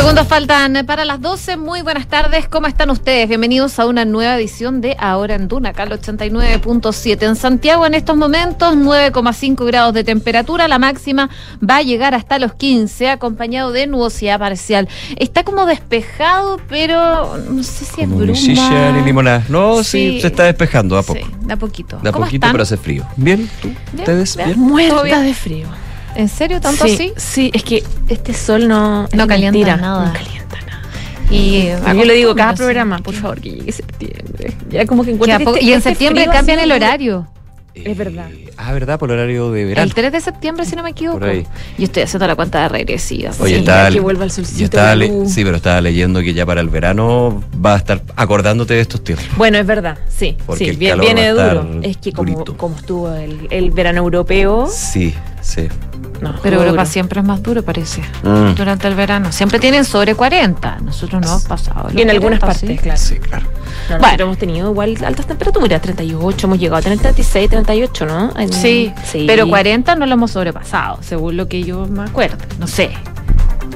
Segundos 0.00 0.28
faltan 0.28 0.86
para 0.86 1.04
las 1.04 1.20
12. 1.20 1.58
Muy 1.58 1.82
buenas 1.82 2.06
tardes. 2.06 2.48
¿Cómo 2.48 2.66
están 2.66 2.88
ustedes? 2.88 3.28
Bienvenidos 3.28 3.78
a 3.78 3.84
una 3.84 4.06
nueva 4.06 4.36
edición 4.36 4.80
de 4.80 4.96
Ahora 4.98 5.34
en 5.34 5.46
Duna, 5.46 5.68
acá 5.68 5.84
89.7. 5.84 7.22
En 7.22 7.36
Santiago 7.36 7.84
en 7.84 7.92
estos 7.92 8.16
momentos 8.16 8.76
9,5 8.76 9.66
grados 9.66 9.92
de 9.92 10.02
temperatura. 10.02 10.68
La 10.68 10.78
máxima 10.78 11.28
va 11.62 11.76
a 11.76 11.82
llegar 11.82 12.14
hasta 12.14 12.38
los 12.38 12.54
15, 12.54 13.10
acompañado 13.10 13.72
de 13.72 13.86
nubosidad 13.88 14.38
parcial. 14.38 14.88
Está 15.18 15.44
como 15.44 15.66
despejado, 15.66 16.58
pero 16.66 17.36
no 17.50 17.62
sé 17.62 17.84
si 17.84 18.00
es 18.00 18.06
Como 18.08 18.16
bruma. 18.16 18.32
ni 18.32 18.38
silla 18.38 18.92
ni 18.92 19.02
limonada. 19.04 19.44
No, 19.50 19.84
sí. 19.84 20.12
Sí. 20.14 20.20
se 20.22 20.28
está 20.28 20.44
despejando 20.44 20.96
a 20.96 21.02
poco. 21.02 21.20
Sí, 21.20 21.26
de 21.42 21.52
a 21.52 21.56
poquito. 21.58 21.98
De 22.02 22.08
a 22.08 22.12
¿Cómo 22.12 22.24
poquito, 22.24 22.46
están? 22.46 22.52
pero 22.52 22.62
hace 22.62 22.78
frío. 22.78 23.04
¿Bien? 23.16 23.50
¿Tú? 23.60 23.68
Bien, 23.68 23.78
¿Ustedes? 23.98 24.34
bien. 24.34 24.48
¿Bien? 24.48 24.88
¿Todo 24.88 25.00
Muerta 25.02 25.20
de 25.20 25.34
frío. 25.34 25.68
¿En 26.20 26.28
serio? 26.28 26.60
¿Tanto 26.60 26.86
sí, 26.86 26.92
así? 26.94 27.12
Sí, 27.16 27.50
es 27.54 27.62
que 27.64 27.82
este 28.08 28.34
sol 28.34 28.68
no, 28.68 29.02
No 29.12 29.26
calienta 29.26 29.52
mentira, 29.58 29.76
nada. 29.76 30.06
No 30.06 30.12
calienta 30.12 30.56
nada. 30.66 30.82
Y 31.30 31.68
Yo 31.96 32.04
le 32.04 32.14
digo 32.14 32.34
cada 32.34 32.54
programa, 32.54 32.98
por 32.98 33.14
favor, 33.14 33.40
que 33.40 33.50
llegue 33.50 33.72
septiembre. 33.72 34.52
Ya 34.70 34.84
como 34.86 35.02
que 35.04 35.12
encuentro 35.12 35.38
que 35.38 35.44
este- 35.60 35.64
y 35.64 35.72
en 35.72 35.78
este 35.78 35.90
septiembre 35.90 36.26
cambian 36.30 36.58
el 36.58 36.72
horario. 36.72 37.26
Es 37.72 37.96
verdad. 37.96 38.28
Eh, 38.32 38.50
ah, 38.56 38.72
¿verdad? 38.72 38.98
Por 38.98 39.12
horario 39.12 39.52
de 39.52 39.64
verano. 39.64 39.84
El 39.86 39.94
3 39.94 40.10
de 40.12 40.20
septiembre, 40.20 40.66
si 40.66 40.74
no 40.74 40.82
me 40.82 40.90
equivoco. 40.90 41.20
Por 41.20 41.28
ahí. 41.28 41.46
Yo 41.78 41.84
estoy 41.84 42.02
haciendo 42.02 42.26
la 42.26 42.34
cuenta 42.34 42.62
de 42.62 42.68
regresiva. 42.68 43.30
Oye, 43.38 43.60
Sí, 43.60 43.92
que 43.92 44.00
vuelva 44.00 44.24
el 44.24 44.32
solcito, 44.32 44.58
yo 44.58 44.64
estaba 44.64 44.88
la 44.88 44.96
le- 44.96 45.08
luz. 45.08 45.30
sí, 45.32 45.44
pero 45.44 45.56
estaba 45.56 45.80
leyendo 45.80 46.20
que 46.20 46.34
ya 46.34 46.44
para 46.44 46.60
el 46.60 46.68
verano 46.68 47.42
va 47.64 47.74
a 47.74 47.76
estar 47.76 48.02
acordándote 48.16 48.74
de 48.74 48.80
estos 48.80 49.02
tiempos. 49.04 49.24
Bueno, 49.36 49.56
es 49.56 49.64
verdad, 49.66 49.96
sí. 50.08 50.36
Porque 50.44 50.64
sí, 50.64 50.70
el 50.70 50.76
bien- 50.78 50.90
calor 50.98 51.04
viene 51.06 51.32
va 51.32 51.42
a 51.44 51.48
duro. 51.54 51.60
estar 51.76 51.90
Es 51.90 51.96
que 51.98 52.12
como, 52.12 52.44
como 52.56 52.76
estuvo 52.76 53.14
el, 53.14 53.46
el 53.50 53.70
verano 53.70 53.98
europeo, 54.00 54.68
Sí, 54.70 55.14
sí. 55.40 55.68
no, 56.20 56.34
Pero 56.42 56.58
duro. 56.58 56.70
Europa 56.70 56.86
siempre 56.86 57.20
es 57.20 57.26
más 57.26 57.42
duro, 57.42 57.62
parece. 57.62 58.02
Mm. 58.22 58.54
Durante 58.54 58.88
el 58.88 58.94
verano. 58.94 59.32
Siempre 59.32 59.58
tienen 59.58 59.84
sobre 59.84 60.14
40. 60.14 60.78
Nosotros 60.80 61.20
no 61.20 61.28
hemos 61.28 61.44
pasado. 61.44 61.88
Y 61.94 62.02
en 62.02 62.10
algunas 62.10 62.40
40, 62.40 62.46
partes, 62.46 62.70
sí. 62.70 62.76
claro. 62.78 62.98
Sí, 63.00 63.18
claro. 63.18 63.46
No, 63.90 63.98
Bueno. 63.98 64.24
hemos 64.24 64.38
tenido 64.38 64.70
igual 64.70 64.96
altas 65.04 65.26
temperaturas, 65.26 65.80
38, 65.80 66.46
hemos 66.46 66.58
llegado 66.58 66.76
a 66.78 66.82
tener 66.82 66.98
36, 66.98 67.48
38, 67.50 68.06
¿no? 68.06 68.32
En- 68.38 68.52
Sí, 68.52 68.92
pero 69.26 69.48
40 69.48 69.94
no 69.96 70.06
lo 70.06 70.12
hemos 70.14 70.30
sobrepasado, 70.32 70.98
según 71.02 71.36
lo 71.36 71.48
que 71.48 71.62
yo 71.62 71.86
me 71.86 72.02
acuerdo. 72.02 72.36
No 72.58 72.66
sé. 72.66 72.90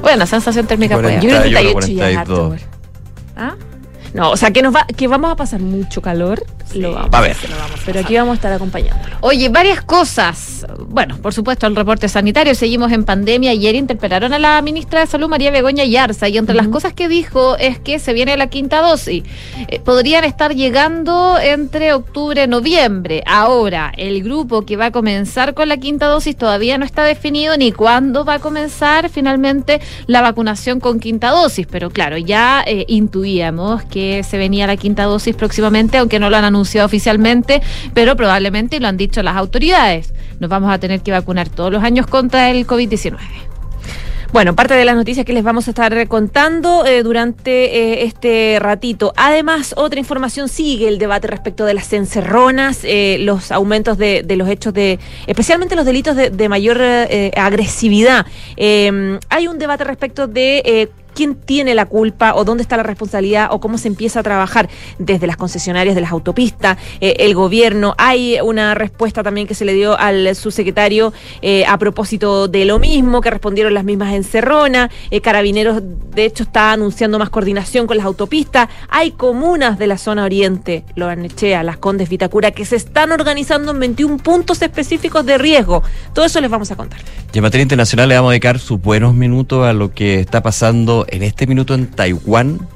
Bueno, 0.03 0.27
sensación 0.27 0.67
térmica 0.67 0.97
puede 1.01 1.15
Yo 1.15 1.29
creo 1.29 1.43
que 1.43 1.51
41, 1.53 1.81
38 1.81 1.93
ya 1.95 2.11
es 2.11 2.17
harto, 2.19 2.35
42. 2.49 2.61
igual. 2.61 2.71
¿Ah? 3.37 3.55
No, 4.13 4.31
o 4.31 4.37
sea, 4.37 4.51
que, 4.53 4.63
nos 4.63 4.75
va, 4.75 4.85
que 4.87 5.09
vamos 5.09 5.33
a 5.33 5.37
pasar 5.37 5.61
mucho 5.61 6.01
calor, 6.03 6.45
lo 6.75 6.93
vamos 6.93 7.11
va 7.13 7.19
a 7.19 7.23
ver. 7.23 7.33
hacer, 7.33 7.51
lo 7.51 7.57
vamos, 7.57 7.81
pero 7.85 8.01
aquí 8.01 8.17
vamos 8.17 8.33
a 8.33 8.35
estar 8.35 8.53
acompañándolo. 8.53 9.17
Oye, 9.21 9.49
varias 9.49 9.83
cosas. 9.83 10.67
Bueno, 10.89 11.17
por 11.19 11.33
supuesto, 11.33 11.67
el 11.67 11.77
reporte 11.77 12.09
sanitario. 12.09 12.55
Seguimos 12.55 12.93
en 12.93 13.05
pandemia. 13.05 13.53
Ayer 13.53 13.75
interpelaron 13.75 14.33
a 14.33 14.39
la 14.39 14.61
ministra 14.63 15.01
de 15.01 15.07
Salud, 15.07 15.29
María 15.29 15.51
Begoña 15.51 15.85
Yarza, 15.85 16.29
y 16.29 16.39
entre 16.39 16.55
las 16.55 16.69
cosas 16.69 16.93
que 16.93 17.09
dijo 17.09 17.57
es 17.59 17.79
que 17.79 17.99
se 17.99 18.13
viene 18.13 18.37
la 18.37 18.49
quinta 18.49 18.81
dosis. 18.81 19.23
Eh, 19.69 19.81
podrían 19.81 20.25
estar 20.25 20.55
llegando 20.55 21.39
entre 21.39 21.93
octubre 21.93 22.45
y 22.45 22.47
noviembre. 22.49 23.23
Ahora, 23.27 23.93
el 23.97 24.23
grupo 24.23 24.63
que 24.63 24.77
va 24.77 24.87
a 24.87 24.91
comenzar 24.91 25.55
con 25.55 25.69
la 25.69 25.77
quinta 25.77 26.07
dosis 26.07 26.37
todavía 26.37 26.79
no 26.79 26.85
está 26.85 27.05
definido 27.05 27.57
ni 27.57 27.73
cuándo 27.73 28.25
va 28.25 28.35
a 28.35 28.39
comenzar 28.39 29.09
finalmente 29.11 29.81
la 30.07 30.23
vacunación 30.23 30.81
con 30.81 30.99
quinta 30.99 31.31
dosis. 31.31 31.67
Pero 31.71 31.91
claro, 31.91 32.19
ya 32.19 32.65
eh, 32.67 32.85
intuíamos 32.89 33.85
que 33.85 34.23
se 34.25 34.39
venía 34.39 34.67
la 34.67 34.77
quinta 34.77 35.05
dosis 35.05 35.37
próximamente, 35.37 35.99
aunque 35.99 36.19
no 36.19 36.31
lo 36.31 36.37
han 36.37 36.45
anunciado 36.45 36.54
oficialmente, 36.55 37.63
pero 37.93 38.17
probablemente 38.17 38.81
lo 38.81 38.89
han 38.89 38.97
dicho 38.97 39.23
las 39.23 39.37
autoridades. 39.37 40.13
Nos 40.41 40.51
vamos 40.51 40.73
a 40.73 40.79
tener 40.79 41.01
que 41.01 41.11
vacunar 41.11 41.49
todos 41.49 41.73
los 41.73 41.83
años 41.83 42.07
contra 42.07 42.51
el 42.51 42.67
COVID-19. 42.67 43.19
Bueno, 44.35 44.57
parte 44.57 44.75
de 44.75 44.85
las 44.85 44.97
noticias 44.97 45.25
que 45.25 45.33
les 45.33 45.45
vamos 45.45 45.69
a 45.69 45.71
estar 45.71 46.09
contando 46.09 46.85
eh, 46.85 47.05
durante 47.05 47.51
eh, 47.67 48.05
este 48.05 48.59
ratito. 48.59 49.13
Además, 49.17 49.75
otra 49.77 50.01
información 50.01 50.49
sigue 50.49 50.89
el 50.89 50.99
debate 50.99 51.29
respecto 51.29 51.65
de 51.65 51.73
las 51.73 51.93
encerronas, 51.93 52.81
eh, 52.83 53.19
los 53.21 53.53
aumentos 53.53 53.97
de, 53.97 54.25
los 54.37 54.49
hechos 54.49 54.75
de, 54.75 54.99
especialmente 55.29 55.77
los 55.77 55.87
delitos 55.87 56.17
de, 56.17 56.49
mayor 56.49 56.83
agresividad. 57.37 58.27
Hay 58.59 59.47
un 59.47 59.59
debate 59.61 59.85
respecto 59.85 60.27
de 60.27 60.91
quién 61.15 61.35
tiene 61.35 61.75
la 61.75 61.87
culpa 61.87 62.35
o 62.35 62.45
dónde 62.45 62.63
está 62.63 62.77
la 62.77 62.83
responsabilidad 62.83 63.49
o 63.51 63.61
cómo 63.61 63.79
se 63.79 63.89
empieza 63.89 64.21
a 64.21 64.23
trabajar 64.23 64.69
desde 64.99 65.27
las 65.27 65.37
concesionarias 65.37 65.95
de 65.95 66.01
las 66.01 66.13
autopistas, 66.13 66.79
eh, 67.01 67.17
el 67.21 67.35
gobierno. 67.35 67.95
Hay 67.99 68.39
una 68.43 68.75
respuesta 68.75 69.23
también 69.23 69.47
que 69.47 69.55
se 69.55 69.65
le 69.65 69.73
dio 69.73 69.99
al 69.99 70.35
subsecretario 70.35 71.13
eh, 71.43 71.65
a 71.67 71.79
propósito 71.79 72.49
de 72.49 72.65
lo 72.65 72.79
mismo, 72.79 73.21
que 73.21 73.31
respondieron 73.31 73.75
las 73.75 73.85
mismas 73.85 74.15
encerronas. 74.15 74.91
Eh, 75.11 75.21
Carabineros, 75.21 75.83
de 76.15 76.25
hecho, 76.25 76.43
está 76.43 76.73
anunciando 76.73 77.19
más 77.19 77.31
coordinación 77.31 77.87
con 77.87 77.97
las 77.97 78.07
autopistas. 78.07 78.69
Hay 78.89 79.13
comunas 79.13 79.79
de 79.79 79.87
la 79.87 79.99
zona 79.99 80.25
oriente, 80.25 80.85
Loarnechea, 80.97 81.63
Las 81.63 81.79
Condes, 81.79 82.09
Vitacura, 82.09 82.51
que 82.51 82.65
se 82.65 82.77
están 82.77 83.13
organizando 83.13 83.73
en 83.73 83.81
21 83.81 84.19
puntos 84.19 84.63
específicos 84.63 85.25
de 85.25 85.39
riesgo. 85.39 85.83
Todo 86.13 86.25
eso 86.25 86.41
les 86.41 86.51
vamos 86.51 86.71
a 86.71 86.77
contar. 86.77 87.01
Y 87.33 87.39
en 87.39 87.43
materia 87.43 87.63
internacional 87.63 88.09
le 88.09 88.15
vamos 88.15 88.29
a 88.29 88.33
dedicar 88.33 88.59
sus 88.59 88.81
buenos 88.81 89.15
minutos 89.15 89.67
a 89.67 89.73
lo 89.73 89.93
que 89.93 90.21
está 90.21 90.43
pasando 90.43 91.04
en 91.09 91.23
este 91.23 91.47
minuto 91.47 91.75
en 91.75 91.87
Taiwán. 91.87 92.69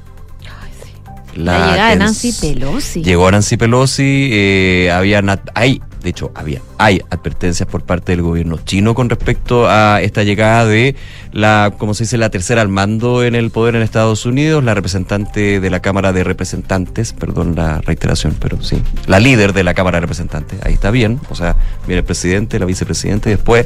La, 1.35 1.71
llegada 1.71 1.89
de 1.89 1.95
tens- 1.95 1.99
Nancy 1.99 2.33
Pelosi. 2.33 3.03
Llegó 3.03 3.31
Nancy 3.31 3.55
Pelosi, 3.57 4.29
eh, 4.33 4.91
había 4.91 5.21
hay, 5.53 5.81
de 6.01 6.09
hecho, 6.09 6.31
había, 6.33 6.61
hay 6.77 7.01
advertencias 7.09 7.67
por 7.67 7.83
parte 7.83 8.13
del 8.13 8.21
gobierno 8.21 8.57
chino 8.63 8.95
con 8.95 9.09
respecto 9.09 9.69
a 9.69 10.01
esta 10.01 10.23
llegada 10.23 10.65
de 10.65 10.95
la, 11.33 11.73
como 11.77 11.93
se 11.93 12.05
dice, 12.05 12.17
la 12.17 12.29
tercera 12.29 12.61
al 12.61 12.69
mando 12.69 13.23
en 13.23 13.35
el 13.35 13.51
poder 13.51 13.75
en 13.75 13.81
Estados 13.81 14.25
Unidos, 14.25 14.63
la 14.63 14.73
representante 14.73 15.59
de 15.59 15.69
la 15.69 15.81
Cámara 15.81 16.13
de 16.13 16.23
Representantes, 16.23 17.13
perdón 17.13 17.55
la 17.55 17.81
reiteración, 17.81 18.35
pero 18.39 18.61
sí, 18.61 18.81
la 19.07 19.19
líder 19.19 19.53
de 19.53 19.63
la 19.63 19.73
Cámara 19.73 19.97
de 19.97 20.01
Representantes, 20.01 20.59
ahí 20.63 20.73
está 20.73 20.89
bien, 20.91 21.19
o 21.29 21.35
sea, 21.35 21.55
viene 21.85 21.99
el 21.99 22.05
presidente, 22.05 22.59
la 22.59 22.65
vicepresidenta 22.65 23.29
y 23.29 23.33
después 23.33 23.65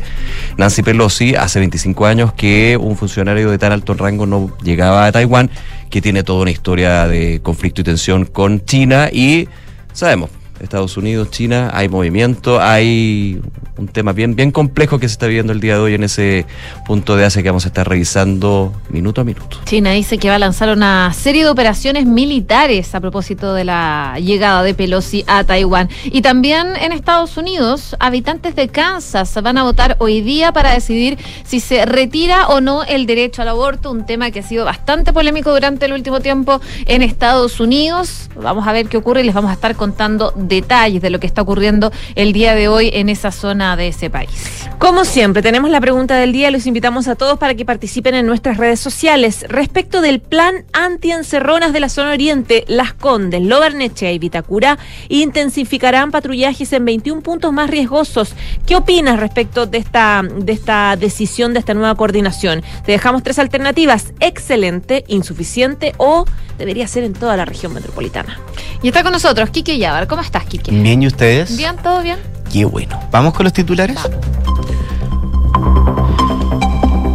Nancy 0.58 0.82
Pelosi, 0.82 1.36
hace 1.36 1.60
25 1.60 2.06
años 2.06 2.34
que 2.34 2.78
un 2.80 2.98
funcionario 2.98 3.52
de 3.52 3.58
tan 3.58 3.72
alto 3.72 3.94
rango 3.94 4.26
no 4.26 4.56
llegaba 4.64 5.06
a 5.06 5.12
Taiwán, 5.12 5.50
que 5.90 6.02
tiene 6.02 6.24
toda 6.24 6.42
una 6.42 6.52
historia 6.52 7.08
de 7.08 7.42
conflicto 7.44 7.82
y 7.82 7.84
tensión 7.84 8.26
con 8.26 8.66
China 8.66 9.10
y 9.12 9.48
sabemos, 9.94 10.32
Estados 10.64 10.98
Unidos, 10.98 11.30
China, 11.30 11.72
hay 11.74 11.90
movimiento, 11.90 12.62
hay 12.62 13.42
un 13.78 13.88
tema 13.88 14.14
bien, 14.14 14.36
bien 14.36 14.52
complejo 14.52 15.00
que 15.00 15.08
se 15.08 15.14
está 15.14 15.28
viviendo 15.28 15.52
el 15.52 15.60
día 15.60 15.76
de 15.76 15.80
hoy 15.80 15.94
en 15.96 16.04
ese 16.04 16.46
punto 16.86 17.16
de 17.16 17.26
Asia 17.26 17.42
que 17.42 17.50
vamos 17.50 17.66
a 17.66 17.70
estar 17.70 17.88
revisando 17.88 18.72
minuto 18.90 19.22
a 19.22 19.24
minuto. 19.24 19.58
China 19.66 19.92
dice 19.92 20.18
que 20.18 20.30
va 20.30 20.36
a 20.36 20.40
lanzar 20.40 20.70
una 20.70 21.12
serie 21.14 21.44
de 21.44 21.50
operaciones 21.50 22.06
militares 22.06 22.94
a 22.96 23.02
propósito 23.02 23.54
de 23.54 23.66
la 23.66 24.16
llegada 24.20 24.64
de 24.64 24.74
Pelosi 24.74 25.24
a 25.28 25.44
Taiwán. 25.44 25.90
Y 26.06 26.22
también 26.22 26.76
en 26.80 26.92
Estados 26.92 27.36
Unidos, 27.38 27.96
habitantes 28.00 28.56
de 28.56 28.68
Kansas 28.70 29.34
van 29.42 29.58
a 29.58 29.64
votar 29.64 29.98
hoy 30.00 30.22
día 30.22 30.54
para 30.54 30.74
decidir 30.74 31.18
si 31.44 31.60
se 31.60 31.86
retira 31.86 32.48
o 32.48 32.62
no 32.62 32.84
el 32.84 33.06
derecho 33.06 33.42
al 33.42 33.50
aborto, 33.50 33.92
un 33.92 34.06
tema 34.06 34.32
que 34.32 34.40
ha 34.40 34.44
sido 34.44 34.66
bastante 34.66 35.14
polémico 35.14 35.52
durante 35.52 35.88
el 35.88 35.94
último 35.94 36.20
tiempo 36.20 36.62
en 36.86 37.02
Estados 37.02 37.60
Unidos. 37.60 38.30
Vamos 38.36 38.68
a 38.68 38.72
ver 38.72 38.88
qué 38.88 38.98
ocurre 38.98 39.22
y 39.22 39.26
les 39.26 39.34
vamos 39.34 39.50
a 39.52 39.56
estar 39.56 39.76
contando 39.76 40.32
detalles 40.56 41.02
de 41.02 41.10
lo 41.10 41.20
que 41.20 41.28
está 41.28 41.42
ocurriendo 41.42 41.92
el 42.16 42.34
día 42.34 42.56
de 42.56 42.68
hoy 42.68 42.90
en 42.94 43.10
esa 43.10 43.32
zona 43.32 43.76
de 43.76 43.88
ese 43.88 44.10
país. 44.10 44.30
Como 44.78 45.06
siempre, 45.06 45.42
tenemos 45.42 45.72
la 45.72 45.80
pregunta 45.80 46.16
del 46.16 46.34
día. 46.34 46.52
Los 46.52 46.66
invitamos 46.66 47.08
a 47.08 47.16
todos 47.16 47.40
para 47.40 47.56
que 47.56 47.64
participen 47.64 48.16
en 48.16 48.26
nuestras 48.26 48.58
redes 48.58 48.80
sociales. 48.80 49.46
Respecto 49.48 50.02
del 50.02 50.20
plan 50.20 50.66
anti-encerronas 50.74 51.72
de 51.72 51.80
la 51.80 51.90
zona 51.90 52.12
oriente, 52.12 52.66
Las 52.68 52.94
Condes, 52.94 53.42
Lobarnechea 53.42 54.12
y 54.12 54.20
Vitacura 54.20 54.78
intensificarán 55.08 56.12
patrullajes 56.12 56.74
en 56.74 56.86
21 56.86 57.22
puntos 57.22 57.54
más 57.54 57.70
riesgosos. 57.70 58.34
¿Qué 58.66 58.76
opinas 58.76 59.20
respecto 59.20 59.66
de 59.66 59.78
esta, 59.78 60.22
de 60.22 60.52
esta 60.52 60.96
decisión, 60.98 61.54
de 61.54 61.60
esta 61.60 61.74
nueva 61.74 61.96
coordinación? 61.96 62.64
Te 62.86 62.92
dejamos 62.92 63.24
tres 63.24 63.40
alternativas. 63.40 64.14
Excelente, 64.20 65.06
insuficiente 65.08 65.94
o 65.98 66.26
debería 66.58 66.88
ser 66.88 67.04
en 67.04 67.14
toda 67.14 67.38
la 67.38 67.46
región 67.46 67.74
metropolitana. 67.74 68.40
Y 68.82 68.88
está 68.88 69.04
con 69.04 69.12
nosotros 69.12 69.50
Kike 69.50 69.78
Yabar. 69.78 70.08
¿Cómo 70.08 70.22
estás, 70.22 70.33
Kike? 70.42 70.72
Bien, 70.72 71.02
¿y 71.04 71.08
ustedes? 71.08 71.56
Bien, 71.58 71.76
todo 71.78 72.02
bien. 72.02 72.18
Qué 72.52 72.66
bueno. 72.66 73.00
¿Vamos 73.12 73.34
con 73.34 73.44
los 73.44 73.54
titulares? 73.54 73.98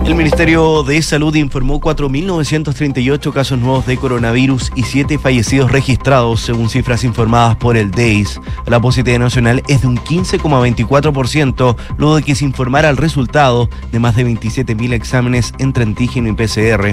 El 0.09 0.15
Ministerio 0.15 0.85
de 0.85 1.03
Salud 1.03 1.35
informó 1.35 1.83
4.938 1.83 3.31
casos 3.31 3.59
nuevos 3.59 3.85
de 3.85 3.99
coronavirus 3.99 4.73
y 4.75 4.85
7 4.85 5.19
fallecidos 5.19 5.71
registrados, 5.71 6.41
según 6.41 6.71
cifras 6.71 7.05
informadas 7.05 7.57
por 7.57 7.77
el 7.77 7.91
DEIS. 7.91 8.41
La 8.67 8.81
positividad 8.81 9.19
nacional 9.19 9.63
es 9.69 9.83
de 9.83 9.87
un 9.87 9.99
15,24%, 9.99 11.77
luego 11.99 12.17
de 12.17 12.23
que 12.23 12.35
se 12.35 12.47
informara 12.47 12.89
el 12.89 12.97
resultado 12.97 13.69
de 13.93 13.99
más 13.99 14.17
de 14.17 14.25
27.000 14.25 14.95
exámenes 14.95 15.53
entre 15.59 15.85
antígeno 15.85 16.31
y 16.31 16.33
PCR. 16.33 16.87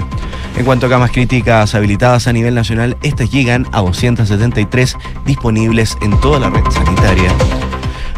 En 0.58 0.64
cuanto 0.66 0.84
a 0.84 0.90
camas 0.90 1.10
críticas 1.10 1.74
habilitadas 1.74 2.26
a 2.26 2.34
nivel 2.34 2.54
nacional, 2.54 2.98
estas 3.02 3.30
llegan 3.30 3.66
a 3.72 3.80
273 3.80 4.94
disponibles 5.24 5.96
en 6.02 6.20
toda 6.20 6.38
la 6.38 6.50
red 6.50 6.70
sanitaria. 6.70 7.34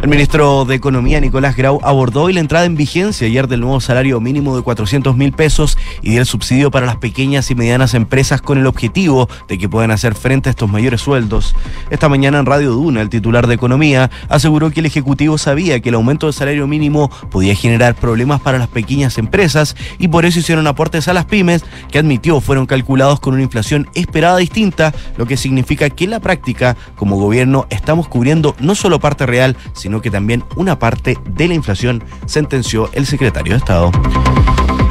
El 0.00 0.10
ministro 0.10 0.64
de 0.64 0.76
Economía, 0.76 1.20
Nicolás 1.20 1.56
Grau, 1.56 1.80
abordó 1.82 2.22
hoy 2.22 2.32
la 2.32 2.38
entrada 2.38 2.66
en 2.66 2.76
vigencia 2.76 3.26
ayer 3.26 3.48
del 3.48 3.62
nuevo 3.62 3.80
salario 3.80 4.20
mínimo 4.20 4.56
de 4.56 4.62
400 4.62 5.16
mil 5.16 5.32
pesos 5.32 5.76
y 6.02 6.14
del 6.14 6.24
subsidio 6.24 6.70
para 6.70 6.86
las 6.86 6.98
pequeñas 6.98 7.50
y 7.50 7.56
medianas 7.56 7.94
empresas 7.94 8.40
con 8.40 8.58
el 8.58 8.68
objetivo 8.68 9.28
de 9.48 9.58
que 9.58 9.68
puedan 9.68 9.90
hacer 9.90 10.14
frente 10.14 10.48
a 10.48 10.50
estos 10.50 10.70
mayores 10.70 11.00
sueldos. 11.00 11.56
Esta 11.90 12.08
mañana 12.08 12.38
en 12.38 12.46
Radio 12.46 12.70
Duna, 12.70 13.02
el 13.02 13.08
titular 13.08 13.48
de 13.48 13.54
Economía 13.54 14.08
aseguró 14.28 14.70
que 14.70 14.78
el 14.78 14.86
Ejecutivo 14.86 15.36
sabía 15.36 15.80
que 15.80 15.88
el 15.88 15.96
aumento 15.96 16.26
del 16.26 16.34
salario 16.34 16.68
mínimo 16.68 17.10
podía 17.28 17.56
generar 17.56 17.96
problemas 17.96 18.40
para 18.40 18.58
las 18.58 18.68
pequeñas 18.68 19.18
empresas 19.18 19.74
y 19.98 20.06
por 20.06 20.24
eso 20.24 20.38
hicieron 20.38 20.68
aportes 20.68 21.08
a 21.08 21.12
las 21.12 21.24
pymes 21.24 21.64
que 21.90 21.98
admitió 21.98 22.40
fueron 22.40 22.66
calculados 22.66 23.18
con 23.18 23.34
una 23.34 23.42
inflación 23.42 23.88
esperada 23.94 24.36
distinta, 24.36 24.94
lo 25.16 25.26
que 25.26 25.36
significa 25.36 25.90
que 25.90 26.04
en 26.04 26.10
la 26.10 26.20
práctica, 26.20 26.76
como 26.94 27.16
gobierno, 27.16 27.66
estamos 27.68 28.06
cubriendo 28.06 28.54
no 28.60 28.76
solo 28.76 29.00
parte 29.00 29.26
real, 29.26 29.56
sino 29.88 30.02
que 30.02 30.10
también 30.10 30.44
una 30.54 30.78
parte 30.78 31.16
de 31.30 31.48
la 31.48 31.54
inflación, 31.54 32.04
sentenció 32.26 32.90
el 32.92 33.06
secretario 33.06 33.54
de 33.54 33.58
Estado. 33.58 33.90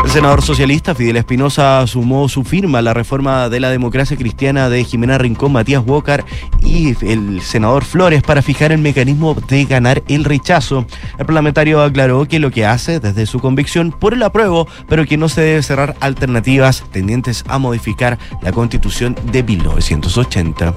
El 0.07 0.13
senador 0.13 0.41
socialista 0.41 0.95
Fidel 0.95 1.17
Espinosa 1.17 1.85
sumó 1.85 2.29
su 2.29 2.45
firma 2.45 2.79
a 2.79 2.81
la 2.81 2.93
reforma 2.93 3.49
de 3.49 3.59
la 3.59 3.69
democracia 3.69 4.15
cristiana 4.15 4.69
de 4.69 4.85
Jimena 4.85 5.17
Rincón, 5.17 5.51
Matías 5.51 5.83
Walker 5.85 6.23
y 6.63 6.95
el 7.05 7.41
senador 7.41 7.83
Flores 7.83 8.23
para 8.23 8.41
fijar 8.41 8.71
el 8.71 8.77
mecanismo 8.77 9.35
de 9.49 9.65
ganar 9.65 10.03
el 10.07 10.23
rechazo. 10.23 10.85
El 11.19 11.25
parlamentario 11.25 11.83
aclaró 11.83 12.25
que 12.25 12.39
lo 12.39 12.51
que 12.51 12.65
hace 12.65 13.01
desde 13.01 13.25
su 13.25 13.41
convicción 13.41 13.91
por 13.91 14.13
el 14.13 14.23
apruebo, 14.23 14.69
pero 14.87 15.05
que 15.05 15.17
no 15.17 15.27
se 15.27 15.41
debe 15.41 15.61
cerrar 15.61 15.97
alternativas 15.99 16.85
tendientes 16.89 17.43
a 17.49 17.57
modificar 17.57 18.17
la 18.41 18.53
constitución 18.53 19.13
de 19.33 19.43
1980. 19.43 20.73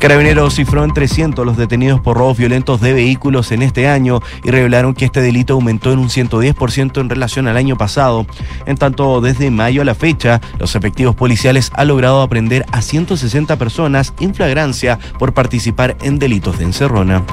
Carabineros 0.00 0.56
cifró 0.56 0.82
en 0.82 0.92
300 0.92 1.46
los 1.46 1.56
detenidos 1.56 2.00
por 2.00 2.16
robos 2.16 2.38
violentos 2.38 2.80
de 2.80 2.92
vehículos 2.92 3.52
en 3.52 3.62
este 3.62 3.86
año 3.86 4.20
y 4.42 4.50
revelaron 4.50 4.94
que 4.94 5.04
este 5.04 5.20
delito 5.20 5.54
aumentó 5.54 5.92
en 5.92 6.00
un 6.00 6.08
110% 6.08 7.00
en 7.00 7.08
relación 7.08 7.46
al 7.46 7.56
año 7.56 7.76
pasado. 7.76 8.26
En 8.66 8.76
tanto, 8.76 9.20
desde 9.20 9.50
mayo 9.50 9.82
a 9.82 9.84
la 9.84 9.94
fecha, 9.94 10.40
los 10.58 10.74
efectivos 10.74 11.14
policiales 11.14 11.70
han 11.74 11.88
logrado 11.88 12.22
aprender 12.22 12.64
a 12.72 12.82
160 12.82 13.56
personas 13.56 14.14
en 14.20 14.34
flagrancia 14.34 14.98
por 15.18 15.34
participar 15.34 15.96
en 16.02 16.18
delitos 16.18 16.58
de 16.58 16.64
encerrona. 16.64 17.24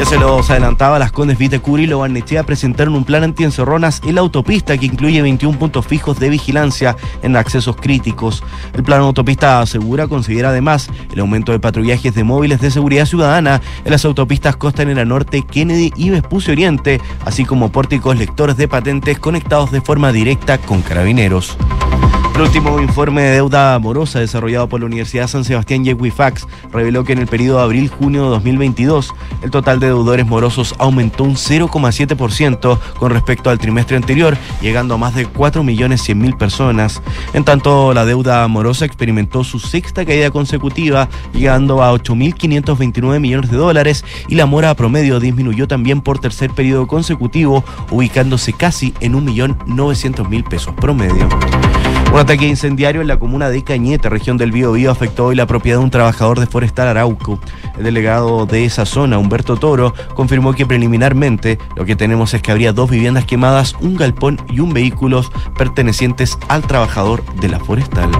Ya 0.00 0.06
se 0.06 0.18
los 0.18 0.48
adelantaba, 0.48 0.98
las 0.98 1.12
Condes 1.12 1.36
Vitecuri 1.36 1.82
y 1.82 1.86
Lobarnechea 1.86 2.44
presentaron 2.44 2.94
un 2.94 3.04
plan 3.04 3.22
anti-encerronas 3.22 4.00
en 4.02 4.14
la 4.14 4.22
autopista 4.22 4.78
que 4.78 4.86
incluye 4.86 5.20
21 5.20 5.58
puntos 5.58 5.86
fijos 5.86 6.18
de 6.18 6.30
vigilancia 6.30 6.96
en 7.22 7.36
accesos 7.36 7.76
críticos. 7.76 8.42
El 8.72 8.82
plan 8.82 9.02
autopista 9.02 9.60
asegura 9.60 10.08
considera 10.08 10.48
además 10.48 10.88
el 11.12 11.20
aumento 11.20 11.52
de 11.52 11.60
patrullajes 11.60 12.14
de 12.14 12.24
móviles 12.24 12.62
de 12.62 12.70
seguridad 12.70 13.04
ciudadana 13.04 13.60
en 13.84 13.90
las 13.90 14.06
autopistas 14.06 14.56
Costanera 14.56 15.04
Norte, 15.04 15.42
Kennedy 15.42 15.92
y 15.94 16.08
Vespucio 16.08 16.54
Oriente, 16.54 16.98
así 17.26 17.44
como 17.44 17.70
pórticos 17.70 18.16
lectores 18.16 18.56
de 18.56 18.68
patentes 18.68 19.18
conectados 19.18 19.70
de 19.70 19.82
forma 19.82 20.12
directa 20.12 20.56
con 20.56 20.80
carabineros. 20.80 21.58
El 22.40 22.46
último 22.46 22.80
informe 22.80 23.20
de 23.20 23.30
deuda 23.32 23.74
amorosa 23.74 24.18
desarrollado 24.18 24.66
por 24.66 24.80
la 24.80 24.86
Universidad 24.86 25.28
San 25.28 25.44
Sebastián 25.44 25.84
y 25.84 25.90
Equifax 25.90 26.46
reveló 26.72 27.04
que 27.04 27.12
en 27.12 27.18
el 27.18 27.26
periodo 27.26 27.58
de 27.58 27.64
abril-junio 27.64 28.24
de 28.24 28.30
2022 28.30 29.12
el 29.42 29.50
total 29.50 29.78
de 29.78 29.88
deudores 29.88 30.24
morosos 30.24 30.74
aumentó 30.78 31.24
un 31.24 31.34
0,7% 31.34 32.78
con 32.98 33.12
respecto 33.12 33.50
al 33.50 33.58
trimestre 33.58 33.98
anterior, 33.98 34.38
llegando 34.62 34.94
a 34.94 34.96
más 34.96 35.14
de 35.14 35.28
4.100.000 35.28 36.38
personas. 36.38 37.02
En 37.34 37.44
tanto, 37.44 37.92
la 37.92 38.06
deuda 38.06 38.42
amorosa 38.42 38.86
experimentó 38.86 39.44
su 39.44 39.58
sexta 39.58 40.06
caída 40.06 40.30
consecutiva, 40.30 41.10
llegando 41.34 41.82
a 41.82 41.92
8.529 41.92 43.20
millones 43.20 43.50
de 43.50 43.58
dólares 43.58 44.02
y 44.28 44.36
la 44.36 44.46
mora 44.46 44.74
promedio 44.74 45.20
disminuyó 45.20 45.68
también 45.68 46.00
por 46.00 46.20
tercer 46.20 46.48
periodo 46.52 46.86
consecutivo, 46.86 47.62
ubicándose 47.90 48.54
casi 48.54 48.94
en 49.00 49.12
1.900.000 49.12 50.48
pesos 50.48 50.74
promedio. 50.80 51.28
Un 52.12 52.18
ataque 52.18 52.46
incendiario 52.46 53.00
en 53.00 53.06
la 53.06 53.18
comuna 53.18 53.50
de 53.50 53.62
Cañete, 53.62 54.08
región 54.08 54.36
del 54.36 54.50
Biobío, 54.50 54.90
afectó 54.90 55.26
hoy 55.26 55.36
la 55.36 55.46
propiedad 55.46 55.78
de 55.78 55.84
un 55.84 55.90
trabajador 55.90 56.40
de 56.40 56.46
Forestal 56.46 56.88
Arauco. 56.88 57.38
El 57.78 57.84
delegado 57.84 58.46
de 58.46 58.64
esa 58.64 58.84
zona, 58.84 59.16
Humberto 59.16 59.56
Toro, 59.56 59.94
confirmó 60.14 60.52
que 60.52 60.66
preliminarmente 60.66 61.58
lo 61.76 61.84
que 61.84 61.94
tenemos 61.94 62.34
es 62.34 62.42
que 62.42 62.50
habría 62.50 62.72
dos 62.72 62.90
viviendas 62.90 63.26
quemadas, 63.26 63.76
un 63.80 63.96
galpón 63.96 64.40
y 64.48 64.58
un 64.58 64.72
vehículo 64.72 65.22
pertenecientes 65.56 66.36
al 66.48 66.62
trabajador 66.62 67.22
de 67.36 67.48
la 67.48 67.60
Forestal. 67.60 68.10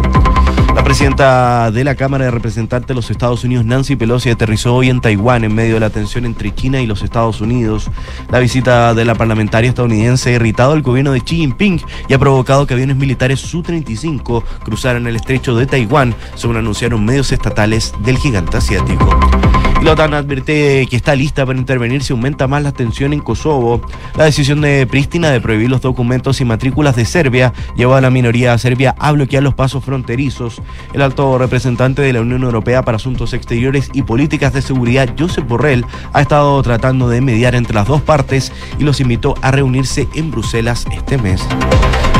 La 0.74 0.84
presidenta 0.84 1.70
de 1.72 1.82
la 1.82 1.96
Cámara 1.96 2.26
de 2.26 2.30
Representantes 2.30 2.86
de 2.86 2.94
los 2.94 3.10
Estados 3.10 3.42
Unidos, 3.42 3.64
Nancy 3.64 3.96
Pelosi, 3.96 4.30
aterrizó 4.30 4.76
hoy 4.76 4.88
en 4.88 5.00
Taiwán 5.00 5.42
en 5.42 5.54
medio 5.54 5.74
de 5.74 5.80
la 5.80 5.90
tensión 5.90 6.24
entre 6.24 6.54
China 6.54 6.80
y 6.80 6.86
los 6.86 7.02
Estados 7.02 7.40
Unidos. 7.40 7.90
La 8.30 8.38
visita 8.38 8.94
de 8.94 9.04
la 9.04 9.16
parlamentaria 9.16 9.68
estadounidense 9.68 10.30
ha 10.30 10.34
irritado 10.34 10.72
al 10.72 10.82
gobierno 10.82 11.10
de 11.10 11.20
Xi 11.20 11.36
Jinping 11.36 11.80
y 12.08 12.14
ha 12.14 12.18
provocado 12.18 12.66
que 12.66 12.74
aviones 12.74 12.96
militares 12.96 13.40
Su-35 13.80 14.42
cruzaran 14.64 15.06
el 15.06 15.16
estrecho 15.16 15.54
de 15.56 15.66
Taiwán, 15.66 16.14
según 16.34 16.56
anunciaron 16.56 17.04
medios 17.04 17.32
estatales 17.32 17.92
del 18.04 18.18
gigante 18.18 18.56
asiático. 18.56 19.49
Y 19.80 19.84
la 19.84 19.92
OTAN 19.92 20.12
advierte 20.12 20.86
que 20.90 20.96
está 20.96 21.14
lista 21.14 21.46
para 21.46 21.58
intervenir 21.58 22.02
si 22.02 22.12
aumenta 22.12 22.46
más 22.46 22.62
la 22.62 22.72
tensión 22.72 23.14
en 23.14 23.20
Kosovo. 23.20 23.80
La 24.14 24.24
decisión 24.24 24.60
de 24.60 24.86
Pristina 24.86 25.30
de 25.30 25.40
prohibir 25.40 25.70
los 25.70 25.80
documentos 25.80 26.38
y 26.42 26.44
matrículas 26.44 26.96
de 26.96 27.06
Serbia 27.06 27.54
llevó 27.76 27.94
a 27.94 28.02
la 28.02 28.10
minoría 28.10 28.58
serbia 28.58 28.94
a 28.98 29.10
bloquear 29.12 29.42
los 29.42 29.54
pasos 29.54 29.82
fronterizos. 29.82 30.60
El 30.92 31.00
alto 31.00 31.38
representante 31.38 32.02
de 32.02 32.12
la 32.12 32.20
Unión 32.20 32.42
Europea 32.42 32.82
para 32.82 32.96
Asuntos 32.96 33.32
Exteriores 33.32 33.88
y 33.94 34.02
Políticas 34.02 34.52
de 34.52 34.60
Seguridad, 34.60 35.14
Josep 35.18 35.48
Borrell, 35.48 35.86
ha 36.12 36.20
estado 36.20 36.62
tratando 36.62 37.08
de 37.08 37.22
mediar 37.22 37.54
entre 37.54 37.74
las 37.74 37.88
dos 37.88 38.02
partes 38.02 38.52
y 38.78 38.84
los 38.84 39.00
invitó 39.00 39.34
a 39.40 39.50
reunirse 39.50 40.08
en 40.14 40.30
Bruselas 40.30 40.84
este 40.92 41.16
mes. 41.16 41.42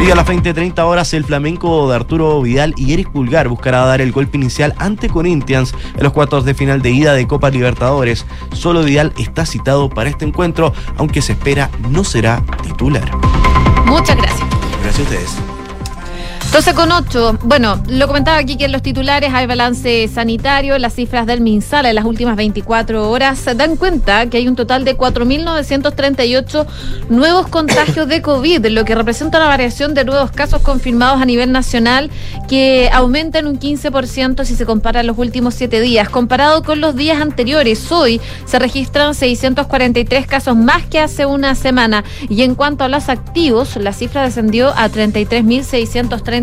Y 0.03 0.11
a 0.11 0.15
las 0.15 0.27
20-30 0.27 0.79
horas, 0.79 1.13
el 1.13 1.25
flamenco 1.25 1.91
de 1.91 1.95
Arturo 1.95 2.41
Vidal 2.41 2.73
y 2.79 2.95
Eric 2.95 3.11
Pulgar 3.11 3.49
buscará 3.49 3.85
dar 3.85 4.01
el 4.01 4.13
golpe 4.13 4.39
inicial 4.39 4.75
ante 4.79 5.11
Corinthians 5.11 5.75
en 5.95 6.03
los 6.03 6.15
cuartos 6.15 6.47
de 6.47 6.55
final 6.55 6.81
de 6.81 6.91
ida 6.91 7.13
de 7.13 7.27
Copa 7.27 7.50
Libertadores. 7.51 8.27
Solo 8.53 8.83
Vidal 8.83 9.13
está 9.19 9.47
citado 9.47 9.89
para 9.89 10.11
este 10.11 10.25
encuentro, 10.25 10.73
aunque 10.97 11.23
se 11.23 11.33
espera 11.33 11.71
no 11.89 12.05
será 12.05 12.43
titular. 12.63 13.11
Muchas 13.87 14.17
gracias. 14.17 14.49
Gracias 14.83 14.99
a 14.99 15.03
ustedes. 15.03 15.60
12 16.53 16.75
con 16.75 16.91
8. 16.91 17.39
Bueno, 17.45 17.81
lo 17.89 18.09
comentaba 18.09 18.37
aquí 18.39 18.57
que 18.57 18.65
en 18.65 18.73
los 18.73 18.83
titulares 18.83 19.33
hay 19.33 19.47
balance 19.47 20.09
sanitario. 20.09 20.77
Las 20.79 20.95
cifras 20.95 21.25
del 21.25 21.41
MinSal 21.41 21.87
en 21.87 21.95
las 21.95 22.05
últimas 22.05 22.35
24 22.35 23.09
horas 23.09 23.45
dan 23.57 23.77
cuenta 23.77 24.27
que 24.27 24.39
hay 24.39 24.49
un 24.49 24.57
total 24.57 24.85
de 24.85 24.97
4.938 24.97 26.67
nuevos 27.09 27.47
contagios 27.47 28.09
de 28.09 28.21
COVID, 28.21 28.67
lo 28.67 28.85
que 28.85 28.97
representa 28.97 29.39
una 29.39 29.47
variación 29.47 29.95
de 29.95 30.05
nuevos 30.05 30.33
casos 30.33 30.61
confirmados 30.63 31.23
a 31.23 31.25
nivel 31.25 31.53
nacional 31.53 32.11
que 32.49 32.91
aumenta 32.93 33.39
en 33.39 33.47
un 33.47 33.61
15% 33.61 34.45
si 34.45 34.57
se 34.57 34.67
compara 34.67 35.05
los 35.05 35.19
últimos 35.19 35.55
7 35.55 35.81
días. 35.81 36.09
Comparado 36.09 36.65
con 36.65 36.81
los 36.81 36.97
días 36.97 37.21
anteriores, 37.21 37.93
hoy 37.93 38.21
se 38.45 38.59
registran 38.59 39.15
643 39.15 40.27
casos 40.27 40.57
más 40.57 40.85
que 40.85 40.99
hace 40.99 41.27
una 41.27 41.55
semana. 41.55 42.03
Y 42.29 42.43
en 42.43 42.57
cuanto 42.57 42.83
a 42.83 42.89
los 42.89 43.09
activos, 43.09 43.77
la 43.77 43.93
cifra 43.93 44.25
descendió 44.25 44.71
a 44.71 44.89
33.630. 44.89 46.40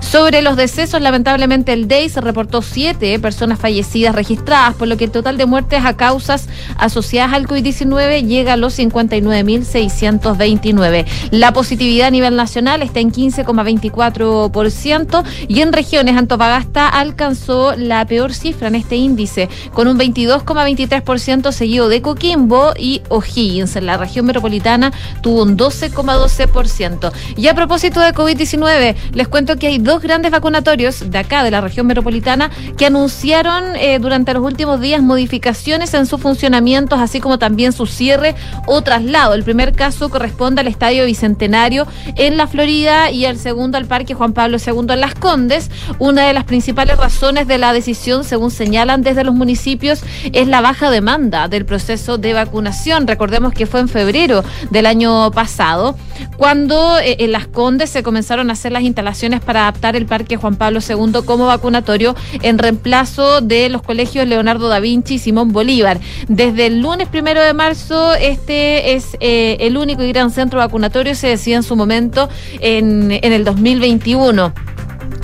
Sobre 0.00 0.42
los 0.42 0.56
decesos, 0.56 1.00
lamentablemente 1.00 1.72
el 1.72 1.88
DEI 1.88 2.08
se 2.08 2.20
reportó 2.20 2.62
siete 2.62 3.18
personas 3.18 3.58
fallecidas 3.58 4.14
registradas, 4.14 4.74
por 4.74 4.86
lo 4.88 4.96
que 4.96 5.04
el 5.04 5.10
total 5.10 5.36
de 5.36 5.46
muertes 5.46 5.84
a 5.84 5.96
causas 5.96 6.48
asociadas 6.76 7.34
al 7.34 7.46
COVID-19 7.46 8.26
llega 8.26 8.54
a 8.54 8.56
los 8.56 8.76
59.629. 8.78 11.06
La 11.30 11.52
positividad 11.52 12.08
a 12.08 12.10
nivel 12.10 12.34
nacional 12.36 12.82
está 12.82 12.98
en 13.00 13.12
15,24% 13.12 15.24
y 15.48 15.60
en 15.60 15.72
regiones 15.72 16.16
Antofagasta 16.16 16.88
alcanzó 16.88 17.76
la 17.76 18.04
peor 18.06 18.34
cifra 18.34 18.68
en 18.68 18.74
este 18.74 18.96
índice, 18.96 19.48
con 19.72 19.88
un 19.88 19.98
22,23% 19.98 21.52
seguido 21.52 21.88
de 21.88 22.02
Coquimbo 22.02 22.74
y 22.76 23.00
O'Higgins. 23.08 23.76
La 23.82 23.96
región 23.96 24.26
metropolitana 24.26 24.92
tuvo 25.22 25.42
un 25.42 25.56
12,12%. 25.56 27.12
Y 27.36 27.48
a 27.48 27.54
propósito 27.54 28.00
de 28.00 28.12
COVID-19, 28.12 28.94
les 29.12 29.28
cuento 29.28 29.56
que 29.56 29.66
hay 29.66 29.78
dos 29.78 30.02
grandes 30.02 30.30
vacunatorios 30.30 31.10
de 31.10 31.18
acá, 31.18 31.42
de 31.44 31.50
la 31.50 31.60
región 31.60 31.86
metropolitana, 31.86 32.50
que 32.76 32.86
anunciaron 32.86 33.76
eh, 33.76 33.98
durante 33.98 34.34
los 34.34 34.42
últimos 34.42 34.80
días 34.80 35.02
modificaciones 35.02 35.94
en 35.94 36.06
sus 36.06 36.20
funcionamientos, 36.20 37.00
así 37.00 37.20
como 37.20 37.38
también 37.38 37.72
su 37.72 37.86
cierre 37.86 38.34
o 38.66 38.82
traslado. 38.82 39.34
El 39.34 39.44
primer 39.44 39.72
caso 39.72 40.08
corresponde 40.10 40.60
al 40.60 40.68
Estadio 40.68 41.04
Bicentenario 41.06 41.86
en 42.16 42.36
la 42.36 42.46
Florida 42.46 43.10
y 43.10 43.24
el 43.24 43.38
segundo 43.38 43.78
al 43.78 43.86
Parque 43.86 44.14
Juan 44.14 44.32
Pablo 44.32 44.58
II 44.64 44.86
en 44.90 45.00
Las 45.00 45.14
Condes. 45.14 45.70
Una 45.98 46.26
de 46.26 46.32
las 46.32 46.44
principales 46.44 46.96
razones 46.96 47.46
de 47.46 47.58
la 47.58 47.72
decisión, 47.72 48.24
según 48.24 48.50
señalan 48.50 49.02
desde 49.02 49.24
los 49.24 49.34
municipios, 49.34 50.02
es 50.32 50.48
la 50.48 50.60
baja 50.60 50.90
demanda 50.90 51.48
del 51.48 51.64
proceso 51.64 52.18
de 52.18 52.32
vacunación. 52.32 53.06
Recordemos 53.06 53.52
que 53.52 53.66
fue 53.66 53.80
en 53.80 53.88
febrero 53.88 54.44
del 54.70 54.86
año 54.86 55.30
pasado, 55.30 55.96
cuando 56.36 56.98
eh, 56.98 57.16
en 57.20 57.32
Las 57.32 57.46
Condes 57.46 57.90
se 57.90 58.02
comenzaron 58.02 58.50
a 58.50 58.54
hacer 58.54 58.72
las 58.72 58.82
instalaciones 58.90 59.40
para 59.40 59.62
adaptar 59.62 59.96
el 59.96 60.06
Parque 60.06 60.36
Juan 60.36 60.56
Pablo 60.56 60.80
II 60.86 61.22
como 61.24 61.46
vacunatorio 61.46 62.14
en 62.42 62.58
reemplazo 62.58 63.40
de 63.40 63.68
los 63.68 63.82
colegios 63.82 64.26
Leonardo 64.26 64.68
da 64.68 64.80
Vinci 64.80 65.14
y 65.14 65.18
Simón 65.18 65.52
Bolívar. 65.52 66.00
Desde 66.28 66.66
el 66.66 66.80
lunes 66.80 67.08
primero 67.08 67.40
de 67.40 67.54
marzo, 67.54 68.14
este 68.14 68.94
es 68.94 69.16
eh, 69.20 69.56
el 69.60 69.76
único 69.76 70.02
y 70.02 70.08
gran 70.08 70.30
centro 70.30 70.58
vacunatorio, 70.58 71.14
se 71.14 71.28
decía 71.28 71.56
en 71.56 71.62
su 71.62 71.76
momento, 71.76 72.28
en, 72.60 73.12
en 73.12 73.32
el 73.32 73.44
2021. 73.44 74.52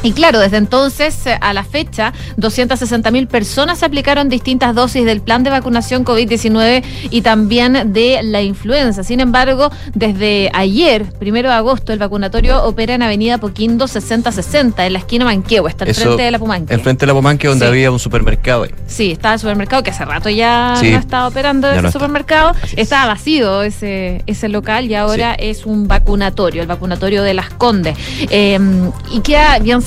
Y 0.06 0.12
claro, 0.12 0.38
desde 0.38 0.56
entonces 0.58 1.26
eh, 1.26 1.36
a 1.40 1.52
la 1.52 1.64
fecha, 1.64 2.12
260 2.36 3.10
mil 3.10 3.26
personas 3.26 3.82
aplicaron 3.82 4.28
distintas 4.28 4.72
dosis 4.75 5.04
del 5.04 5.20
plan 5.20 5.42
de 5.42 5.50
vacunación 5.50 6.04
COVID-19 6.04 6.84
y 7.10 7.22
también 7.22 7.92
de 7.92 8.20
la 8.22 8.40
influenza. 8.40 9.02
Sin 9.02 9.18
embargo, 9.18 9.70
desde 9.94 10.48
ayer, 10.54 11.04
primero 11.18 11.48
de 11.48 11.56
agosto, 11.56 11.92
el 11.92 11.98
vacunatorio 11.98 12.62
opera 12.64 12.94
en 12.94 13.02
Avenida 13.02 13.38
Poquindo 13.38 13.88
6060, 13.88 14.86
en 14.86 14.92
la 14.92 14.98
esquina 15.00 15.25
Manquehue, 15.25 15.68
está 15.68 15.84
al 15.84 15.92
frente 15.94 16.22
de 16.22 16.30
la 16.30 16.38
Pumanque. 16.38 16.72
El 16.72 16.80
frente 16.82 17.00
de 17.04 17.06
la 17.08 17.14
Pumanque, 17.14 17.48
donde 17.48 17.64
Sí. 17.64 17.68
había 17.68 17.90
un 17.90 17.98
supermercado 17.98 18.62
ahí. 18.62 18.70
Sí, 18.86 19.10
estaba 19.10 19.34
el 19.34 19.40
supermercado 19.40 19.82
que 19.82 19.90
hace 19.90 20.04
rato 20.04 20.30
ya 20.30 20.75
Sí. 20.78 20.90
no 20.92 20.98
estaba 20.98 21.26
operando 21.26 21.66
ese 21.68 21.82
no 21.82 21.88
está. 21.88 21.98
supermercado. 21.98 22.50
Así 22.50 22.75
es. 22.76 22.78
Estaba 22.82 23.06
vacío 23.06 23.62
ese, 23.62 24.22
ese 24.28 24.48
local 24.48 24.84
y 24.88 24.94
ahora 24.94 25.34
es 25.34 25.66
un 25.66 25.88
vacunatorio, 25.88 26.62
el 26.62 26.68
vacunatorio 26.68 27.25
de 27.25 27.34
Las 27.34 27.50
Condes. 27.50 27.96
Eh, 28.30 28.58
y 29.12 29.20
queda 29.20 29.58
bien 29.58 29.82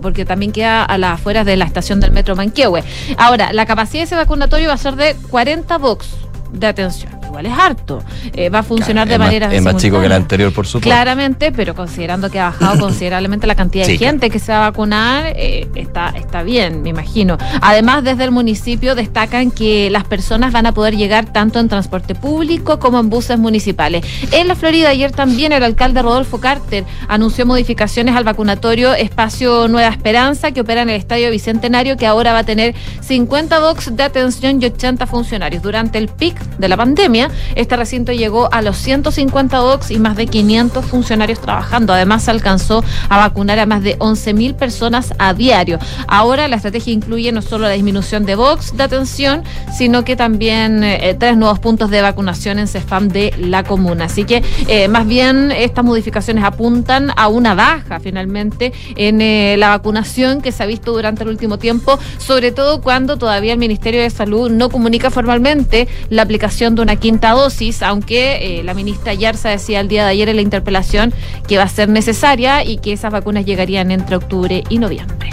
porque 0.00 0.24
también 0.24 0.52
queda 0.52 0.84
a 0.84 0.98
las 0.98 1.14
afueras 1.14 1.46
de 1.46 1.56
la 1.56 1.64
estación 1.64 2.00
del 2.00 2.12
metro 2.12 2.36
Manquehue. 2.36 2.82
Ahora, 3.16 3.52
la 3.52 3.66
capacidad 3.66 4.00
de 4.00 4.04
ese 4.04 4.16
vacunatorio 4.16 4.68
va 4.68 4.74
a 4.74 4.78
ser 4.78 4.96
de 4.96 5.16
40 5.30 5.78
box 5.78 6.08
de 6.52 6.66
atención. 6.66 7.21
Igual 7.32 7.46
es 7.46 7.52
harto. 7.58 8.02
Eh, 8.34 8.50
va 8.50 8.58
a 8.58 8.62
funcionar 8.62 9.08
de 9.08 9.14
es 9.14 9.18
más- 9.18 9.26
manera 9.28 9.52
Es 9.54 9.62
más 9.62 9.76
chico 9.78 9.98
que 10.00 10.06
el 10.06 10.12
anterior, 10.12 10.52
por 10.52 10.66
supuesto. 10.66 10.86
Claramente, 10.90 11.50
pero 11.50 11.74
considerando 11.74 12.28
que 12.30 12.38
ha 12.38 12.50
bajado 12.50 12.78
considerablemente 12.78 13.46
la 13.46 13.54
cantidad 13.54 13.86
de 13.86 13.92
Sí, 13.92 13.98
gente 13.98 14.28
que 14.28 14.38
se 14.38 14.52
va 14.52 14.66
a 14.66 14.70
vacunar, 14.70 15.32
eh, 15.34 15.66
está, 15.74 16.10
está 16.10 16.42
bien, 16.42 16.82
me 16.82 16.90
imagino. 16.90 17.38
Además, 17.62 18.04
desde 18.04 18.24
el 18.24 18.32
municipio 18.32 18.94
destacan 18.94 19.50
que 19.50 19.88
las 19.90 20.04
personas 20.04 20.52
van 20.52 20.66
a 20.66 20.72
poder 20.72 20.94
llegar 20.94 21.32
tanto 21.32 21.58
en 21.58 21.68
transporte 21.68 22.14
público 22.14 22.78
como 22.78 23.00
en 23.00 23.08
buses 23.08 23.38
municipales. 23.38 24.04
En 24.30 24.46
la 24.46 24.54
Florida, 24.54 24.90
ayer 24.90 25.10
también 25.10 25.52
el 25.52 25.62
alcalde 25.62 26.02
Rodolfo 26.02 26.38
Carter 26.38 26.84
anunció 27.08 27.46
modificaciones 27.46 28.14
al 28.14 28.24
vacunatorio 28.24 28.92
Espacio 28.92 29.68
Nueva 29.68 29.88
Esperanza, 29.88 30.50
que 30.52 30.60
opera 30.60 30.82
en 30.82 30.90
el 30.90 30.96
Estadio 30.96 31.30
Bicentenario, 31.30 31.96
que 31.96 32.06
ahora 32.06 32.32
va 32.34 32.40
a 32.40 32.44
tener 32.44 32.74
50 33.00 33.58
box 33.60 33.96
de 33.96 34.02
atención 34.02 34.60
y 34.60 34.66
80 34.66 35.06
funcionarios. 35.06 35.62
Durante 35.62 35.96
el 35.98 36.08
pic 36.08 36.38
de 36.58 36.68
la 36.68 36.76
pandemia, 36.76 37.21
este 37.54 37.76
recinto 37.76 38.12
llegó 38.12 38.52
a 38.52 38.62
los 38.62 38.76
150 38.78 39.56
docs 39.56 39.90
y 39.90 39.98
más 39.98 40.16
de 40.16 40.26
500 40.26 40.84
funcionarios 40.84 41.40
trabajando. 41.40 41.92
Además, 41.92 42.28
alcanzó 42.28 42.84
a 43.08 43.18
vacunar 43.18 43.58
a 43.58 43.66
más 43.66 43.82
de 43.82 43.98
11.000 43.98 44.54
personas 44.54 45.14
a 45.18 45.34
diario. 45.34 45.78
Ahora 46.06 46.48
la 46.48 46.56
estrategia 46.56 46.92
incluye 46.92 47.32
no 47.32 47.42
solo 47.42 47.66
la 47.66 47.72
disminución 47.72 48.24
de 48.24 48.34
box 48.34 48.76
de 48.76 48.82
atención, 48.82 49.42
sino 49.76 50.04
que 50.04 50.16
también 50.16 50.84
eh, 50.84 51.16
tres 51.18 51.36
nuevos 51.36 51.58
puntos 51.58 51.90
de 51.90 52.02
vacunación 52.02 52.58
en 52.58 52.68
CEFAM 52.68 53.08
de 53.08 53.34
la 53.38 53.64
comuna. 53.64 54.06
Así 54.06 54.24
que 54.24 54.42
eh, 54.68 54.88
más 54.88 55.06
bien 55.06 55.52
estas 55.52 55.84
modificaciones 55.84 56.44
apuntan 56.44 57.10
a 57.16 57.28
una 57.28 57.54
baja 57.54 58.00
finalmente 58.00 58.72
en 58.96 59.20
eh, 59.20 59.56
la 59.58 59.68
vacunación 59.68 60.42
que 60.42 60.52
se 60.52 60.62
ha 60.62 60.66
visto 60.66 60.92
durante 60.92 61.22
el 61.22 61.28
último 61.28 61.58
tiempo, 61.58 61.98
sobre 62.18 62.52
todo 62.52 62.80
cuando 62.80 63.16
todavía 63.16 63.52
el 63.52 63.58
Ministerio 63.58 64.00
de 64.00 64.10
Salud 64.10 64.50
no 64.50 64.68
comunica 64.68 65.10
formalmente 65.10 65.88
la 66.08 66.22
aplicación 66.22 66.74
de 66.74 66.82
una 66.82 66.96
quinta 66.96 67.11
dosis, 67.20 67.82
aunque 67.82 68.58
eh, 68.58 68.62
la 68.62 68.74
ministra 68.74 69.14
Yarza 69.14 69.48
decía 69.48 69.80
el 69.80 69.88
día 69.88 70.04
de 70.04 70.10
ayer 70.10 70.28
en 70.28 70.36
la 70.36 70.42
interpelación 70.42 71.12
que 71.46 71.58
va 71.58 71.64
a 71.64 71.68
ser 71.68 71.88
necesaria 71.88 72.64
y 72.64 72.78
que 72.78 72.92
esas 72.92 73.12
vacunas 73.12 73.44
llegarían 73.44 73.90
entre 73.90 74.16
octubre 74.16 74.64
y 74.68 74.78
noviembre. 74.78 75.30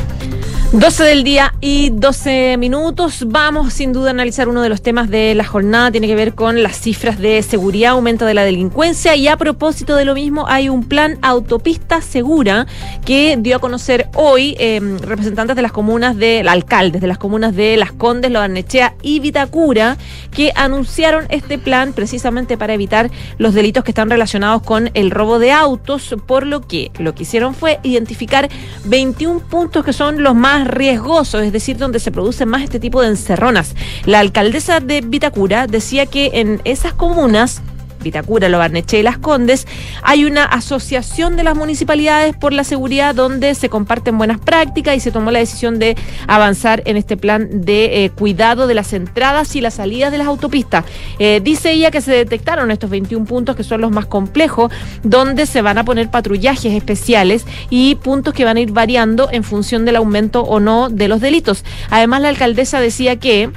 12 0.71 1.03
del 1.03 1.23
día 1.23 1.55
y 1.61 1.89
12 1.89 2.57
minutos. 2.57 3.25
Vamos 3.27 3.73
sin 3.73 3.91
duda 3.91 4.09
a 4.09 4.11
analizar 4.11 4.47
uno 4.47 4.61
de 4.61 4.69
los 4.69 4.83
temas 4.83 5.09
de 5.09 5.33
la 5.33 5.43
jornada. 5.43 5.89
Tiene 5.89 6.05
que 6.05 6.13
ver 6.13 6.35
con 6.35 6.61
las 6.61 6.79
cifras 6.79 7.17
de 7.17 7.41
seguridad, 7.41 7.93
aumento 7.93 8.23
de 8.25 8.35
la 8.35 8.43
delincuencia. 8.43 9.15
Y 9.15 9.27
a 9.27 9.35
propósito 9.35 9.95
de 9.95 10.05
lo 10.05 10.13
mismo, 10.13 10.45
hay 10.47 10.69
un 10.69 10.83
plan 10.83 11.17
autopista 11.23 12.01
segura 12.01 12.67
que 13.03 13.35
dio 13.39 13.55
a 13.55 13.59
conocer 13.59 14.09
hoy 14.13 14.55
eh, 14.59 14.79
representantes 15.01 15.55
de 15.55 15.63
las 15.63 15.71
comunas 15.71 16.15
de, 16.15 16.45
alcaldes 16.47 17.01
de 17.01 17.07
las 17.07 17.17
comunas 17.17 17.55
de 17.55 17.75
Las 17.75 17.91
Condes, 17.91 18.29
Loarnechea 18.29 18.93
y 19.01 19.19
Vitacura, 19.21 19.97
que 20.29 20.51
anunciaron 20.55 21.25
este 21.29 21.57
plan 21.57 21.93
precisamente 21.93 22.59
para 22.59 22.75
evitar 22.75 23.09
los 23.39 23.55
delitos 23.55 23.83
que 23.83 23.89
están 23.89 24.11
relacionados 24.11 24.61
con 24.61 24.91
el 24.93 25.09
robo 25.09 25.39
de 25.39 25.51
autos, 25.51 26.15
por 26.27 26.45
lo 26.45 26.61
que 26.61 26.91
lo 26.99 27.15
que 27.15 27.23
hicieron 27.23 27.55
fue 27.55 27.79
identificar 27.81 28.49
21 28.85 29.39
puntos 29.39 29.83
que 29.83 29.93
son 29.93 30.21
los 30.21 30.35
más 30.35 30.58
riesgosos, 30.65 31.43
es 31.43 31.51
decir, 31.51 31.77
donde 31.77 31.99
se 31.99 32.11
producen 32.11 32.49
más 32.49 32.63
este 32.63 32.79
tipo 32.79 33.01
de 33.01 33.09
encerronas. 33.09 33.75
La 34.05 34.19
alcaldesa 34.19 34.79
de 34.79 35.01
Vitacura 35.01 35.67
decía 35.67 36.05
que 36.05 36.31
en 36.33 36.61
esas 36.63 36.93
comunas 36.93 37.61
Vitacura, 38.01 38.49
Lo 38.49 38.57
Barnechea 38.57 38.99
y 38.99 39.03
Las 39.03 39.17
Condes, 39.17 39.67
hay 40.03 40.25
una 40.25 40.45
asociación 40.45 41.35
de 41.35 41.43
las 41.43 41.55
municipalidades 41.55 42.35
por 42.35 42.53
la 42.53 42.63
seguridad 42.63 43.15
donde 43.15 43.55
se 43.55 43.69
comparten 43.69 44.17
buenas 44.17 44.39
prácticas 44.39 44.95
y 44.95 44.99
se 44.99 45.11
tomó 45.11 45.31
la 45.31 45.39
decisión 45.39 45.79
de 45.79 45.95
avanzar 46.27 46.81
en 46.85 46.97
este 46.97 47.17
plan 47.17 47.65
de 47.65 48.05
eh, 48.05 48.09
cuidado 48.09 48.67
de 48.67 48.73
las 48.73 48.93
entradas 48.93 49.55
y 49.55 49.61
las 49.61 49.75
salidas 49.75 50.11
de 50.11 50.17
las 50.17 50.27
autopistas. 50.27 50.85
Eh, 51.19 51.41
dice 51.43 51.71
ella 51.71 51.91
que 51.91 52.01
se 52.01 52.11
detectaron 52.11 52.71
estos 52.71 52.89
21 52.89 53.25
puntos 53.25 53.55
que 53.55 53.63
son 53.63 53.81
los 53.81 53.91
más 53.91 54.05
complejos, 54.05 54.71
donde 55.03 55.45
se 55.45 55.61
van 55.61 55.77
a 55.77 55.83
poner 55.83 56.09
patrullajes 56.09 56.73
especiales 56.73 57.45
y 57.69 57.95
puntos 57.95 58.33
que 58.33 58.45
van 58.45 58.57
a 58.57 58.61
ir 58.61 58.71
variando 58.71 59.29
en 59.31 59.43
función 59.43 59.85
del 59.85 59.97
aumento 59.97 60.41
o 60.41 60.59
no 60.59 60.89
de 60.89 61.07
los 61.07 61.21
delitos. 61.21 61.63
Además, 61.89 62.21
la 62.21 62.29
alcaldesa 62.29 62.79
decía 62.79 63.17
que 63.17 63.49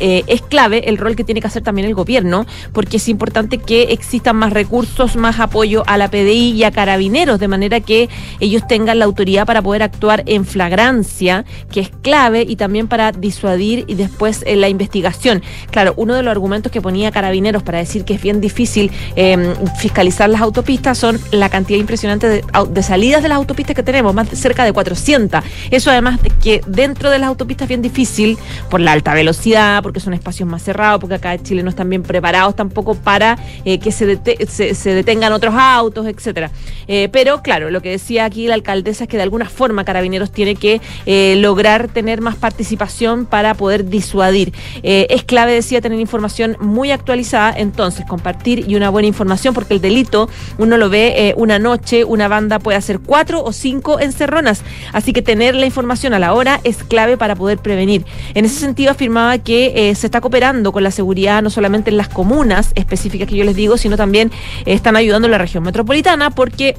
eh, 0.00 0.24
es 0.26 0.42
clave 0.42 0.88
el 0.88 0.98
rol 0.98 1.16
que 1.16 1.24
tiene 1.24 1.40
que 1.40 1.46
hacer 1.46 1.62
también 1.62 1.86
el 1.86 1.94
gobierno, 1.94 2.46
porque 2.72 2.98
es 2.98 3.08
importante 3.08 3.58
que 3.58 3.84
existan 3.84 4.36
más 4.36 4.52
recursos, 4.52 5.16
más 5.16 5.40
apoyo 5.40 5.82
a 5.86 5.96
la 5.98 6.10
PDI 6.10 6.52
y 6.52 6.64
a 6.64 6.70
carabineros, 6.70 7.38
de 7.40 7.48
manera 7.48 7.80
que 7.80 8.08
ellos 8.40 8.66
tengan 8.66 8.98
la 8.98 9.04
autoridad 9.04 9.46
para 9.46 9.62
poder 9.62 9.82
actuar 9.82 10.22
en 10.26 10.44
flagrancia, 10.44 11.44
que 11.70 11.80
es 11.80 11.90
clave, 12.02 12.44
y 12.46 12.56
también 12.56 12.88
para 12.88 13.12
disuadir 13.12 13.84
y 13.86 13.94
después 13.94 14.42
eh, 14.46 14.56
la 14.56 14.68
investigación. 14.68 15.42
Claro, 15.70 15.94
uno 15.96 16.14
de 16.14 16.22
los 16.22 16.30
argumentos 16.30 16.70
que 16.72 16.80
ponía 16.80 17.10
carabineros 17.10 17.62
para 17.62 17.78
decir 17.78 18.04
que 18.04 18.14
es 18.14 18.22
bien 18.22 18.40
difícil 18.40 18.90
eh, 19.16 19.54
fiscalizar 19.78 20.28
las 20.28 20.40
autopistas 20.40 20.98
son 20.98 21.18
la 21.30 21.48
cantidad 21.48 21.78
impresionante 21.78 22.28
de 22.28 22.82
salidas 22.82 23.22
de 23.22 23.28
las 23.28 23.36
autopistas 23.36 23.74
que 23.74 23.82
tenemos, 23.82 24.14
más 24.14 24.30
de 24.30 24.36
cerca 24.36 24.64
de 24.64 24.72
400. 24.72 25.42
Eso 25.70 25.90
además 25.90 26.22
de 26.22 26.30
que 26.30 26.60
dentro 26.66 27.10
de 27.10 27.18
las 27.18 27.28
autopistas 27.28 27.66
es 27.66 27.68
bien 27.68 27.82
difícil 27.82 28.38
por 28.70 28.80
la 28.80 28.92
alta 28.92 29.14
velocidad, 29.14 29.82
porque 29.86 30.00
son 30.00 30.14
espacios 30.14 30.48
más 30.48 30.64
cerrados, 30.64 30.98
porque 31.00 31.14
acá 31.14 31.32
en 31.32 31.44
Chile 31.44 31.62
no 31.62 31.70
están 31.70 31.88
bien 31.88 32.02
preparados 32.02 32.56
tampoco 32.56 32.96
para 32.96 33.38
eh, 33.64 33.78
que 33.78 33.92
se, 33.92 34.04
dete- 34.04 34.44
se, 34.48 34.74
se 34.74 34.94
detengan 34.94 35.32
otros 35.32 35.54
autos, 35.56 36.08
etcétera. 36.08 36.50
Eh, 36.88 37.08
pero 37.12 37.40
claro, 37.40 37.70
lo 37.70 37.80
que 37.82 37.90
decía 37.90 38.24
aquí 38.24 38.48
la 38.48 38.54
alcaldesa 38.54 39.04
es 39.04 39.08
que 39.08 39.16
de 39.16 39.22
alguna 39.22 39.48
forma 39.48 39.84
Carabineros 39.84 40.32
tiene 40.32 40.56
que 40.56 40.80
eh, 41.06 41.36
lograr 41.38 41.86
tener 41.86 42.20
más 42.20 42.34
participación 42.34 43.26
para 43.26 43.54
poder 43.54 43.88
disuadir. 43.88 44.52
Es 44.82 45.22
clave, 45.22 45.52
decía, 45.52 45.80
tener 45.80 46.00
información 46.00 46.56
muy 46.58 46.90
actualizada, 46.90 47.54
entonces 47.56 48.04
compartir 48.06 48.64
y 48.68 48.74
una 48.74 48.90
buena 48.90 49.06
información, 49.06 49.54
porque 49.54 49.74
el 49.74 49.80
delito 49.80 50.28
uno 50.58 50.78
lo 50.78 50.88
ve 50.90 51.32
una 51.36 51.60
noche, 51.60 52.02
una 52.02 52.26
banda 52.26 52.58
puede 52.58 52.76
hacer 52.76 52.98
cuatro 52.98 53.44
o 53.44 53.52
cinco 53.52 54.00
encerronas, 54.00 54.62
así 54.92 55.12
que 55.12 55.22
tener 55.22 55.54
la 55.54 55.66
información 55.66 56.12
a 56.12 56.18
la 56.18 56.34
hora 56.34 56.60
es 56.64 56.82
clave 56.82 57.16
para 57.16 57.36
poder 57.36 57.58
prevenir. 57.58 58.04
En 58.34 58.44
ese 58.44 58.58
sentido 58.58 58.90
afirmaba 58.90 59.38
que 59.38 59.72
eh, 59.78 59.94
se 59.94 60.06
está 60.06 60.22
cooperando 60.22 60.72
con 60.72 60.82
la 60.82 60.90
seguridad 60.90 61.42
no 61.42 61.50
solamente 61.50 61.90
en 61.90 61.98
las 61.98 62.08
comunas 62.08 62.72
específicas 62.76 63.28
que 63.28 63.36
yo 63.36 63.44
les 63.44 63.54
digo, 63.54 63.76
sino 63.76 63.98
también 63.98 64.32
eh, 64.64 64.72
están 64.72 64.96
ayudando 64.96 65.26
en 65.26 65.32
la 65.32 65.38
región 65.38 65.62
metropolitana 65.62 66.30
porque 66.30 66.74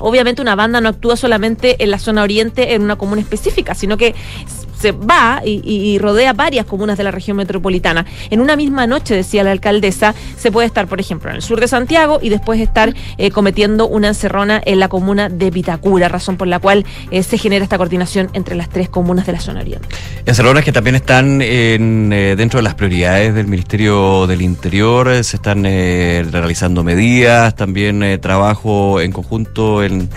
Obviamente 0.00 0.40
una 0.40 0.54
banda 0.54 0.80
no 0.80 0.90
actúa 0.90 1.16
solamente 1.16 1.82
en 1.82 1.90
la 1.90 1.98
zona 1.98 2.22
oriente 2.22 2.74
en 2.74 2.82
una 2.82 2.94
comuna 2.94 3.20
específica, 3.20 3.74
sino 3.74 3.96
que 3.96 4.14
se 4.80 4.92
va 4.92 5.42
y, 5.44 5.98
rodea 5.98 6.32
varias 6.32 6.66
comunas 6.66 6.96
de 6.98 7.04
la 7.04 7.10
región 7.10 7.36
metropolitana. 7.36 8.06
En 8.30 8.40
una 8.40 8.56
misma 8.56 8.86
noche, 8.86 9.14
decía 9.14 9.42
la 9.42 9.50
alcaldesa, 9.50 10.14
se 10.36 10.52
puede 10.52 10.66
estar, 10.66 10.86
por 10.86 11.00
ejemplo, 11.00 11.30
en 11.30 11.36
el 11.36 11.42
sur 11.42 11.60
de 11.60 11.68
Santiago 11.68 12.18
y 12.22 12.28
después 12.28 12.60
estar 12.60 12.94
eh, 13.16 13.30
cometiendo 13.30 13.86
una 13.88 14.08
encerrona 14.08 14.60
en 14.64 14.78
la 14.78 14.88
comuna 14.88 15.28
de 15.28 15.50
Vitacura, 15.50 16.08
razón 16.08 16.36
por 16.36 16.46
la 16.46 16.58
cual 16.58 16.84
eh, 17.10 17.22
se 17.22 17.38
genera 17.38 17.64
esta 17.64 17.76
coordinación 17.76 18.30
entre 18.32 18.54
las 18.54 18.68
tres 18.68 18.88
comunas 18.88 19.26
de 19.26 19.32
la 19.32 19.40
zona 19.40 19.60
oriente. 19.60 19.88
Encerronas 20.24 20.64
que 20.64 20.72
también 20.72 20.96
están 20.96 21.42
en, 21.42 22.12
eh, 22.12 22.34
dentro 22.36 22.58
de 22.58 22.62
las 22.62 22.74
prioridades 22.74 23.34
del 23.34 23.46
Ministerio 23.46 24.26
del 24.26 24.42
Interior, 24.42 25.24
se 25.24 25.36
están 25.36 25.64
realizando 25.64 26.84
medidas, 26.84 27.56
también 27.56 28.18
trabajo 28.20 29.00
en 29.00 29.12
conjunto 29.12 29.82
en 29.82 30.08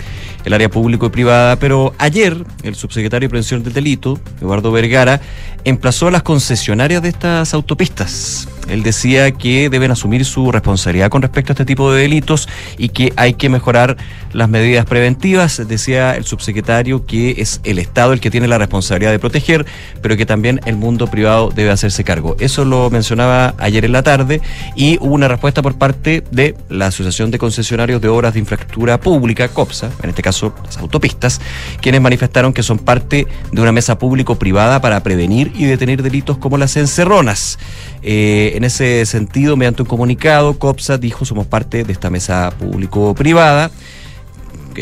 el 0.44 0.52
área 0.52 0.68
público 0.70 1.06
y 1.06 1.10
privada, 1.10 1.56
pero 1.56 1.94
ayer 1.98 2.36
el 2.62 2.74
subsecretario 2.74 3.26
de 3.26 3.30
Prevención 3.30 3.62
del 3.62 3.72
Delito, 3.72 4.18
Eduardo 4.40 4.72
Vergara, 4.72 5.20
emplazó 5.64 6.08
a 6.08 6.10
las 6.10 6.22
concesionarias 6.22 7.02
de 7.02 7.08
estas 7.08 7.54
autopistas. 7.54 8.48
Él 8.68 8.82
decía 8.82 9.30
que 9.32 9.68
deben 9.68 9.90
asumir 9.90 10.24
su 10.24 10.52
responsabilidad 10.52 11.10
con 11.10 11.22
respecto 11.22 11.52
a 11.52 11.54
este 11.54 11.64
tipo 11.64 11.92
de 11.92 12.02
delitos 12.02 12.48
y 12.78 12.88
que 12.90 13.12
hay 13.16 13.34
que 13.34 13.48
mejorar 13.48 13.96
las 14.32 14.48
medidas 14.48 14.86
preventivas. 14.86 15.60
Decía 15.68 16.16
el 16.16 16.24
subsecretario 16.24 17.06
que 17.06 17.34
es 17.38 17.60
el 17.64 17.78
Estado 17.78 18.12
el 18.12 18.20
que 18.20 18.30
tiene 18.30 18.48
la 18.48 18.58
responsabilidad 18.58 19.10
de 19.10 19.18
proteger, 19.18 19.66
pero 20.00 20.16
que 20.16 20.26
también 20.26 20.60
el 20.64 20.76
mundo 20.76 21.06
privado 21.06 21.50
debe 21.54 21.70
hacerse 21.70 22.04
cargo. 22.04 22.36
Eso 22.40 22.64
lo 22.64 22.90
mencionaba 22.90 23.54
ayer 23.58 23.84
en 23.84 23.92
la 23.92 24.02
tarde 24.02 24.40
y 24.74 24.98
hubo 25.00 25.14
una 25.14 25.28
respuesta 25.28 25.62
por 25.62 25.76
parte 25.76 26.24
de 26.30 26.56
la 26.68 26.86
Asociación 26.86 27.30
de 27.30 27.38
Concesionarios 27.38 28.00
de 28.00 28.08
Obras 28.08 28.34
de 28.34 28.40
Infraestructura 28.40 28.98
Pública, 29.00 29.48
COPSA, 29.48 29.90
en 30.02 30.10
este 30.10 30.22
caso 30.22 30.54
las 30.64 30.78
autopistas, 30.78 31.40
quienes 31.80 32.00
manifestaron 32.00 32.52
que 32.52 32.62
son 32.62 32.78
parte 32.78 33.26
de 33.50 33.60
una 33.60 33.72
mesa 33.72 33.98
público-privada 33.98 34.80
para 34.80 35.02
prevenir 35.02 35.52
y 35.54 35.64
detener 35.64 36.02
delitos 36.02 36.38
como 36.38 36.58
las 36.58 36.76
encerronas. 36.76 37.58
Eh, 38.02 38.52
en 38.56 38.64
ese 38.64 39.06
sentido, 39.06 39.56
mediante 39.56 39.82
un 39.82 39.88
comunicado, 39.88 40.58
COPSA 40.58 40.98
dijo 40.98 41.24
somos 41.24 41.46
parte 41.46 41.84
de 41.84 41.92
esta 41.92 42.10
mesa 42.10 42.52
público-privada 42.58 43.70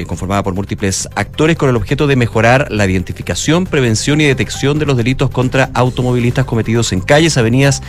conformada 0.07 0.43
por 0.43 0.55
múltiples 0.55 1.09
actores 1.15 1.57
con 1.57 1.69
el 1.69 1.77
objeto 1.77 2.07
de 2.07 2.17
mejorar 2.17 2.69
la 2.71 2.87
identificación, 2.87 3.67
prevención 3.67 4.21
y 4.21 4.25
detección 4.25 4.79
de 4.79 4.87
los 4.87 4.97
delitos 4.97 5.31
contra 5.31 5.71
automovilistas 5.75 6.45
cometidos 6.45 6.93
en 6.93 7.01
calles, 7.01 7.37
avenidas 7.37 7.83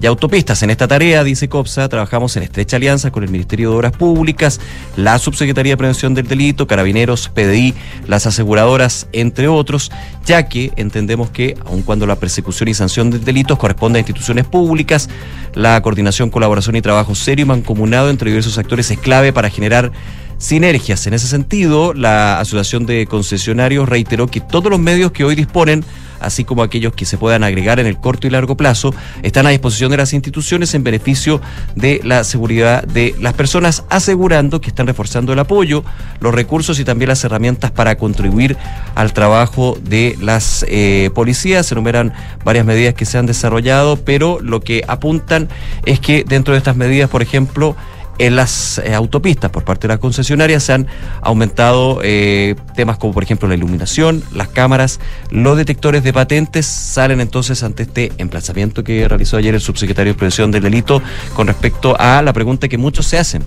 y 0.00 0.06
autopistas. 0.06 0.62
En 0.62 0.70
esta 0.70 0.86
tarea, 0.88 1.24
dice 1.24 1.48
COPSA, 1.48 1.88
trabajamos 1.88 2.36
en 2.36 2.42
estrecha 2.42 2.76
alianza 2.76 3.10
con 3.10 3.24
el 3.24 3.30
Ministerio 3.30 3.70
de 3.70 3.76
Obras 3.76 3.92
Públicas, 3.92 4.60
la 4.96 5.18
Subsecretaría 5.18 5.72
de 5.72 5.76
Prevención 5.76 6.14
del 6.14 6.26
Delito, 6.26 6.66
Carabineros, 6.66 7.28
PDI, 7.28 7.74
las 8.06 8.26
aseguradoras, 8.26 9.08
entre 9.12 9.48
otros, 9.48 9.90
ya 10.24 10.48
que 10.48 10.72
entendemos 10.76 11.30
que, 11.30 11.56
aun 11.64 11.82
cuando 11.82 12.06
la 12.06 12.16
persecución 12.16 12.68
y 12.68 12.74
sanción 12.74 13.10
de 13.10 13.18
delitos 13.18 13.58
corresponde 13.58 13.98
a 13.98 14.00
instituciones 14.00 14.44
públicas, 14.44 15.08
la 15.54 15.80
coordinación, 15.80 16.30
colaboración 16.30 16.76
y 16.76 16.82
trabajo 16.82 17.14
serio 17.14 17.44
y 17.44 17.48
mancomunado 17.48 18.10
entre 18.10 18.30
diversos 18.30 18.58
actores 18.58 18.90
es 18.90 18.98
clave 18.98 19.32
para 19.32 19.50
generar 19.50 19.92
sinergias. 20.38 21.06
En 21.06 21.14
ese 21.14 21.26
sentido, 21.26 21.94
la 21.94 22.40
Asociación 22.40 22.86
de 22.86 23.06
Concesionarios 23.06 23.88
reiteró 23.88 24.26
que 24.26 24.40
todos 24.40 24.70
los 24.70 24.80
medios 24.80 25.12
que 25.12 25.24
hoy 25.24 25.34
disponen, 25.34 25.84
así 26.20 26.44
como 26.44 26.62
aquellos 26.62 26.94
que 26.94 27.04
se 27.04 27.18
puedan 27.18 27.44
agregar 27.44 27.80
en 27.80 27.86
el 27.86 27.98
corto 27.98 28.26
y 28.26 28.30
largo 28.30 28.56
plazo, 28.56 28.94
están 29.22 29.46
a 29.46 29.50
disposición 29.50 29.90
de 29.90 29.98
las 29.98 30.12
instituciones 30.12 30.74
en 30.74 30.84
beneficio 30.84 31.40
de 31.74 32.00
la 32.04 32.24
seguridad 32.24 32.84
de 32.84 33.14
las 33.20 33.34
personas, 33.34 33.84
asegurando 33.90 34.60
que 34.60 34.68
están 34.68 34.86
reforzando 34.86 35.32
el 35.32 35.38
apoyo, 35.38 35.84
los 36.20 36.34
recursos 36.34 36.78
y 36.80 36.84
también 36.84 37.08
las 37.08 37.24
herramientas 37.24 37.70
para 37.70 37.96
contribuir 37.96 38.56
al 38.94 39.12
trabajo 39.12 39.78
de 39.82 40.16
las 40.20 40.64
eh, 40.68 41.10
policías. 41.14 41.66
Se 41.66 41.74
enumeran 41.74 42.12
varias 42.44 42.66
medidas 42.66 42.94
que 42.94 43.04
se 43.04 43.18
han 43.18 43.26
desarrollado, 43.26 43.96
pero 43.96 44.38
lo 44.40 44.60
que 44.60 44.84
apuntan 44.88 45.48
es 45.84 46.00
que 46.00 46.24
dentro 46.24 46.52
de 46.52 46.58
estas 46.58 46.76
medidas, 46.76 47.10
por 47.10 47.22
ejemplo, 47.22 47.76
en 48.18 48.36
las 48.36 48.78
eh, 48.78 48.94
autopistas 48.94 49.50
por 49.50 49.64
parte 49.64 49.86
de 49.86 49.94
las 49.94 49.98
concesionarias 49.98 50.62
se 50.62 50.72
han 50.72 50.86
aumentado 51.20 52.00
eh, 52.02 52.54
temas 52.74 52.98
como 52.98 53.12
por 53.12 53.22
ejemplo 53.22 53.48
la 53.48 53.54
iluminación, 53.54 54.22
las 54.32 54.48
cámaras, 54.48 55.00
los 55.30 55.56
detectores 55.56 56.02
de 56.02 56.12
patentes 56.12 56.66
salen 56.66 57.20
entonces 57.20 57.62
ante 57.62 57.84
este 57.84 58.12
emplazamiento 58.18 58.84
que 58.84 59.06
realizó 59.08 59.36
ayer 59.36 59.54
el 59.54 59.60
subsecretario 59.60 60.12
de 60.12 60.16
Prevención 60.18 60.50
del 60.50 60.62
Delito 60.62 61.02
con 61.34 61.46
respecto 61.46 61.96
a 61.98 62.22
la 62.22 62.32
pregunta 62.32 62.68
que 62.68 62.78
muchos 62.78 63.06
se 63.06 63.18
hacen. 63.18 63.44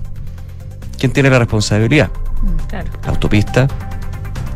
¿Quién 0.98 1.12
tiene 1.12 1.30
la 1.30 1.40
responsabilidad? 1.40 2.12
Claro. 2.68 2.90
La 3.04 3.10
autopista, 3.10 3.68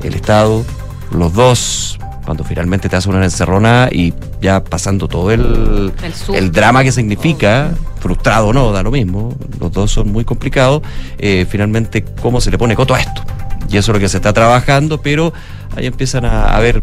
el 0.03 0.13
Estado, 0.13 0.65
los 1.12 1.34
dos, 1.34 2.00
cuando 2.25 2.43
finalmente 2.43 2.87
te 2.89 2.95
hace 2.95 3.09
una 3.09 3.23
encerrona 3.23 3.89
y 3.91 4.13
ya 4.41 4.63
pasando 4.63 5.07
todo 5.07 5.31
el, 5.31 5.91
El 6.35 6.51
drama 6.51 6.83
que 6.83 6.91
significa, 6.91 7.71
frustrado 7.99 8.47
o 8.47 8.53
no, 8.53 8.71
da 8.71 8.81
lo 8.83 8.91
mismo, 8.91 9.35
los 9.59 9.71
dos 9.71 9.91
son 9.91 10.11
muy 10.11 10.23
complicados, 10.25 10.81
eh, 11.17 11.45
finalmente 11.49 12.03
cómo 12.21 12.39
se 12.41 12.49
le 12.51 12.57
pone 12.57 12.75
coto 12.75 12.95
a 12.95 12.99
esto. 13.01 13.21
Y 13.69 13.77
eso 13.77 13.91
es 13.91 13.95
lo 13.95 13.99
que 13.99 14.09
se 14.09 14.17
está 14.17 14.31
trabajando, 14.33 15.01
pero 15.01 15.33
ahí 15.75 15.86
empiezan 15.86 16.25
a 16.25 16.55
haber 16.55 16.81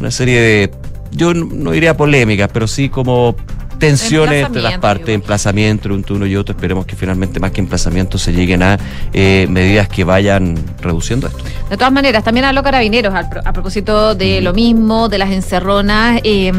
una 0.00 0.10
serie 0.10 0.40
de, 0.40 0.70
yo 1.12 1.34
no- 1.34 1.46
no 1.52 1.70
diría 1.72 1.96
polémicas, 1.96 2.48
pero 2.52 2.66
sí 2.68 2.88
como 2.88 3.34
tensiones 3.80 4.46
entre 4.46 4.62
las 4.62 4.78
partes, 4.78 5.08
igual. 5.08 5.14
emplazamiento 5.14 5.92
entre 5.92 6.14
uno 6.14 6.26
y 6.26 6.36
otro. 6.36 6.54
Esperemos 6.54 6.86
que 6.86 6.94
finalmente, 6.94 7.40
más 7.40 7.50
que 7.50 7.60
emplazamiento, 7.60 8.18
se 8.18 8.32
lleguen 8.32 8.62
a 8.62 8.78
eh, 9.12 9.46
medidas 9.50 9.88
que 9.88 10.04
vayan 10.04 10.56
reduciendo 10.80 11.26
esto. 11.26 11.42
De 11.68 11.76
todas 11.76 11.92
maneras, 11.92 12.22
también 12.22 12.44
habló 12.44 12.62
Carabineros 12.62 13.14
a, 13.14 13.52
propósito 13.52 14.14
de 14.14 14.40
lo 14.40 14.52
mismo, 14.52 15.08
de 15.08 15.18
las 15.18 15.30
encerronas. 15.30 16.20
Eh, 16.24 16.52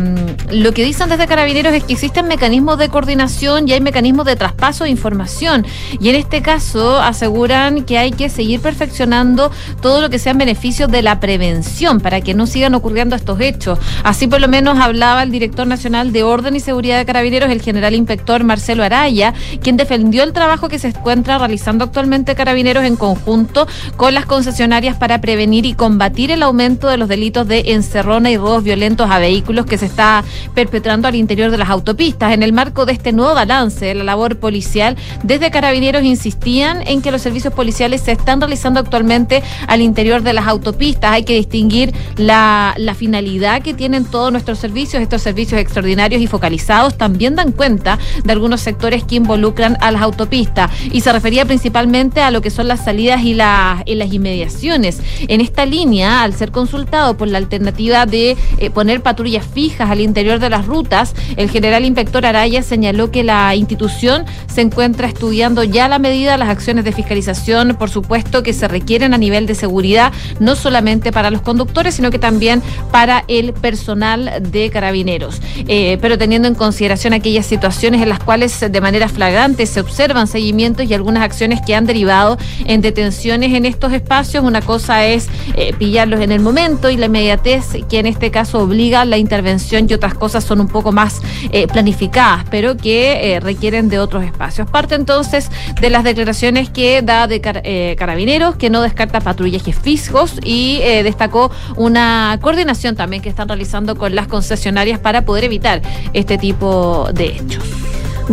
lo 0.52 0.74
que 0.74 0.84
dicen 0.84 1.10
desde 1.10 1.28
Carabineros 1.28 1.74
es 1.74 1.84
que 1.84 1.94
existen 1.94 2.28
mecanismos 2.28 2.78
de 2.78 2.90
coordinación 2.90 3.68
y 3.68 3.74
hay 3.74 3.82
mecanismos 3.82 4.26
de 4.26 4.36
traspaso 4.36 4.84
de 4.84 4.90
información. 4.90 5.66
Y 6.00 6.10
en 6.10 6.16
este 6.16 6.42
caso 6.42 7.00
aseguran 7.00 7.84
que 7.84 7.98
hay 7.98 8.12
que 8.12 8.30
seguir 8.30 8.60
perfeccionando 8.60 9.52
todo 9.82 10.02
lo 10.02 10.10
que 10.10 10.20
sean 10.20 10.38
beneficios 10.38 10.90
de 10.90 11.02
la 11.02 11.20
prevención 11.20 12.00
para 12.00 12.22
que 12.22 12.34
no 12.34 12.48
sigan 12.48 12.74
ocurriendo 12.74 13.16
estos 13.16 13.40
hechos. 13.40 13.80
Así 14.04 14.28
por 14.28 14.42
lo 14.42 14.48
menos 14.48 14.80
hablaba 14.80 15.24
el 15.24 15.32
director 15.32 15.68
nacional 15.68 16.12
de 16.12 16.24
Orden 16.24 16.56
y 16.56 16.60
Seguridad 16.60 16.98
de 16.98 17.06
Carabineros, 17.12 17.52
el 17.52 17.62
general 17.62 17.94
inspector 17.94 18.42
Marcelo 18.46 18.86
Araya, 18.86 19.34
quien 19.62 19.76
defendió 19.76 20.24
el 20.24 20.32
trabajo 20.32 20.70
que 20.70 20.80
se 20.80 20.88
encuentra 20.88 21.38
realizando 21.38 21.84
actualmente 21.84 22.36
Carabineros 22.36 22.86
en 22.86 22.96
conjunto 22.96 23.68
con 23.98 24.14
las 24.14 24.26
concesionarias 24.26 24.96
para 24.96 25.20
prevenir 25.20 25.66
y 25.66 25.74
combatir 25.74 26.32
el 26.32 26.42
aumento 26.42 26.88
de 26.88 26.96
los 26.96 27.10
delitos 27.10 27.50
de 27.50 27.74
encerrona 27.74 28.32
y 28.32 28.38
robos 28.38 28.64
violentos 28.64 29.12
a 29.12 29.20
vehículos 29.20 29.66
que 29.66 29.78
se 29.78 29.88
está 29.88 30.24
perpetrando 30.56 31.10
al 31.10 31.16
interior 31.16 31.52
de 31.52 31.58
las 31.58 31.70
autopistas. 31.70 32.32
En 32.32 32.44
el 32.44 32.54
marco 32.54 32.86
de 32.86 32.94
este 32.94 33.12
nuevo 33.12 33.36
balance 33.36 33.88
de 33.88 33.96
la 33.96 34.06
labor 34.06 34.38
policial, 34.38 34.96
desde 35.22 35.52
Carabineros 35.52 36.04
insistían 36.04 36.88
en 36.88 37.02
que 37.02 37.12
los 37.12 37.22
servicios 37.22 37.54
policiales 37.54 38.00
se 38.00 38.14
están 38.14 38.40
realizando 38.40 38.80
actualmente 38.80 39.44
al 39.68 39.82
interior 39.82 40.24
de 40.24 40.32
las 40.32 40.48
autopistas. 40.48 41.12
Hay 41.12 41.26
que 41.26 41.34
distinguir 41.34 41.94
la, 42.16 42.74
la 42.78 42.96
finalidad 42.96 43.62
que 43.62 43.74
tienen 43.74 44.06
todos 44.06 44.32
nuestros 44.32 44.60
servicios, 44.60 45.04
estos 45.04 45.22
servicios 45.22 45.60
extraordinarios 45.60 46.22
y 46.22 46.28
focalizados 46.28 47.01
también 47.02 47.36
dan 47.36 47.52
cuenta 47.52 47.98
de 48.24 48.32
algunos 48.32 48.62
sectores 48.62 49.04
que 49.04 49.16
involucran 49.16 49.76
a 49.82 49.90
las 49.90 50.04
autopistas 50.04 50.70
y 50.92 51.02
se 51.02 51.12
refería 51.12 51.46
principalmente 51.46 52.22
a 52.22 52.30
lo 52.30 52.42
que 52.42 52.52
son 52.52 52.68
las 52.68 52.86
salidas 52.86 53.24
y, 53.24 53.34
las 53.34 53.82
las 53.88 54.14
inmediaciones. 54.14 55.00
En 55.28 55.42
esta 55.42 55.66
línea, 55.66 56.22
al 56.22 56.36
ser 56.36 56.52
consultado 56.52 57.18
por 57.18 57.28
la 57.28 57.40
alternativa 57.40 58.06
de 58.06 58.38
eh, 58.60 58.70
poner 58.70 59.02
patrullas 59.02 59.44
fijas 59.44 59.90
al 59.90 60.00
interior 60.00 60.38
de 60.38 60.52
las 60.52 60.68
rutas, 60.68 61.16
el 61.38 61.50
general 61.50 61.86
inspector 61.86 62.24
Araya 62.24 62.62
señaló 62.62 63.10
que 63.10 63.24
la 63.24 63.56
institución 63.56 64.26
se 64.46 64.62
encuentra 64.62 65.08
estudiando 65.08 65.64
ya 65.64 65.88
la 65.88 65.98
medida, 65.98 66.38
las 66.38 66.50
acciones 66.50 66.86
de 66.86 66.92
fiscalización, 66.92 67.76
por 67.80 67.90
supuesto, 67.90 68.44
que 68.44 68.54
se 68.54 68.68
requieren 68.68 69.16
a 69.16 69.18
nivel 69.18 69.48
de 69.48 69.56
seguridad, 69.56 70.14
no 70.40 70.56
solamente 70.56 71.12
para 71.12 71.32
los 71.32 71.42
conductores, 71.42 71.96
sino 71.96 72.12
que 72.12 72.20
también 72.20 72.62
para 72.92 73.24
el 73.28 73.54
personal 73.54 74.32
de 74.52 74.70
carabineros. 74.70 75.42
Eh, 75.68 75.98
pero 76.00 76.20
teniendo 76.20 76.48
en 76.48 76.54
consideración 76.54 76.81
aquellas 76.86 77.46
situaciones 77.46 78.02
en 78.02 78.10
las 78.10 78.20
cuales 78.20 78.60
de 78.60 78.82
manera 78.82 79.08
flagrante 79.08 79.66
se 79.66 79.80
observan 79.80 80.28
seguimientos 80.28 80.86
y 80.90 80.94
algunas 80.94 81.24
acciones 81.24 81.60
que 81.66 81.76
han 81.76 81.86
derivado 81.86 82.38
en 82.66 82.82
detenciones 82.82 83.54
en 83.54 83.66
estos 83.66 83.94
espacios, 83.94 84.44
una 84.44 84.62
cosa 84.62 85.06
es 85.06 85.28
eh, 85.56 85.74
pillarlos 85.78 86.22
en 86.22 86.32
el 86.32 86.40
momento 86.40 86.90
y 86.90 86.98
la 86.98 87.06
inmediatez 87.06 87.66
que 87.90 88.00
en 88.00 88.08
este 88.08 88.32
caso 88.32 88.60
obliga 88.60 89.06
la 89.06 89.18
intervención 89.18 89.88
y 89.90 89.94
otras 89.94 90.14
cosas 90.16 90.44
son 90.44 90.60
un 90.60 90.68
poco 90.68 90.92
más 90.92 91.22
eh, 91.52 91.68
planificadas, 91.68 92.46
pero 92.50 92.78
que 92.78 93.36
eh, 93.36 93.40
requieren 93.40 93.90
de 93.90 94.00
otros 94.00 94.24
espacios. 94.24 94.70
Parte 94.70 94.96
entonces 94.96 95.50
de 95.80 95.90
las 95.90 96.04
declaraciones 96.04 96.70
que 96.70 97.02
da 97.02 97.28
de 97.28 97.42
car- 97.42 97.62
eh, 97.64 97.96
Carabineros, 98.00 98.56
que 98.56 98.70
no 98.70 98.82
descarta 98.82 99.20
patrullajes 99.22 99.76
fijos 99.78 100.34
y 100.44 100.80
eh, 100.82 101.04
destacó 101.04 101.52
una 101.76 102.38
coordinación 102.42 102.96
también 102.96 103.22
que 103.22 103.30
están 103.30 103.48
realizando 103.48 103.96
con 103.96 104.16
las 104.16 104.28
concesionarias 104.28 105.00
para 105.00 105.24
poder 105.26 105.44
evitar 105.44 105.82
este 106.14 106.38
tipo 106.38 106.71
de 107.14 107.26
hechos. 107.26 107.64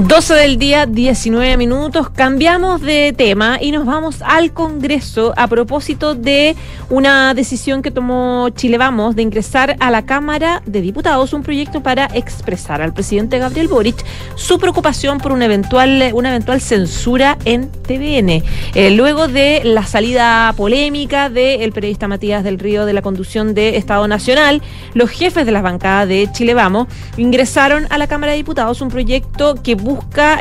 12 0.07 0.35
del 0.35 0.59
día, 0.59 0.87
19 0.87 1.57
minutos. 1.57 2.09
Cambiamos 2.11 2.81
de 2.81 3.13
tema 3.17 3.59
y 3.61 3.73
nos 3.73 3.85
vamos 3.85 4.23
al 4.23 4.53
Congreso 4.53 5.35
a 5.37 5.49
propósito 5.49 6.15
de 6.15 6.55
una 6.89 7.35
decisión 7.35 7.83
que 7.83 7.91
tomó 7.91 8.49
Chile 8.51 8.79
Vamos 8.79 9.17
de 9.17 9.23
ingresar 9.23 9.77
a 9.81 9.91
la 9.91 10.07
Cámara 10.07 10.63
de 10.67 10.83
Diputados 10.83 11.33
un 11.33 11.43
proyecto 11.43 11.83
para 11.83 12.05
expresar 12.15 12.81
al 12.81 12.93
presidente 12.93 13.41
Gabriel 13.41 13.67
Boric 13.67 14.05
su 14.37 14.61
preocupación 14.61 15.19
por 15.19 15.33
una 15.33 15.47
eventual, 15.47 16.13
una 16.15 16.29
eventual 16.29 16.61
censura 16.61 17.37
en 17.45 17.69
TVN. 17.69 18.45
Eh, 18.75 18.91
luego 18.93 19.27
de 19.27 19.63
la 19.65 19.85
salida 19.85 20.55
polémica 20.57 21.29
del 21.29 21.73
periodista 21.73 22.07
Matías 22.07 22.45
del 22.45 22.61
Río 22.61 22.87
de 22.87 22.93
la 22.93 23.03
conducción 23.03 23.53
de 23.53 23.77
Estado 23.77 24.07
Nacional, 24.07 24.63
los 24.95 25.11
jefes 25.11 25.45
de 25.45 25.51
la 25.51 25.61
bancada 25.61 26.07
de 26.07 26.29
Chile 26.31 26.55
Vamos 26.55 26.87
ingresaron 27.17 27.89
a 27.91 27.99
la 27.99 28.07
Cámara 28.07 28.31
de 28.31 28.39
Diputados 28.39 28.81
un 28.81 28.91
proyecto 28.91 29.57
que 29.61 29.75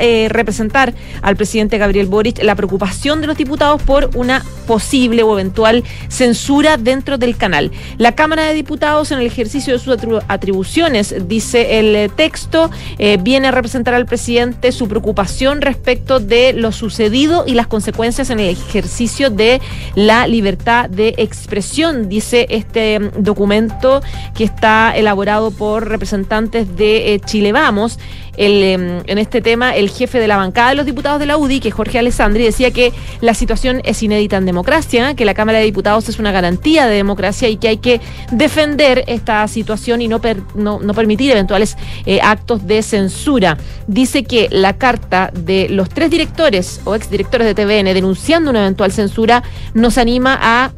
eh, 0.02 0.28
representar 0.30 0.94
al 1.22 1.36
presidente 1.36 1.78
Gabriel 1.78 2.08
Boric 2.08 2.44
la 2.44 2.56
preocupación 2.56 3.22
de 3.22 3.28
los 3.28 3.38
diputados 3.38 3.82
por 3.82 4.10
una 4.16 4.44
posible 4.68 5.24
o 5.24 5.34
eventual 5.34 5.84
censura 6.10 6.78
dentro 6.78 7.18
del 7.18 7.38
canal. 7.38 7.72
La 7.98 8.14
Cámara 8.14 8.44
de 8.44 8.54
Diputados, 8.54 9.12
en 9.12 9.20
el 9.20 9.26
ejercicio 9.26 9.74
de 9.74 9.80
sus 9.80 9.98
atribuciones, 10.28 11.16
dice 11.28 11.80
el 11.80 11.96
eh, 11.96 12.10
texto, 12.10 12.70
eh, 13.00 13.18
viene 13.22 13.48
a 13.48 13.52
representar 13.52 13.94
al 13.94 14.06
presidente 14.06 14.72
su 14.72 14.88
preocupación 14.88 15.62
respecto 15.62 16.20
de 16.20 16.54
lo 16.54 16.72
sucedido 16.72 17.46
y 17.48 17.54
las 17.54 17.68
consecuencias 17.68 18.30
en 18.30 18.40
el 18.40 18.50
ejercicio 18.50 19.30
de 19.30 19.62
la 19.96 20.28
libertad 20.28 20.90
de 20.90 21.16
expresión, 21.18 22.10
dice 22.10 22.48
este 22.50 23.00
mm, 23.00 23.24
documento 23.24 24.02
que 24.36 24.44
está 24.44 24.96
elaborado 24.96 25.52
por 25.52 25.88
representantes 25.88 26.76
de 26.76 27.22
Chile 27.26 27.52
Vamos. 27.52 28.00
El, 28.38 28.64
em, 28.64 29.04
en 29.06 29.18
este 29.18 29.42
tema 29.42 29.76
el 29.76 29.90
jefe 29.90 30.20
de 30.20 30.28
la 30.28 30.38
bancada 30.38 30.70
de 30.70 30.76
los 30.76 30.86
diputados 30.86 31.20
de 31.20 31.26
la 31.26 31.38
UDI, 31.38 31.60
que 31.60 31.70
es 31.70 31.74
Jorge 31.74 32.00
Alessandri, 32.00 32.44
decía 32.44 32.72
que 32.72 32.94
la 33.22 33.34
situación 33.34 33.82
es 33.84 34.02
inédita 34.04 34.38
en 34.38 34.46
democracia, 34.46 35.16
que 35.16 35.26
la 35.26 35.34
Cámara 35.34 35.58
de 35.58 35.66
Diputados 35.66 36.08
es 36.08 36.20
una 36.20 36.32
garantía 36.32 36.88
de 36.88 36.96
democracia 36.96 37.50
y 37.50 37.58
que 37.58 37.68
hay 37.68 37.78
que 37.78 38.00
defender 38.32 39.04
esta 39.08 39.48
situación 39.48 40.02
y 40.02 40.08
no, 40.08 40.22
no, 40.56 40.94
permitir 40.94 41.32
eventuales 41.32 41.78
eh, 42.06 42.20
actos 42.22 42.66
de 42.68 42.82
censura. 42.84 43.58
Dice 43.88 44.24
que 44.24 44.48
la 44.52 44.78
carta 44.78 45.32
de 45.34 45.68
los 45.70 45.90
tres 45.90 46.10
directores 46.10 46.82
o 46.86 46.96
exdirectores 46.96 47.48
de 47.48 47.56
TVN 47.56 47.94
denunciando 47.94 48.52
una 48.52 48.62
eventual 48.62 48.92
censura 48.92 49.44
nos 49.74 49.98
anima 49.98 50.38
a 50.40 50.72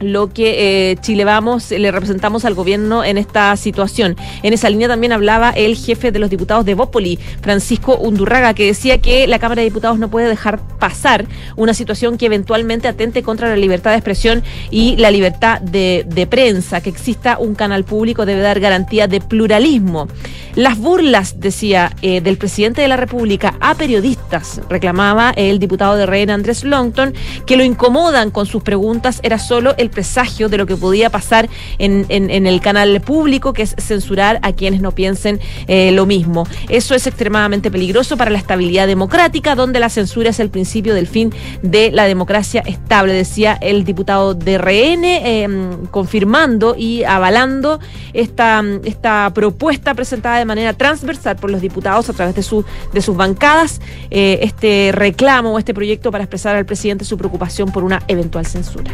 lo 0.00 0.32
que 0.32 0.90
eh, 0.90 0.96
Chile 1.00 1.24
Vamos 1.24 1.70
le 1.70 1.90
representamos 1.90 2.44
al 2.44 2.54
gobierno 2.54 3.04
en 3.04 3.18
esta 3.18 3.56
situación. 3.56 4.16
En 4.42 4.52
esa 4.52 4.68
línea 4.68 4.88
también 4.88 5.12
hablaba 5.12 5.50
el 5.50 5.76
jefe 5.76 6.12
de 6.12 6.18
los 6.18 6.30
diputados 6.30 6.64
de 6.64 6.74
Bópoli, 6.74 7.18
Francisco 7.40 7.96
Undurraga, 7.96 8.54
que 8.54 8.66
decía 8.66 8.98
que 8.98 9.26
la 9.26 9.38
Cámara 9.38 9.60
de 9.60 9.66
Diputados 9.66 9.98
no 9.98 10.10
puede 10.10 10.28
dejar 10.28 10.60
pasar 10.78 11.26
una 11.56 11.74
situación 11.74 12.18
que 12.18 12.26
eventualmente 12.26 12.88
atente 12.88 13.22
contra 13.22 13.48
la 13.48 13.56
libertad 13.56 13.92
de 13.92 13.98
expresión 13.98 14.42
y 14.70 14.96
la 14.96 15.10
libertad 15.10 15.60
de, 15.60 16.26
prensa. 16.28 16.80
Que 16.80 16.90
exista 16.90 17.38
un 17.38 17.54
canal 17.54 17.84
público 17.84 18.26
debe 18.26 18.40
dar 18.40 18.60
garantía 18.60 19.06
de 19.06 19.20
pluralismo. 19.20 20.08
Las 20.54 20.78
burlas, 20.78 21.40
decía, 21.40 21.92
eh, 22.02 22.20
del 22.20 22.38
presidente 22.38 22.82
de 22.82 22.88
la 22.88 22.96
República 22.96 23.54
a 23.60 23.74
periodistas, 23.74 24.60
reclamaba 24.68 25.32
el 25.36 25.58
diputado 25.58 25.96
de 25.96 26.06
Reina 26.06 26.34
Andrés 26.34 26.64
Longton, 26.64 27.14
que 27.46 27.56
lo 27.56 27.64
incomodan 27.64 28.30
con 28.30 28.46
sus 28.46 28.62
preguntas, 28.62 29.20
era 29.22 29.38
solo 29.38 29.74
el 29.78 29.90
presagio 29.92 30.48
de 30.48 30.58
lo 30.58 30.66
que 30.66 30.76
podía 30.76 31.10
pasar 31.10 31.48
en, 31.78 32.06
el 32.10 32.60
canal 32.60 33.00
público, 33.00 33.52
que 33.52 33.62
es 33.62 33.74
censurar 33.78 34.38
a 34.42 34.52
quienes 34.52 34.80
no 34.80 34.92
piensen 34.92 35.40
eh, 35.68 35.92
lo 35.92 36.06
mismo. 36.06 36.46
Eso 36.68 36.94
es 36.94 37.06
extremadamente 37.06 37.70
peligroso 37.70 38.16
para 38.16 38.30
la 38.30 38.38
estabilidad 38.38 38.86
democrática, 38.86 39.54
donde 39.54 39.80
la 39.80 39.88
censura 39.88 40.30
es 40.30 40.40
el 40.40 40.50
principio 40.50 40.94
del 40.94 41.06
fin 41.06 41.32
de 41.62 41.90
la 41.92 42.04
democracia 42.04 42.62
estable, 42.66 43.12
decía 43.12 43.58
el 43.60 43.84
diputado 43.84 44.34
de 44.34 44.58
RN, 44.58 45.04
em, 45.04 45.86
confirmando 45.86 46.74
y 46.76 47.04
avalando 47.04 47.80
esta, 48.12 48.62
esta 48.84 49.30
propuesta 49.34 49.94
presentada 49.94 50.38
de 50.38 50.44
manera 50.44 50.72
transversal 50.72 51.36
por 51.36 51.50
los 51.50 51.60
diputados 51.60 52.08
a 52.08 52.12
través 52.12 52.34
de 52.34 52.42
sus 52.42 53.16
bancadas, 53.16 53.80
eh, 54.10 54.40
este 54.42 54.90
reclamo 54.92 55.54
o 55.54 55.58
este 55.58 55.74
proyecto 55.74 56.10
para 56.10 56.24
expresar 56.24 56.56
al 56.56 56.66
presidente 56.66 57.04
su 57.04 57.16
preocupación 57.16 57.70
por 57.70 57.84
una 57.84 58.02
eventual 58.08 58.46
censura. 58.46 58.92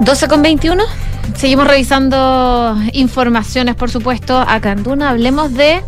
12 0.00 0.28
con 0.28 0.42
21. 0.42 0.82
Seguimos 1.36 1.66
revisando 1.66 2.76
informaciones, 2.92 3.74
por 3.74 3.90
supuesto, 3.90 4.38
acá 4.38 4.72
en 4.72 4.82
Duna. 4.82 5.10
Hablemos 5.10 5.52
de 5.54 5.82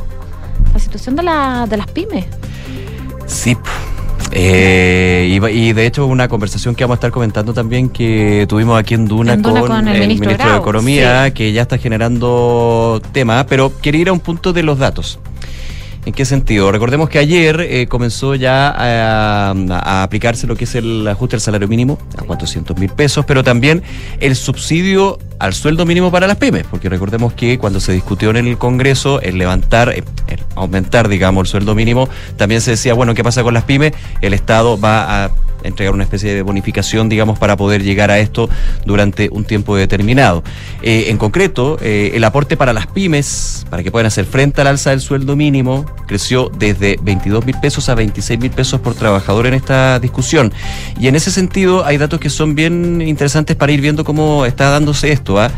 la 0.73 0.81
situación 0.81 1.17
de, 1.17 1.23
la, 1.23 1.67
de 1.69 1.77
las 1.77 1.87
pymes. 1.89 2.27
Sí. 3.27 3.57
Eh, 4.31 5.39
y, 5.53 5.73
de 5.73 5.87
hecho 5.87 6.07
una 6.07 6.29
conversación 6.29 6.75
que 6.75 6.85
vamos 6.85 6.97
a 6.97 6.99
estar 6.99 7.11
comentando 7.11 7.55
también 7.55 7.89
que 7.89 8.45
tuvimos 8.47 8.79
aquí 8.79 8.93
en 8.93 9.07
Duna, 9.07 9.41
con, 9.41 9.89
el, 9.89 10.01
ministro, 10.01 10.31
de 10.31 10.57
Economía, 10.57 11.33
que 11.33 11.53
ya 11.53 11.63
está 11.63 11.79
generando 11.79 13.01
tema, 13.13 13.47
pero 13.47 13.73
quería 13.81 14.03
ir 14.03 14.09
a 14.11 14.13
un 14.13 14.21
punto 14.21 14.53
de 14.53 14.63
los 14.63 14.79
datos. 14.79 15.19
¿En 16.09 16.15
qué 16.15 16.25
sentido? 16.25 16.73
Recordemos 16.73 17.11
que 17.11 17.19
ayer 17.19 17.61
eh, 17.61 17.87
comenzó 17.87 18.35
ya 18.35 18.71
a, 18.75 20.03
aplicarse 20.03 20.47
lo 20.47 20.57
que 20.57 20.65
es 20.65 20.75
el 20.75 21.07
ajuste 21.07 21.37
al 21.37 21.43
salario 21.43 21.69
mínimo 21.69 21.99
a 22.17 22.23
400 22.23 22.79
mil 22.79 22.89
pesos, 22.89 23.27
pero 23.27 23.45
también 23.45 23.83
el 24.19 24.35
subsidio 24.35 25.19
al 25.39 25.53
sueldo 25.53 25.85
mínimo 25.85 26.11
para 26.11 26.27
las 26.27 26.39
pymes, 26.39 26.65
porque 26.71 26.89
recordemos 26.89 27.35
que 27.35 27.59
cuando 27.59 27.79
se 27.79 27.93
discutió 27.93 28.31
en 28.31 28.39
el 28.39 28.57
Congreso 28.57 29.21
el 29.21 29.37
levantar, 29.37 29.91
eh, 29.91 30.03
el 30.29 30.41
aumentar, 30.55 31.09
digamos, 31.09 31.47
el 31.47 31.51
sueldo 31.51 31.75
mínimo, 31.75 32.09
también 32.39 32.63
se 32.63 32.71
decía, 32.71 32.95
bueno, 32.95 33.13
¿qué 33.13 33.23
pasa 33.23 33.43
con 33.43 33.53
las 33.53 33.65
pymes? 33.65 33.93
El 34.23 34.33
Estado 34.33 34.81
va 34.81 35.27
a 35.27 35.31
entregar 35.69 35.95
una 35.95 36.05
especie 36.05 36.35
de 36.35 36.43
bonificación, 36.43 37.09
digamos, 37.09 37.39
para 37.39 37.57
poder 37.57 37.83
llegar 37.83 38.11
a 38.11 38.19
esto 38.19 38.49
durante 38.85 39.29
un 39.31 39.45
tiempo 39.45 39.77
determinado. 39.77 40.43
Eh, 40.83 41.07
en 41.09 41.19
concreto, 41.19 41.79
eh, 41.81 42.13
el 42.15 42.25
aporte 42.25 42.57
para 42.57 42.73
las 42.73 42.87
pymes, 42.87 43.67
para 43.71 43.83
que 43.83 43.91
puedan 43.91 44.07
hacer 44.07 44.25
frente 44.25 44.61
al 44.61 44.67
alza 44.67 44.91
del 44.91 45.01
sueldo 45.01 45.37
mínimo, 45.37 45.87
creció 46.07 46.51
desde 46.59 46.99
22 47.03 47.47
mil 47.47 47.57
pesos 47.61 47.89
a 47.89 47.95
26 47.95 48.41
mil 48.41 48.51
pesos 48.51 48.81
por 48.81 48.95
trabajador 48.95 49.47
en 49.47 49.55
esta 49.55 49.99
discusión. 50.01 50.53
Y 50.99 51.09
en 51.09 51.17
ese 51.17 51.31
sentido 51.31 51.85
hay 51.85 51.99
datos 51.99 52.21
que 52.21 52.31
son 52.31 52.55
bien 52.55 53.03
interesantes 53.03 53.57
para 53.57 53.73
ir 53.73 53.81
viendo 53.81 54.05
cómo 54.05 54.47
está 54.47 54.71
dándose 54.71 55.13
esto, 55.13 55.41
¿ah? 55.41 55.51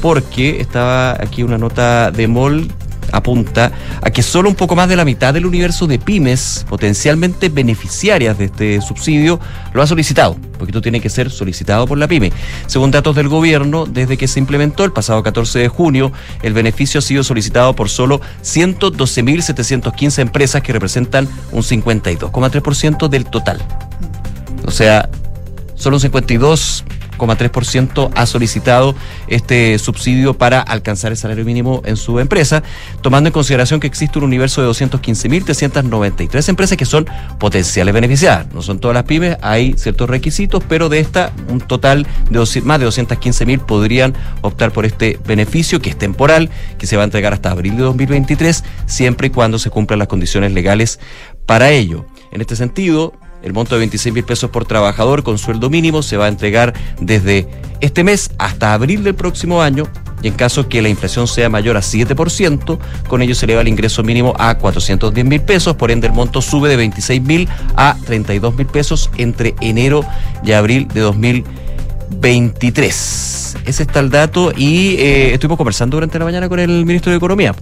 porque 0.00 0.60
estaba 0.60 1.12
aquí 1.12 1.42
una 1.42 1.58
nota 1.58 2.10
de 2.10 2.26
MOL 2.26 2.68
apunta 3.12 3.72
a 4.02 4.10
que 4.10 4.22
solo 4.22 4.48
un 4.48 4.54
poco 4.54 4.76
más 4.76 4.88
de 4.88 4.96
la 4.96 5.04
mitad 5.04 5.34
del 5.34 5.46
universo 5.46 5.86
de 5.86 5.98
pymes 5.98 6.66
potencialmente 6.68 7.48
beneficiarias 7.48 8.38
de 8.38 8.44
este 8.46 8.80
subsidio 8.80 9.40
lo 9.72 9.82
ha 9.82 9.86
solicitado, 9.86 10.36
porque 10.56 10.70
esto 10.70 10.82
tiene 10.82 11.00
que 11.00 11.08
ser 11.08 11.30
solicitado 11.30 11.86
por 11.86 11.98
la 11.98 12.08
pyme. 12.08 12.32
Según 12.66 12.90
datos 12.90 13.16
del 13.16 13.28
gobierno, 13.28 13.86
desde 13.86 14.16
que 14.16 14.28
se 14.28 14.38
implementó 14.38 14.84
el 14.84 14.92
pasado 14.92 15.22
14 15.22 15.58
de 15.58 15.68
junio, 15.68 16.12
el 16.42 16.52
beneficio 16.52 16.98
ha 16.98 17.02
sido 17.02 17.22
solicitado 17.22 17.74
por 17.74 17.88
solo 17.88 18.20
112.715 18.42 20.20
empresas 20.20 20.62
que 20.62 20.72
representan 20.72 21.28
un 21.52 21.62
52,3% 21.62 23.08
del 23.08 23.24
total. 23.24 23.60
O 24.64 24.70
sea, 24.70 25.08
solo 25.74 25.96
un 25.96 26.00
52 26.00 26.84
3% 27.18 28.10
ha 28.14 28.26
solicitado 28.26 28.94
este 29.26 29.78
subsidio 29.78 30.34
para 30.34 30.60
alcanzar 30.60 31.12
el 31.12 31.18
salario 31.18 31.44
mínimo 31.44 31.82
en 31.84 31.96
su 31.96 32.20
empresa, 32.20 32.62
tomando 33.02 33.28
en 33.28 33.32
consideración 33.32 33.80
que 33.80 33.86
existe 33.86 34.18
un 34.18 34.24
universo 34.24 34.62
de 34.62 34.68
215.393 34.68 36.48
empresas 36.48 36.76
que 36.76 36.84
son 36.84 37.06
potenciales 37.38 37.92
beneficiadas. 37.94 38.52
No 38.52 38.62
son 38.62 38.78
todas 38.78 38.94
las 38.94 39.04
pymes, 39.04 39.36
hay 39.42 39.74
ciertos 39.76 40.08
requisitos, 40.08 40.62
pero 40.68 40.88
de 40.88 41.00
esta, 41.00 41.32
un 41.48 41.60
total 41.60 42.06
de 42.30 42.38
más 42.62 42.80
de 42.80 42.86
215.000 42.86 43.60
podrían 43.60 44.14
optar 44.42 44.72
por 44.72 44.86
este 44.86 45.18
beneficio 45.26 45.80
que 45.80 45.90
es 45.90 45.98
temporal, 45.98 46.50
que 46.78 46.86
se 46.86 46.96
va 46.96 47.02
a 47.02 47.04
entregar 47.04 47.32
hasta 47.32 47.50
abril 47.50 47.76
de 47.76 47.82
2023, 47.82 48.64
siempre 48.86 49.28
y 49.28 49.30
cuando 49.30 49.58
se 49.58 49.70
cumplan 49.70 49.98
las 49.98 50.08
condiciones 50.08 50.52
legales 50.52 50.98
para 51.46 51.70
ello. 51.70 52.06
En 52.30 52.40
este 52.40 52.56
sentido, 52.56 53.14
el 53.42 53.52
monto 53.52 53.74
de 53.74 53.80
26 53.80 54.14
mil 54.14 54.24
pesos 54.24 54.50
por 54.50 54.64
trabajador 54.64 55.22
con 55.22 55.38
sueldo 55.38 55.70
mínimo 55.70 56.02
se 56.02 56.16
va 56.16 56.26
a 56.26 56.28
entregar 56.28 56.74
desde 57.00 57.48
este 57.80 58.04
mes 58.04 58.30
hasta 58.38 58.74
abril 58.74 59.04
del 59.04 59.14
próximo 59.14 59.62
año. 59.62 59.84
Y 60.20 60.28
en 60.28 60.34
caso 60.34 60.68
que 60.68 60.82
la 60.82 60.88
inflación 60.88 61.28
sea 61.28 61.48
mayor 61.48 61.76
a 61.76 61.80
7%, 61.80 62.78
con 63.06 63.22
ello 63.22 63.36
se 63.36 63.46
eleva 63.46 63.60
el 63.60 63.68
ingreso 63.68 64.02
mínimo 64.02 64.34
a 64.36 64.58
410 64.58 65.24
mil 65.24 65.40
pesos, 65.42 65.76
por 65.76 65.92
ende 65.92 66.08
el 66.08 66.12
monto 66.12 66.42
sube 66.42 66.68
de 66.68 66.76
26 66.76 67.22
mil 67.22 67.48
a 67.76 67.96
32 68.04 68.56
mil 68.56 68.66
pesos 68.66 69.10
entre 69.16 69.54
enero 69.60 70.04
y 70.42 70.52
abril 70.52 70.88
de 70.88 71.00
2023. 72.10 73.56
ese 73.64 73.82
está 73.82 74.00
el 74.00 74.10
dato 74.10 74.52
y 74.56 74.96
eh, 74.96 75.34
estuvimos 75.34 75.58
conversando 75.58 75.96
durante 75.96 76.18
la 76.18 76.24
mañana 76.24 76.48
con 76.48 76.58
el 76.58 76.84
ministro 76.84 77.10
de 77.10 77.18
Economía, 77.18 77.54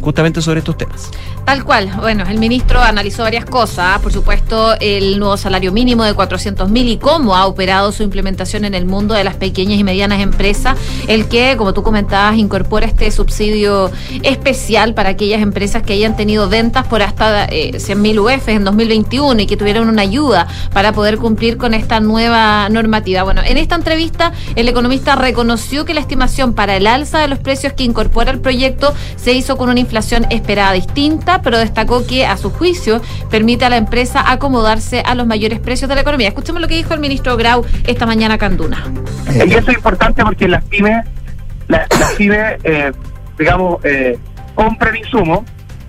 justamente 0.00 0.40
sobre 0.40 0.60
estos 0.60 0.76
temas. 0.76 1.10
Tal 1.44 1.64
cual. 1.64 1.90
Bueno, 2.00 2.24
el 2.28 2.38
ministro 2.38 2.80
analizó 2.80 3.24
varias 3.24 3.44
cosas. 3.44 3.98
Por 3.98 4.12
supuesto, 4.12 4.74
el 4.80 5.18
nuevo 5.18 5.36
salario 5.36 5.72
mínimo 5.72 6.04
de 6.04 6.14
400 6.14 6.70
mil 6.70 6.88
y 6.88 6.98
cómo 6.98 7.36
ha 7.36 7.46
operado 7.46 7.90
su 7.90 8.04
implementación 8.04 8.64
en 8.64 8.74
el 8.74 8.86
mundo 8.86 9.14
de 9.14 9.24
las 9.24 9.34
pequeñas 9.34 9.78
y 9.78 9.84
medianas 9.84 10.20
empresas. 10.20 10.78
El 11.08 11.26
que, 11.26 11.56
como 11.56 11.74
tú 11.74 11.82
comentabas, 11.82 12.36
incorpora 12.36 12.86
este 12.86 13.10
subsidio 13.10 13.90
especial 14.22 14.94
para 14.94 15.10
aquellas 15.10 15.42
empresas 15.42 15.82
que 15.82 15.94
hayan 15.94 16.16
tenido 16.16 16.48
ventas 16.48 16.86
por 16.86 17.02
hasta 17.02 17.46
eh, 17.46 17.80
100 17.80 18.00
mil 18.00 18.20
UF 18.20 18.48
en 18.48 18.64
2021 18.64 19.42
y 19.42 19.46
que 19.46 19.56
tuvieron 19.56 19.88
una 19.88 20.02
ayuda 20.02 20.46
para 20.72 20.92
poder 20.92 21.18
cumplir 21.18 21.56
con 21.56 21.74
esta 21.74 21.98
nueva 21.98 22.68
normativa. 22.68 23.24
Bueno, 23.24 23.42
en 23.44 23.56
esta 23.72 23.90
entrevista, 23.90 24.32
el 24.54 24.68
economista 24.68 25.14
reconoció 25.16 25.86
que 25.86 25.94
la 25.94 26.00
estimación 26.00 26.52
para 26.52 26.76
el 26.76 26.86
alza 26.86 27.20
de 27.20 27.28
los 27.28 27.38
precios 27.38 27.72
que 27.72 27.84
incorpora 27.84 28.30
el 28.30 28.38
proyecto 28.38 28.92
se 29.16 29.32
hizo 29.32 29.56
con 29.56 29.70
una 29.70 29.80
inflación 29.80 30.26
esperada 30.28 30.72
distinta, 30.72 31.40
pero 31.40 31.56
destacó 31.56 32.06
que, 32.06 32.26
a 32.26 32.36
su 32.36 32.50
juicio, 32.50 33.00
permite 33.30 33.64
a 33.64 33.70
la 33.70 33.78
empresa 33.78 34.30
acomodarse 34.30 35.00
a 35.06 35.14
los 35.14 35.26
mayores 35.26 35.58
precios 35.58 35.88
de 35.88 35.94
la 35.94 36.02
economía. 36.02 36.28
Escuchemos 36.28 36.60
lo 36.60 36.68
que 36.68 36.74
dijo 36.74 36.92
el 36.92 37.00
ministro 37.00 37.34
Grau 37.38 37.64
esta 37.86 38.04
mañana 38.04 38.34
acá 38.34 38.44
en 38.44 38.58
Duna. 38.58 38.84
Eh, 39.34 39.46
Y 39.48 39.54
eso 39.54 39.70
es 39.70 39.76
importante 39.78 40.22
porque 40.22 40.48
las 40.48 40.62
pymes, 40.64 41.06
la- 41.68 41.86
las 41.98 42.12
pymes, 42.12 42.56
eh, 42.64 42.92
digamos, 43.38 43.82
eh, 43.86 44.18
compran 44.54 44.96
insumos, 44.96 45.40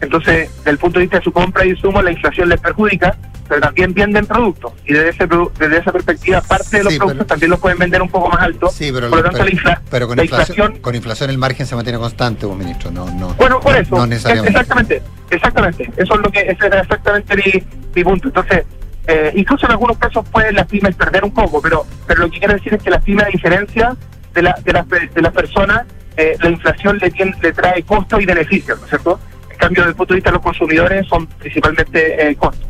entonces, 0.03 0.49
desde 0.57 0.71
el 0.71 0.77
punto 0.77 0.99
de 0.99 1.05
vista 1.05 1.17
de 1.17 1.23
su 1.23 1.31
compra 1.31 1.63
de 1.63 1.69
insumos, 1.69 2.03
la 2.03 2.11
inflación 2.11 2.49
les 2.49 2.59
perjudica, 2.59 3.15
pero 3.47 3.61
también 3.61 3.93
venden 3.93 4.25
productos. 4.25 4.73
Y 4.85 4.93
desde, 4.93 5.09
ese, 5.09 5.27
desde 5.59 5.77
esa 5.77 5.91
perspectiva, 5.91 6.41
parte 6.41 6.77
de 6.77 6.83
los 6.83 6.93
Sí, 6.93 6.99
productos 6.99 7.17
pero- 7.19 7.27
también 7.27 7.49
los 7.51 7.59
pueden 7.59 7.77
vender 7.77 8.01
un 8.01 8.09
poco 8.09 8.29
más 8.29 8.41
alto. 8.41 8.69
Sí, 8.69 8.91
pero, 8.93 9.09
por 9.09 9.17
lo 9.19 9.23
tanto, 9.23 9.37
pero- 9.39 9.45
la, 9.45 9.51
infla- 9.51 9.81
pero 9.89 10.07
con, 10.07 10.17
la 10.17 10.23
inflación, 10.23 10.57
inflación 10.57 10.81
con 10.81 10.95
inflación 10.95 11.29
el 11.29 11.37
margen 11.37 11.65
se 11.65 11.75
mantiene 11.75 11.99
constante, 11.99 12.45
vos, 12.45 12.57
ministro. 12.57 12.91
No, 12.91 13.05
no, 13.11 13.33
Bueno, 13.35 13.59
por 13.59 13.75
eso. 13.75 13.95
No 13.95 14.05
necesariamente. 14.07 14.51
Exactamente, 14.59 15.01
exactamente. 15.29 15.89
Eso 15.97 16.13
es 16.15 16.19
lo 16.21 16.29
que, 16.31 16.39
ese 16.41 16.65
era 16.67 16.79
exactamente 16.81 17.35
mi, 17.35 17.63
mi 17.95 18.03
punto. 18.03 18.27
Entonces, 18.29 18.65
eh, 19.07 19.31
incluso 19.35 19.65
en 19.65 19.71
algunos 19.73 19.97
casos 19.97 20.25
pueden 20.29 20.55
las 20.55 20.65
pymes 20.67 20.95
perder 20.95 21.23
un 21.25 21.33
poco, 21.33 21.61
pero, 21.61 21.85
pero 22.07 22.21
lo 22.21 22.29
que 22.31 22.39
quiero 22.39 22.53
decir 22.53 22.73
es 22.73 22.81
que 22.81 22.89
las 22.89 23.03
pymes, 23.03 23.25
a 23.25 23.29
diferencia 23.29 23.95
de, 24.33 24.41
la, 24.41 24.55
de, 24.63 24.73
las, 24.73 24.87
de 24.87 25.21
las 25.21 25.33
personas, 25.33 25.83
eh, 26.15 26.37
la 26.41 26.49
inflación 26.49 26.97
le, 26.99 27.11
tiene- 27.11 27.35
le 27.41 27.51
trae 27.51 27.83
costos 27.83 28.21
y 28.21 28.25
beneficios, 28.25 28.77
¿no 28.79 28.85
es 28.85 28.89
cierto? 28.89 29.19
En 29.63 29.67
cambio, 29.67 29.83
desde 29.83 29.91
el 29.91 29.95
punto 29.95 30.13
de 30.13 30.17
vista 30.17 30.29
de 30.29 30.33
los 30.35 30.43
consumidores, 30.43 31.07
son 31.07 31.25
principalmente 31.25 32.29
eh, 32.29 32.35
costos. 32.35 32.67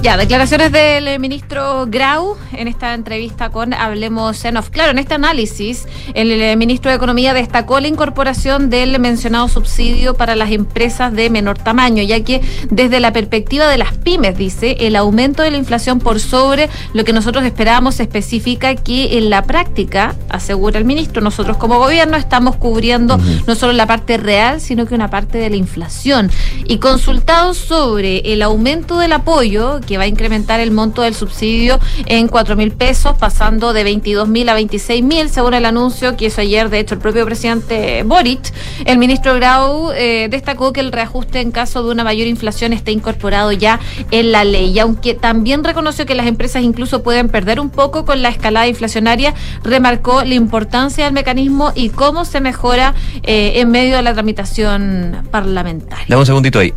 Ya, 0.00 0.16
declaraciones 0.16 0.70
del 0.70 1.08
eh, 1.08 1.18
ministro 1.18 1.86
Grau 1.88 2.36
en 2.52 2.68
esta 2.68 2.94
entrevista 2.94 3.50
con 3.50 3.74
Hablemos 3.74 4.38
Zenov. 4.38 4.70
Claro, 4.70 4.92
en 4.92 4.98
este 4.98 5.14
análisis, 5.14 5.86
el, 6.14 6.30
eh, 6.30 6.54
ministro 6.54 6.92
de 6.92 6.96
Economía 6.96 7.34
destacó 7.34 7.80
la 7.80 7.88
incorporación 7.88 8.70
del 8.70 9.00
mencionado 9.00 9.48
subsidio 9.48 10.14
para 10.14 10.36
las 10.36 10.52
empresas 10.52 11.12
de 11.12 11.30
menor 11.30 11.58
tamaño, 11.58 12.04
ya 12.04 12.22
que 12.22 12.40
desde 12.70 13.00
la 13.00 13.12
perspectiva 13.12 13.66
de 13.66 13.76
las 13.76 13.96
pymes, 13.98 14.38
dice, 14.38 14.76
el 14.78 14.94
aumento 14.94 15.42
de 15.42 15.50
la 15.50 15.56
inflación 15.56 15.98
por 15.98 16.20
sobre 16.20 16.70
lo 16.92 17.04
que 17.04 17.12
nosotros 17.12 17.44
esperábamos 17.44 17.98
especifica 17.98 18.76
que 18.76 19.18
en 19.18 19.30
la 19.30 19.42
práctica, 19.42 20.14
asegura 20.28 20.78
el 20.78 20.84
ministro, 20.84 21.22
nosotros 21.22 21.56
como 21.56 21.80
gobierno 21.80 22.16
estamos 22.16 22.54
cubriendo 22.54 23.18
no 23.48 23.54
solo 23.56 23.72
la 23.72 23.86
parte 23.86 24.16
real, 24.16 24.60
sino 24.60 24.86
que 24.86 24.94
una 24.94 25.10
parte 25.10 25.38
de 25.38 25.50
la 25.50 25.56
inflación. 25.56 26.30
Y 26.66 26.78
consultado 26.78 27.52
sobre 27.52 28.18
el 28.32 28.42
aumento 28.42 28.98
del 28.98 29.12
apoyo, 29.12 29.80
que 29.88 29.96
va 29.96 30.04
a 30.04 30.06
incrementar 30.06 30.60
el 30.60 30.70
monto 30.70 31.00
del 31.00 31.14
subsidio 31.14 31.80
en 32.04 32.28
4 32.28 32.56
mil 32.56 32.72
pesos, 32.72 33.16
pasando 33.16 33.72
de 33.72 33.84
22 33.84 34.28
mil 34.28 34.46
a 34.50 34.54
26 34.54 35.02
mil, 35.02 35.30
según 35.30 35.54
el 35.54 35.64
anuncio 35.64 36.14
que 36.14 36.26
hizo 36.26 36.42
ayer, 36.42 36.68
de 36.68 36.78
hecho, 36.78 36.94
el 36.94 37.00
propio 37.00 37.24
presidente 37.24 38.02
Boric. 38.02 38.52
El 38.84 38.98
ministro 38.98 39.34
Grau 39.34 39.90
eh, 39.92 40.28
destacó 40.30 40.74
que 40.74 40.80
el 40.80 40.92
reajuste 40.92 41.40
en 41.40 41.52
caso 41.52 41.82
de 41.82 41.90
una 41.90 42.04
mayor 42.04 42.26
inflación 42.26 42.74
está 42.74 42.90
incorporado 42.90 43.50
ya 43.52 43.80
en 44.10 44.30
la 44.30 44.44
ley. 44.44 44.72
Y 44.72 44.78
aunque 44.78 45.14
también 45.14 45.64
reconoció 45.64 46.04
que 46.04 46.14
las 46.14 46.26
empresas 46.26 46.62
incluso 46.62 47.02
pueden 47.02 47.30
perder 47.30 47.58
un 47.58 47.70
poco 47.70 48.04
con 48.04 48.20
la 48.20 48.28
escalada 48.28 48.68
inflacionaria, 48.68 49.32
remarcó 49.64 50.22
la 50.22 50.34
importancia 50.34 51.06
del 51.06 51.14
mecanismo 51.14 51.72
y 51.74 51.88
cómo 51.88 52.26
se 52.26 52.42
mejora 52.42 52.94
eh, 53.22 53.52
en 53.56 53.70
medio 53.70 53.96
de 53.96 54.02
la 54.02 54.12
tramitación 54.12 55.26
parlamentaria. 55.30 56.04
Dame 56.08 56.20
un 56.20 56.26
segundito 56.26 56.58
ahí. 56.58 56.74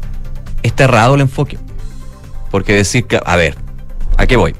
Está 0.63 0.85
errado 0.85 1.15
el 1.15 1.21
enfoque. 1.21 1.57
Porque 2.51 2.73
decir 2.73 3.05
que, 3.05 3.19
a 3.23 3.35
ver, 3.37 3.55
¿a 4.17 4.27
qué 4.27 4.35
voy? 4.35 4.53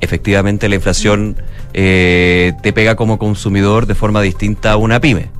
Efectivamente 0.00 0.68
la 0.68 0.74
inflación 0.74 1.36
eh, 1.72 2.52
te 2.62 2.72
pega 2.72 2.96
como 2.96 3.18
consumidor 3.18 3.86
de 3.86 3.94
forma 3.94 4.20
distinta 4.22 4.72
a 4.72 4.76
una 4.76 5.00
pyme. 5.00 5.30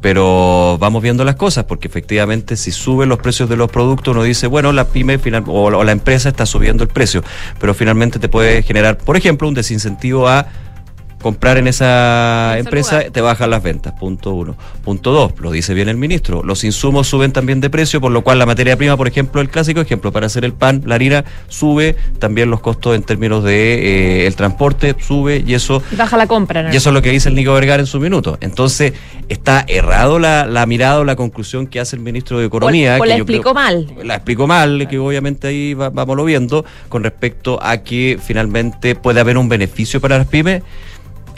Pero 0.00 0.76
vamos 0.78 1.02
viendo 1.02 1.24
las 1.24 1.36
cosas, 1.36 1.64
porque 1.64 1.88
efectivamente 1.88 2.56
si 2.56 2.70
suben 2.72 3.08
los 3.08 3.18
precios 3.18 3.48
de 3.48 3.56
los 3.56 3.70
productos, 3.70 4.12
uno 4.14 4.22
dice, 4.22 4.46
bueno, 4.46 4.70
la 4.72 4.84
pyme 4.88 5.18
final, 5.18 5.44
o, 5.46 5.70
la- 5.70 5.78
o 5.78 5.84
la 5.84 5.92
empresa 5.92 6.28
está 6.28 6.44
subiendo 6.44 6.84
el 6.84 6.90
precio, 6.90 7.22
pero 7.58 7.72
finalmente 7.72 8.18
te 8.18 8.28
puede 8.28 8.62
generar, 8.62 8.98
por 8.98 9.16
ejemplo, 9.16 9.48
un 9.48 9.54
desincentivo 9.54 10.28
a 10.28 10.46
comprar 11.24 11.56
en 11.56 11.66
esa 11.68 12.52
En 12.58 12.66
empresa, 12.66 12.96
lugar. 12.98 13.10
te 13.12 13.20
bajan 13.22 13.48
las 13.48 13.62
ventas, 13.62 13.94
punto 13.98 14.34
uno. 14.34 14.56
Punto 14.84 15.10
dos, 15.10 15.32
lo 15.40 15.50
dice 15.50 15.72
bien 15.72 15.88
el 15.88 15.96
ministro, 15.96 16.42
los 16.44 16.64
insumos 16.64 17.08
suben 17.08 17.32
también 17.32 17.62
de 17.62 17.70
precio, 17.70 17.98
por 17.98 18.12
lo 18.12 18.20
cual 18.22 18.38
la 18.38 18.44
materia 18.44 18.76
prima, 18.76 18.94
por 18.98 19.08
ejemplo, 19.08 19.40
el 19.40 19.48
clásico 19.48 19.80
ejemplo, 19.80 20.12
para 20.12 20.26
hacer 20.26 20.44
el 20.44 20.52
pan, 20.52 20.82
la 20.84 20.96
harina, 20.96 21.24
sube, 21.48 21.96
también 22.18 22.50
los 22.50 22.60
costos 22.60 22.94
en 22.94 23.02
términos 23.04 23.42
de 23.42 24.24
eh, 24.24 24.26
el 24.26 24.36
transporte 24.36 24.94
sube, 25.00 25.42
y 25.46 25.54
eso 25.54 25.82
Y 25.90 25.96
baja 25.96 26.18
la 26.18 26.26
compra. 26.26 26.62
¿no? 26.62 26.70
y 26.74 26.76
eso 26.76 26.90
es 26.90 26.94
lo 26.94 27.00
que 27.00 27.08
dice 27.10 27.30
el 27.30 27.34
Nico 27.36 27.54
Vergara 27.54 27.80
en 27.80 27.86
su 27.86 27.98
minuto. 28.00 28.36
Entonces, 28.42 28.92
está 29.30 29.64
errado 29.66 30.18
la, 30.18 30.44
la 30.44 30.66
mirada 30.66 30.98
o 31.00 31.04
la 31.04 31.16
conclusión 31.16 31.66
que 31.66 31.80
hace 31.80 31.96
el 31.96 32.02
ministro 32.02 32.38
de 32.38 32.44
Economía. 32.44 32.96
o, 32.96 32.98
o 32.98 33.02
que 33.02 33.08
la 33.08 33.16
explicó 33.16 33.42
creo- 33.52 33.54
mal. 33.54 33.86
La 34.02 34.16
explicó 34.16 34.46
mal, 34.46 34.86
que 34.90 34.98
obviamente 34.98 35.46
ahí 35.48 35.72
va- 35.72 35.88
vamos 35.88 36.16
lo 36.18 36.24
viendo, 36.26 36.66
con 36.90 37.02
respecto 37.02 37.58
a 37.62 37.78
que 37.78 38.18
finalmente 38.22 38.94
puede 38.94 39.20
haber 39.20 39.38
un 39.38 39.48
beneficio 39.48 40.02
para 40.02 40.18
las 40.18 40.26
pymes. 40.26 40.62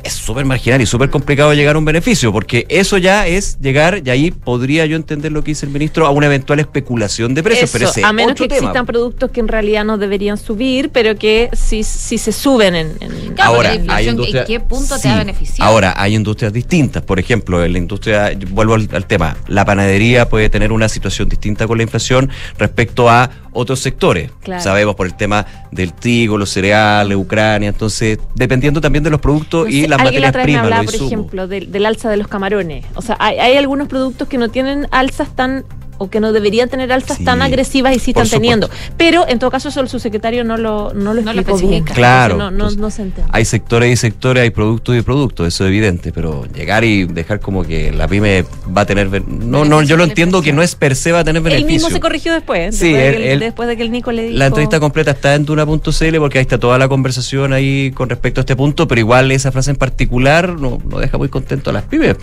Es 0.06 0.12
súper 0.12 0.44
marginal 0.44 0.80
y 0.80 0.86
súper 0.86 1.10
complicado 1.10 1.52
llegar 1.52 1.74
a 1.74 1.78
un 1.80 1.84
beneficio, 1.84 2.32
porque 2.32 2.64
eso 2.68 2.96
ya 2.96 3.26
es 3.26 3.58
llegar, 3.60 4.02
y 4.04 4.10
ahí 4.10 4.30
podría 4.30 4.86
yo 4.86 4.94
entender 4.94 5.32
lo 5.32 5.42
que 5.42 5.50
dice 5.50 5.66
el 5.66 5.72
ministro, 5.72 6.06
a 6.06 6.10
una 6.10 6.26
eventual 6.26 6.60
especulación 6.60 7.34
de 7.34 7.42
precios. 7.42 7.70
pero 7.72 7.88
ese 7.88 8.04
a 8.04 8.12
menos 8.12 8.32
otro 8.32 8.44
que 8.44 8.54
tema. 8.54 8.68
existan 8.68 8.86
productos 8.86 9.30
que 9.32 9.40
en 9.40 9.48
realidad 9.48 9.84
no 9.84 9.98
deberían 9.98 10.36
subir, 10.38 10.90
pero 10.90 11.16
que 11.16 11.50
sí, 11.54 11.82
sí 11.82 12.18
se 12.18 12.30
suben 12.30 12.76
en... 12.76 12.92
en- 13.00 13.34
Claro, 13.34 13.54
Ahora, 13.56 13.70
hay 13.88 14.04
¿en 14.06 14.10
industria- 14.12 14.44
qué 14.44 14.60
punto 14.60 14.94
te 14.94 15.02
Sí. 15.02 15.08
ha 15.08 15.16
beneficiado? 15.18 15.68
Ahora, 15.70 15.92
hay 15.96 16.14
industrias 16.14 16.52
distintas. 16.52 17.02
Por 17.02 17.18
ejemplo, 17.18 17.62
en 17.64 17.72
la 17.72 17.78
industria, 17.78 18.32
vuelvo 18.50 18.74
al, 18.74 18.88
al 18.92 19.06
tema, 19.06 19.36
la 19.48 19.64
panadería 19.64 20.28
puede 20.28 20.48
tener 20.48 20.70
una 20.72 20.88
situación 20.88 21.28
distinta 21.28 21.66
con 21.66 21.76
la 21.78 21.82
inflación 21.82 22.30
respecto 22.58 23.10
a 23.10 23.28
otros 23.56 23.80
sectores. 23.80 24.30
Claro. 24.40 24.62
Sabemos 24.62 24.94
por 24.94 25.06
el 25.06 25.14
tema 25.14 25.46
del 25.72 25.92
trigo, 25.92 26.38
los 26.38 26.50
cereales, 26.50 27.16
Ucrania. 27.16 27.68
Entonces, 27.68 28.18
dependiendo 28.34 28.80
también 28.80 29.02
de 29.02 29.10
los 29.10 29.20
productos 29.20 29.64
No 29.64 29.70
y 29.70 29.86
las 29.86 29.98
la 29.98 30.04
materias 30.04 30.34
me 30.34 30.42
primas, 30.42 30.64
hablaba, 30.64 30.84
por 30.84 30.94
ejemplo, 30.94 31.48
del, 31.48 31.72
del 31.72 31.86
alza 31.86 32.10
de 32.10 32.16
los 32.16 32.28
camarones. 32.28 32.84
O 32.94 33.02
sea, 33.02 33.16
hay, 33.18 33.38
hay 33.38 33.56
algunos 33.56 33.88
productos 33.88 34.28
que 34.28 34.38
no 34.38 34.48
tienen 34.48 34.86
alzas 34.90 35.34
tan 35.34 35.64
o 35.98 36.08
que 36.10 36.20
no 36.20 36.32
deberían 36.32 36.68
tener 36.68 36.92
alzas 36.92 37.18
Sí, 37.18 37.24
tan 37.24 37.42
agresivas 37.42 37.94
y 37.96 37.98
sí 37.98 38.10
están 38.10 38.28
teniendo. 38.28 38.68
Pero 38.96 39.26
en 39.28 39.38
todo 39.38 39.50
caso 39.50 39.68
eso 39.68 39.80
el 39.80 39.88
subsecretario 39.88 40.44
no 40.44 40.56
lo, 40.56 40.92
no 40.94 41.14
lo 41.14 41.22
No 41.22 41.30
explicó 41.32 41.58
bien. 41.58 41.84
Claro. 41.84 42.34
Entonces, 42.34 42.38
No, 42.38 42.50
no, 42.50 42.56
entonces, 42.56 42.78
no 42.78 42.90
se 42.90 43.02
entiende. 43.02 43.30
Hay 43.34 43.44
sectores 43.44 43.92
y 43.92 43.96
sectores, 43.96 44.42
hay 44.42 44.50
productos 44.50 44.96
y 44.96 45.02
productos, 45.02 45.48
eso 45.48 45.64
es 45.64 45.68
evidente, 45.68 46.12
pero 46.12 46.44
llegar 46.54 46.84
y 46.84 47.04
dejar 47.04 47.40
como 47.40 47.64
que 47.64 47.92
la 47.92 48.08
pyme 48.08 48.44
va 48.76 48.82
a 48.82 48.86
tener... 48.86 49.06
No, 49.28 49.64
no, 49.64 49.82
yo 49.82 49.96
lo 49.96 50.04
entiendo 50.04 50.42
que 50.42 50.52
no 50.52 50.62
es 50.62 50.74
per 50.74 50.96
se 50.96 51.12
va 51.12 51.20
a 51.20 51.24
tener 51.24 51.38
Él 51.40 51.44
beneficio. 51.44 51.68
mismo 51.74 51.90
se 51.90 52.00
corrigió 52.00 52.32
después, 52.32 52.76
Sí, 52.76 52.92
después, 52.92 53.02
de 53.02 53.08
él- 53.08 53.16
que, 53.16 53.22
el- 53.26 53.32
él- 53.32 53.40
después 53.40 53.68
de 53.68 53.76
que 53.76 53.82
el 53.82 53.90
Nico 53.90 54.12
le 54.12 54.22
dijo... 54.24 54.38
La 54.38 54.46
entrevista 54.46 54.80
completa 54.80 55.12
está 55.12 55.34
en 55.34 55.44
Duna.cl 55.44 56.16
porque 56.18 56.38
ahí 56.38 56.42
está 56.42 56.58
toda 56.58 56.78
la 56.78 56.88
conversación 56.88 57.52
ahí 57.52 57.90
con 57.92 58.08
respecto 58.08 58.40
a 58.40 58.42
este 58.42 58.56
punto, 58.56 58.86
pero 58.88 59.00
igual 59.00 59.30
esa 59.32 59.52
frase 59.52 59.70
en 59.70 59.76
particular 59.76 60.58
no, 60.60 60.78
no 60.88 60.98
deja 60.98 61.18
muy 61.18 61.28
contento 61.28 61.70
a 61.70 61.72
las 61.72 61.84
pymes. 61.84 62.16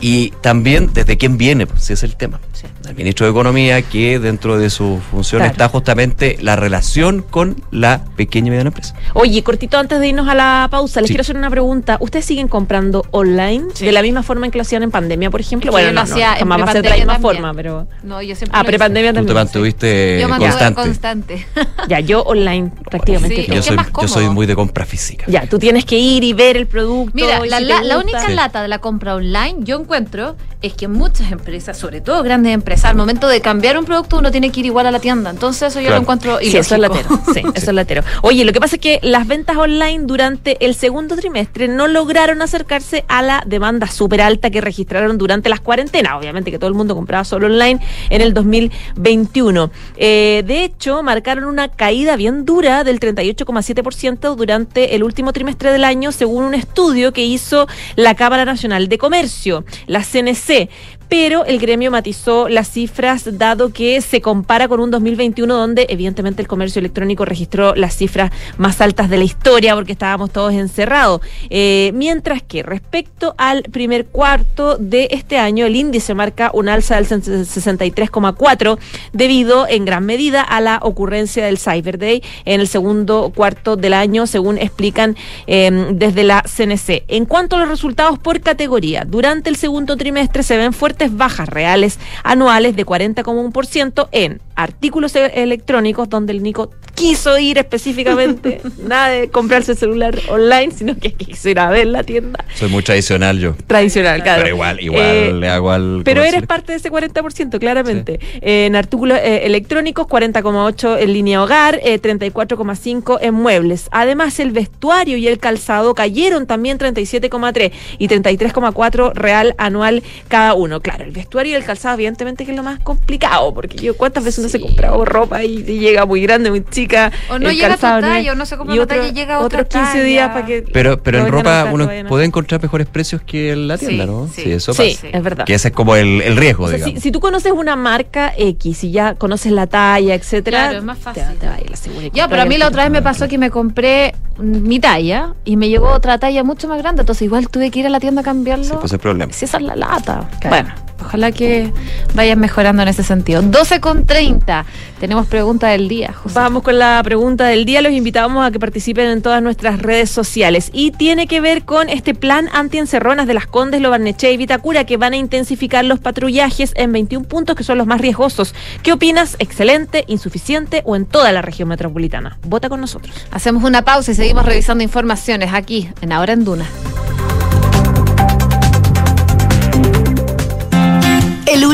Y 0.00 0.30
también 0.42 0.90
desde 0.94 1.16
quién 1.16 1.36
viene, 1.38 1.66
pues, 1.66 1.82
ese 1.84 1.94
es 1.94 2.02
el 2.04 2.16
tema. 2.16 2.40
El 2.88 2.94
ministro 2.94 3.17
de 3.24 3.30
Economía, 3.30 3.82
que 3.82 4.18
dentro 4.18 4.58
de 4.58 4.70
su 4.70 5.00
función 5.10 5.40
Claro. 5.40 5.52
está 5.52 5.68
justamente 5.68 6.36
la 6.40 6.56
relación 6.56 7.22
con 7.22 7.56
la 7.70 8.04
pequeña 8.16 8.48
y 8.48 8.50
mediana 8.50 8.68
empresa. 8.68 8.94
Oye, 9.14 9.42
cortito 9.42 9.78
antes 9.78 10.00
de 10.00 10.08
irnos 10.08 10.28
a 10.28 10.34
la 10.34 10.68
pausa, 10.70 11.00
les 11.00 11.08
Sí. 11.08 11.14
quiero 11.14 11.22
hacer 11.22 11.36
una 11.36 11.50
pregunta. 11.50 11.96
¿Ustedes 12.00 12.24
siguen 12.24 12.48
comprando 12.48 13.04
online 13.10 13.66
Sí. 13.74 13.84
de 13.86 13.92
la 13.92 14.02
misma 14.02 14.22
forma 14.22 14.46
en 14.46 14.52
que 14.52 14.58
lo 14.58 14.62
hacían 14.62 14.82
en 14.82 14.90
pandemia, 14.90 15.30
por 15.30 15.40
ejemplo? 15.40 15.70
Es 15.70 15.76
que 15.76 15.82
Bueno, 15.82 15.88
no, 15.88 16.06
no, 16.06 16.12
hacía 16.12 16.32
en 16.34 16.38
jamás 16.40 16.60
va 16.60 16.64
a 16.64 16.72
ser 16.72 16.82
de 16.82 16.88
la 16.90 16.96
misma 16.96 17.12
también. 17.14 17.34
forma, 17.36 17.54
pero... 17.54 17.86
No, 18.02 18.22
yo 18.22 18.34
siempre 18.34 18.58
Ah, 18.58 18.64
prepandemia 18.64 19.10
Tú 19.10 19.14
te 19.14 19.18
también. 19.20 19.34
mantuviste 19.36 20.18
Yo 20.20 20.28
constante. 20.28 20.74
constante. 20.74 21.46
Ya, 21.88 22.00
yo 22.00 22.22
online 22.22 22.70
prácticamente 22.90 23.44
Sí. 23.46 23.52
Yo 23.52 23.62
soy, 23.62 23.76
yo 24.02 24.08
soy 24.08 24.28
muy 24.28 24.46
de 24.46 24.54
compra 24.54 24.84
física. 24.84 25.24
Ya, 25.28 25.46
tú 25.46 25.58
tienes 25.58 25.84
que 25.84 25.96
ir 25.98 26.24
y 26.24 26.32
ver 26.32 26.56
el 26.56 26.66
producto. 26.66 27.12
Mira, 27.14 27.38
la, 27.46 27.58
si 27.58 27.64
la- 27.64 27.80
te 27.80 27.84
la 27.86 27.94
gusta. 27.96 27.98
única 27.98 28.26
Sí. 28.26 28.34
lata 28.34 28.62
de 28.62 28.68
la 28.68 28.78
compra 28.80 29.14
online 29.14 29.56
yo 29.60 29.78
encuentro 29.80 30.36
es 30.60 30.74
que 30.74 30.88
muchas 30.88 31.30
empresas, 31.32 31.78
sobre 31.78 32.00
todo 32.00 32.22
grandes 32.22 32.52
empresas, 32.52 32.86
al 32.90 32.96
momento 32.96 33.07
momento 33.08 33.26
de 33.28 33.40
cambiar 33.40 33.78
un 33.78 33.86
producto 33.86 34.18
uno 34.18 34.30
tiene 34.30 34.52
que 34.52 34.60
ir 34.60 34.66
igual 34.66 34.86
a 34.86 34.90
la 34.90 35.00
tienda. 35.00 35.30
Entonces 35.30 35.62
eso 35.70 35.80
yo 35.80 35.86
Claro. 35.86 35.96
lo 35.96 36.02
encuentro 36.02 36.38
Sí, 36.40 36.48
eso 36.48 36.58
es 36.58 36.72
ilógico. 36.78 37.14
latero. 37.14 37.32
Sí, 37.32 37.40
eso 37.54 37.70
es 37.70 37.74
latero. 37.74 38.02
Oye, 38.20 38.44
lo 38.44 38.52
que 38.52 38.60
pasa 38.60 38.76
es 38.76 38.82
que 38.82 38.98
las 39.02 39.26
ventas 39.26 39.56
online 39.56 40.00
durante 40.04 40.62
el 40.66 40.74
segundo 40.74 41.16
trimestre 41.16 41.68
no 41.68 41.86
lograron 41.88 42.42
acercarse 42.42 43.06
a 43.08 43.22
la 43.22 43.42
demanda 43.46 43.86
súper 43.86 44.20
alta 44.20 44.50
que 44.50 44.60
registraron 44.60 45.16
durante 45.16 45.48
las 45.48 45.60
cuarentenas. 45.60 46.12
Obviamente 46.18 46.50
que 46.50 46.58
todo 46.58 46.68
el 46.68 46.74
mundo 46.74 46.94
compraba 46.94 47.24
solo 47.24 47.46
online 47.46 47.80
en 48.10 48.20
el 48.20 48.34
2021. 48.34 49.70
Eh, 49.96 50.42
de 50.46 50.64
hecho, 50.64 51.02
marcaron 51.02 51.44
una 51.44 51.68
caída 51.68 52.14
bien 52.16 52.44
dura 52.44 52.84
del 52.84 53.00
38,7% 53.00 54.34
durante 54.36 54.94
el 54.96 55.02
último 55.02 55.32
trimestre 55.32 55.72
del 55.72 55.84
año, 55.84 56.12
según 56.12 56.44
un 56.44 56.54
estudio 56.54 57.14
que 57.14 57.24
hizo 57.24 57.66
la 57.96 58.14
Cámara 58.14 58.44
Nacional 58.44 58.88
de 58.90 58.98
Comercio, 58.98 59.64
la 59.86 60.02
CNC 60.04 60.68
pero 61.08 61.44
el 61.44 61.58
gremio 61.58 61.90
matizó 61.90 62.48
las 62.48 62.70
cifras 62.70 63.38
dado 63.38 63.72
que 63.72 64.00
se 64.00 64.20
compara 64.20 64.68
con 64.68 64.80
un 64.80 64.90
2021 64.90 65.54
donde 65.54 65.86
evidentemente 65.88 66.42
el 66.42 66.48
comercio 66.48 66.80
electrónico 66.80 67.24
registró 67.24 67.74
las 67.74 67.96
cifras 67.96 68.30
más 68.58 68.80
altas 68.80 69.08
de 69.08 69.18
la 69.18 69.24
historia 69.24 69.74
porque 69.74 69.92
estábamos 69.92 70.30
todos 70.30 70.52
encerrados. 70.52 71.20
Eh, 71.50 71.92
mientras 71.94 72.42
que 72.42 72.62
respecto 72.62 73.34
al 73.38 73.62
primer 73.62 74.06
cuarto 74.06 74.76
de 74.76 75.08
este 75.10 75.38
año 75.38 75.66
el 75.66 75.76
índice 75.76 76.14
marca 76.14 76.50
un 76.52 76.68
alza 76.68 76.96
del 76.96 77.06
63,4 77.06 78.78
debido 79.12 79.66
en 79.68 79.84
gran 79.84 80.04
medida 80.04 80.42
a 80.42 80.60
la 80.60 80.78
ocurrencia 80.82 81.46
del 81.46 81.58
Cyber 81.58 81.98
Day 81.98 82.22
en 82.44 82.60
el 82.60 82.68
segundo 82.68 83.32
cuarto 83.34 83.76
del 83.76 83.94
año 83.94 84.26
según 84.26 84.58
explican 84.58 85.16
eh, 85.46 85.88
desde 85.92 86.24
la 86.24 86.42
CNC. 86.42 87.04
En 87.08 87.24
cuanto 87.24 87.56
a 87.56 87.60
los 87.60 87.68
resultados 87.68 88.18
por 88.18 88.40
categoría, 88.40 89.04
durante 89.06 89.48
el 89.50 89.56
segundo 89.56 89.96
trimestre 89.96 90.42
se 90.42 90.56
ven 90.56 90.72
fuertes 90.72 90.97
bajas 91.10 91.48
reales 91.48 91.98
anuales 92.24 92.74
de 92.76 92.84
40,1% 92.84 94.08
en 94.12 94.40
artículos 94.56 95.14
e- 95.16 95.42
electrónicos, 95.42 96.08
donde 96.08 96.32
el 96.32 96.42
Nico 96.42 96.70
quiso 96.94 97.38
ir 97.38 97.58
específicamente, 97.58 98.60
nada 98.82 99.08
de 99.10 99.30
comprarse 99.30 99.72
el 99.72 99.78
celular 99.78 100.18
online, 100.28 100.72
sino 100.72 100.96
que 100.98 101.12
quiso 101.12 101.48
ir 101.48 101.60
a 101.60 101.70
ver 101.70 101.86
la 101.86 102.02
tienda 102.02 102.44
Soy 102.54 102.68
muy 102.68 102.82
tradicional 102.82 103.38
yo. 103.38 103.54
tradicional, 103.68 104.20
claro. 104.22 104.42
Pero 104.42 104.54
igual, 104.56 104.80
igual 104.80 105.04
Eh, 105.06 105.32
le 105.32 105.48
hago 105.48 105.70
al. 105.70 106.02
pero 106.04 106.22
eres 106.22 106.44
parte 106.46 106.72
de 106.72 106.78
ese 106.78 106.90
40%, 106.90 107.58
claramente. 107.60 108.18
Eh, 108.40 108.66
en 108.66 108.74
artículos 108.74 109.18
eh, 109.22 109.46
electrónicos, 109.46 110.06
40,8 110.08 110.98
en 111.00 111.12
línea 111.12 111.40
hogar, 111.42 111.78
eh, 111.84 112.00
34,5 112.00 113.18
en 113.20 113.34
muebles. 113.34 113.88
Además, 113.92 114.40
el 114.40 114.50
vestuario 114.50 115.16
y 115.16 115.28
el 115.28 115.38
calzado 115.38 115.94
cayeron 115.94 116.46
también 116.46 116.78
37,3 116.78 117.70
y 117.98 118.08
33,4 118.08 119.12
real 119.14 119.54
anual 119.58 120.02
cada 120.26 120.54
uno. 120.54 120.80
Claro, 120.88 121.04
el 121.04 121.10
vestuario 121.10 121.52
y 121.52 121.54
el 121.56 121.64
calzado, 121.64 121.94
evidentemente, 121.94 122.44
que 122.44 122.50
es 122.52 122.56
lo 122.56 122.62
más 122.62 122.78
complicado, 122.80 123.52
porque 123.52 123.76
yo 123.76 123.96
cuántas 123.96 124.24
veces 124.24 124.42
no 124.44 124.48
se 124.48 124.58
Sí. 124.58 124.64
comprado 124.64 125.04
ropa 125.04 125.44
y, 125.44 125.58
y 125.66 125.78
llega 125.78 126.06
muy 126.06 126.20
grande, 126.22 126.50
muy 126.50 126.64
chica. 126.64 127.12
O 127.30 127.38
no 127.38 127.50
el 127.50 127.56
llega 127.56 127.66
a 127.68 127.76
tu 127.76 127.80
calzado 127.82 128.00
no 128.00 128.06
es- 128.08 128.12
talla, 128.14 128.32
o 128.32 128.34
no 128.34 128.46
se 128.46 128.56
compra 128.56 128.74
y 128.74 128.78
otro- 128.78 128.96
talla 128.96 129.08
y 129.08 129.12
llega 129.12 129.34
a 129.36 129.40
otra 129.40 129.62
Otros 129.62 129.82
15 129.82 130.02
días 130.02 130.28
para 130.30 130.46
que. 130.46 130.62
Pero, 130.72 131.02
pero 131.02 131.18
en 131.20 131.30
ropa 131.30 131.68
uno 131.72 131.88
puede 132.08 132.24
encontrar 132.24 132.62
mejores 132.62 132.86
precios 132.86 133.20
que 133.22 133.52
en 133.52 133.68
la 133.68 133.76
tienda, 133.78 134.04
Sí, 134.04 134.10
¿no? 134.10 134.28
sí. 134.34 134.50
eso 134.52 134.72
Sí, 134.74 134.96
pasa. 135.02 135.16
es 135.16 135.22
verdad. 135.22 135.44
Que 135.44 135.54
ese 135.54 135.68
es 135.68 135.74
como 135.74 135.94
el, 135.96 136.22
el 136.22 136.36
riesgo, 136.36 136.64
O 136.64 136.68
sea, 136.68 136.76
digamos. 136.76 136.94
si, 136.96 137.00
si 137.02 137.12
tú 137.12 137.20
conoces 137.20 137.52
una 137.52 137.76
marca 137.76 138.32
X 138.36 138.84
y 138.84 138.90
ya 138.90 139.14
conoces 139.14 139.52
la 139.52 139.66
talla, 139.66 140.14
etcétera, 140.14 140.58
Claro, 140.64 140.78
es 140.78 140.84
más 140.84 140.98
fácil. 140.98 141.22
Te, 141.24 141.34
te 141.34 141.46
va 141.48 141.54
a 141.54 141.60
ir 141.60 141.70
la 141.70 141.76
seguridad. 141.76 142.10
Ya, 142.14 142.28
pero 142.28 142.42
a 142.42 142.44
mí 142.46 142.56
la 142.56 142.68
otra 142.68 142.84
vez 142.84 142.92
me 142.92 143.02
pasó 143.02 143.28
que 143.28 143.36
me 143.38 143.50
compré 143.50 144.14
mi 144.38 144.78
talla 144.80 145.34
y 145.44 145.56
me 145.56 145.68
llegó 145.68 145.88
otra 145.90 146.18
talla 146.18 146.44
mucho 146.44 146.68
más 146.68 146.78
grande, 146.78 147.02
entonces 147.02 147.22
igual 147.22 147.48
tuve 147.48 147.70
que 147.70 147.80
ir 147.80 147.86
a 147.86 147.90
la 147.90 147.98
tienda 148.00 148.20
a 148.20 148.24
cambiarlo. 148.24 148.64
Sí, 148.64 148.72
pues 148.80 148.92
el 148.92 148.98
problema. 149.00 149.32
Si 149.32 149.44
esa 149.44 149.56
es 149.58 149.64
la 149.64 149.74
lata. 149.76 150.28
Claro. 150.40 150.48
Bueno, 150.56 150.74
ojalá 151.00 151.32
que 151.32 151.72
vayan 152.14 152.38
mejorando 152.38 152.82
en 152.82 152.88
ese 152.88 153.02
sentido. 153.02 153.42
12 153.42 153.80
con 153.80 154.06
30. 154.06 154.64
Tenemos 155.00 155.26
pregunta 155.26 155.68
del 155.68 155.88
día, 155.88 156.12
José. 156.12 156.34
Vamos 156.34 156.62
con 156.62 156.78
la 156.78 157.00
pregunta 157.04 157.46
del 157.46 157.64
día. 157.64 157.82
Los 157.82 157.92
invitamos 157.92 158.46
a 158.46 158.50
que 158.50 158.58
participen 158.58 159.06
en 159.06 159.22
todas 159.22 159.42
nuestras 159.42 159.80
redes 159.80 160.10
sociales. 160.10 160.70
Y 160.72 160.90
tiene 160.90 161.26
que 161.26 161.40
ver 161.40 161.64
con 161.64 161.88
este 161.88 162.14
plan 162.14 162.48
anti-encerronas 162.52 163.26
de 163.26 163.34
las 163.34 163.46
Condes, 163.46 163.80
Lobarnechea 163.80 164.30
y 164.30 164.36
Vitacura, 164.36 164.84
que 164.84 164.96
van 164.96 165.12
a 165.12 165.16
intensificar 165.16 165.84
los 165.84 166.00
patrullajes 166.00 166.72
en 166.74 166.92
21 166.92 167.26
puntos 167.26 167.56
que 167.56 167.64
son 167.64 167.78
los 167.78 167.86
más 167.86 168.00
riesgosos. 168.00 168.54
¿Qué 168.82 168.92
opinas? 168.92 169.36
¿Excelente, 169.38 170.04
insuficiente 170.08 170.82
o 170.84 170.96
en 170.96 171.06
toda 171.06 171.32
la 171.32 171.42
región 171.42 171.68
metropolitana? 171.68 172.38
Vota 172.44 172.68
con 172.68 172.80
nosotros. 172.80 173.14
Hacemos 173.30 173.64
una 173.64 173.82
pausa 173.82 174.12
y 174.12 174.14
seguimos 174.14 174.44
revisando 174.44 174.82
informaciones 174.82 175.52
aquí, 175.52 175.90
en 176.00 176.12
Ahora 176.12 176.32
en 176.32 176.44
Duna. 176.44 176.66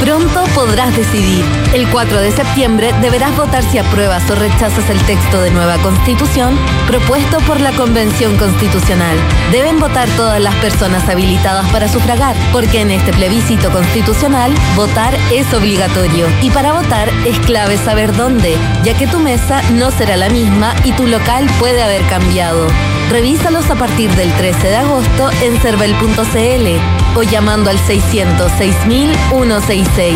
Pronto 0.00 0.44
podrás 0.54 0.96
decidir. 0.96 1.44
El 1.74 1.86
4 1.90 2.22
de 2.22 2.32
septiembre 2.32 2.94
deberás 3.02 3.36
votar 3.36 3.62
si 3.62 3.76
apruebas 3.76 4.30
o 4.30 4.36
rechazas 4.36 4.88
el 4.88 4.98
texto 5.02 5.42
de 5.42 5.50
nueva 5.50 5.76
constitución 5.82 6.58
propuesto 6.86 7.40
por 7.40 7.60
la 7.60 7.72
Convención 7.72 8.38
Constitucional. 8.38 9.18
Deben 9.52 9.78
votar 9.78 10.08
todas 10.16 10.40
las 10.40 10.54
personas 10.56 11.06
habilitadas 11.10 11.70
para 11.70 11.88
sufragar, 11.88 12.34
porque 12.52 12.80
en 12.80 12.90
este 12.90 13.12
plebiscito 13.12 13.70
constitucional 13.70 14.54
votar 14.74 15.14
es 15.30 15.52
obligatorio. 15.52 16.26
Y 16.40 16.50
para 16.50 16.72
votar 16.72 17.10
es 17.26 17.38
clave 17.40 17.76
saber 17.76 18.16
dónde, 18.16 18.56
ya 18.82 18.96
que 18.96 19.06
tu 19.06 19.18
mesa 19.18 19.60
no 19.72 19.90
será 19.90 20.16
la 20.16 20.30
misma 20.30 20.74
y 20.84 20.92
tu 20.92 21.06
local 21.06 21.46
puede 21.58 21.82
haber 21.82 22.00
cambiado. 22.06 22.66
Revísalos 23.10 23.70
a 23.70 23.74
partir 23.74 24.10
del 24.16 24.30
13 24.34 24.68
de 24.68 24.76
agosto 24.76 25.30
en 25.42 25.58
cervel.cl 25.60 27.16
o 27.18 27.22
llamando 27.22 27.70
al 27.70 27.78
600 27.78 28.52
166. 28.52 30.14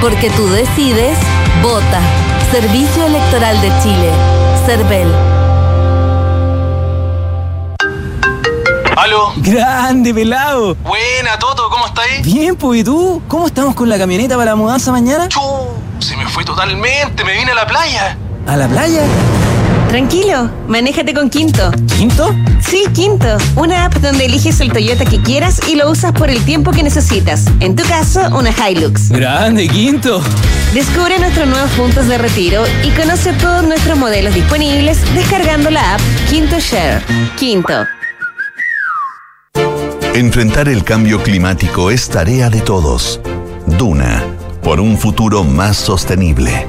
Porque 0.00 0.30
tú 0.30 0.48
decides, 0.48 1.18
vota. 1.62 2.00
Servicio 2.50 3.04
Electoral 3.04 3.60
de 3.60 3.68
Chile. 3.82 4.10
Cervel. 4.64 5.12
¿Aló? 8.96 9.32
Grande, 9.36 10.14
pelado. 10.14 10.74
Buena, 10.76 11.38
Toto, 11.38 11.68
¿cómo 11.68 11.86
estáis? 11.86 12.24
Bien, 12.24 12.56
pues, 12.56 12.80
¿y 12.80 12.84
tú? 12.84 13.20
¿Cómo 13.28 13.46
estamos 13.46 13.74
con 13.74 13.90
la 13.90 13.98
camioneta 13.98 14.36
para 14.36 14.52
la 14.52 14.56
mudanza 14.56 14.90
mañana? 14.90 15.28
Chu, 15.28 15.40
se 15.98 16.16
me 16.16 16.26
fue 16.26 16.44
totalmente, 16.44 17.24
me 17.24 17.34
vine 17.34 17.52
a 17.52 17.56
la 17.56 17.66
playa. 17.66 18.16
¿A 18.46 18.56
la 18.56 18.68
playa? 18.68 19.02
Tranquilo, 19.92 20.50
manéjate 20.68 21.12
con 21.12 21.28
Quinto. 21.28 21.70
¿Quinto? 21.98 22.34
Sí, 22.66 22.84
Quinto, 22.94 23.36
una 23.56 23.84
app 23.84 23.94
donde 23.96 24.24
eliges 24.24 24.58
el 24.60 24.72
Toyota 24.72 25.04
que 25.04 25.20
quieras 25.20 25.60
y 25.68 25.74
lo 25.76 25.90
usas 25.90 26.12
por 26.12 26.30
el 26.30 26.42
tiempo 26.46 26.70
que 26.70 26.82
necesitas. 26.82 27.44
En 27.60 27.76
tu 27.76 27.82
caso, 27.84 28.22
una 28.34 28.52
Hilux. 28.52 29.10
Grande, 29.10 29.68
Quinto. 29.68 30.22
Descubre 30.72 31.18
nuestros 31.18 31.46
nuevos 31.46 31.70
puntos 31.72 32.08
de 32.08 32.16
retiro 32.16 32.64
y 32.82 32.88
conoce 32.98 33.34
todos 33.34 33.64
nuestros 33.64 33.98
modelos 33.98 34.32
disponibles 34.32 34.98
descargando 35.14 35.68
la 35.68 35.96
app 35.96 36.00
Quinto 36.30 36.58
Share. 36.58 37.02
Quinto. 37.38 37.84
Enfrentar 40.14 40.70
el 40.70 40.84
cambio 40.84 41.22
climático 41.22 41.90
es 41.90 42.08
tarea 42.08 42.48
de 42.48 42.62
todos. 42.62 43.20
Duna, 43.66 44.24
por 44.62 44.80
un 44.80 44.96
futuro 44.96 45.44
más 45.44 45.76
sostenible. 45.76 46.66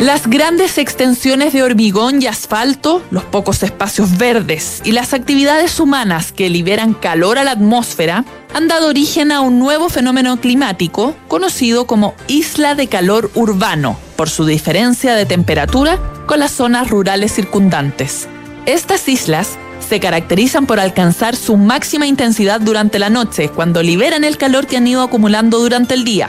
Las 0.00 0.28
grandes 0.28 0.78
extensiones 0.78 1.52
de 1.52 1.64
hormigón 1.64 2.22
y 2.22 2.28
asfalto, 2.28 3.02
los 3.10 3.24
pocos 3.24 3.64
espacios 3.64 4.16
verdes 4.16 4.80
y 4.84 4.92
las 4.92 5.12
actividades 5.12 5.80
humanas 5.80 6.30
que 6.30 6.48
liberan 6.48 6.94
calor 6.94 7.36
a 7.36 7.42
la 7.42 7.50
atmósfera 7.50 8.24
han 8.54 8.68
dado 8.68 8.86
origen 8.86 9.32
a 9.32 9.40
un 9.40 9.58
nuevo 9.58 9.88
fenómeno 9.88 10.40
climático 10.40 11.16
conocido 11.26 11.88
como 11.88 12.14
isla 12.28 12.76
de 12.76 12.86
calor 12.86 13.32
urbano, 13.34 13.98
por 14.14 14.30
su 14.30 14.46
diferencia 14.46 15.16
de 15.16 15.26
temperatura 15.26 15.98
con 16.26 16.38
las 16.38 16.52
zonas 16.52 16.88
rurales 16.88 17.32
circundantes. 17.32 18.28
Estas 18.66 19.08
islas 19.08 19.58
se 19.88 19.98
caracterizan 19.98 20.66
por 20.66 20.78
alcanzar 20.78 21.34
su 21.34 21.56
máxima 21.56 22.06
intensidad 22.06 22.60
durante 22.60 23.00
la 23.00 23.10
noche, 23.10 23.48
cuando 23.48 23.82
liberan 23.82 24.22
el 24.22 24.36
calor 24.36 24.68
que 24.68 24.76
han 24.76 24.86
ido 24.86 25.02
acumulando 25.02 25.58
durante 25.58 25.94
el 25.94 26.04
día. 26.04 26.28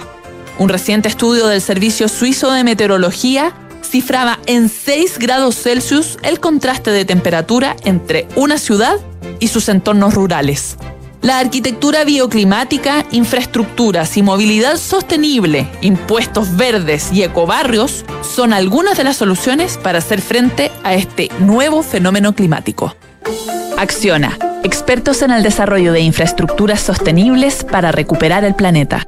Un 0.60 0.68
reciente 0.68 1.08
estudio 1.08 1.48
del 1.48 1.62
Servicio 1.62 2.10
Suizo 2.10 2.52
de 2.52 2.66
Meteorología 2.66 3.54
cifraba 3.82 4.40
en 4.46 4.68
6 4.68 5.18
grados 5.18 5.56
Celsius 5.56 6.20
el 6.22 6.42
contraste 6.42 6.92
de 6.92 7.06
temperatura 7.06 7.78
entre 7.86 8.28
una 8.36 8.58
ciudad 8.58 8.98
y 9.40 9.48
sus 9.48 9.70
entornos 9.70 10.16
rurales. 10.16 10.76
La 11.22 11.40
arquitectura 11.40 12.04
bioclimática, 12.04 13.06
infraestructuras 13.12 14.18
y 14.18 14.22
movilidad 14.22 14.76
sostenible, 14.76 15.66
impuestos 15.80 16.58
verdes 16.58 17.10
y 17.14 17.24
ecobarrios 17.24 18.04
son 18.22 18.52
algunas 18.52 18.98
de 18.98 19.06
las 19.06 19.16
soluciones 19.16 19.78
para 19.78 20.00
hacer 20.00 20.22
frente 20.22 20.72
a 20.84 20.94
este 20.94 21.30
nuevo 21.40 21.84
fenómeno 21.84 22.36
climático. 22.36 22.98
Acciona, 23.78 24.38
expertos 24.64 25.22
en 25.22 25.32
el 25.32 25.42
desarrollo 25.42 25.94
de 25.94 26.02
infraestructuras 26.02 26.82
sostenibles 26.82 27.64
para 27.64 27.94
recuperar 27.94 28.44
el 28.44 28.56
planeta. 28.56 29.08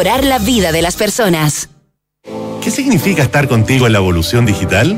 la 0.03 0.39
vida 0.39 0.71
de 0.71 0.81
las 0.81 0.95
personas. 0.95 1.69
¿Qué 2.59 2.71
significa 2.71 3.21
estar 3.21 3.47
contigo 3.47 3.85
en 3.85 3.93
la 3.93 3.99
evolución 3.99 4.47
digital? 4.47 4.97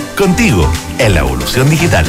contigo 0.21 0.71
en 0.99 1.15
la 1.15 1.21
evolución 1.21 1.67
digital. 1.67 2.05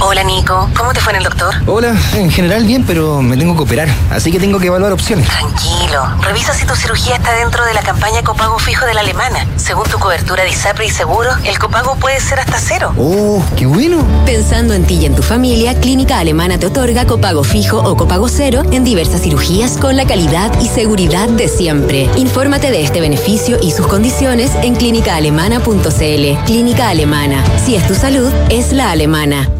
Hola 0.00 0.24
Nico, 0.24 0.68
¿cómo 0.76 0.92
te 0.92 1.00
fue 1.00 1.12
en 1.12 1.18
el 1.18 1.22
doctor? 1.22 1.54
Hola, 1.66 1.94
en 2.14 2.32
general 2.32 2.64
bien, 2.64 2.84
pero 2.84 3.22
me 3.22 3.36
tengo 3.36 3.56
que 3.56 3.62
operar, 3.62 3.88
así 4.10 4.32
que 4.32 4.40
tengo 4.40 4.58
que 4.58 4.66
evaluar 4.66 4.92
opciones. 4.92 5.28
Tranquilo, 5.28 6.04
revisa 6.20 6.52
si 6.52 6.66
tu 6.66 6.74
cirugía 6.74 7.14
está 7.14 7.32
dentro 7.34 7.64
de 7.64 7.74
la 7.74 7.82
campaña 7.82 8.24
copago 8.24 8.58
fijo 8.58 8.84
de 8.86 8.94
la 8.94 9.02
alemana. 9.02 9.46
Según 9.66 9.88
tu 9.88 9.98
cobertura 9.98 10.44
de 10.44 10.50
ISAPRE 10.50 10.86
y 10.86 10.90
seguro, 10.90 11.28
el 11.44 11.58
copago 11.58 11.96
puede 11.96 12.20
ser 12.20 12.38
hasta 12.38 12.56
cero. 12.56 12.94
¡Oh, 12.96 13.42
qué 13.56 13.66
bueno! 13.66 13.98
Pensando 14.24 14.74
en 14.74 14.84
ti 14.84 14.98
y 15.00 15.06
en 15.06 15.16
tu 15.16 15.24
familia, 15.24 15.74
Clínica 15.80 16.20
Alemana 16.20 16.56
te 16.56 16.66
otorga 16.66 17.04
copago 17.04 17.42
fijo 17.42 17.78
o 17.78 17.96
copago 17.96 18.28
cero 18.28 18.62
en 18.70 18.84
diversas 18.84 19.22
cirugías 19.22 19.76
con 19.76 19.96
la 19.96 20.06
calidad 20.06 20.52
y 20.60 20.68
seguridad 20.68 21.28
de 21.28 21.48
siempre. 21.48 22.08
Infórmate 22.14 22.70
de 22.70 22.84
este 22.84 23.00
beneficio 23.00 23.58
y 23.60 23.72
sus 23.72 23.88
condiciones 23.88 24.52
en 24.62 24.76
clínicaalemana.cl. 24.76 26.44
Clínica 26.44 26.88
Alemana. 26.88 27.42
Si 27.64 27.74
es 27.74 27.84
tu 27.88 27.96
salud, 27.96 28.32
es 28.50 28.72
la 28.72 28.92
alemana. 28.92 29.50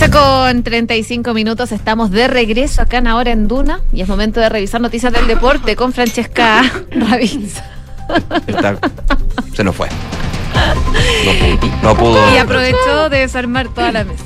12 0.00 0.10
con 0.10 0.62
35 0.62 1.34
minutos, 1.34 1.72
estamos 1.72 2.10
de 2.10 2.26
regreso 2.26 2.80
acá 2.80 2.98
en 2.98 3.06
Ahora 3.06 3.32
en 3.32 3.48
Duna 3.48 3.80
y 3.92 4.00
es 4.00 4.08
momento 4.08 4.40
de 4.40 4.48
revisar 4.48 4.80
noticias 4.80 5.12
del 5.12 5.26
deporte 5.26 5.76
con 5.76 5.92
Francesca 5.92 6.62
Ravizza. 6.90 7.62
Está- 8.46 8.78
se 9.52 9.62
nos 9.62 9.76
fue. 9.76 9.88
No 10.54 11.60
pudo. 11.60 11.68
No 11.82 11.94
pudo. 11.96 12.34
Y 12.34 12.38
aprovechó 12.38 13.10
de 13.10 13.18
desarmar 13.18 13.68
toda 13.68 13.92
la 13.92 14.04
mesa. 14.04 14.24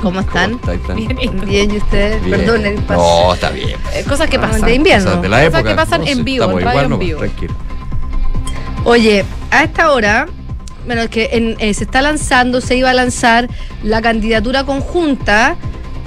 ¿Cómo 0.00 0.20
están? 0.20 0.52
¿Está 0.54 0.70
ahí, 0.70 0.78
Fran? 0.78 0.96
Bien, 0.96 1.18
¿y 1.20 1.28
tú? 1.28 1.46
Bien, 1.46 1.70
¿y 1.74 1.76
ustedes? 1.78 2.24
Bien. 2.24 2.38
Perdón, 2.40 2.64
el 2.66 2.74
paso. 2.76 3.00
No, 3.26 3.34
está 3.34 3.50
bien. 3.50 3.78
Eh, 3.94 4.04
Cosas 4.08 4.30
que 4.30 4.36
Ah, 4.36 4.40
pasan. 4.42 4.60
de 4.62 4.74
invierno. 4.76 5.04
Cosas 5.06 5.22
de 5.22 5.28
la 5.28 5.36
Cosas 5.38 5.54
época. 5.54 5.70
que 5.70 5.74
pasan 5.76 6.00
No, 6.02 6.06
en 6.06 6.24
vivo, 6.24 6.44
estamos 6.44 6.60
en 6.60 6.66
radio 6.66 6.72
igual, 6.80 6.84
en 6.84 6.90
no, 6.90 6.98
vivo. 6.98 7.18
Tranquilo. 7.18 7.54
Oye, 8.84 9.24
a 9.50 9.64
esta 9.64 9.90
hora, 9.90 10.26
bueno, 10.86 11.02
es 11.02 11.08
que 11.10 11.30
en- 11.32 11.56
eh, 11.58 11.72
se 11.74 11.84
está 11.84 12.02
lanzando, 12.02 12.60
se 12.60 12.76
iba 12.76 12.90
a 12.90 12.94
lanzar 12.94 13.48
la 13.82 14.00
candidatura 14.02 14.64
conjunta 14.64 15.56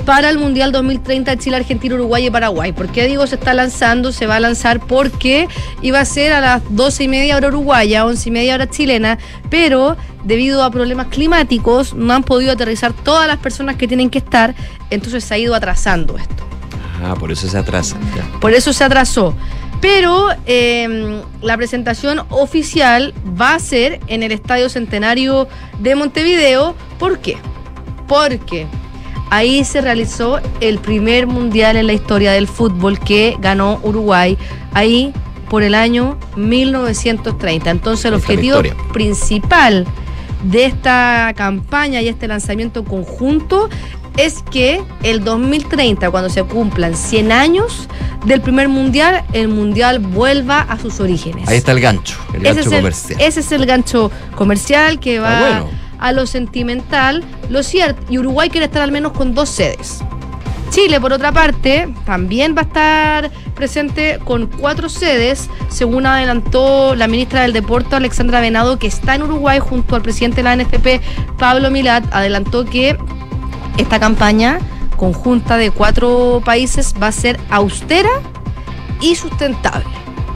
para 0.06 0.30
el 0.30 0.38
Mundial 0.38 0.72
2030 0.72 1.32
de 1.32 1.38
Chile, 1.38 1.58
Argentina, 1.58 1.96
Uruguay 1.96 2.28
y 2.28 2.30
Paraguay. 2.30 2.72
¿Por 2.72 2.88
qué 2.90 3.06
digo 3.08 3.28
se 3.28 3.36
está 3.36 3.54
lanzando? 3.54 4.12
Se 4.14 4.26
va 4.26 4.38
a 4.38 4.40
lanzar 4.40 4.80
porque 4.80 5.48
iba 5.82 6.00
a 6.00 6.06
ser 6.06 6.32
a 6.32 6.40
las 6.40 6.62
12 6.70 7.04
y 7.04 7.08
media 7.10 7.36
hora 7.36 7.50
uruguaya, 7.50 8.06
11 8.06 8.30
y 8.30 8.32
media 8.32 8.56
hora 8.56 8.70
chilena, 8.70 9.18
pero 9.50 9.98
debido 10.24 10.64
a 10.64 10.72
problemas 10.72 11.08
climáticos 11.08 11.94
no 11.94 12.14
han 12.14 12.24
podido 12.24 12.54
aterrizar 12.54 12.94
todas 12.94 13.28
las 13.28 13.38
personas 13.38 13.76
que 13.76 13.88
tienen 13.88 14.10
que 14.10 14.20
estar, 14.20 14.56
entonces 14.92 15.26
se 15.26 15.34
ha 15.34 15.38
ido 15.38 15.54
atrasando 15.56 16.18
esto. 16.18 16.46
Ah, 17.04 17.16
por 17.20 17.32
eso 17.32 17.48
se 17.50 17.58
atrasa. 17.58 17.98
ya. 18.16 18.40
Por 18.40 18.54
eso 18.54 18.72
se 18.74 18.84
atrasó. 18.86 19.36
Pero 19.82 20.30
eh, 20.46 21.22
la 21.42 21.56
presentación 21.56 22.22
oficial 22.30 23.14
va 23.40 23.56
a 23.56 23.60
ser 23.60 24.00
en 24.08 24.24
el 24.24 24.32
Estadio 24.32 24.70
Centenario 24.70 25.48
de 25.80 25.96
Montevideo. 25.96 26.76
¿Por 26.98 27.20
qué? 27.20 27.38
Porque 28.08 28.66
ahí 29.30 29.64
se 29.64 29.82
realizó 29.82 30.40
el 30.62 30.80
primer 30.80 31.28
mundial 31.28 31.78
en 31.78 31.88
la 31.88 31.94
historia 31.94 32.32
del 32.32 32.48
fútbol 32.48 33.00
que 33.00 33.36
ganó 33.40 33.80
Uruguay. 33.84 34.38
Ahí 34.74 35.14
por 35.50 35.64
el 35.64 35.76
año 35.76 36.18
1930. 36.36 37.70
Entonces 37.70 38.06
el 38.06 38.16
objetivo 38.16 38.62
principal 38.94 39.86
de 40.44 40.66
esta 40.66 41.34
campaña 41.36 42.02
y 42.02 42.08
este 42.08 42.28
lanzamiento 42.28 42.84
conjunto 42.84 43.70
es 44.18 44.44
que 44.52 44.84
el 45.04 45.24
2030, 45.24 46.10
cuando 46.12 46.30
se 46.30 46.44
cumplan 46.44 46.96
100 46.96 47.32
años 47.32 47.88
del 48.26 48.42
primer 48.42 48.68
mundial, 48.68 49.24
el 49.34 49.48
mundial 49.48 50.00
vuelva 50.00 50.62
a 50.62 50.78
sus 50.80 51.00
orígenes. 51.00 51.48
Ahí 51.48 51.58
está 51.58 51.72
el 51.72 51.80
gancho, 51.80 52.18
el 52.34 52.46
ese, 52.46 52.56
gancho 52.56 52.60
es 52.60 52.66
el, 52.66 52.80
comercial. 52.80 53.22
ese 53.22 53.40
es 53.40 53.52
el 53.52 53.66
gancho 53.66 54.12
comercial 54.36 55.00
que 55.00 55.20
va 55.20 55.34
Está 55.34 55.62
bueno. 55.62 55.78
a 56.00 56.12
lo 56.12 56.26
sentimental. 56.26 57.24
Lo 57.50 57.64
cierto, 57.64 58.02
y 58.10 58.18
Uruguay 58.18 58.50
quiere 58.50 58.66
estar 58.66 58.82
al 58.82 58.92
menos 58.92 59.12
con 59.14 59.34
dos 59.34 59.50
sedes. 59.50 60.00
Chile, 60.70 61.00
por 61.00 61.14
otra 61.14 61.32
parte, 61.32 61.88
también 62.06 62.54
va 62.56 62.62
a 62.62 62.66
estar 62.66 63.32
presente 63.56 64.20
con 64.24 64.48
cuatro 64.48 64.90
sedes, 64.90 65.50
según 65.70 66.06
adelantó 66.06 66.94
la 66.96 67.08
ministra 67.08 67.42
del 67.44 67.54
Deporte, 67.54 67.96
Alexandra 67.96 68.42
Venado, 68.42 68.78
que 68.78 68.88
está 68.88 69.16
en 69.16 69.24
Uruguay 69.24 69.60
junto 69.60 69.96
al 69.96 70.02
presidente 70.02 70.38
de 70.38 70.44
la 70.44 70.56
NFP, 70.56 71.02
Pablo 71.38 71.72
Milat, 71.72 72.04
adelantó 72.14 72.66
que 72.66 72.98
esta 73.78 74.00
campaña 74.00 74.60
conjunta 74.96 75.58
de 75.58 75.72
cuatro 75.72 76.42
países 76.44 76.94
va 77.02 77.08
a 77.08 77.12
ser 77.12 77.40
austera 77.50 78.10
y 79.02 79.16
sustentable. 79.16 79.86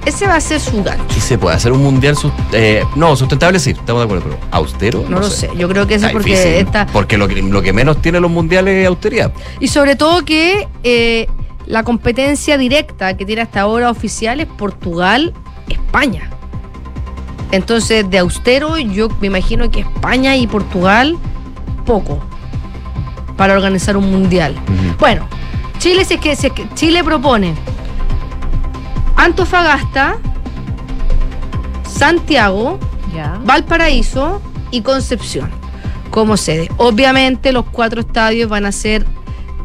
Ese 0.06 0.26
va 0.28 0.36
a 0.36 0.42
ser 0.42 0.60
su 0.60 0.84
gancho. 0.84 1.04
¿Y 1.16 1.20
se 1.20 1.38
puede 1.38 1.56
hacer 1.56 1.72
un 1.72 1.84
mundial 1.84 2.16
sus- 2.18 2.32
eh, 2.54 2.84
no, 2.96 3.16
sustentable 3.16 3.60
sí, 3.60 3.72
estamos 3.72 4.02
de 4.02 4.06
acuerdo, 4.06 4.24
pero 4.30 4.38
austero. 4.52 5.06
No, 5.08 5.20
lo 5.20 5.30
sé. 5.30 5.50
Yo 5.56 5.68
creo 5.70 5.86
que 5.86 5.96
ese 5.96 6.08
Está 6.08 6.14
porque 6.14 6.32
difícil, 6.32 6.54
esta. 6.54 6.86
Porque 6.88 7.18
lo 7.20 7.28
que, 7.28 7.42
lo 7.42 7.62
que 7.62 7.72
menos 7.74 8.02
tienen 8.02 8.22
los 8.24 8.32
mundiales 8.32 8.76
es 8.78 8.88
austeridad. 8.88 9.32
Y 9.60 9.68
sobre 9.68 9.96
todo 9.96 10.26
que 10.26 10.68
eh, 10.84 11.28
la 11.68 11.84
competencia 11.84 12.58
directa 12.58 13.16
que 13.16 13.26
tiene 13.26 13.44
hasta 13.44 13.62
ahora 13.62 13.92
oficial 13.92 14.40
es 14.40 14.48
Portugal, 14.48 15.34
España. 15.70 16.30
Entonces, 17.52 18.10
de 18.10 18.18
austero, 18.20 18.78
yo 18.78 19.10
me 19.20 19.28
imagino 19.28 19.70
que 19.70 19.82
España 19.82 20.36
y 20.36 20.48
Portugal, 20.48 21.18
poco 21.86 22.20
para 23.42 23.56
organizar 23.56 23.98
un 23.98 24.12
mundial. 24.12 24.54
Bueno, 25.00 25.28
Chile, 25.80 26.06
si 26.06 26.14
es 26.14 26.22
que, 26.22 26.36
si 26.36 26.46
es 26.46 26.54
que 26.54 26.70
Chile 26.76 27.04
propone 27.04 27.56
Antofagasta, 29.16 30.18
Santiago, 31.92 32.78
Valparaíso 33.44 34.44
y 34.70 34.82
Concepción 34.82 35.50
como 36.12 36.38
sede. 36.38 36.70
Obviamente 36.78 37.52
los 37.52 37.66
cuatro 37.66 38.02
estadios 38.02 38.48
van 38.48 38.68
a 38.68 38.72
ser 38.72 39.08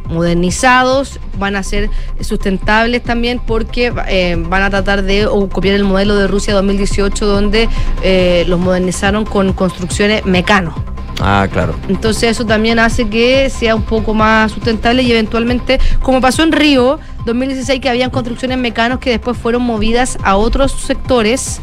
modernizados, 0.08 1.20
van 1.38 1.54
a 1.54 1.62
ser 1.62 1.90
sustentables 2.22 3.02
también 3.02 3.42
porque 3.46 3.92
eh, 4.08 4.36
van 4.38 4.62
a 4.62 4.70
tratar 4.70 5.02
de 5.02 5.26
o, 5.26 5.50
copiar 5.50 5.74
el 5.74 5.84
modelo 5.84 6.16
de 6.16 6.28
Rusia 6.28 6.54
2018 6.54 7.26
donde 7.26 7.68
eh, 8.02 8.46
los 8.48 8.58
modernizaron 8.58 9.26
con 9.26 9.52
construcciones 9.52 10.24
mecano. 10.24 10.95
Ah, 11.20 11.48
claro. 11.50 11.74
Entonces 11.88 12.24
eso 12.32 12.44
también 12.44 12.78
hace 12.78 13.08
que 13.08 13.48
sea 13.50 13.74
un 13.74 13.82
poco 13.82 14.14
más 14.14 14.52
sustentable 14.52 15.02
y 15.02 15.10
eventualmente, 15.10 15.80
como 16.02 16.20
pasó 16.20 16.42
en 16.42 16.52
Río 16.52 16.98
2016, 17.24 17.80
que 17.80 17.88
habían 17.88 18.10
construcciones 18.10 18.58
mecanos 18.58 18.98
que 18.98 19.10
después 19.10 19.36
fueron 19.36 19.62
movidas 19.62 20.18
a 20.22 20.36
otros 20.36 20.72
sectores 20.72 21.60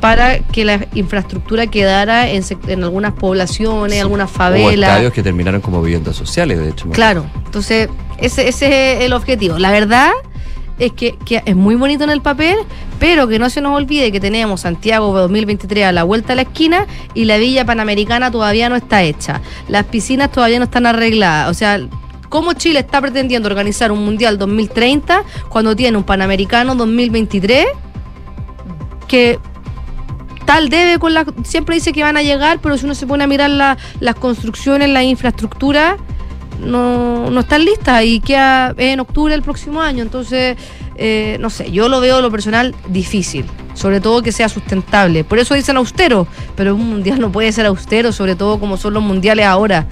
para 0.00 0.38
que 0.38 0.64
la 0.64 0.86
infraestructura 0.94 1.66
quedara 1.66 2.28
en, 2.30 2.42
en 2.68 2.82
algunas 2.84 3.12
poblaciones, 3.12 4.00
algunas 4.00 4.30
Hubo 4.30 4.38
favelas. 4.38 4.88
estadios 4.90 5.12
que 5.12 5.22
terminaron 5.22 5.60
como 5.60 5.82
viviendas 5.82 6.16
sociales, 6.16 6.58
de 6.58 6.70
hecho. 6.70 6.88
Claro, 6.90 7.26
entonces 7.44 7.88
ese, 8.18 8.48
ese 8.48 8.94
es 8.96 9.02
el 9.02 9.12
objetivo. 9.12 9.58
La 9.58 9.70
verdad 9.70 10.10
es 10.80 10.92
que, 10.92 11.12
que 11.24 11.42
es 11.44 11.54
muy 11.54 11.74
bonito 11.76 12.04
en 12.04 12.10
el 12.10 12.20
papel, 12.22 12.56
pero 12.98 13.28
que 13.28 13.38
no 13.38 13.48
se 13.50 13.60
nos 13.60 13.76
olvide 13.76 14.10
que 14.10 14.18
tenemos 14.20 14.62
Santiago 14.62 15.12
2023 15.16 15.84
a 15.86 15.92
la 15.92 16.02
vuelta 16.04 16.28
de 16.30 16.36
la 16.36 16.42
esquina 16.42 16.86
y 17.14 17.24
la 17.26 17.36
Villa 17.38 17.64
Panamericana 17.64 18.30
todavía 18.30 18.68
no 18.68 18.76
está 18.76 19.02
hecha. 19.02 19.40
Las 19.68 19.84
piscinas 19.86 20.32
todavía 20.32 20.58
no 20.58 20.64
están 20.64 20.86
arregladas. 20.86 21.50
O 21.50 21.54
sea, 21.54 21.78
¿cómo 22.28 22.54
Chile 22.54 22.80
está 22.80 23.00
pretendiendo 23.00 23.48
organizar 23.48 23.92
un 23.92 24.04
Mundial 24.04 24.38
2030 24.38 25.22
cuando 25.48 25.76
tiene 25.76 25.96
un 25.98 26.04
Panamericano 26.04 26.74
2023 26.74 27.66
que 29.08 29.38
tal 30.46 30.68
debe 30.68 30.98
con 30.98 31.14
la 31.14 31.24
siempre 31.44 31.74
dice 31.76 31.92
que 31.92 32.02
van 32.02 32.16
a 32.16 32.22
llegar 32.22 32.58
pero 32.60 32.76
si 32.78 32.84
uno 32.84 32.94
se 32.94 33.06
pone 33.06 33.24
a 33.24 33.26
mirar 33.26 33.50
la- 33.50 33.76
las 34.00 34.14
construcciones 34.16 34.88
la 34.88 35.02
infraestructura 35.04 35.96
no, 36.60 37.30
no 37.30 37.40
están 37.40 37.64
listas 37.64 38.04
y 38.04 38.20
queda 38.20 38.74
en 38.76 39.00
octubre 39.00 39.32
del 39.32 39.42
próximo 39.42 39.80
año. 39.80 40.02
Entonces 40.02 40.56
eh, 40.96 41.36
no 41.40 41.50
sé 41.50 41.70
yo 41.70 41.88
lo 41.88 42.00
veo 42.00 42.16
en 42.18 42.22
lo 42.22 42.30
personal 42.30 42.74
difícil 42.88 43.46
sobre 43.74 44.00
todo 44.00 44.22
que 44.22 44.32
sea 44.32 44.48
sustentable. 44.48 45.24
Por 45.24 45.38
eso 45.38 45.54
dicen 45.54 45.76
austero 45.76 46.26
pero 46.56 46.74
un 46.74 46.88
mundial 46.90 47.20
no 47.20 47.32
puede 47.32 47.50
ser 47.52 47.66
austero 47.66 48.12
sobre 48.12 48.34
todo 48.36 48.58
como 48.60 48.76
son 48.76 48.94
los 48.94 49.02
mundiales 49.02 49.46
ahora. 49.46 49.86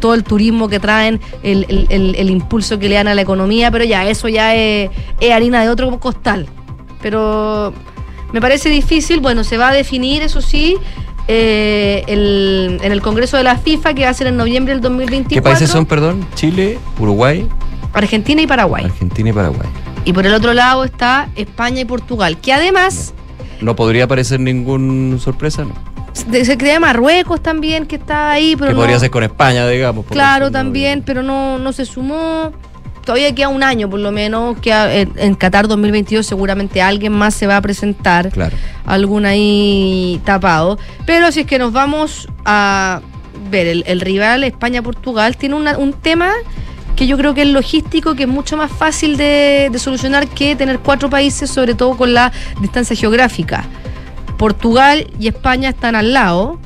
Todo 0.00 0.14
el 0.14 0.24
turismo 0.24 0.68
que 0.68 0.80
traen 0.80 1.20
el, 1.42 1.66
el- 1.68 1.86
el- 1.90 2.14
el 2.16 2.30
impulso 2.30 2.78
que 2.78 2.88
le 2.88 2.94
dan 2.96 3.08
a 3.08 3.14
la 3.14 3.22
economía 3.22 3.70
pero 3.70 3.84
ya 3.84 4.06
eso 4.08 4.28
ya 4.28 4.54
es, 4.54 4.90
es 5.20 5.32
harina 5.32 5.62
de 5.62 5.68
otro 5.70 5.98
costal. 6.00 6.46
Pero 7.02 7.72
me 8.32 8.40
parece 8.40 8.68
difícil. 8.68 9.20
Bueno, 9.20 9.44
se 9.44 9.56
va 9.56 9.68
a 9.70 9.72
definir, 9.72 10.22
eso 10.22 10.40
sí, 10.40 10.76
eh, 11.28 12.04
el- 12.06 12.78
en 12.82 12.92
el 12.92 13.00
Congreso 13.02 13.36
de 13.36 13.42
la 13.44 13.56
FIFA, 13.56 13.94
que 13.94 14.04
va 14.04 14.10
a 14.10 14.14
ser 14.14 14.26
en 14.26 14.36
noviembre 14.36 14.72
del 14.72 14.80
2024. 14.80 15.34
¿Qué 15.34 15.42
países 15.42 15.70
son, 15.70 15.86
perdón? 15.86 16.26
Chile, 16.34 16.78
Uruguay, 16.98 17.48
Argentina 17.92 18.42
y 18.42 18.46
Paraguay. 18.46 18.84
Argentina 18.84 19.30
y 19.30 19.32
Paraguay. 19.32 19.68
Y 20.04 20.12
por 20.12 20.26
el 20.26 20.32
otro 20.34 20.54
lado 20.54 20.84
está 20.84 21.28
España 21.36 21.80
y 21.80 21.84
Portugal, 21.84 22.38
que 22.38 22.52
además 22.52 23.14
No 23.60 23.76
podría 23.76 24.04
aparecer 24.04 24.40
ninguna 24.40 25.18
sorpresa, 25.18 25.64
¿no? 25.64 25.74
de- 26.28 26.44
se 26.44 26.56
crea 26.58 26.80
Marruecos 26.80 27.40
también, 27.42 27.86
que 27.86 27.96
está 27.96 28.30
ahí, 28.32 28.56
pero 28.56 28.68
que 28.68 28.74
no- 28.74 28.80
podría 28.80 28.98
ser 28.98 29.10
con 29.10 29.22
España, 29.22 29.66
digamos. 29.68 30.06
Claro, 30.06 30.46
eso, 30.46 30.52
¿no? 30.52 30.58
también, 30.58 31.02
pero 31.04 31.22
no, 31.22 31.58
no 31.58 31.72
se 31.72 31.84
sumó. 31.84 32.52
Todavía 33.04 33.34
queda 33.34 33.48
un 33.48 33.62
año, 33.62 33.88
por 33.88 34.00
lo 34.00 34.12
menos, 34.12 34.58
que 34.60 34.72
en, 34.72 35.12
en 35.16 35.34
Qatar 35.34 35.66
2022 35.68 36.26
seguramente 36.26 36.80
alguien 36.82 37.12
más 37.12 37.34
se 37.34 37.46
va 37.46 37.56
a 37.56 37.60
presentar. 37.62 38.30
Claro. 38.30 38.56
Algún 38.86 39.24
ahí 39.26 40.20
tapado. 40.24 40.78
Pero 41.06 41.32
si 41.32 41.40
es 41.40 41.46
que 41.46 41.58
nos 41.58 41.72
vamos 41.72 42.28
a 42.44 43.00
ver, 43.50 43.66
el, 43.66 43.84
el 43.86 44.00
rival 44.00 44.44
España-Portugal 44.44 45.36
tiene 45.36 45.54
una- 45.54 45.78
un 45.78 45.92
tema 45.92 46.30
que 46.96 47.06
yo 47.06 47.16
creo 47.16 47.32
que 47.34 47.42
es 47.42 47.48
logístico, 47.48 48.14
que 48.14 48.24
es 48.24 48.28
mucho 48.28 48.56
más 48.58 48.70
fácil 48.70 49.16
de, 49.16 49.70
de 49.72 49.78
solucionar 49.78 50.28
que 50.28 50.54
tener 50.54 50.80
cuatro 50.80 51.08
países, 51.08 51.48
sobre 51.50 51.74
todo 51.74 51.96
con 51.96 52.12
la 52.12 52.30
distancia 52.60 52.94
geográfica. 52.94 53.64
Portugal 54.36 55.06
y 55.18 55.28
España 55.28 55.70
están 55.70 55.94
al 55.96 56.12
lado, 56.12 56.58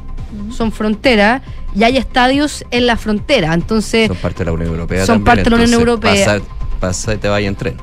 son 0.51 0.73
fronteras, 0.73 1.43
y 1.75 1.83
hay 1.85 1.97
estadios 1.97 2.65
en 2.71 2.87
la 2.87 2.97
frontera. 2.97 3.53
Entonces, 3.55 4.09
Son 4.09 4.17
parte 4.17 4.39
de 4.41 4.45
la 4.47 4.53
Unión 4.53 4.71
Europea 4.71 5.07
Son 5.07 5.17
también, 5.25 5.25
parte 5.25 5.43
de 5.45 5.51
la 5.51 5.57
Unión 5.57 5.81
Europea. 5.81 6.25
Pasa, 6.27 6.41
pasa 6.81 7.15
y 7.15 7.17
te 7.19 7.29
vaya 7.29 7.49
en 7.49 7.57
tren. 7.57 7.77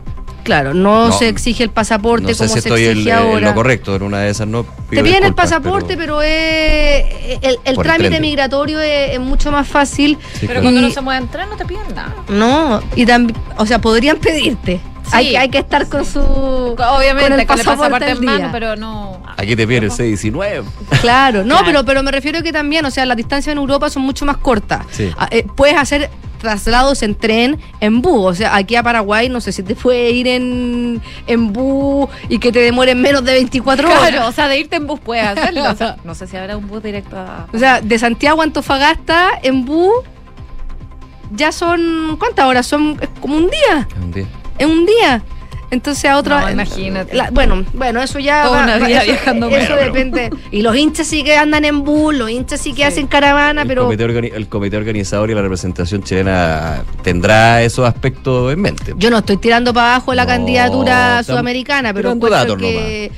claro, 0.43 0.73
no, 0.73 1.07
No, 1.07 1.11
se 1.11 1.27
exige 1.29 1.63
el 1.63 1.69
pasaporte 1.69 2.27
No 2.27 2.33
sé 2.33 2.37
como 2.45 2.47
si 2.49 2.53
se 2.53 2.59
estoy 2.69 2.83
en, 2.85 2.91
exige 2.91 3.09
en 3.11 3.15
ahora. 3.17 3.49
lo 3.49 3.53
correcto, 3.55 3.95
en 3.95 4.03
una 4.03 4.19
de 4.21 4.29
esas 4.31 4.47
no. 4.47 4.63
Te 4.89 5.03
piden 5.03 5.23
el 5.23 5.33
pasaporte, 5.33 5.95
pero- 5.97 6.17
pero, 6.17 6.21
es 6.23 7.03
el, 7.41 7.51
el 7.51 7.59
el 7.65 7.77
trámite 7.77 8.09
tren. 8.09 8.21
migratorio 8.21 8.79
es, 8.79 9.11
es 9.13 9.19
mucho 9.19 9.51
más 9.51 9.67
fácil. 9.67 10.17
Sí, 10.33 10.39
Pero 10.47 10.53
claro. 10.53 10.61
cuando 10.63 10.81
no 10.81 10.89
se 10.91 11.01
mueven 11.01 11.27
tren 11.29 11.49
no 11.49 11.57
te 11.57 11.65
piden 11.65 11.83
nada. 11.95 12.15
No, 12.29 12.81
y 12.95 13.05
también, 13.05 13.37
o 13.57 13.65
sea, 13.65 13.79
podrían 13.79 14.17
pedirte. 14.17 14.79
Sí. 15.11 15.17
Hay, 15.17 15.29
que- 15.31 15.37
hay 15.37 15.49
que 15.49 15.57
estar 15.59 15.87
con 15.87 16.05
su. 16.05 16.19
Obviamente, 16.19 17.29
con 17.29 17.39
el 17.39 17.47
con 17.47 17.59
el 17.59 17.65
pasaporte 17.65 17.65
pasaporte 17.77 18.05
al 18.05 18.17
en 18.17 18.25
mano, 18.25 18.49
pero 18.51 18.75
no. 18.75 19.21
Aquí 19.37 19.55
te 19.55 19.63
el 19.63 19.91
619. 19.91 20.67
Claro, 21.01 21.39
no, 21.43 21.55
Claro. 21.55 21.65
Pero, 21.65 21.85
pero 21.85 22.03
me 22.03 22.11
refiero 22.11 22.41
que 22.43 22.51
también, 22.51 22.85
o 22.85 22.91
sea, 22.91 23.05
las 23.05 23.17
distancias 23.17 23.51
en 23.51 23.57
Europa 23.59 23.89
son 23.89 24.03
mucho 24.03 24.25
más 24.25 24.37
cortas. 24.37 24.85
Sí. 24.91 25.09
Ah, 25.17 25.27
eh, 25.31 25.45
puedes 25.55 25.75
hacer 25.77 26.09
traslados 26.39 27.03
en 27.03 27.13
tren, 27.15 27.59
en 27.79 28.01
bus. 28.01 28.25
O 28.25 28.33
sea, 28.33 28.55
aquí 28.55 28.75
a 28.75 28.81
Paraguay, 28.83 29.29
no 29.29 29.41
sé 29.41 29.51
si 29.51 29.61
te 29.61 29.75
puede 29.75 30.09
ir 30.11 30.27
en, 30.27 30.99
en 31.27 31.53
bus 31.53 32.09
y 32.29 32.39
que 32.39 32.51
te 32.51 32.59
demoren 32.59 32.99
menos 32.99 33.23
de 33.23 33.33
24 33.33 33.87
horas. 33.87 34.09
Claro, 34.09 34.27
o 34.27 34.31
sea, 34.31 34.47
de 34.47 34.59
irte 34.59 34.75
en 34.77 34.87
bus 34.87 34.99
puedes 34.99 35.25
hacerlo. 35.25 35.63
O 35.69 35.75
sea, 35.75 35.97
no 36.03 36.15
sé 36.15 36.25
si 36.27 36.37
habrá 36.37 36.57
un 36.57 36.67
bus 36.67 36.81
directo 36.81 37.15
a. 37.17 37.47
O 37.53 37.57
sea, 37.59 37.79
de 37.81 37.99
Santiago 37.99 38.41
a 38.41 38.43
Antofagasta 38.45 39.29
en 39.43 39.65
bus 39.65 39.91
ya 41.33 41.51
son. 41.51 42.17
¿Cuántas 42.19 42.45
horas? 42.45 42.65
Son 42.65 42.97
es 43.01 43.09
como 43.21 43.37
un 43.37 43.49
día. 43.49 43.87
Un 44.01 44.11
día. 44.11 44.25
Es 44.57 44.65
un 44.67 44.85
día. 44.85 45.23
Entonces 45.71 46.03
a 46.03 46.17
otra. 46.17 46.41
No, 46.41 46.49
imagínate. 46.51 47.15
La- 47.15 47.29
bueno, 47.31 47.63
bueno, 47.73 48.01
eso 48.01 48.19
ya. 48.19 48.43
Toda 48.43 48.63
una 48.65 48.75
vida 48.77 48.97
eso, 49.03 49.05
viajando 49.13 49.47
Eso 49.47 49.73
pero- 49.77 49.85
depende. 49.85 50.29
Y 50.51 50.63
los 50.63 50.75
hinchas 50.75 51.07
sí 51.07 51.23
que 51.23 51.37
andan 51.37 51.63
en 51.63 51.83
bus, 51.83 52.13
los 52.13 52.29
hinchas 52.29 52.59
sí 52.59 52.73
que 52.73 52.83
hacen 52.83 53.07
caravana, 53.07 53.61
El, 53.61 53.67
pero. 53.69 53.85
comité 53.85 54.03
el 54.35 54.47
comité 54.49 54.75
organizador 54.75 55.31
y 55.31 55.33
la 55.33 55.41
representación 55.41 56.03
chilena 56.03 56.83
tendrá 57.03 57.61
esos 57.63 57.87
aspectos 57.87 58.51
en 58.51 58.59
mente. 58.61 58.93
Yo 58.97 59.09
no 59.09 59.19
estoy 59.19 59.37
tirando 59.37 59.73
para 59.73 59.95
abajo 59.95 60.13
la 60.13 60.23
No, 60.23 60.27
candidatura 60.29 61.23
sudamericana, 61.23 61.93
pero 61.93 62.15
datos 62.15 62.57
que 62.57 63.09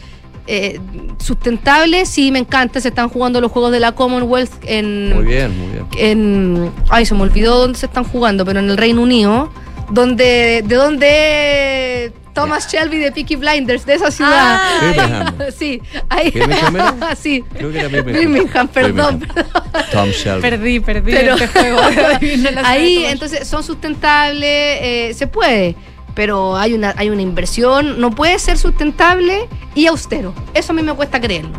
eh, 0.46 0.80
sustentable, 1.18 2.06
sí 2.06 2.32
me 2.32 2.40
encanta. 2.40 2.80
Se 2.82 2.90
están 2.90 3.10
jugando 3.10 3.42
los 3.42 3.52
juegos 3.52 3.72
de 3.72 3.80
la 3.80 3.94
Commonwealth 3.94 4.52
en. 4.66 5.16
Muy 5.16 5.26
bien, 5.26 5.58
muy 5.58 5.72
bien. 5.72 5.86
en 5.98 6.72
ay 6.90 7.06
se 7.08 7.16
me 7.16 7.22
olvidó 7.24 7.58
dónde 7.58 7.80
se 7.80 7.86
están 7.88 8.04
jugando 8.04 8.46
pero 8.46 8.60
en 8.60 8.70
el 8.70 8.78
Reino 8.78 9.02
Unido 9.02 9.50
donde 9.90 10.64
de 10.66 10.76
donde 10.76 12.14
Thomas 12.34 12.68
Shelby 12.72 12.98
de 12.98 13.12
Peaky 13.12 13.36
Blinders 13.36 13.86
de 13.86 13.94
esa 13.94 14.10
ciudad 14.10 14.58
Ah, 14.60 15.34
sí 15.58 15.82
ahí 16.10 16.32
¿Birmingham 16.32 16.76
era? 16.98 17.16
sí 17.16 17.44
Creo 17.54 17.72
que 17.72 17.80
era 17.80 17.88
Birmingham. 17.90 18.20
Birmingham 18.34 18.68
perdón, 18.68 19.20
Birmingham. 19.20 19.46
Tom 19.92 20.10
Shelby. 20.10 20.42
Perdí, 20.42 20.80
perdí 20.80 21.12
Pero- 21.12 21.36
este 21.36 21.48
juego. 21.48 21.80
Ahí 22.64 23.06
entonces 23.06 23.48
son 23.48 23.64
sustentables 23.64 24.48
eh, 24.50 25.14
se 25.16 25.28
puede 25.28 25.76
pero 26.16 26.56
hay 26.58 26.74
una 26.74 26.94
hay 26.98 27.10
una 27.10 27.22
inversión 27.24 28.00
no 28.00 28.12
puede 28.12 28.38
ser 28.40 28.58
sustentable 28.58 29.48
y 29.76 29.88
austero 29.88 30.34
eso 30.54 30.72
a 30.72 30.76
mí 30.76 30.84
me 30.84 30.94
cuesta 30.94 31.20
creerlo 31.20 31.52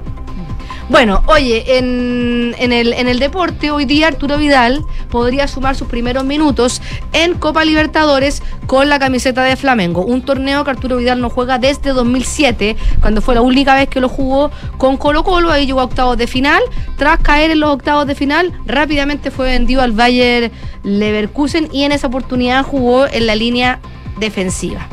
Bueno, 0.91 1.23
oye, 1.29 1.79
en, 1.79 2.55
en 2.59 2.71
el, 2.71 2.93
en 2.93 3.09
el 3.09 3.19
deporte, 3.19 3.71
hoy 3.71 3.87
día 3.87 4.09
Arturo 4.09 4.37
Vidal 4.37 4.85
podría 5.09 5.49
sumar 5.49 5.77
sus 5.77 5.89
primeros 5.89 6.25
minutos 6.25 6.83
en 7.15 7.35
Copa 7.35 7.65
Libertadores 7.65 8.43
con 8.67 8.91
la 8.91 8.99
camiseta 8.99 9.45
de 9.45 9.57
Flamengo. 9.57 10.05
Un 10.05 10.21
torneo 10.21 10.63
que 10.63 10.71
Arturo 10.71 10.99
Vidal 10.99 11.23
no 11.23 11.31
juega 11.31 11.59
desde 11.59 11.95
2007, 11.95 12.77
cuando 13.01 13.23
fue 13.23 13.35
la 13.35 13.41
única 13.41 13.75
vez 13.75 13.89
que 13.89 14.01
lo 14.01 14.11
jugó 14.11 14.51
con 14.77 14.99
Colo 14.99 15.25
Colo. 15.25 15.51
Ahí 15.51 15.65
llegó 15.65 15.81
a 15.81 15.85
octavos 15.85 16.19
de 16.19 16.27
final. 16.27 16.63
Tras 16.99 17.19
caer 17.21 17.51
en 17.51 17.61
los 17.61 17.71
octavos 17.71 18.07
de 18.07 18.15
final, 18.15 18.53
rápidamente 18.67 19.31
fue 19.31 19.47
vendido 19.47 19.81
al 19.81 19.93
Bayer 19.93 20.53
Leverkusen 20.83 21.71
y 21.73 21.85
en 21.85 21.93
esa 21.93 22.09
oportunidad 22.09 22.63
jugó 22.63 23.07
en 23.07 23.27
la 23.27 23.35
línea 23.35 23.81
defensiva. 24.19 24.87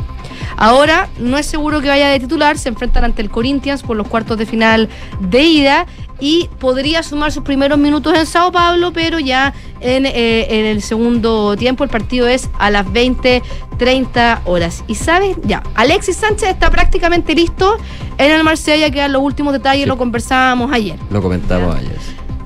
Ahora 0.58 1.08
no 1.18 1.38
es 1.38 1.45
seguro 1.45 1.82
que 1.82 1.88
vaya 1.89 2.10
de 2.10 2.20
titular, 2.20 2.58
se 2.58 2.70
enfrentan 2.70 3.04
ante 3.04 3.22
el 3.22 3.30
Corinthians 3.30 3.84
por 3.84 3.97
los 3.97 4.08
cuartos 4.08 4.38
de 4.38 4.45
final 4.45 4.89
de 5.20 5.41
ida 5.43 5.86
y 6.20 6.49
podría 6.60 7.02
sumar 7.02 7.32
sus 7.32 7.43
primeros 7.43 7.80
minutos 7.80 8.14
en 8.16 8.26
Sao 8.28 8.52
Paulo, 8.52 8.93
pero 8.93 9.18
ya 9.20 9.54
en, 9.80 10.06
eh, 10.06 10.45
en 10.60 10.66
el 10.68 10.84
segundo 10.84 11.56
tiempo 11.58 11.84
el 11.84 11.89
partido 11.89 12.28
es 12.28 12.47
a 12.60 12.70
las 12.70 12.86
20-30 12.86 14.41
horas. 14.45 14.84
Y 14.88 14.95
sabes, 14.95 15.36
ya, 15.43 15.64
Alexis 15.74 16.18
Sánchez 16.18 16.49
está 16.49 16.70
prácticamente 16.70 17.34
listo 17.34 17.78
en 18.20 18.32
el 18.32 18.43
Marsella, 18.43 18.91
quedan 18.91 19.14
los 19.14 19.24
últimos 19.24 19.52
detalles, 19.54 19.84
Sí. 19.86 19.88
lo 19.89 19.97
conversábamos 19.97 20.72
ayer. 20.72 20.97
Lo 21.10 21.22
comentamos 21.24 21.76
ayer. 21.76 21.97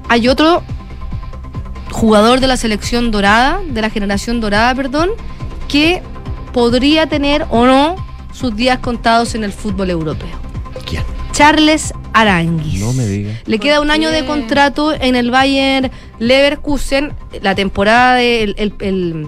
Hay 0.08 0.28
otro 0.30 0.64
jugador 1.92 2.40
de 2.40 2.48
la 2.48 2.58
selección 2.58 3.12
dorada, 3.12 3.60
de 3.68 3.82
la 3.82 3.90
generación 3.90 4.40
dorada, 4.40 4.74
perdón, 4.76 5.10
que 5.68 6.02
podría 6.56 7.06
tener 7.08 7.46
o 7.50 7.66
no 7.66 7.98
sus 8.34 8.56
días 8.56 8.80
contados 8.80 9.36
en 9.36 9.44
el 9.44 9.52
fútbol 9.52 9.90
europeo. 9.90 10.30
¿Quién? 10.90 11.04
Charles 11.34 11.94
Aranguis. 12.14 12.80
No 12.80 12.94
me 12.94 13.06
digas. 13.06 13.36
Le 13.46 13.60
queda 13.60 13.82
un 13.82 13.92
año 13.92 14.10
de 14.10 14.26
contrato 14.26 14.94
en 14.94 15.18
el 15.18 15.32
Bayern 15.32 15.92
Leverkusen. 16.18 17.12
La 17.42 17.56
temporada 17.56 18.16
del 18.16 18.56
el, 18.58 18.74
el- 18.80 19.28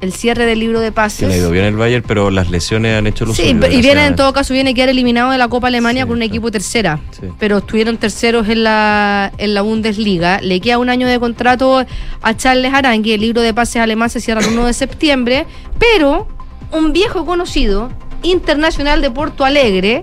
el 0.00 0.12
cierre 0.12 0.46
del 0.46 0.60
libro 0.60 0.78
de 0.78 0.86
Que 0.86 0.94
le 0.94 1.00
ha 1.00 1.04
pases. 1.06 1.36
ido 1.36 1.50
bien 1.50 1.64
el 1.64 1.74
Bayern, 1.76 2.04
pero 2.06 2.30
las 2.30 2.48
lesiones 2.50 2.96
han 2.96 3.08
hecho 3.08 3.24
los 3.26 3.36
Sí, 3.36 3.42
y 3.48 3.80
viene 3.82 4.06
en 4.06 4.14
todo 4.14 4.32
caso, 4.32 4.54
viene 4.54 4.70
a 4.70 4.74
quedar 4.74 4.90
eliminado 4.90 5.32
de 5.32 5.38
la 5.38 5.48
Copa 5.48 5.66
Alemania 5.66 6.06
con 6.06 6.14
un 6.14 6.22
equipo 6.22 6.52
tercera. 6.52 7.00
Sí. 7.10 7.26
Pero 7.40 7.58
estuvieron 7.58 7.96
terceros 7.96 8.48
en 8.48 8.62
la, 8.62 9.32
en 9.38 9.54
la 9.54 9.62
Bundesliga. 9.62 10.40
Le 10.40 10.60
queda 10.60 10.78
un 10.78 10.88
año 10.88 11.08
de 11.08 11.18
contrato 11.18 11.84
a 12.22 12.36
Charles 12.36 12.72
Arangui. 12.72 13.14
El 13.14 13.22
libro 13.22 13.42
de 13.42 13.52
pases 13.52 13.82
alemán 13.82 14.08
se 14.08 14.20
cierra 14.20 14.40
el 14.40 14.46
1 14.52 14.66
de 14.66 14.72
septiembre. 14.72 15.46
Pero 15.80 16.28
un 16.72 16.92
viejo 16.92 17.24
conocido, 17.24 17.90
internacional 18.22 19.00
de 19.00 19.10
Porto 19.10 19.44
Alegre, 19.44 20.02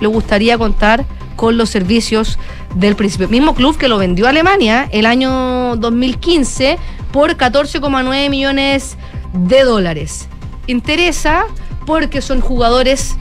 le 0.00 0.06
gustaría 0.06 0.58
contar 0.58 1.04
con 1.36 1.56
los 1.56 1.70
servicios 1.70 2.38
del 2.74 2.96
príncipe. 2.96 3.28
Mismo 3.28 3.54
club 3.54 3.76
que 3.76 3.88
lo 3.88 3.98
vendió 3.98 4.26
a 4.26 4.30
Alemania 4.30 4.88
el 4.92 5.06
año 5.06 5.76
2015 5.76 6.78
por 7.12 7.36
14,9 7.36 8.30
millones 8.30 8.96
de 9.32 9.62
dólares. 9.64 10.28
Interesa 10.66 11.46
porque 11.86 12.20
son 12.22 12.40
jugadores 12.40 13.16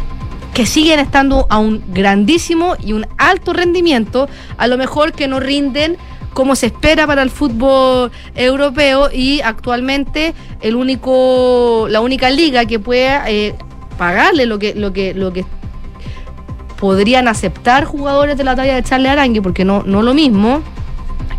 que 0.53 0.65
siguen 0.65 0.99
estando 0.99 1.47
a 1.49 1.59
un 1.59 1.84
grandísimo 1.93 2.76
y 2.82 2.93
un 2.93 3.05
alto 3.17 3.51
rendimiento, 3.51 4.30
a 4.57 4.67
lo 4.67 4.78
mejor 4.78 5.11
que 5.11 5.28
no 5.28 5.41
rinden 5.41 5.97
como 6.36 6.57
se 6.57 6.65
espera 6.65 7.07
para 7.07 7.23
el 7.23 7.29
fútbol 7.29 8.11
europeo 8.36 9.09
y 9.11 9.39
actualmente 9.39 10.36
el 10.59 10.75
único 10.75 11.88
la 11.89 12.01
única 12.01 12.29
liga 12.29 12.65
que 12.65 12.77
pueda 12.77 13.23
eh, 13.29 13.55
pagarle 13.97 14.45
lo 14.45 14.59
que 14.59 14.75
lo 14.75 14.91
que 14.91 15.13
lo 15.13 15.31
que 15.31 15.45
podrían 16.77 17.29
aceptar 17.29 17.86
jugadores 17.86 18.38
de 18.38 18.43
la 18.43 18.53
talla 18.53 18.75
de 18.75 18.83
Charles 18.83 19.13
Arangui 19.13 19.39
porque 19.39 19.63
no 19.63 19.83
no 19.83 20.03
lo 20.03 20.13
mismo 20.13 20.61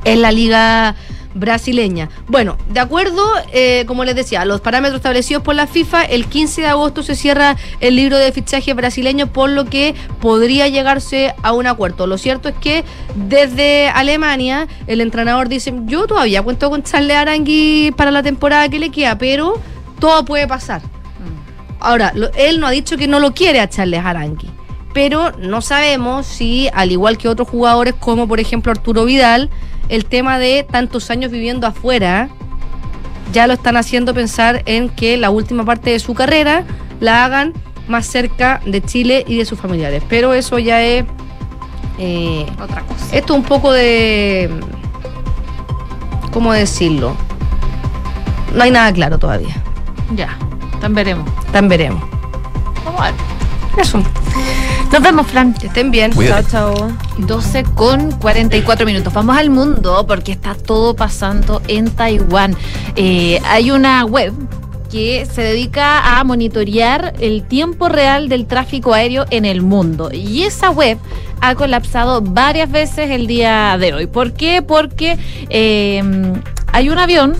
es 0.05 0.18
la 0.18 0.32
liga 0.32 0.97
brasileña. 1.37 2.09
Bueno, 2.28 2.57
de 2.68 2.80
acuerdo, 2.80 3.22
eh, 3.53 3.84
como 3.87 4.05
les 4.05 4.16
decía, 4.16 4.41
a 4.41 4.45
los 4.45 4.61
parámetros 4.61 4.99
establecidos 4.99 5.43
por 5.43 5.55
la 5.55 5.66
FIFA, 5.66 6.05
el 6.05 6.26
15 6.26 6.62
de 6.62 6.66
agosto 6.66 7.03
se 7.03 7.14
cierra 7.14 7.57
el 7.80 7.95
libro 7.97 8.16
de 8.18 8.32
fichaje 8.32 8.74
brasileño, 8.74 9.26
por 9.28 9.51
lo 9.51 9.66
que 9.66 9.95
podría 10.20 10.68
llegarse 10.68 11.34
a 11.43 11.53
un 11.53 11.66
acuerdo. 11.66 12.07
Lo 12.07 12.18
cierto 12.18 12.49
es 12.49 12.55
que 12.57 12.84
desde 13.14 13.89
Alemania 13.89 14.66
el 14.87 15.01
entrenador 15.01 15.49
dice, 15.49 15.72
yo 15.87 16.07
todavía 16.07 16.43
cuento 16.43 16.70
con 16.70 16.82
Charles 16.82 17.16
Arangui 17.16 17.93
para 17.97 18.11
la 18.11 18.22
temporada 18.22 18.68
que 18.68 18.78
le 18.78 18.91
queda, 18.91 19.16
pero 19.18 19.55
todo 20.01 20.24
puede 20.24 20.47
pasar. 20.47 20.82
Ahora, 21.80 22.12
lo- 22.14 22.32
él 22.34 22.59
no 22.59 22.66
ha 22.66 22.70
dicho 22.70 22.97
que 22.97 23.07
no 23.07 23.20
lo 23.20 23.34
quiere 23.34 23.61
a 23.61 23.68
Charles 23.68 24.01
Arangui, 24.05 24.49
pero 24.95 25.32
no 25.39 25.61
sabemos 25.61 26.26
si, 26.26 26.68
al 26.72 26.91
igual 26.91 27.18
que 27.18 27.28
otros 27.28 27.49
jugadores 27.49 27.95
como 27.99 28.26
por 28.26 28.41
ejemplo 28.41 28.72
Arturo 28.72 29.05
Vidal, 29.05 29.51
el 29.89 30.05
tema 30.05 30.39
de 30.39 30.66
tantos 30.68 31.11
años 31.11 31.30
viviendo 31.30 31.66
afuera 31.66 32.28
ya 33.32 33.47
lo 33.47 33.55
están 33.55 33.76
haciendo 33.76 34.14
pensar 34.14 34.62
en 34.66 34.89
que 34.89 35.16
la 35.16 35.30
última 35.30 35.64
parte 35.64 35.91
de 35.91 35.99
su 35.99 36.14
carrera 36.14 36.64
la 37.01 37.24
hagan 37.24 37.53
más 37.89 38.07
cerca 38.07 38.61
de 38.64 38.82
Chile 38.82 39.24
y 39.26 39.37
de 39.39 39.45
sus 39.45 39.59
familiares. 39.59 40.03
Pero 40.09 40.32
eso 40.32 40.59
ya 40.59 40.82
es 40.82 41.05
eh, 41.99 42.47
Otra 42.61 42.82
cosa. 42.82 43.16
esto 43.16 43.34
es 43.34 43.39
un 43.39 43.45
poco 43.45 43.72
de. 43.72 44.51
¿Cómo 46.32 46.53
decirlo? 46.53 47.16
No 48.55 48.62
hay 48.62 48.70
nada 48.70 48.93
claro 48.93 49.18
todavía. 49.18 49.57
Ya, 50.14 50.37
también 50.80 50.95
veremos. 50.95 51.30
Tan 51.53 51.68
veremos. 51.68 52.03
Vamos 52.84 53.01
a 53.01 53.05
ver. 53.05 53.14
Eso. 53.78 54.03
Nos 54.97 55.03
vemos, 55.03 55.26
Fran. 55.26 55.53
Que 55.53 55.66
estén 55.66 55.90
bien. 55.90 56.11
Cuídate. 56.11 56.53
Chao, 56.53 56.74
chao. 56.74 56.92
12 57.18 57.64
con 57.74 58.12
44 58.12 58.86
minutos. 58.86 59.12
Vamos 59.12 59.36
al 59.36 59.51
mundo 59.51 60.07
porque 60.09 60.32
está 60.32 60.55
todo 60.55 60.97
pasando 60.97 61.61
en 61.68 61.90
Taiwán. 61.90 62.57
Eh, 62.94 63.38
hay 63.44 63.70
una 63.70 64.07
web 64.07 64.32
que 64.90 65.26
se 65.30 65.42
dedica 65.42 66.18
a 66.18 66.24
monitorear 66.24 67.12
el 67.20 67.42
tiempo 67.42 67.90
real 67.90 68.30
del 68.30 68.47
tráfico 68.47 68.94
aéreo 68.94 69.26
en 69.28 69.44
el 69.44 69.61
mundo. 69.61 70.09
Y 70.11 70.44
esa 70.44 70.70
web 70.70 70.97
ha 71.42 71.55
colapsado 71.57 72.22
varias 72.22 72.70
veces 72.70 73.11
el 73.11 73.26
día 73.26 73.76
de 73.78 73.92
hoy. 73.92 74.07
¿Por 74.07 74.32
qué? 74.32 74.62
Porque 74.62 75.18
eh, 75.51 76.03
hay 76.72 76.88
un 76.88 76.97
avión 76.97 77.34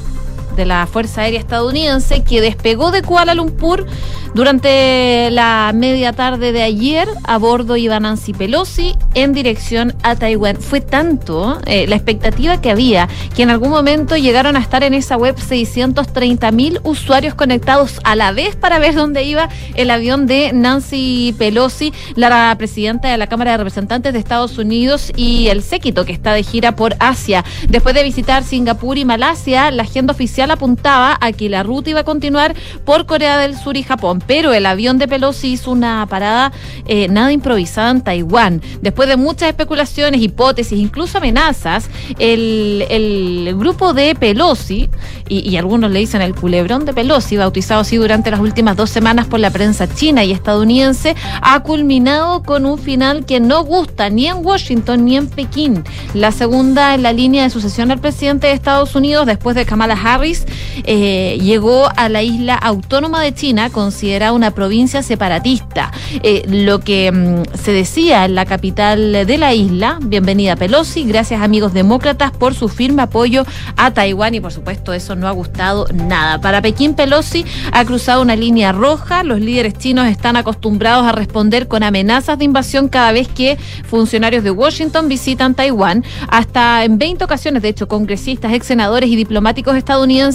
de 0.57 0.64
la 0.64 0.86
Fuerza 0.86 1.22
Aérea 1.22 1.38
Estadounidense 1.38 2.24
que 2.24 2.40
despegó 2.40 2.90
de 2.90 3.02
Kuala 3.02 3.34
Lumpur 3.34 3.86
durante 4.34 5.30
la 5.30 5.72
media 5.74 6.12
tarde 6.12 6.52
de 6.52 6.62
ayer. 6.62 7.09
A 7.24 7.38
bordo 7.38 7.76
iba 7.76 8.00
Nancy 8.00 8.32
Pelosi 8.32 8.96
en 9.14 9.32
dirección 9.32 9.94
a 10.02 10.16
Taiwán. 10.16 10.57
Fue 10.57 10.80
tanto 10.80 11.61
eh, 11.66 11.86
la 11.86 11.96
expectativa 11.96 12.61
que 12.61 12.70
había 12.70 13.09
que 13.34 13.42
en 13.42 13.50
algún 13.50 13.70
momento 13.70 14.16
llegaron 14.16 14.57
a 14.57 14.61
estar 14.61 14.82
en 14.82 14.94
esa 14.94 15.16
web 15.16 15.38
630 15.38 16.50
mil 16.52 16.80
usuarios 16.82 17.34
conectados 17.34 18.00
a 18.04 18.16
la 18.16 18.32
vez 18.32 18.57
para 18.57 18.78
ver 18.78 18.94
dónde 18.94 19.22
iba 19.24 19.48
el 19.74 19.90
avión 19.90 20.26
de 20.26 20.52
Nancy 20.52 21.34
Pelosi, 21.38 21.92
la 22.14 22.54
presidenta 22.59 23.09
de 23.09 23.18
la 23.18 23.26
Cámara 23.26 23.52
de 23.52 23.59
Representantes 23.59 24.12
de 24.12 24.18
Estados 24.18 24.59
Unidos 24.59 25.12
y 25.16 25.48
el 25.48 25.62
séquito 25.62 26.04
que 26.04 26.12
está 26.12 26.32
de 26.32 26.42
gira 26.42 26.76
por 26.76 26.96
Asia. 26.98 27.44
Después 27.68 27.94
de 27.94 28.02
visitar 28.02 28.44
Singapur 28.44 28.98
y 28.98 29.04
Malasia, 29.04 29.70
la 29.70 29.82
agenda 29.82 30.12
oficial 30.12 30.45
apuntaba 30.55 31.16
a 31.20 31.32
que 31.32 31.49
la 31.49 31.62
ruta 31.62 31.90
iba 31.90 32.01
a 32.01 32.05
continuar 32.05 32.55
por 32.84 33.07
Corea 33.07 33.38
del 33.38 33.57
Sur 33.57 33.76
y 33.76 33.82
Japón, 33.82 34.22
pero 34.26 34.53
el 34.53 34.66
avión 34.66 34.99
de 34.99 35.09
Pelosi 35.09 35.53
hizo 35.53 35.70
una 35.70 36.07
parada 36.07 36.53
eh, 36.86 37.09
nada 37.09 37.32
improvisada 37.32 37.90
en 37.90 38.01
Taiwán. 38.03 38.62
Después 38.82 39.09
de 39.09 39.16
muchas 39.16 39.49
especulaciones, 39.49 40.20
hipótesis, 40.20 40.78
incluso 40.78 41.18
amenazas, 41.18 41.88
el, 42.18 42.84
el 42.90 43.55
grupo 43.57 43.92
de 43.92 44.14
Pelosi, 44.14 44.88
y, 45.28 45.49
y 45.49 45.57
algunos 45.57 45.90
le 45.90 46.01
dicen 46.01 46.22
el 46.22 46.34
culebrón 46.34 46.84
de 46.84 46.94
Pelosi, 46.94 47.36
bautizado 47.36 47.80
así 47.80 47.97
durante 47.97 48.30
las 48.30 48.40
últimas 48.40 48.76
dos 48.76 48.90
semanas 48.90 49.26
por 49.26 49.40
la 49.40 49.51
prensa 49.51 49.92
china 49.92 50.24
y 50.24 50.32
estadounidense, 50.32 51.16
ha 51.42 51.61
culminado 51.61 52.42
con 52.42 52.66
un 52.66 52.78
final 52.78 53.24
que 53.24 53.40
no 53.40 53.64
gusta 53.64 54.11
ni 54.11 54.26
en 54.26 54.44
Washington 54.44 55.05
ni 55.05 55.16
en 55.16 55.28
Pekín. 55.28 55.84
La 56.14 56.32
segunda 56.32 56.94
en 56.94 57.03
la 57.03 57.12
línea 57.12 57.42
de 57.44 57.51
sucesión 57.51 57.90
al 57.90 57.99
presidente 57.99 58.47
de 58.49 58.53
Estados 58.53 58.94
Unidos, 58.94 59.26
después 59.26 59.57
de 59.57 59.64
Kamala 59.64 59.94
Harris, 59.94 60.36
eh, 60.84 61.39
llegó 61.41 61.89
a 61.97 62.09
la 62.09 62.22
isla 62.22 62.55
autónoma 62.55 63.22
de 63.22 63.34
China, 63.34 63.70
considerada 63.70 64.32
una 64.32 64.51
provincia 64.51 65.03
separatista. 65.03 65.93
Eh, 66.22 66.45
lo 66.49 66.80
que 66.80 67.12
mm, 67.12 67.57
se 67.57 67.72
decía 67.72 68.24
en 68.24 68.34
la 68.34 68.45
capital 68.45 69.26
de 69.26 69.39
la 69.39 69.55
isla, 69.55 69.99
bienvenida 70.03 70.57
Pelosi, 70.57 71.05
gracias 71.05 71.41
amigos 71.41 71.72
demócratas 71.72 72.30
por 72.32 72.55
su 72.55 72.68
firme 72.68 73.03
apoyo 73.03 73.45
a 73.76 73.93
Taiwán 73.93 74.34
y 74.34 74.41
por 74.41 74.53
supuesto 74.53 74.93
eso 74.93 75.14
no 75.14 75.28
ha 75.28 75.32
gustado 75.32 75.87
nada. 75.93 76.41
Para 76.41 76.62
Pekín 76.62 76.95
Pelosi 76.95 77.45
ha 77.72 77.84
cruzado 77.84 78.22
una 78.22 78.37
línea 78.37 78.72
roja, 78.72 79.22
los 79.22 79.41
líderes 79.41 79.74
chinos 79.78 80.07
están 80.09 80.37
acostumbrados 80.37 81.07
a 81.07 81.12
responder 81.12 81.68
con 81.68 81.82
amenazas 81.82 82.39
de 82.39 82.45
invasión 82.45 82.89
cada 82.89 83.12
vez 83.12 83.28
que 83.28 83.59
funcionarios 83.84 84.45
de 84.45 84.51
Washington 84.51 85.09
visitan 85.09 85.55
Taiwán. 85.55 86.05
Hasta 86.28 86.84
en 86.84 86.99
20 86.99 87.24
ocasiones, 87.24 87.62
de 87.62 87.68
hecho, 87.68 87.89
congresistas, 87.89 88.53
ex 88.53 88.66
senadores 88.66 89.09
y 89.11 89.16
diplomáticos 89.16 89.76
estadounidenses 89.76 90.26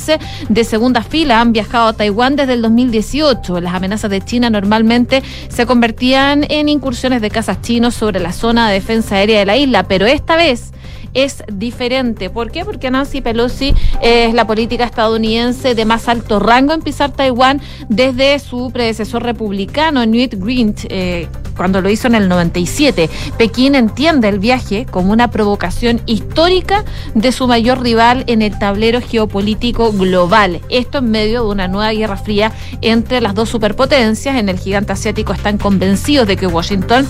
de 0.49 0.63
segunda 0.63 1.03
fila 1.03 1.41
han 1.41 1.51
viajado 1.51 1.87
a 1.89 1.93
Taiwán 1.93 2.37
desde 2.37 2.53
el 2.53 2.61
2018. 2.61 3.59
Las 3.59 3.73
amenazas 3.73 4.09
de 4.09 4.21
China 4.21 4.49
normalmente 4.49 5.21
se 5.49 5.65
convertían 5.65 6.45
en 6.49 6.69
incursiones 6.69 7.21
de 7.21 7.29
casas 7.29 7.61
chinos 7.61 7.93
sobre 7.95 8.21
la 8.21 8.31
zona 8.31 8.69
de 8.69 8.75
defensa 8.75 9.15
aérea 9.15 9.39
de 9.39 9.45
la 9.45 9.57
isla, 9.57 9.83
pero 9.83 10.05
esta 10.05 10.37
vez 10.37 10.71
es 11.13 11.43
diferente. 11.51 12.29
¿Por 12.29 12.51
qué? 12.51 12.65
Porque 12.65 12.91
Nancy 12.91 13.21
Pelosi 13.21 13.73
es 14.01 14.33
la 14.33 14.47
política 14.47 14.85
estadounidense 14.85 15.75
de 15.75 15.85
más 15.85 16.07
alto 16.07 16.39
rango 16.39 16.73
en 16.73 16.81
pisar 16.81 17.11
Taiwán 17.11 17.61
desde 17.89 18.39
su 18.39 18.71
predecesor 18.71 19.23
republicano, 19.23 20.05
Newt 20.05 20.33
Gingrich, 20.33 20.85
eh, 20.89 21.27
cuando 21.55 21.81
lo 21.81 21.89
hizo 21.89 22.07
en 22.07 22.15
el 22.15 22.29
97. 22.29 23.09
Pekín 23.37 23.75
entiende 23.75 24.29
el 24.29 24.39
viaje 24.39 24.85
como 24.89 25.11
una 25.11 25.29
provocación 25.29 26.01
histórica 26.05 26.83
de 27.13 27.31
su 27.31 27.47
mayor 27.47 27.81
rival 27.81 28.23
en 28.27 28.41
el 28.41 28.57
tablero 28.57 29.01
geopolítico 29.01 29.91
global. 29.91 30.61
Esto 30.69 30.99
en 30.99 31.11
medio 31.11 31.43
de 31.43 31.49
una 31.51 31.67
nueva 31.67 31.91
guerra 31.93 32.17
fría 32.17 32.51
entre 32.81 33.21
las 33.21 33.35
dos 33.35 33.49
superpotencias. 33.49 34.37
En 34.37 34.49
el 34.49 34.59
gigante 34.59 34.93
asiático 34.93 35.33
están 35.33 35.57
convencidos 35.57 36.27
de 36.27 36.37
que 36.37 36.47
Washington 36.47 37.05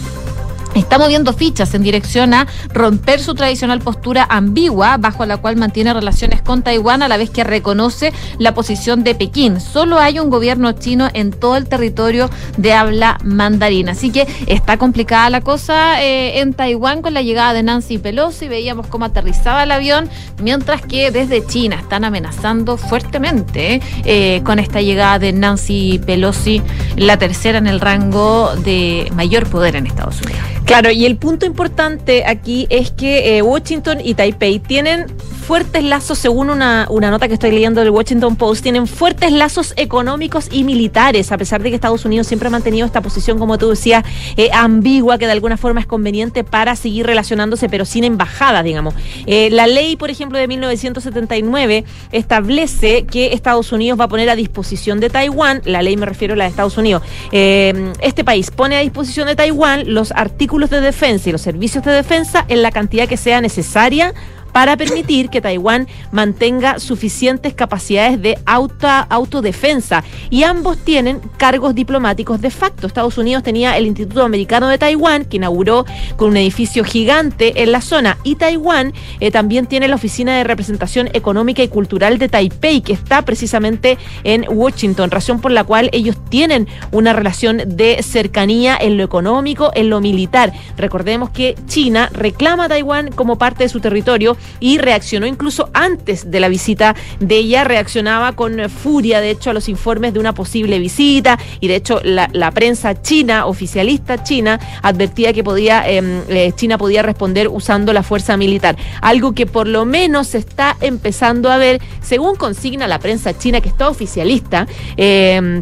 está 0.76 0.97
moviendo 0.97 1.34
fichas 1.34 1.74
en 1.74 1.84
dirección 1.84 2.34
a 2.34 2.47
romper 2.74 3.19
su 3.19 3.36
tradicional 3.36 3.80
postura 3.80 4.26
ambigua 4.30 4.97
bajo 4.97 5.26
la 5.26 5.38
cual 5.38 5.57
mantiene 5.57 5.93
relaciones 5.93 6.41
con 6.41 6.63
Taiwán 6.63 7.01
a 7.01 7.07
la 7.07 7.17
vez 7.17 7.30
que 7.30 7.43
reconoce 7.43 8.13
la 8.38 8.53
posición 8.53 9.03
de 9.03 9.15
Pekín. 9.15 9.59
Solo 9.59 9.99
hay 9.99 10.19
un 10.19 10.30
gobierno 10.30 10.72
chino 10.74 11.09
en 11.13 11.32
todo 11.32 11.57
el 11.57 11.67
territorio 11.67 12.30
de 12.57 12.74
habla 12.74 13.17
mandarina. 13.24 13.91
Así 13.91 14.11
que 14.11 14.28
está 14.47 14.78
complicada 14.78 15.30
la 15.30 15.41
cosa 15.41 16.01
eh, 16.01 16.39
en 16.39 16.53
Taiwán 16.53 17.01
con 17.01 17.13
la 17.13 17.22
llegada 17.22 17.53
de 17.53 17.63
Nancy 17.63 17.97
Pelosi. 17.97 18.47
Veíamos 18.47 18.88
cómo 18.88 19.05
aterrizaba 19.05 19.63
el 19.63 19.72
avión, 19.72 20.09
mientras 20.41 20.82
que 20.82 21.11
desde 21.11 21.45
China 21.45 21.78
están 21.78 22.03
amenazando 22.03 22.78
fuertemente 22.78 23.82
eh, 24.05 24.41
con 24.43 24.59
esta 24.59 24.82
llegada 24.82 25.19
de 25.19 25.34
Nancy 25.34 25.99
Pelosi, 26.05 26.61
la 26.95 27.17
tercera 27.17 27.57
en 27.57 27.67
el 27.67 27.80
rango 27.80 28.55
de 28.57 29.11
mayor 29.15 29.47
poder 29.47 29.76
en 29.76 29.88
Estados 29.88 30.22
Unidos. 30.22 30.61
Claro, 30.66 30.91
y 30.91 31.05
el 31.05 31.18
punto 31.18 31.45
importante 31.45 32.24
aquí 32.26 32.68
es 32.70 32.91
que 32.91 33.38
eh, 33.38 33.41
Washington 33.41 33.99
y 34.03 34.14
Taipei 34.14 34.59
tienen 34.59 35.07
fuertes 35.41 35.84
lazos, 35.84 36.18
según 36.18 36.49
una, 36.49 36.88
una 36.89 37.12
nota 37.12 37.28
que 37.28 37.34
estoy 37.34 37.51
leyendo 37.51 37.82
del 37.82 37.89
Washington 37.89 38.38
Post, 38.38 38.64
tienen 38.64 38.88
fuertes 38.88 39.34
lazos 39.34 39.74
económicos 39.76 40.47
y 40.49 40.64
militares, 40.64 41.32
a 41.32 41.38
pesar 41.38 41.62
de 41.62 41.70
que 41.70 41.76
Estados 41.76 42.05
Unidos 42.05 42.28
siempre 42.28 42.47
ha 42.47 42.51
mantenido 42.51 42.86
esta 42.86 43.01
posición, 43.01 43.38
como 43.38 43.57
tú 43.57 43.70
decías, 43.70 44.05
eh, 44.38 44.49
ambigua, 44.53 45.18
que 45.18 45.26
de 45.26 45.34
alguna 45.34 45.57
forma 45.57 45.82
es 45.82 45.88
conveniente 45.88 46.43
para 46.43 46.76
seguir 46.76 47.05
relacionándose, 47.05 47.68
pero 47.68 47.84
sin 47.84 48.03
embajadas, 48.03 48.64
digamos. 48.64 48.93
Eh, 49.26 49.49
la 49.49 49.68
ley, 49.68 49.97
por 49.97 50.09
ejemplo, 50.09 50.38
de 50.38 50.47
1979 50.47 51.84
establece 52.12 53.03
que 53.03 53.34
Estados 53.34 53.72
Unidos 53.74 53.99
va 53.99 54.05
a 54.05 54.09
poner 54.09 54.30
a 54.30 54.36
disposición 54.36 54.99
de 54.99 55.09
Taiwán, 55.09 55.62
la 55.66 55.82
ley 55.82 55.97
me 55.97 56.05
refiero 56.05 56.36
a 56.36 56.38
la 56.38 56.45
de 56.45 56.51
Estados 56.51 56.78
Unidos, 56.78 57.01
eh, 57.32 57.91
este 57.99 58.24
país 58.24 58.51
pone 58.51 58.78
a 58.78 58.80
disposición 58.80 59.28
de 59.28 59.36
Taiwán 59.36 59.93
los 59.93 60.12
artículos 60.12 60.51
de 60.60 60.82
defensa 60.82 61.30
y 61.30 61.32
los 61.32 61.41
servicios 61.41 61.84
de 61.84 61.91
defensa 61.91 62.45
en 62.49 62.62
la 62.62 62.72
cantidad 62.72 63.08
que 63.08 63.18
sea 63.18 63.39
necesaria 63.39 64.14
para 64.52 64.78
permitir 64.78 65.30
que 65.30 65.41
Taiwán 65.41 65.88
mantenga 66.12 66.80
suficientes 66.80 67.54
capacidades 67.54 68.22
de 68.22 68.38
auto, 68.45 68.88
autodefensa. 69.10 70.04
Y 70.30 70.43
ambos 70.43 70.78
tienen 70.78 71.20
cargos 71.38 71.76
diplomáticos 71.76 72.41
de 72.41 72.49
facto. 72.49 72.88
Estados 72.88 73.18
Unidos 73.18 73.43
tenía 73.43 73.78
el 73.78 73.88
Instituto 73.88 74.24
Americano 74.24 74.68
de 74.68 74.78
Taiwán, 74.78 75.26
que 75.26 75.38
inauguró 75.38 75.86
con 76.18 76.30
un 76.30 76.38
edificio 76.38 76.84
gigante 76.84 77.64
en 77.64 77.72
la 77.72 77.82
zona. 77.82 78.18
Y 78.24 78.36
Taiwán 78.36 78.93
eh, 79.20 79.32
también 79.32 79.68
tiene 79.68 79.88
la 79.88 79.95
Oficina 79.95 80.38
de 80.38 80.43
Representación 80.43 81.10
Económica 81.14 81.64
y 81.64 81.68
Cultural 81.68 82.18
de 82.18 82.30
Taipei, 82.30 82.82
que 82.82 82.93
está 82.93 83.24
precisamente 83.24 83.97
en 84.24 84.45
Washington, 84.49 85.12
razón 85.12 85.39
por 85.39 85.52
la 85.52 85.64
cual 85.64 85.89
ellos 85.93 86.18
tienen 86.30 86.68
una 86.91 87.14
relación 87.14 87.62
de 87.66 88.02
cercanía 88.04 88.78
en 88.80 88.97
lo 88.97 89.04
económico, 89.04 89.72
en 89.76 89.89
lo 89.89 90.02
militar. 90.02 90.54
Recordemos 90.78 91.30
que 91.30 91.56
China 91.68 92.10
reclama 92.14 92.66
a 92.66 92.70
Taiwán 92.70 93.12
como 93.12 93.38
parte 93.38 93.64
de 93.64 93.70
su 93.70 93.80
territorio 93.80 94.38
y 94.60 94.78
reaccionó 94.78 95.26
incluso 95.26 95.70
antes 95.74 96.30
de 96.32 96.39
la 96.39 96.50
visita 96.50 96.96
de 97.20 97.38
ella, 97.38 97.64
reaccionaba 97.64 98.34
con 98.34 98.70
furia, 98.70 99.22
de 99.22 99.32
hecho, 99.32 99.50
a 99.50 99.54
los 99.54 99.70
informes 99.70 100.14
de 100.14 100.20
una 100.20 100.34
posible 100.34 100.80
visita 100.80 101.38
y 101.60 101.68
de 101.68 101.76
hecho 101.76 102.00
la, 102.04 102.52
prensa 102.52 103.02
china, 103.02 103.46
oficialista 103.46 104.24
china, 104.24 104.60
advertía 104.82 105.34
que 105.34 105.44
podía, 105.44 105.89
em, 105.89 106.22
eh, 106.30 106.52
China 106.56 106.78
podía 106.78 107.02
responder 107.02 107.48
usando 107.48 107.94
la 107.94 108.04
fuerza 108.04 108.38
militar, 108.38 108.76
algo 109.02 109.34
que 109.34 109.46
por 109.46 109.68
lo 109.68 109.86
menos 109.86 110.28
se 110.28 110.38
está 110.38 110.76
empezando 110.82 111.52
a 111.52 111.58
ver, 111.58 111.82
según 112.02 112.36
consigna 112.36 112.88
la 112.88 113.00
prensa 113.00 113.38
china 113.38 113.62
que 113.62 113.70
está 113.70 113.89
oficialista. 113.89 114.68
Eh, 114.98 115.62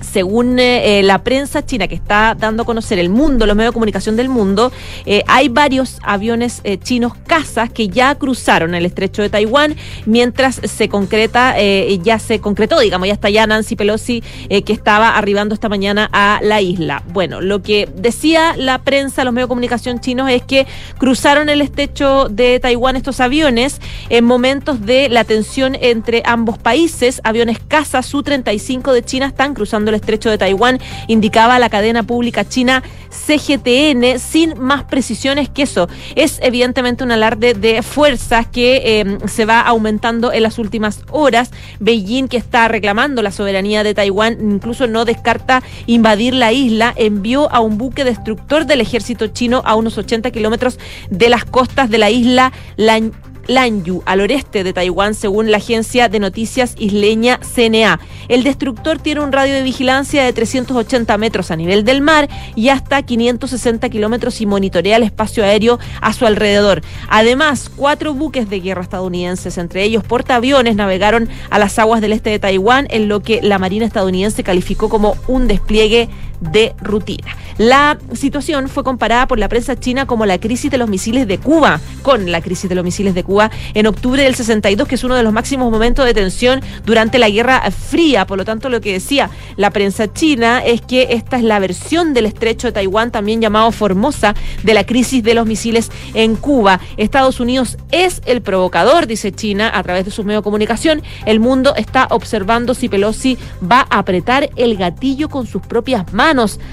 según 0.00 0.58
eh, 0.58 1.02
la 1.02 1.22
prensa 1.22 1.64
china 1.64 1.88
que 1.88 1.94
está 1.94 2.34
dando 2.38 2.62
a 2.62 2.66
conocer 2.66 2.98
el 2.98 3.08
mundo, 3.08 3.46
los 3.46 3.56
medios 3.56 3.72
de 3.72 3.74
comunicación 3.74 4.16
del 4.16 4.28
mundo, 4.28 4.72
eh, 5.04 5.22
hay 5.26 5.48
varios 5.48 5.98
aviones 6.02 6.60
eh, 6.64 6.78
chinos 6.78 7.12
casas 7.26 7.70
que 7.70 7.88
ya 7.88 8.14
cruzaron 8.14 8.74
el 8.74 8.86
estrecho 8.86 9.22
de 9.22 9.30
Taiwán, 9.30 9.76
mientras 10.04 10.60
se 10.64 10.88
concreta, 10.88 11.56
ya 12.02 12.18
se 12.18 12.40
concretó, 12.40 12.78
digamos, 12.80 13.08
ya 13.08 13.14
está 13.14 13.30
ya 13.30 13.46
Nancy 13.46 13.76
Pelosi 13.76 14.22
que 14.48 14.72
estaba 14.72 15.16
arribando 15.16 15.54
esta 15.54 15.68
mañana 15.68 16.08
a 16.12 16.40
la 16.42 16.60
isla. 16.60 17.02
Bueno, 17.12 17.40
lo 17.40 17.62
que 17.62 17.88
decía 17.96 18.54
la 18.56 18.78
prensa, 18.78 19.24
los 19.24 19.32
medios 19.32 19.46
de 19.46 19.50
comunicación 19.50 20.00
chinos, 20.00 20.30
es 20.30 20.42
que 20.42 20.66
cruzaron 20.98 21.48
el 21.48 21.60
estrecho 21.60 22.28
de 22.28 22.60
Taiwán 22.60 22.96
estos 22.96 23.20
aviones 23.20 23.80
en 24.08 24.24
momentos 24.24 24.84
de 24.84 25.08
la 25.08 25.24
tensión 25.24 25.76
entre 25.80 26.22
ambos 26.24 26.58
países. 26.58 27.20
Aviones 27.24 27.58
casa 27.58 28.02
Su-35 28.02 28.92
de 28.92 29.04
China 29.04 29.26
están 29.26 29.54
cruzando 29.54 29.85
el 29.90 29.96
estrecho 29.96 30.30
de 30.30 30.38
Taiwán, 30.38 30.80
indicaba 31.08 31.58
la 31.58 31.68
cadena 31.68 32.02
pública 32.02 32.46
china 32.46 32.82
CGTN, 33.10 34.18
sin 34.18 34.58
más 34.58 34.84
precisiones 34.84 35.48
que 35.48 35.62
eso. 35.62 35.88
Es 36.14 36.38
evidentemente 36.42 37.04
un 37.04 37.12
alarde 37.12 37.54
de 37.54 37.82
fuerzas 37.82 38.46
que 38.46 39.00
eh, 39.00 39.18
se 39.26 39.44
va 39.44 39.60
aumentando 39.60 40.32
en 40.32 40.42
las 40.42 40.58
últimas 40.58 41.02
horas. 41.10 41.50
Beijing, 41.80 42.28
que 42.28 42.36
está 42.36 42.68
reclamando 42.68 43.22
la 43.22 43.30
soberanía 43.30 43.82
de 43.82 43.94
Taiwán, 43.94 44.38
incluso 44.40 44.86
no 44.86 45.04
descarta 45.04 45.62
invadir 45.86 46.34
la 46.34 46.52
isla, 46.52 46.92
envió 46.96 47.52
a 47.52 47.60
un 47.60 47.78
buque 47.78 48.04
destructor 48.04 48.66
del 48.66 48.80
ejército 48.80 49.28
chino 49.28 49.62
a 49.64 49.74
unos 49.74 49.98
80 49.98 50.30
kilómetros 50.30 50.78
de 51.10 51.28
las 51.28 51.44
costas 51.44 51.90
de 51.90 51.98
la 51.98 52.10
isla 52.10 52.52
Lan 52.76 53.12
Lanyu, 53.46 54.02
al 54.06 54.20
oeste 54.20 54.64
de 54.64 54.72
Taiwán, 54.72 55.14
según 55.14 55.50
la 55.50 55.58
agencia 55.58 56.08
de 56.08 56.20
noticias 56.20 56.74
isleña 56.78 57.38
CNA. 57.54 58.00
El 58.28 58.42
destructor 58.42 58.98
tiene 58.98 59.20
un 59.20 59.32
radio 59.32 59.54
de 59.54 59.62
vigilancia 59.62 60.24
de 60.24 60.32
380 60.32 61.16
metros 61.18 61.50
a 61.50 61.56
nivel 61.56 61.84
del 61.84 62.00
mar 62.00 62.28
y 62.54 62.68
hasta 62.68 63.02
560 63.02 63.88
kilómetros 63.88 64.40
y 64.40 64.46
monitorea 64.46 64.96
el 64.96 65.04
espacio 65.04 65.44
aéreo 65.44 65.78
a 66.00 66.12
su 66.12 66.26
alrededor. 66.26 66.82
Además, 67.08 67.70
cuatro 67.74 68.14
buques 68.14 68.50
de 68.50 68.60
guerra 68.60 68.82
estadounidenses, 68.82 69.58
entre 69.58 69.84
ellos 69.84 70.04
portaaviones, 70.04 70.76
navegaron 70.76 71.28
a 71.50 71.58
las 71.58 71.78
aguas 71.78 72.00
del 72.00 72.12
este 72.12 72.30
de 72.30 72.38
Taiwán, 72.38 72.86
en 72.90 73.08
lo 73.08 73.20
que 73.20 73.40
la 73.42 73.58
Marina 73.58 73.86
estadounidense 73.86 74.42
calificó 74.42 74.88
como 74.88 75.16
un 75.28 75.46
despliegue 75.46 76.08
de 76.40 76.74
rutina. 76.80 77.36
La 77.58 77.98
situación 78.12 78.68
fue 78.68 78.84
comparada 78.84 79.26
por 79.26 79.38
la 79.38 79.48
prensa 79.48 79.78
china 79.78 80.06
como 80.06 80.26
la 80.26 80.38
crisis 80.38 80.70
de 80.70 80.78
los 80.78 80.88
misiles 80.88 81.26
de 81.26 81.38
Cuba, 81.38 81.80
con 82.02 82.30
la 82.30 82.42
crisis 82.42 82.68
de 82.68 82.74
los 82.74 82.84
misiles 82.84 83.14
de 83.14 83.24
Cuba 83.24 83.50
en 83.74 83.86
octubre 83.86 84.22
del 84.22 84.34
62, 84.34 84.86
que 84.86 84.96
es 84.96 85.04
uno 85.04 85.14
de 85.14 85.22
los 85.22 85.32
máximos 85.32 85.70
momentos 85.70 86.04
de 86.04 86.14
tensión 86.14 86.60
durante 86.84 87.18
la 87.18 87.30
Guerra 87.30 87.62
Fría. 87.70 88.26
Por 88.26 88.38
lo 88.38 88.44
tanto, 88.44 88.68
lo 88.68 88.80
que 88.80 88.92
decía 88.92 89.30
la 89.56 89.70
prensa 89.70 90.12
china 90.12 90.62
es 90.64 90.82
que 90.82 91.08
esta 91.10 91.36
es 91.36 91.42
la 91.42 91.58
versión 91.58 92.12
del 92.12 92.26
estrecho 92.26 92.68
de 92.68 92.72
Taiwán, 92.72 93.10
también 93.10 93.40
llamado 93.40 93.72
Formosa, 93.72 94.34
de 94.62 94.74
la 94.74 94.84
crisis 94.84 95.22
de 95.22 95.34
los 95.34 95.46
misiles 95.46 95.90
en 96.14 96.36
Cuba. 96.36 96.80
Estados 96.96 97.40
Unidos 97.40 97.78
es 97.90 98.20
el 98.26 98.42
provocador, 98.42 99.06
dice 99.06 99.32
China, 99.32 99.70
a 99.72 99.82
través 99.82 100.04
de 100.04 100.10
sus 100.10 100.24
medios 100.24 100.42
de 100.42 100.44
comunicación. 100.44 101.02
El 101.24 101.40
mundo 101.40 101.74
está 101.76 102.06
observando 102.10 102.74
si 102.74 102.88
Pelosi 102.88 103.38
va 103.62 103.86
a 103.90 103.98
apretar 103.98 104.50
el 104.56 104.76
gatillo 104.76 105.28
con 105.28 105.46
sus 105.46 105.62
propias 105.62 106.12
manos, 106.12 106.25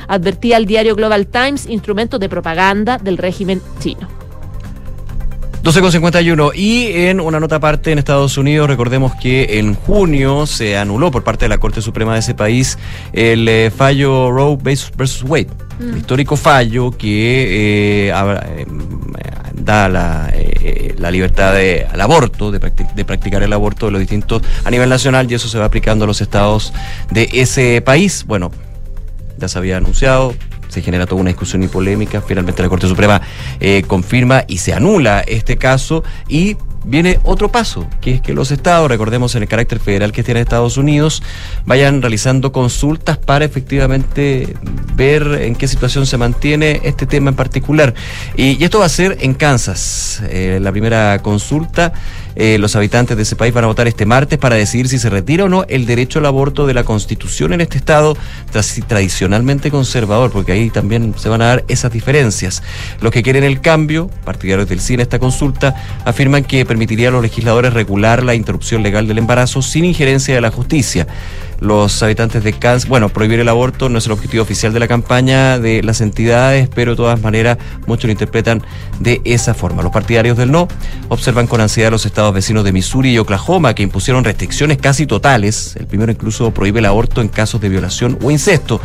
advertía 0.08 0.58
el 0.58 0.66
diario 0.66 0.96
Global 0.96 1.28
Times, 1.28 1.68
instrumento 1.68 2.20
de 2.20 2.30
propaganda 2.30 2.98
del 2.98 3.18
régimen 3.18 3.62
chino. 3.80 4.08
12,51. 5.64 6.52
Y 6.56 6.88
en 7.08 7.22
una 7.22 7.40
nota 7.40 7.56
aparte 7.56 7.94
en 7.94 8.00
Estados 8.00 8.38
Unidos, 8.38 8.68
recordemos 8.68 9.14
que 9.16 9.60
en 9.60 9.76
junio 9.76 10.46
se 10.46 10.78
anuló 10.78 11.10
por 11.10 11.24
parte 11.24 11.46
de 11.46 11.50
la 11.50 11.58
Corte 11.58 11.82
Suprema 11.82 12.14
de 12.14 12.20
ese 12.20 12.36
país 12.36 12.78
el 13.14 13.48
eh, 13.48 13.72
fallo 13.72 14.30
Roe 14.30 14.58
versus 14.62 15.24
Wade. 15.24 15.48
El 15.80 15.98
histórico 15.98 16.36
fallo 16.36 16.92
que 16.92 18.10
eh, 18.10 18.14
eh, 18.14 18.66
da 19.54 19.88
la, 19.88 20.32
la 20.98 21.12
libertad 21.12 21.54
de, 21.54 21.88
al 21.90 22.02
aborto, 22.02 22.52
de, 22.52 22.60
de, 22.60 23.06
practicar 23.06 23.42
el 23.42 23.54
aborto 23.54 23.86
de 23.86 23.94
los 23.94 24.02
distintos 24.02 24.42
a 24.66 24.70
nivel 24.70 24.90
nacional 24.90 25.32
y 25.32 25.36
eso 25.36 25.48
se 25.48 25.58
va 25.58 25.66
aplicando 25.66 26.04
a 26.04 26.08
los 26.08 26.20
estados 26.20 26.74
de 27.10 27.30
ese 27.32 27.82
país. 27.82 28.26
Bueno, 28.28 28.52
ya 29.38 29.48
se 29.48 29.58
había 29.58 29.78
anunciado, 29.78 30.34
se 30.70 30.82
genera 30.82 31.06
toda 31.06 31.22
una 31.22 31.30
discusión 31.30 31.64
y 31.64 31.68
polémica. 31.68 32.22
Finalmente 32.22 32.62
la 32.62 32.70
Corte 32.70 32.88
Suprema 32.88 33.22
eh, 33.60 33.84
confirma 33.88 34.44
y 34.48 34.58
se 34.58 34.74
anula 34.74 35.22
este 35.22 35.58
caso 35.58 36.04
y 36.28 36.58
viene 36.86 37.20
otro 37.24 37.50
paso, 37.50 37.88
que 38.02 38.16
es 38.16 38.22
que 38.22 38.34
los 38.34 38.52
estados, 38.52 38.90
recordemos 38.90 39.36
en 39.36 39.44
el 39.44 39.48
carácter 39.48 39.80
federal 39.80 40.12
que 40.12 40.24
tiene 40.24 40.42
Estados 40.42 40.78
Unidos, 40.78 41.24
vayan 41.66 42.02
realizando 42.02 42.52
consultas 42.52 43.18
para 43.18 43.46
efectivamente 43.46 44.54
ver 44.96 45.24
en 45.42 45.56
qué 45.56 45.68
situación 45.68 46.06
se 46.06 46.18
mantiene 46.18 46.82
este 46.84 47.06
tema 47.06 47.30
en 47.30 47.36
particular. 47.36 47.94
Y, 48.36 48.64
esto 48.64 48.80
va 48.80 48.86
a 48.86 48.90
ser 48.90 49.18
en 49.22 49.34
Kansas. 49.34 50.22
Eh, 50.30 50.60
la 50.62 50.72
primera 50.72 51.20
consulta 51.20 51.94
eh, 52.36 52.58
los 52.58 52.76
habitantes 52.76 53.18
de 53.18 53.24
ese 53.24 53.36
país 53.36 53.54
van 53.54 53.64
a 53.64 53.68
votar 53.68 53.88
este 53.88 54.06
martes 54.06 54.40
para 54.40 54.56
decidir 54.56 54.88
si 54.88 55.00
se 55.00 55.10
retira 55.10 55.46
o 55.46 55.50
no 55.50 55.66
el 55.68 55.86
derecho 55.86 56.20
al 56.20 56.26
aborto 56.26 56.66
de 56.68 56.74
la 56.74 56.84
Constitución 56.84 57.54
en 57.54 57.62
este 57.62 57.78
estado 57.78 58.18
tradicionalmente 58.88 59.72
conservador, 59.72 60.32
porque 60.32 60.52
ahí 60.52 60.70
también 60.70 61.14
se 61.18 61.30
van 61.30 61.42
a 61.42 61.46
dar 61.46 61.66
esas 61.68 61.92
diferencias. 61.92 62.64
Los 63.02 63.12
que 63.12 63.24
quieren 63.24 63.44
el 63.44 63.62
cambio, 63.62 64.10
partidarios 64.24 64.70
del 64.70 64.80
CINE, 64.80 65.04
esta 65.04 65.20
consulta, 65.20 65.76
afirman 66.06 66.44
que 66.44 66.66
permitiría 66.66 67.10
a 67.10 67.12
los 67.12 67.22
legisladores 67.22 67.74
regular 67.74 68.24
la 68.24 68.36
interrupción 68.36 68.84
legal 68.84 69.08
del 69.08 69.18
embarazo 69.18 69.62
sin 69.62 69.86
injerencia 69.86 70.36
de 70.36 70.42
la 70.42 70.52
justicia 70.52 71.08
los 71.60 72.02
habitantes 72.04 72.44
de 72.44 72.54
Kansas. 72.54 72.90
Bueno, 72.90 73.10
prohibir 73.10 73.40
el 73.40 73.50
aborto 73.50 73.90
no 73.90 73.98
es 73.98 74.06
el 74.06 74.12
objetivo 74.12 74.44
oficial 74.44 74.74
de 74.74 74.80
la 74.80 74.88
campaña 74.88 75.60
de 75.60 75.84
las 75.84 76.02
entidades, 76.02 76.70
pero 76.74 76.92
de 76.92 76.98
todas 76.98 77.22
maneras 77.22 77.58
muchos 77.86 78.06
lo 78.06 78.12
interpretan 78.12 78.64
de 79.00 79.22
esa 79.26 79.54
forma. 79.54 79.84
Los 79.84 79.92
partidarios 79.92 80.38
del 80.38 80.52
no 80.52 80.68
observan 81.10 81.48
con 81.48 81.62
ansiedad 81.62 81.92
los 81.92 82.06
estados 82.06 82.34
vecinos 82.34 82.64
de 82.64 82.72
Missouri 82.72 83.12
y 83.12 83.18
Oklahoma 83.18 83.74
que 83.74 83.84
impusieron 83.84 84.24
restricciones 84.24 84.78
casi 84.78 85.06
totales. 85.06 85.76
El 85.76 85.88
primero 85.88 86.12
incluso 86.12 86.52
prohíbe 86.52 86.80
el 86.80 86.86
aborto 86.86 87.22
en 87.22 87.28
casos 87.28 87.62
de 87.62 87.70
violación 87.70 88.18
o 88.22 88.32
incesto. 88.32 88.82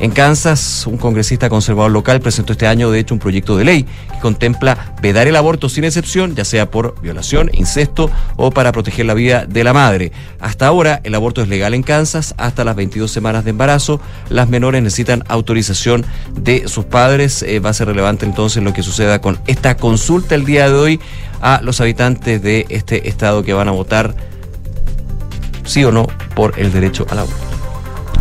En 0.00 0.12
Kansas, 0.12 0.86
un 0.86 0.96
congresista 0.96 1.50
conservador 1.50 1.92
local 1.92 2.20
presentó 2.20 2.54
este 2.54 2.66
año, 2.66 2.90
de 2.90 3.00
hecho, 3.00 3.12
un 3.12 3.20
proyecto 3.20 3.58
de 3.58 3.64
ley 3.64 3.82
que 3.82 4.18
contempla 4.22 4.94
vedar 5.02 5.28
el 5.28 5.36
aborto 5.36 5.68
sin 5.68 5.84
excepción, 5.84 6.34
ya 6.34 6.46
sea 6.46 6.70
por 6.70 6.98
violación, 7.02 7.50
incesto 7.52 8.10
o 8.36 8.50
para 8.50 8.72
proteger 8.72 9.04
la 9.04 9.12
vida 9.12 9.44
de 9.44 9.62
la 9.62 9.74
madre. 9.74 10.10
Hasta 10.40 10.66
ahora, 10.66 11.02
el 11.04 11.14
aborto 11.14 11.42
es 11.42 11.48
legal 11.48 11.74
en 11.74 11.82
Kansas 11.82 12.34
hasta 12.38 12.64
las 12.64 12.76
22 12.76 13.10
semanas 13.10 13.44
de 13.44 13.50
embarazo. 13.50 14.00
Las 14.30 14.48
menores 14.48 14.82
necesitan 14.82 15.22
autorización 15.28 16.06
de 16.34 16.66
sus 16.66 16.86
padres. 16.86 17.42
Eh, 17.42 17.60
va 17.60 17.68
a 17.68 17.74
ser 17.74 17.88
relevante 17.88 18.24
entonces 18.24 18.62
lo 18.62 18.72
que 18.72 18.82
suceda 18.82 19.20
con 19.20 19.38
esta 19.46 19.76
consulta 19.76 20.34
el 20.34 20.46
día 20.46 20.70
de 20.70 20.76
hoy 20.76 21.00
a 21.42 21.60
los 21.62 21.78
habitantes 21.82 22.40
de 22.40 22.64
este 22.70 23.06
estado 23.06 23.42
que 23.42 23.52
van 23.52 23.68
a 23.68 23.72
votar 23.72 24.14
sí 25.64 25.84
o 25.84 25.92
no 25.92 26.06
por 26.34 26.58
el 26.58 26.72
derecho 26.72 27.06
al 27.10 27.18
aborto 27.18 27.49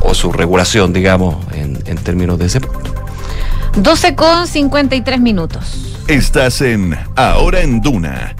o 0.01 0.13
su 0.13 0.31
regulación, 0.31 0.93
digamos, 0.93 1.35
en, 1.53 1.81
en 1.85 1.97
términos 1.97 2.39
de 2.39 2.45
ese 2.45 2.61
punto. 2.61 2.93
12 3.75 4.15
con 4.15 4.47
53 4.47 5.19
minutos. 5.19 5.95
Estás 6.07 6.61
en 6.61 6.97
Ahora 7.15 7.61
en 7.61 7.81
Duna 7.81 8.35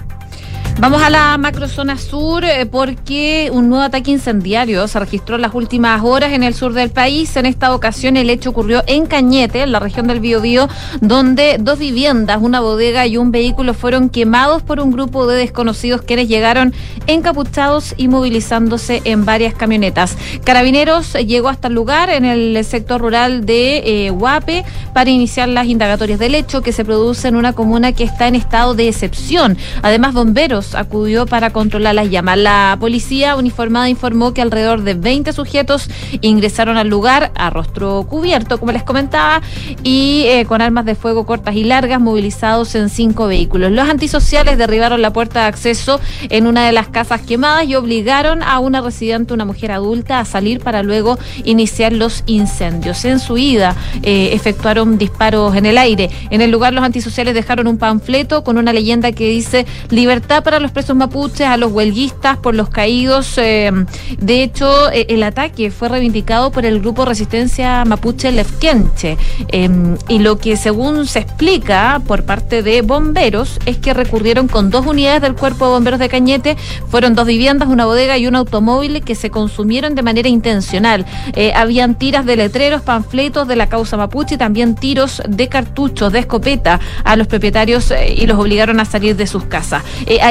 Vamos 0.80 1.02
a 1.02 1.10
la 1.10 1.36
macrozona 1.36 1.98
sur 1.98 2.42
eh, 2.42 2.64
porque 2.64 3.50
un 3.52 3.68
nuevo 3.68 3.84
ataque 3.84 4.12
incendiario 4.12 4.88
se 4.88 4.98
registró 4.98 5.36
en 5.36 5.42
las 5.42 5.52
últimas 5.52 6.02
horas 6.02 6.32
en 6.32 6.42
el 6.42 6.54
sur 6.54 6.72
del 6.72 6.88
país. 6.88 7.36
En 7.36 7.44
esta 7.44 7.74
ocasión 7.74 8.16
el 8.16 8.30
hecho 8.30 8.48
ocurrió 8.48 8.82
en 8.86 9.04
Cañete, 9.04 9.60
en 9.60 9.72
la 9.72 9.78
región 9.78 10.06
del 10.06 10.20
Biobío, 10.20 10.70
donde 11.02 11.58
dos 11.60 11.78
viviendas, 11.78 12.38
una 12.40 12.60
bodega 12.60 13.06
y 13.06 13.18
un 13.18 13.30
vehículo 13.30 13.74
fueron 13.74 14.08
quemados 14.08 14.62
por 14.62 14.80
un 14.80 14.90
grupo 14.90 15.26
de 15.26 15.36
desconocidos 15.36 16.00
quienes 16.00 16.28
llegaron 16.28 16.72
encapuchados 17.06 17.92
y 17.98 18.08
movilizándose 18.08 19.02
en 19.04 19.26
varias 19.26 19.52
camionetas. 19.52 20.16
Carabineros 20.44 21.12
llegó 21.12 21.50
hasta 21.50 21.68
el 21.68 21.74
lugar 21.74 22.08
en 22.08 22.24
el 22.24 22.64
sector 22.64 23.02
rural 23.02 23.44
de 23.44 24.06
eh, 24.06 24.10
Huape 24.12 24.64
para 24.94 25.10
iniciar 25.10 25.50
las 25.50 25.66
indagatorias 25.66 26.18
del 26.18 26.34
hecho 26.34 26.62
que 26.62 26.72
se 26.72 26.86
produce 26.86 27.28
en 27.28 27.36
una 27.36 27.52
comuna 27.52 27.92
que 27.92 28.04
está 28.04 28.28
en 28.28 28.34
estado 28.34 28.74
de 28.74 28.88
excepción. 28.88 29.58
Además, 29.82 30.14
bomberos 30.14 30.69
acudió 30.74 31.26
para 31.26 31.50
controlar 31.50 31.94
las 31.94 32.10
llamas. 32.10 32.38
La 32.38 32.76
policía 32.80 33.36
uniformada 33.36 33.88
informó 33.88 34.34
que 34.34 34.42
alrededor 34.42 34.82
de 34.82 34.94
20 34.94 35.32
sujetos 35.32 35.88
ingresaron 36.20 36.76
al 36.76 36.88
lugar 36.88 37.32
a 37.34 37.50
rostro 37.50 38.06
cubierto, 38.08 38.58
como 38.58 38.72
les 38.72 38.82
comentaba, 38.82 39.42
y 39.82 40.24
eh, 40.26 40.44
con 40.46 40.62
armas 40.62 40.84
de 40.84 40.94
fuego 40.94 41.26
cortas 41.26 41.54
y 41.54 41.64
largas 41.64 42.00
movilizados 42.00 42.74
en 42.74 42.88
cinco 42.88 43.26
vehículos. 43.26 43.72
Los 43.72 43.88
antisociales 43.88 44.58
derribaron 44.58 45.02
la 45.02 45.12
puerta 45.12 45.42
de 45.42 45.46
acceso 45.46 46.00
en 46.28 46.46
una 46.46 46.66
de 46.66 46.72
las 46.72 46.88
casas 46.88 47.20
quemadas 47.20 47.66
y 47.66 47.74
obligaron 47.74 48.42
a 48.42 48.58
una 48.58 48.80
residente, 48.80 49.34
una 49.34 49.44
mujer 49.44 49.72
adulta, 49.72 50.20
a 50.20 50.24
salir 50.24 50.60
para 50.60 50.82
luego 50.82 51.18
iniciar 51.44 51.92
los 51.92 52.22
incendios. 52.26 53.04
En 53.04 53.18
su 53.20 53.38
ida 53.38 53.76
eh, 54.02 54.30
efectuaron 54.32 54.98
disparos 54.98 55.56
en 55.56 55.66
el 55.66 55.78
aire. 55.78 56.10
En 56.30 56.40
el 56.40 56.50
lugar 56.50 56.72
los 56.72 56.84
antisociales 56.84 57.34
dejaron 57.34 57.66
un 57.66 57.78
panfleto 57.78 58.44
con 58.44 58.58
una 58.58 58.72
leyenda 58.72 59.12
que 59.12 59.28
dice 59.28 59.66
libertad 59.90 60.42
para 60.42 60.49
los 60.58 60.72
presos 60.72 60.96
mapuches, 60.96 61.46
a 61.46 61.56
los 61.56 61.72
huelguistas 61.72 62.38
por 62.38 62.54
los 62.54 62.68
caídos. 62.70 63.38
Eh, 63.38 63.70
de 64.18 64.42
hecho, 64.42 64.90
eh, 64.90 65.06
el 65.08 65.22
ataque 65.22 65.70
fue 65.70 65.88
reivindicado 65.88 66.50
por 66.50 66.64
el 66.66 66.80
grupo 66.80 67.04
Resistencia 67.04 67.84
Mapuche 67.84 68.32
Lefkenche. 68.32 69.16
Em, 69.48 69.96
y 70.08 70.18
lo 70.18 70.38
que 70.38 70.56
según 70.56 71.06
se 71.06 71.20
explica 71.20 72.00
por 72.06 72.24
parte 72.24 72.62
de 72.62 72.82
bomberos 72.82 73.58
es 73.66 73.78
que 73.78 73.94
recurrieron 73.94 74.48
con 74.48 74.70
dos 74.70 74.86
unidades 74.86 75.22
del 75.22 75.34
Cuerpo 75.34 75.66
de 75.66 75.72
Bomberos 75.72 76.00
de 76.00 76.08
Cañete. 76.08 76.56
Fueron 76.88 77.14
dos 77.14 77.26
viviendas, 77.26 77.68
una 77.68 77.86
bodega 77.86 78.18
y 78.18 78.26
un 78.26 78.34
automóvil 78.34 79.02
que 79.02 79.14
se 79.14 79.30
consumieron 79.30 79.94
de 79.94 80.02
manera 80.02 80.28
intencional. 80.28 81.06
Eh, 81.34 81.52
habían 81.54 81.94
tiras 81.96 82.26
de 82.26 82.36
letreros, 82.36 82.82
panfletos 82.82 83.46
de 83.46 83.56
la 83.56 83.68
causa 83.68 83.96
mapuche 83.96 84.34
y 84.34 84.38
también 84.38 84.74
tiros 84.74 85.22
de 85.28 85.48
cartuchos, 85.48 86.12
de 86.12 86.20
escopeta 86.20 86.80
a 87.04 87.16
los 87.16 87.26
propietarios 87.26 87.92
y 88.16 88.26
los 88.26 88.38
obligaron 88.38 88.80
a 88.80 88.84
salir 88.84 89.16
de 89.16 89.26
sus 89.26 89.44
casas. 89.44 89.82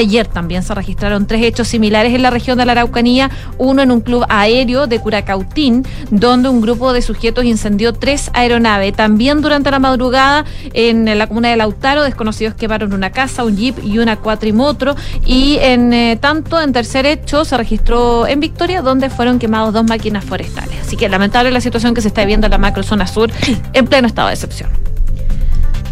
Ayer 0.10 0.26
también 0.26 0.64
se 0.64 0.74
registraron 0.74 1.28
tres 1.28 1.44
hechos 1.44 1.68
similares 1.68 2.16
en 2.16 2.24
la 2.24 2.32
región 2.32 2.58
de 2.58 2.66
la 2.66 2.72
Araucanía, 2.72 3.30
uno 3.60 3.84
en 3.84 3.92
un 3.92 4.02
club 4.02 4.26
aéreo 4.28 4.88
de 4.88 5.00
Curacautín, 5.00 5.86
donde 6.10 6.50
un 6.50 6.62
grupo 6.62 6.94
de 6.94 7.04
sujetos 7.04 7.46
incendió 7.46 7.94
tres 7.94 8.32
aeronaves. 8.34 8.96
También 8.96 9.42
durante 9.42 9.70
la 9.70 9.78
madrugada 9.78 10.46
en 10.74 11.16
la 11.16 11.28
comuna 11.28 11.50
de 11.50 11.58
Lautaro, 11.58 12.02
desconocidos 12.02 12.56
quemaron 12.56 12.94
una 12.94 13.12
casa, 13.12 13.44
un 13.44 13.56
jeep 13.56 13.78
y 13.84 14.00
una 14.00 14.16
cuatrimotro. 14.16 14.96
Y 15.28 15.58
en 15.62 15.94
eh, 15.94 16.18
tanto, 16.20 16.60
en 16.60 16.74
tercer 16.74 17.06
hecho, 17.06 17.46
se 17.46 17.56
registró 17.56 18.26
en 18.26 18.40
Victoria, 18.40 18.82
donde 18.82 19.12
fueron 19.12 19.38
quemados 19.38 19.74
dos 19.74 19.84
máquinas 19.84 20.26
forestales. 20.26 20.76
Así 20.82 20.98
que 20.98 21.08
lamentable 21.08 21.52
la 21.52 21.62
situación 21.62 21.94
que 21.94 22.02
se 22.02 22.08
está 22.08 22.22
viviendo 22.22 22.48
en 22.48 22.52
la 22.52 22.58
macrozona 22.58 23.06
sur 23.06 23.32
en 23.74 23.86
pleno 23.86 24.08
estado 24.08 24.30
de 24.30 24.34
excepción. 24.34 24.70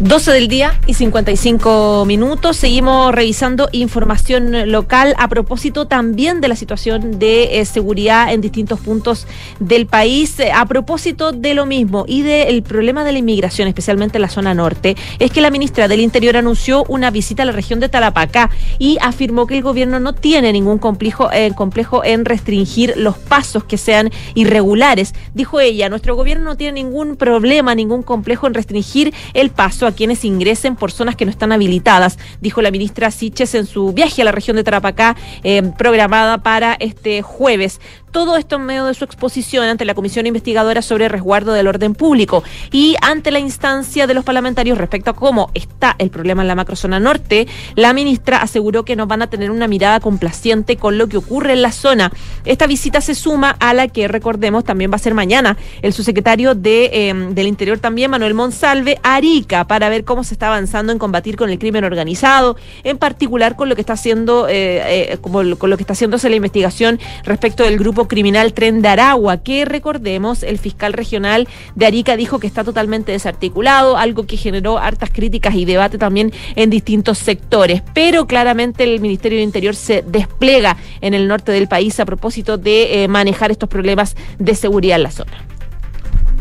12 0.00 0.30
del 0.30 0.46
día 0.46 0.78
y 0.86 0.94
55 0.94 2.04
minutos. 2.06 2.56
Seguimos 2.56 3.12
revisando 3.12 3.68
información 3.72 4.70
local 4.70 5.12
a 5.18 5.26
propósito 5.26 5.88
también 5.88 6.40
de 6.40 6.46
la 6.46 6.54
situación 6.54 7.18
de 7.18 7.58
eh, 7.58 7.64
seguridad 7.64 8.32
en 8.32 8.40
distintos 8.40 8.78
puntos 8.78 9.26
del 9.58 9.86
país. 9.86 10.38
Eh, 10.38 10.52
a 10.52 10.66
propósito 10.66 11.32
de 11.32 11.52
lo 11.54 11.66
mismo 11.66 12.04
y 12.06 12.22
del 12.22 12.62
problema 12.62 13.02
de 13.02 13.10
la 13.10 13.18
inmigración, 13.18 13.66
especialmente 13.66 14.18
en 14.18 14.22
la 14.22 14.28
zona 14.28 14.54
norte, 14.54 14.96
es 15.18 15.32
que 15.32 15.40
la 15.40 15.50
ministra 15.50 15.88
del 15.88 15.98
Interior 15.98 16.36
anunció 16.36 16.84
una 16.84 17.10
visita 17.10 17.42
a 17.42 17.46
la 17.46 17.52
región 17.52 17.80
de 17.80 17.88
Tarapacá 17.88 18.50
y 18.78 18.98
afirmó 19.00 19.48
que 19.48 19.56
el 19.56 19.64
gobierno 19.64 19.98
no 19.98 20.14
tiene 20.14 20.52
ningún 20.52 20.78
complejo, 20.78 21.32
eh, 21.32 21.50
complejo 21.56 22.04
en 22.04 22.24
restringir 22.24 22.94
los 22.96 23.18
pasos 23.18 23.64
que 23.64 23.76
sean 23.76 24.12
irregulares. 24.36 25.12
Dijo 25.34 25.58
ella, 25.58 25.88
nuestro 25.88 26.14
gobierno 26.14 26.44
no 26.44 26.56
tiene 26.56 26.84
ningún 26.84 27.16
problema, 27.16 27.74
ningún 27.74 28.04
complejo 28.04 28.46
en 28.46 28.54
restringir 28.54 29.12
el 29.34 29.50
paso 29.50 29.87
a 29.88 29.94
quienes 29.94 30.24
ingresen 30.24 30.76
por 30.76 30.92
zonas 30.92 31.16
que 31.16 31.24
no 31.24 31.30
están 31.30 31.52
habilitadas, 31.52 32.18
dijo 32.40 32.62
la 32.62 32.70
ministra 32.70 33.10
Siches 33.10 33.54
en 33.54 33.66
su 33.66 33.92
viaje 33.92 34.22
a 34.22 34.24
la 34.24 34.32
región 34.32 34.56
de 34.56 34.64
Tarapacá, 34.64 35.16
eh, 35.42 35.62
programada 35.76 36.38
para 36.38 36.74
este 36.74 37.22
jueves. 37.22 37.80
Todo 38.10 38.36
esto 38.36 38.56
en 38.56 38.66
medio 38.66 38.86
de 38.86 38.94
su 38.94 39.04
exposición 39.04 39.64
ante 39.64 39.84
la 39.84 39.94
Comisión 39.94 40.26
Investigadora 40.26 40.82
sobre 40.82 41.08
Resguardo 41.08 41.52
del 41.52 41.66
Orden 41.66 41.94
Público 41.94 42.42
y 42.72 42.96
ante 43.02 43.30
la 43.30 43.38
instancia 43.38 44.06
de 44.06 44.14
los 44.14 44.24
parlamentarios 44.24 44.78
respecto 44.78 45.10
a 45.10 45.14
cómo 45.14 45.50
está 45.54 45.94
el 45.98 46.10
problema 46.10 46.42
en 46.42 46.48
la 46.48 46.54
macrozona 46.54 46.98
norte, 47.00 47.46
la 47.74 47.92
ministra 47.92 48.38
aseguró 48.38 48.84
que 48.84 48.96
no 48.96 49.06
van 49.06 49.22
a 49.22 49.28
tener 49.28 49.50
una 49.50 49.68
mirada 49.68 50.00
complaciente 50.00 50.76
con 50.76 50.98
lo 50.98 51.08
que 51.08 51.18
ocurre 51.18 51.52
en 51.52 51.62
la 51.62 51.72
zona. 51.72 52.12
Esta 52.44 52.66
visita 52.66 53.00
se 53.00 53.14
suma 53.14 53.56
a 53.60 53.74
la 53.74 53.88
que, 53.88 54.08
recordemos, 54.08 54.64
también 54.64 54.90
va 54.90 54.96
a 54.96 55.00
ser 55.00 55.14
mañana 55.14 55.56
el 55.82 55.92
subsecretario 55.92 56.54
de, 56.54 56.90
eh, 56.92 57.14
del 57.30 57.46
Interior 57.46 57.78
también, 57.78 58.10
Manuel 58.10 58.34
Monsalve, 58.34 58.98
Arica, 59.02 59.66
para 59.66 59.88
ver 59.88 60.04
cómo 60.04 60.24
se 60.24 60.34
está 60.34 60.48
avanzando 60.48 60.92
en 60.92 60.98
combatir 60.98 61.36
con 61.36 61.50
el 61.50 61.58
crimen 61.58 61.84
organizado, 61.84 62.56
en 62.84 62.98
particular 62.98 63.56
con 63.56 63.68
lo 63.68 63.74
que 63.74 63.82
está 63.82 63.92
haciendo, 63.94 64.48
eh, 64.48 65.12
eh, 65.12 65.18
como, 65.20 65.56
con 65.56 65.70
lo 65.70 65.76
que 65.76 65.82
está 65.82 65.92
haciéndose 65.92 66.28
la 66.28 66.36
investigación 66.36 66.98
respecto 67.24 67.62
del 67.62 67.78
grupo 67.78 68.07
criminal 68.08 68.52
Tren 68.52 68.82
de 68.82 68.88
Aragua, 68.88 69.38
que 69.38 69.64
recordemos, 69.64 70.42
el 70.42 70.58
fiscal 70.58 70.92
regional 70.92 71.46
de 71.74 71.86
Arica 71.86 72.16
dijo 72.16 72.38
que 72.40 72.46
está 72.46 72.64
totalmente 72.64 73.12
desarticulado, 73.12 73.96
algo 73.96 74.26
que 74.26 74.36
generó 74.36 74.78
hartas 74.78 75.10
críticas 75.12 75.54
y 75.54 75.64
debate 75.64 75.98
también 75.98 76.32
en 76.56 76.70
distintos 76.70 77.18
sectores. 77.18 77.82
Pero 77.94 78.26
claramente 78.26 78.84
el 78.84 79.00
Ministerio 79.00 79.38
de 79.38 79.44
Interior 79.44 79.74
se 79.74 80.02
despliega 80.02 80.76
en 81.00 81.14
el 81.14 81.28
norte 81.28 81.52
del 81.52 81.68
país 81.68 82.00
a 82.00 82.04
propósito 82.04 82.58
de 82.58 83.04
eh, 83.04 83.08
manejar 83.08 83.50
estos 83.50 83.68
problemas 83.68 84.16
de 84.38 84.54
seguridad 84.54 84.96
en 84.96 85.02
la 85.04 85.10
zona. 85.10 85.32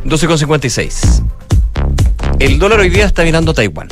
12,56. 0.06 1.24
El 2.40 2.60
dólar 2.60 2.80
hoy 2.80 2.90
día 2.90 3.06
está 3.06 3.24
mirando 3.24 3.54
Taiwán. 3.54 3.90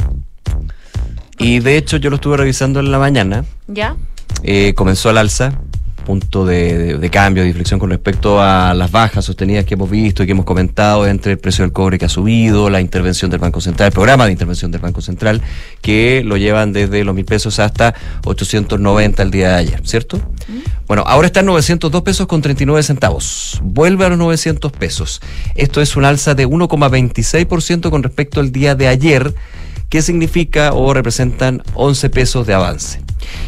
Y 1.38 1.60
de 1.60 1.78
hecho 1.78 1.98
yo 1.98 2.10
lo 2.10 2.16
estuve 2.16 2.38
revisando 2.38 2.80
en 2.80 2.92
la 2.92 3.00
mañana. 3.00 3.44
¿Ya? 3.68 3.96
Eh, 4.44 4.74
comenzó 4.76 5.10
al 5.10 5.18
alza, 5.18 5.60
punto 6.06 6.46
de, 6.46 7.10
cambio, 7.12 7.44
de 7.44 7.50
inflexión 7.50 7.80
con 7.80 7.90
respecto 7.90 8.40
a 8.42 8.74
las 8.74 8.92
bajas 8.92 9.26
sostenidas 9.26 9.66
que 9.66 9.74
hemos 9.74 9.90
visto 9.90 10.24
y 10.24 10.26
que 10.26 10.32
hemos 10.32 10.46
comentado 10.46 11.06
entre 11.08 11.34
el 11.34 11.38
precio 11.38 11.64
del 11.66 11.74
cobre 11.74 12.00
que 12.00 12.06
ha 12.06 12.10
subido, 12.10 12.70
la 12.70 12.80
intervención 12.80 13.30
del 13.30 13.40
Banco 13.42 13.60
Central, 13.60 13.88
el 13.88 13.94
programa 13.94 14.26
de 14.26 14.32
intervención 14.32 14.72
del 14.72 14.80
Banco 14.80 15.02
Central, 15.02 15.42
que 15.82 16.24
lo 16.24 16.38
llevan 16.38 16.72
desde 16.72 17.04
los 17.04 17.14
mil 17.14 17.26
pesos 17.26 17.60
hasta 17.60 17.94
890 18.24 19.24
el 19.24 19.32
día 19.32 19.50
de 19.50 19.56
ayer, 19.56 19.82
¿cierto? 19.84 20.22
Bueno, 20.88 21.04
ahora 21.06 21.28
está 21.28 21.42
en 21.42 21.48
902 21.48 22.02
pesos 22.04 22.28
con 22.28 22.42
39 22.42 22.84
centavos. 22.84 23.60
Vuelve 23.64 24.06
a 24.06 24.10
los 24.10 24.18
900 24.18 24.72
pesos. 24.72 25.22
Esto 25.56 25.82
es 25.82 25.98
un 25.98 26.06
alza 26.06 26.36
de 26.36 26.48
1,26% 26.48 27.90
con 27.90 28.04
respecto 28.04 28.40
al 28.40 28.52
día 28.52 28.76
de 28.76 28.88
ayer, 28.88 29.34
que 29.90 30.02
significa 30.02 30.74
o 30.74 30.94
representan 30.94 31.64
11 31.74 32.10
pesos 32.12 32.48
de 32.48 32.54
avance. 32.54 33.02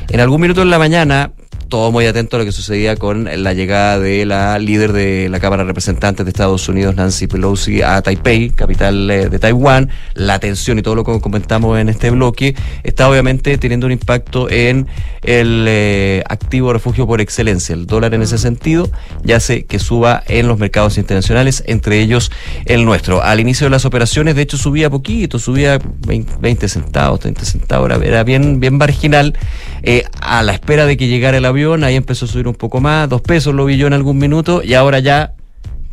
En 0.09 0.19
algún 0.19 0.41
minuto 0.41 0.61
en 0.61 0.69
la 0.69 0.79
mañana 0.79 1.31
todo 1.69 1.91
muy 1.91 2.05
atento 2.05 2.37
a 2.37 2.39
lo 2.39 2.45
que 2.45 2.51
sucedía 2.51 2.95
con 2.95 3.27
la 3.43 3.53
llegada 3.53 3.99
de 3.99 4.25
la 4.25 4.57
líder 4.59 4.93
de 4.93 5.27
la 5.29 5.39
Cámara 5.39 5.63
de 5.63 5.67
Representantes 5.67 6.25
de 6.25 6.29
Estados 6.29 6.67
Unidos, 6.69 6.95
Nancy 6.95 7.27
Pelosi, 7.27 7.81
a 7.81 8.01
Taipei, 8.01 8.49
capital 8.51 9.09
eh, 9.09 9.29
de 9.29 9.39
Taiwán. 9.39 9.89
La 10.13 10.39
tensión 10.39 10.79
y 10.79 10.81
todo 10.81 10.95
lo 10.95 11.03
que 11.03 11.19
comentamos 11.19 11.77
en 11.79 11.89
este 11.89 12.09
bloque 12.09 12.55
está 12.83 13.09
obviamente 13.09 13.57
teniendo 13.57 13.85
un 13.85 13.91
impacto 13.91 14.49
en 14.49 14.87
el 15.23 15.65
eh, 15.67 16.23
activo 16.29 16.71
refugio 16.71 17.05
por 17.05 17.19
excelencia. 17.19 17.73
El 17.73 17.85
dólar 17.85 18.13
en 18.13 18.21
ese 18.21 18.37
sentido 18.37 18.89
ya 19.23 19.37
hace 19.37 19.65
que 19.65 19.79
suba 19.79 20.23
en 20.27 20.47
los 20.47 20.57
mercados 20.57 20.97
internacionales, 20.97 21.63
entre 21.67 21.99
ellos 21.99 22.31
el 22.65 22.85
nuestro. 22.85 23.21
Al 23.21 23.39
inicio 23.39 23.65
de 23.65 23.71
las 23.71 23.85
operaciones, 23.85 24.35
de 24.35 24.43
hecho, 24.43 24.57
subía 24.57 24.89
poquito, 24.89 25.37
subía 25.39 25.79
20, 26.07 26.67
centavos, 26.69 27.19
30 27.19 27.45
centavos, 27.45 27.91
era 28.01 28.23
bien, 28.23 28.59
bien 28.59 28.77
marginal, 28.77 29.37
eh, 29.83 30.03
a 30.21 30.43
la 30.43 30.53
espera 30.53 30.85
de 30.85 30.97
que 30.97 31.07
llegara 31.07 31.37
el 31.37 31.45
avión 31.45 31.56
ahí 31.83 31.95
empezó 31.95 32.25
a 32.25 32.27
subir 32.27 32.47
un 32.47 32.55
poco 32.55 32.79
más, 32.81 33.09
dos 33.09 33.21
pesos 33.21 33.53
lo 33.53 33.65
vi 33.65 33.77
yo 33.77 33.87
en 33.87 33.93
algún 33.93 34.17
minuto, 34.17 34.61
y 34.63 34.73
ahora 34.75 34.99
ya 34.99 35.33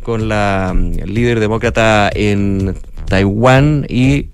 con 0.03 0.29
la 0.29 0.73
mm, 0.75 1.05
líder 1.05 1.39
demócrata 1.39 2.09
en 2.13 2.75
Taiwán 3.07 3.85
y 3.89 4.29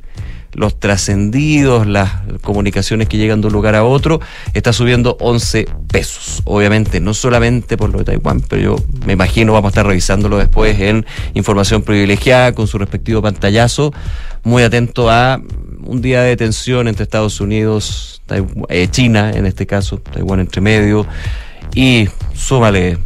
los 0.53 0.77
trascendidos, 0.79 1.88
las 1.88 2.11
comunicaciones 2.41 3.07
que 3.07 3.17
llegan 3.17 3.39
de 3.39 3.47
un 3.47 3.53
lugar 3.53 3.75
a 3.75 3.86
otro, 3.86 4.19
está 4.53 4.73
subiendo 4.73 5.15
11 5.21 5.65
pesos. 5.91 6.41
Obviamente, 6.43 6.99
no 6.99 7.13
solamente 7.13 7.77
por 7.77 7.89
lo 7.89 7.99
de 7.99 8.03
Taiwán, 8.03 8.41
pero 8.41 8.61
yo 8.61 8.75
me 9.05 9.13
imagino 9.13 9.53
vamos 9.53 9.69
a 9.69 9.71
estar 9.71 9.88
revisándolo 9.88 10.38
después 10.38 10.77
en 10.82 11.05
información 11.34 11.84
privilegiada 11.84 12.53
con 12.53 12.67
su 12.67 12.77
respectivo 12.77 13.21
pantallazo. 13.21 13.93
Muy 14.43 14.63
atento 14.63 15.09
a 15.09 15.41
un 15.86 16.01
día 16.01 16.21
de 16.21 16.36
tensión 16.38 16.88
entre 16.88 17.03
Estados 17.03 17.39
Unidos, 17.41 18.21
Taiw- 18.27 18.65
eh, 18.69 18.88
China 18.89 19.32
en 19.34 19.45
este 19.45 19.65
caso, 19.67 19.97
Taiwán 19.99 20.39
entre 20.39 20.61
medio, 20.61 21.05
y 21.75 22.07
súmale 22.34 22.97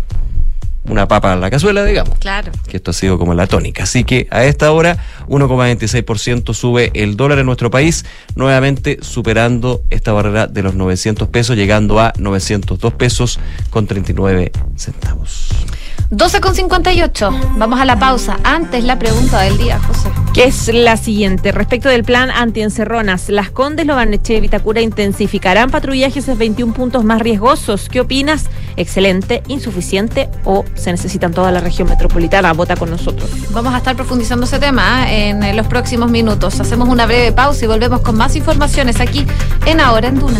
una 0.87 1.07
papa 1.07 1.33
a 1.33 1.35
la 1.35 1.49
cazuela, 1.49 1.83
digamos 1.83 2.19
Claro. 2.19 2.51
que 2.69 2.77
esto 2.77 2.91
ha 2.91 2.93
sido 2.93 3.17
como 3.17 3.33
la 3.33 3.47
tónica. 3.47 3.83
Así 3.83 4.03
que 4.03 4.27
a 4.29 4.45
esta 4.45 4.71
hora 4.71 4.97
1,26% 5.27 6.53
sube 6.53 6.91
el 6.93 7.17
dólar 7.17 7.39
en 7.39 7.47
nuestro 7.47 7.71
país, 7.71 8.05
nuevamente 8.35 8.99
superando 9.01 9.81
esta 9.89 10.13
barrera 10.13 10.45
de 10.45 10.61
los 10.61 10.75
900 10.75 11.27
pesos, 11.29 11.55
llegando 11.55 11.99
a 11.99 12.13
902 12.19 12.93
pesos 12.93 13.39
con 13.71 13.87
39 13.87 14.51
centavos. 14.75 15.49
12 16.11 16.39
con 16.39 16.53
58. 16.53 17.31
Vamos 17.57 17.79
a 17.79 17.85
la 17.85 17.97
pausa. 17.97 18.37
Antes 18.43 18.83
la 18.83 18.99
pregunta 18.99 19.41
del 19.41 19.57
día, 19.57 19.79
José. 19.79 20.09
que 20.33 20.45
es 20.45 20.71
la 20.73 20.97
siguiente. 20.97 21.51
Respecto 21.51 21.89
del 21.89 22.03
plan 22.03 22.29
antiencerronas, 22.29 23.29
las 23.29 23.49
Condes, 23.49 23.87
Lobarneche 23.87 24.35
y 24.35 24.41
Vitacura 24.41 24.81
intensificarán 24.81 25.71
patrullajes 25.71 26.27
en 26.27 26.37
21 26.37 26.73
puntos 26.73 27.03
más 27.03 27.21
riesgosos. 27.21 27.89
¿Qué 27.89 28.01
opinas? 28.01 28.45
¿Excelente, 28.75 29.41
insuficiente 29.47 30.29
o 30.43 30.63
se 30.75 30.91
necesitan 30.91 31.33
toda 31.33 31.51
la 31.51 31.59
región 31.59 31.89
metropolitana? 31.89 32.53
Vota 32.53 32.75
con 32.75 32.91
nosotros. 32.91 33.29
Vamos 33.51 33.73
a 33.73 33.77
estar 33.77 33.95
profundizando 33.95 34.45
ese 34.45 34.59
tema 34.59 35.11
¿eh? 35.11 35.29
en 35.29 35.43
eh, 35.43 35.53
los 35.53 35.65
próximos 35.65 36.11
minutos. 36.11 36.59
Hacemos 36.59 36.87
una 36.87 37.07
breve 37.07 37.31
pausa 37.31 37.65
y 37.65 37.67
volvemos 37.67 38.01
con 38.01 38.15
más 38.15 38.35
informaciones 38.35 38.99
aquí 38.99 39.25
en 39.65 39.79
Ahora 39.79 40.09
en 40.09 40.19
Duna. 40.19 40.39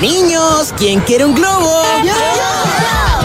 Niños, 0.00 0.74
¿quién 0.76 1.00
quiere 1.00 1.24
un 1.24 1.34
globo? 1.34 1.82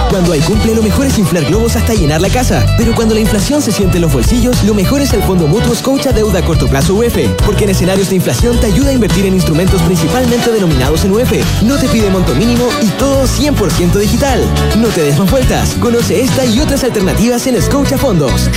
Cuando 0.09 0.31
hay 0.31 0.39
cumple, 0.41 0.73
lo 0.73 0.81
mejor 0.81 1.05
es 1.05 1.17
inflar 1.17 1.45
globos 1.45 1.75
hasta 1.75 1.93
llenar 1.93 2.21
la 2.21 2.29
casa. 2.29 2.65
Pero 2.77 2.95
cuando 2.95 3.13
la 3.13 3.21
inflación 3.21 3.61
se 3.61 3.71
siente 3.71 3.97
en 3.97 4.03
los 4.03 4.13
bolsillos, 4.13 4.63
lo 4.63 4.73
mejor 4.73 5.01
es 5.01 5.13
el 5.13 5.21
Fondo 5.23 5.47
Mutuo 5.47 5.75
Scotia 5.75 6.11
Deuda 6.11 6.39
a 6.39 6.45
Corto 6.45 6.67
Plazo 6.67 6.95
UF. 6.95 7.17
Porque 7.45 7.65
en 7.65 7.71
escenarios 7.71 8.09
de 8.09 8.15
inflación 8.15 8.57
te 8.59 8.67
ayuda 8.67 8.89
a 8.89 8.93
invertir 8.93 9.25
en 9.25 9.33
instrumentos 9.33 9.81
principalmente 9.81 10.51
denominados 10.51 11.03
en 11.03 11.11
UF. 11.11 11.31
No 11.63 11.77
te 11.77 11.87
pide 11.89 12.09
monto 12.09 12.33
mínimo 12.35 12.67
y 12.81 12.87
todo 12.91 13.25
100% 13.25 13.93
digital. 13.93 14.41
No 14.77 14.87
te 14.89 15.03
des 15.03 15.17
más 15.17 15.29
vueltas. 15.29 15.75
Conoce 15.79 16.21
esta 16.21 16.45
y 16.45 16.59
otras 16.59 16.83
alternativas 16.83 17.47
en 17.47 17.61
Scotia 17.61 17.97
Fondos. 17.97 18.49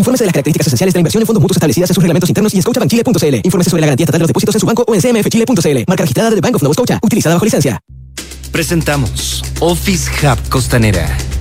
Infórmese 0.00 0.24
de 0.24 0.28
las 0.28 0.32
características 0.32 0.66
esenciales 0.68 0.94
de 0.94 0.98
la 0.98 1.00
inversión 1.00 1.20
en 1.22 1.26
fondos 1.26 1.42
mutuos 1.42 1.58
establecidas 1.58 1.90
en 1.90 1.94
sus 1.94 2.02
reglamentos 2.02 2.30
internos 2.30 2.54
y 2.54 2.56
en 2.56 2.62
scotiabankchile.cl. 2.62 3.40
Infórmese 3.44 3.70
sobre 3.70 3.80
la 3.82 3.86
garantía 3.88 4.04
estatal 4.04 4.18
de 4.18 4.22
los 4.22 4.28
depósitos 4.28 4.54
en 4.54 4.60
su 4.60 4.66
banco 4.66 4.84
o 4.86 4.94
en 4.94 5.00
cmfchile.cl. 5.00 5.84
Marca 5.86 6.02
registrada 6.02 6.30
de 6.30 6.40
Bank 6.40 6.56
of 6.56 6.62
Nova 6.62 6.74
Scotia. 6.74 6.98
Utilizada 7.02 7.34
bajo 7.34 7.44
licencia. 7.44 7.78
Presentamos 8.50 9.44
Office 9.60 10.10
Hub 10.22 10.48
Costanera, 10.48 11.16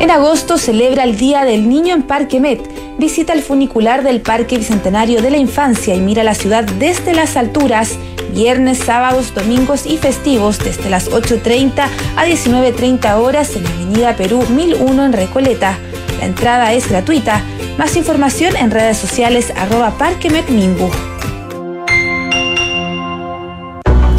En 0.00 0.12
agosto 0.12 0.58
celebra 0.58 1.02
el 1.02 1.16
Día 1.16 1.44
del 1.44 1.68
Niño 1.68 1.92
en 1.92 2.04
Parque 2.04 2.38
Met. 2.38 2.60
Visita 2.98 3.32
el 3.32 3.42
funicular 3.42 4.04
del 4.04 4.20
Parque 4.20 4.56
Bicentenario 4.56 5.22
de 5.22 5.32
la 5.32 5.38
Infancia 5.38 5.92
y 5.92 6.00
mira 6.00 6.22
la 6.22 6.36
ciudad 6.36 6.62
desde 6.64 7.14
las 7.14 7.36
alturas. 7.36 7.98
Viernes, 8.32 8.78
sábados, 8.78 9.34
domingos 9.34 9.86
y 9.86 9.96
festivos 9.96 10.60
desde 10.60 10.88
las 10.88 11.10
8.30 11.10 11.88
a 12.16 12.26
19.30 12.26 13.14
horas 13.16 13.56
en 13.56 13.66
Avenida 13.66 14.14
Perú 14.14 14.44
1001 14.48 15.04
en 15.04 15.12
Recoleta. 15.12 15.76
La 16.20 16.26
entrada 16.26 16.72
es 16.74 16.88
gratuita. 16.88 17.42
Más 17.76 17.96
información 17.96 18.54
en 18.56 18.70
redes 18.70 18.98
sociales 18.98 19.52
arroba 19.56 19.98
Parque 19.98 20.30
Met 20.30 20.48
Minbu. 20.48 20.90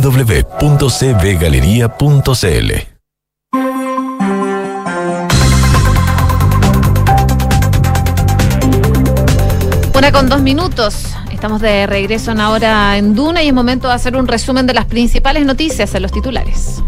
www.cbgalería.cl. 0.00 2.72
Una 9.94 10.12
con 10.12 10.28
dos 10.28 10.40
minutos. 10.40 11.06
Estamos 11.30 11.60
de 11.60 11.86
regreso 11.86 12.30
en 12.30 12.40
ahora 12.40 12.96
en 12.96 13.14
Duna 13.14 13.42
y 13.42 13.48
es 13.48 13.54
momento 13.54 13.88
de 13.88 13.94
hacer 13.94 14.16
un 14.16 14.26
resumen 14.26 14.66
de 14.66 14.74
las 14.74 14.86
principales 14.86 15.44
noticias 15.44 15.94
en 15.94 16.02
los 16.02 16.12
titulares. 16.12 16.82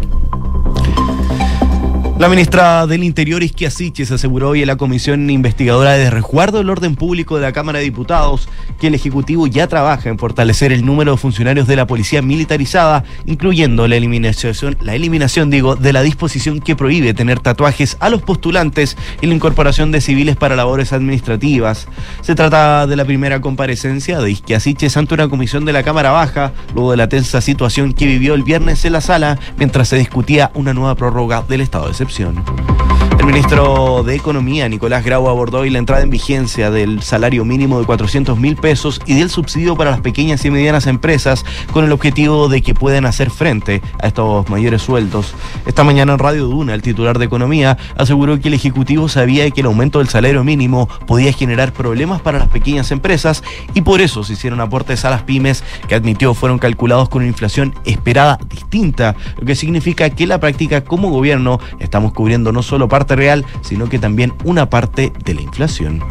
La 2.17 2.29
ministra 2.29 2.87
del 2.87 3.03
Interior, 3.03 3.43
Isquia 3.43 3.69
Siches, 3.69 4.09
aseguró 4.09 4.51
hoy 4.51 4.61
en 4.61 4.67
la 4.67 4.77
Comisión 4.77 5.29
Investigadora 5.29 5.97
de 5.97 6.09
Resguardo 6.09 6.59
del 6.59 6.69
Orden 6.69 6.95
Público 6.95 7.35
de 7.35 7.41
la 7.41 7.51
Cámara 7.51 7.79
de 7.79 7.85
Diputados 7.85 8.47
que 8.79 8.87
el 8.87 8.95
Ejecutivo 8.95 9.47
ya 9.47 9.67
trabaja 9.67 10.07
en 10.07 10.17
fortalecer 10.17 10.71
el 10.71 10.85
número 10.85 11.11
de 11.11 11.17
funcionarios 11.17 11.67
de 11.67 11.75
la 11.75 11.87
policía 11.87 12.21
militarizada, 12.21 13.03
incluyendo 13.25 13.85
la 13.89 13.97
eliminación, 13.97 14.77
la 14.79 14.95
eliminación 14.95 15.49
digo, 15.49 15.75
de 15.75 15.91
la 15.91 16.03
disposición 16.03 16.61
que 16.61 16.77
prohíbe 16.77 17.13
tener 17.13 17.41
tatuajes 17.41 17.97
a 17.99 18.09
los 18.09 18.21
postulantes 18.21 18.95
y 19.21 19.27
la 19.27 19.35
incorporación 19.35 19.91
de 19.91 19.99
civiles 19.99 20.37
para 20.37 20.55
labores 20.55 20.93
administrativas. 20.93 21.89
Se 22.21 22.33
trata 22.33 22.87
de 22.87 22.95
la 22.95 23.03
primera 23.03 23.41
comparecencia 23.41 24.19
de 24.19 24.31
Isquia 24.31 24.61
Siches 24.61 24.95
ante 24.95 25.15
una 25.15 25.27
comisión 25.27 25.65
de 25.65 25.73
la 25.73 25.83
Cámara 25.83 26.11
Baja, 26.11 26.53
luego 26.73 26.91
de 26.91 26.97
la 26.97 27.09
tensa 27.09 27.41
situación 27.41 27.91
que 27.91 28.05
vivió 28.05 28.35
el 28.35 28.43
viernes 28.43 28.85
en 28.85 28.93
la 28.93 29.01
sala 29.01 29.37
mientras 29.57 29.89
se 29.89 29.97
discutía 29.97 30.51
una 30.53 30.73
nueva 30.73 30.95
prórroga 30.95 31.43
del 31.49 31.59
estado 31.59 31.89
de 31.89 32.04
El 32.05 33.25
ministro 33.25 34.03
de 34.03 34.13
Economía, 34.13 34.69
Nicolás 34.69 35.03
Grau, 35.03 35.27
abordó 35.27 35.59
hoy 35.59 35.71
la 35.71 35.79
entrada 35.79 36.03
en 36.03 36.11
vigencia 36.11 36.69
del 36.69 37.01
salario 37.01 37.43
mínimo 37.43 37.79
de 37.79 37.85
400 37.87 38.37
mil 38.37 38.55
pesos 38.55 39.01
y 39.07 39.15
del 39.15 39.31
subsidio 39.31 39.75
para 39.75 39.89
las 39.89 40.01
pequeñas 40.01 40.45
y 40.45 40.51
medianas 40.51 40.85
empresas 40.85 41.43
con 41.71 41.83
el 41.83 41.91
objetivo 41.91 42.47
de 42.47 42.61
que 42.61 42.75
puedan 42.75 43.07
hacer 43.07 43.31
frente 43.31 43.81
a 44.03 44.07
estos 44.07 44.47
mayores 44.49 44.83
sueldos. 44.83 45.33
Esta 45.65 45.83
mañana 45.83 46.13
en 46.13 46.19
Radio 46.19 46.45
Duna, 46.45 46.75
el 46.75 46.83
titular 46.83 47.17
de 47.17 47.25
Economía 47.25 47.77
aseguró 47.97 48.39
que 48.39 48.49
el 48.49 48.53
Ejecutivo 48.53 49.09
sabía 49.09 49.49
que 49.49 49.61
el 49.61 49.67
aumento 49.67 49.97
del 49.97 50.09
salario 50.09 50.43
mínimo 50.43 50.87
podía 51.07 51.33
generar 51.33 51.73
problemas 51.73 52.21
para 52.21 52.37
las 52.37 52.49
pequeñas 52.49 52.91
empresas 52.91 53.43
y 53.73 53.81
por 53.81 54.01
eso 54.01 54.23
se 54.23 54.33
hicieron 54.33 54.61
aportes 54.61 55.03
a 55.05 55.09
las 55.09 55.23
pymes 55.23 55.63
que 55.87 55.95
admitió 55.95 56.35
fueron 56.35 56.59
calculados 56.59 57.09
con 57.09 57.23
una 57.23 57.29
inflación 57.29 57.73
esperada 57.85 58.37
distinta, 58.47 59.15
lo 59.39 59.45
que 59.45 59.55
significa 59.55 60.11
que 60.11 60.27
la 60.27 60.39
práctica 60.39 60.83
como 60.83 61.09
gobierno 61.09 61.59
está 61.79 61.94
estamos 61.95 62.11
cubriendo 62.11 62.51
no 62.51 62.61
solo 62.61 62.89
parte 62.89 63.15
real, 63.15 63.45
sino 63.61 63.87
que 63.87 63.99
también 63.99 64.33
una 64.43 64.69
parte 64.69 65.13
de 65.23 65.33
la 65.33 65.41
inflación. 65.41 66.03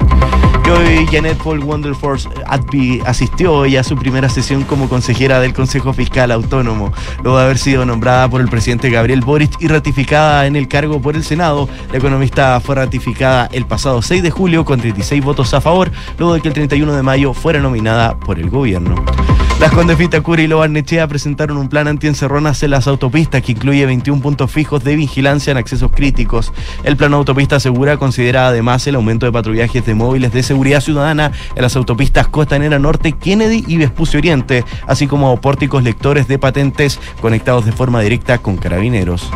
Y 0.67 0.71
hoy 0.71 1.07
Janet 1.13 1.37
Paul 1.37 1.63
Wonderforce 1.63 2.27
asistió 3.05 3.53
hoy 3.53 3.77
a 3.77 3.85
su 3.85 3.95
primera 3.95 4.31
sesión 4.31 4.63
como 4.63 4.89
consejera 4.89 5.41
del 5.41 5.53
Consejo 5.53 5.93
Fiscal 5.93 6.31
Autónomo, 6.31 6.91
luego 7.23 7.37
de 7.37 7.45
haber 7.45 7.59
sido 7.59 7.85
nombrada 7.85 8.31
por 8.31 8.41
el 8.41 8.49
presidente 8.49 8.89
Gabriel 8.89 9.21
Boric 9.21 9.61
y 9.61 9.69
ratificada 9.69 10.47
en 10.47 10.57
el 10.57 10.69
cargo 10.69 11.03
por 11.03 11.17
el 11.17 11.23
Senado. 11.23 11.69
La 11.93 11.99
economista 11.99 12.59
fue 12.61 12.77
ratificada 12.77 13.51
el 13.53 13.67
pasado 13.67 14.01
6 14.01 14.23
de 14.23 14.31
julio 14.31 14.65
con 14.65 14.81
36 14.81 15.23
votos 15.23 15.53
a 15.53 15.61
favor, 15.61 15.93
luego 16.17 16.33
de 16.33 16.41
que 16.41 16.49
el 16.49 16.55
31 16.55 16.95
de 16.95 17.03
mayo 17.03 17.35
fuera 17.35 17.61
nominada 17.61 18.19
por 18.19 18.39
el 18.39 18.49
gobierno. 18.49 18.95
Las 19.61 19.73
Condes 19.73 19.97
Vitacura 19.97 20.43
y 20.43 20.47
Lobarnechea 20.47 21.07
presentaron 21.07 21.57
un 21.57 21.69
plan 21.69 21.87
antiencerronas 21.87 22.63
en 22.63 22.71
las 22.71 22.89
autopistas 22.89 23.41
que 23.41 23.53
incluye 23.53 23.87
21 23.87 24.21
puntos 24.21 24.51
fijos 24.51 24.83
de 24.83 24.97
vigilancia 24.97 25.53
en 25.53 25.59
accesos 25.75 25.91
críticos. 25.93 26.53
El 26.85 26.97
plan 26.97 27.13
autopista 27.15 27.59
segura 27.61 27.97
considera 27.97 28.49
además 28.49 28.87
el 28.87 28.95
aumento 28.95 29.27
de 29.27 29.33
patrullajes 29.33 29.85
de 29.85 29.95
móviles 29.95 30.33
de 30.33 30.43
seguridad 30.43 30.81
ciudadana 30.81 31.33
en 31.55 31.63
las 31.63 31.77
autopistas 31.77 32.29
Costanera 32.29 32.79
Norte, 32.79 33.13
Kennedy 33.13 33.65
y 33.67 33.77
Vespucio 33.77 34.19
Oriente, 34.19 34.65
así 34.87 35.07
como 35.07 35.41
pórticos 35.41 35.83
lectores 35.83 36.29
de 36.29 36.39
patentes 36.39 37.01
conectados 37.21 37.65
de 37.65 37.73
forma 37.73 38.01
directa 38.01 38.39
con 38.39 38.57
carabineros. 38.57 39.31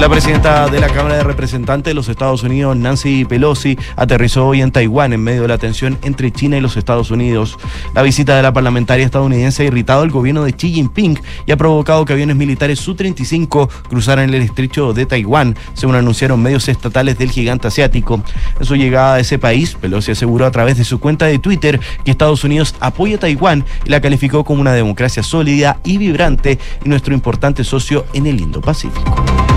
La 0.00 0.08
presidenta 0.08 0.66
de 0.66 0.80
la 0.80 0.88
Cámara 0.88 1.16
de 1.16 1.24
Representantes 1.24 1.90
de 1.90 1.94
los 1.94 2.08
Estados 2.08 2.42
Unidos, 2.42 2.74
Nancy 2.74 3.26
Pelosi, 3.26 3.76
aterrizó 3.96 4.46
hoy 4.46 4.62
en 4.62 4.72
Taiwán 4.72 5.12
en 5.12 5.22
medio 5.22 5.42
de 5.42 5.48
la 5.48 5.58
tensión 5.58 5.98
entre 6.00 6.32
China 6.32 6.56
y 6.56 6.62
los 6.62 6.78
Estados 6.78 7.10
Unidos. 7.10 7.58
La 7.94 8.00
visita 8.00 8.34
de 8.34 8.42
la 8.42 8.50
parlamentaria 8.50 9.04
estadounidense 9.04 9.62
ha 9.62 9.66
irritado 9.66 10.00
al 10.00 10.10
gobierno 10.10 10.44
de 10.44 10.54
Xi 10.54 10.72
Jinping 10.72 11.20
y 11.44 11.52
ha 11.52 11.58
provocado 11.58 12.06
que 12.06 12.14
aviones 12.14 12.34
militares 12.34 12.80
Su-35 12.80 13.68
cruzaran 13.90 14.32
el 14.32 14.40
estrecho 14.40 14.94
de 14.94 15.04
Taiwán, 15.04 15.54
según 15.74 15.96
anunciaron 15.96 16.42
medios 16.42 16.66
estatales 16.70 17.18
del 17.18 17.30
gigante 17.30 17.68
asiático. 17.68 18.22
En 18.58 18.64
su 18.64 18.76
llegada 18.76 19.16
a 19.16 19.20
ese 19.20 19.38
país, 19.38 19.76
Pelosi 19.78 20.12
aseguró 20.12 20.46
a 20.46 20.50
través 20.50 20.78
de 20.78 20.84
su 20.84 20.98
cuenta 20.98 21.26
de 21.26 21.38
Twitter 21.38 21.78
que 22.06 22.10
Estados 22.10 22.42
Unidos 22.42 22.74
apoya 22.80 23.16
a 23.16 23.20
Taiwán 23.20 23.66
y 23.84 23.90
la 23.90 24.00
calificó 24.00 24.44
como 24.44 24.62
una 24.62 24.72
democracia 24.72 25.22
sólida 25.22 25.78
y 25.84 25.98
vibrante 25.98 26.58
y 26.82 26.88
nuestro 26.88 27.12
importante 27.12 27.64
socio 27.64 28.06
en 28.14 28.26
el 28.26 28.40
Indo-Pacífico. 28.40 29.49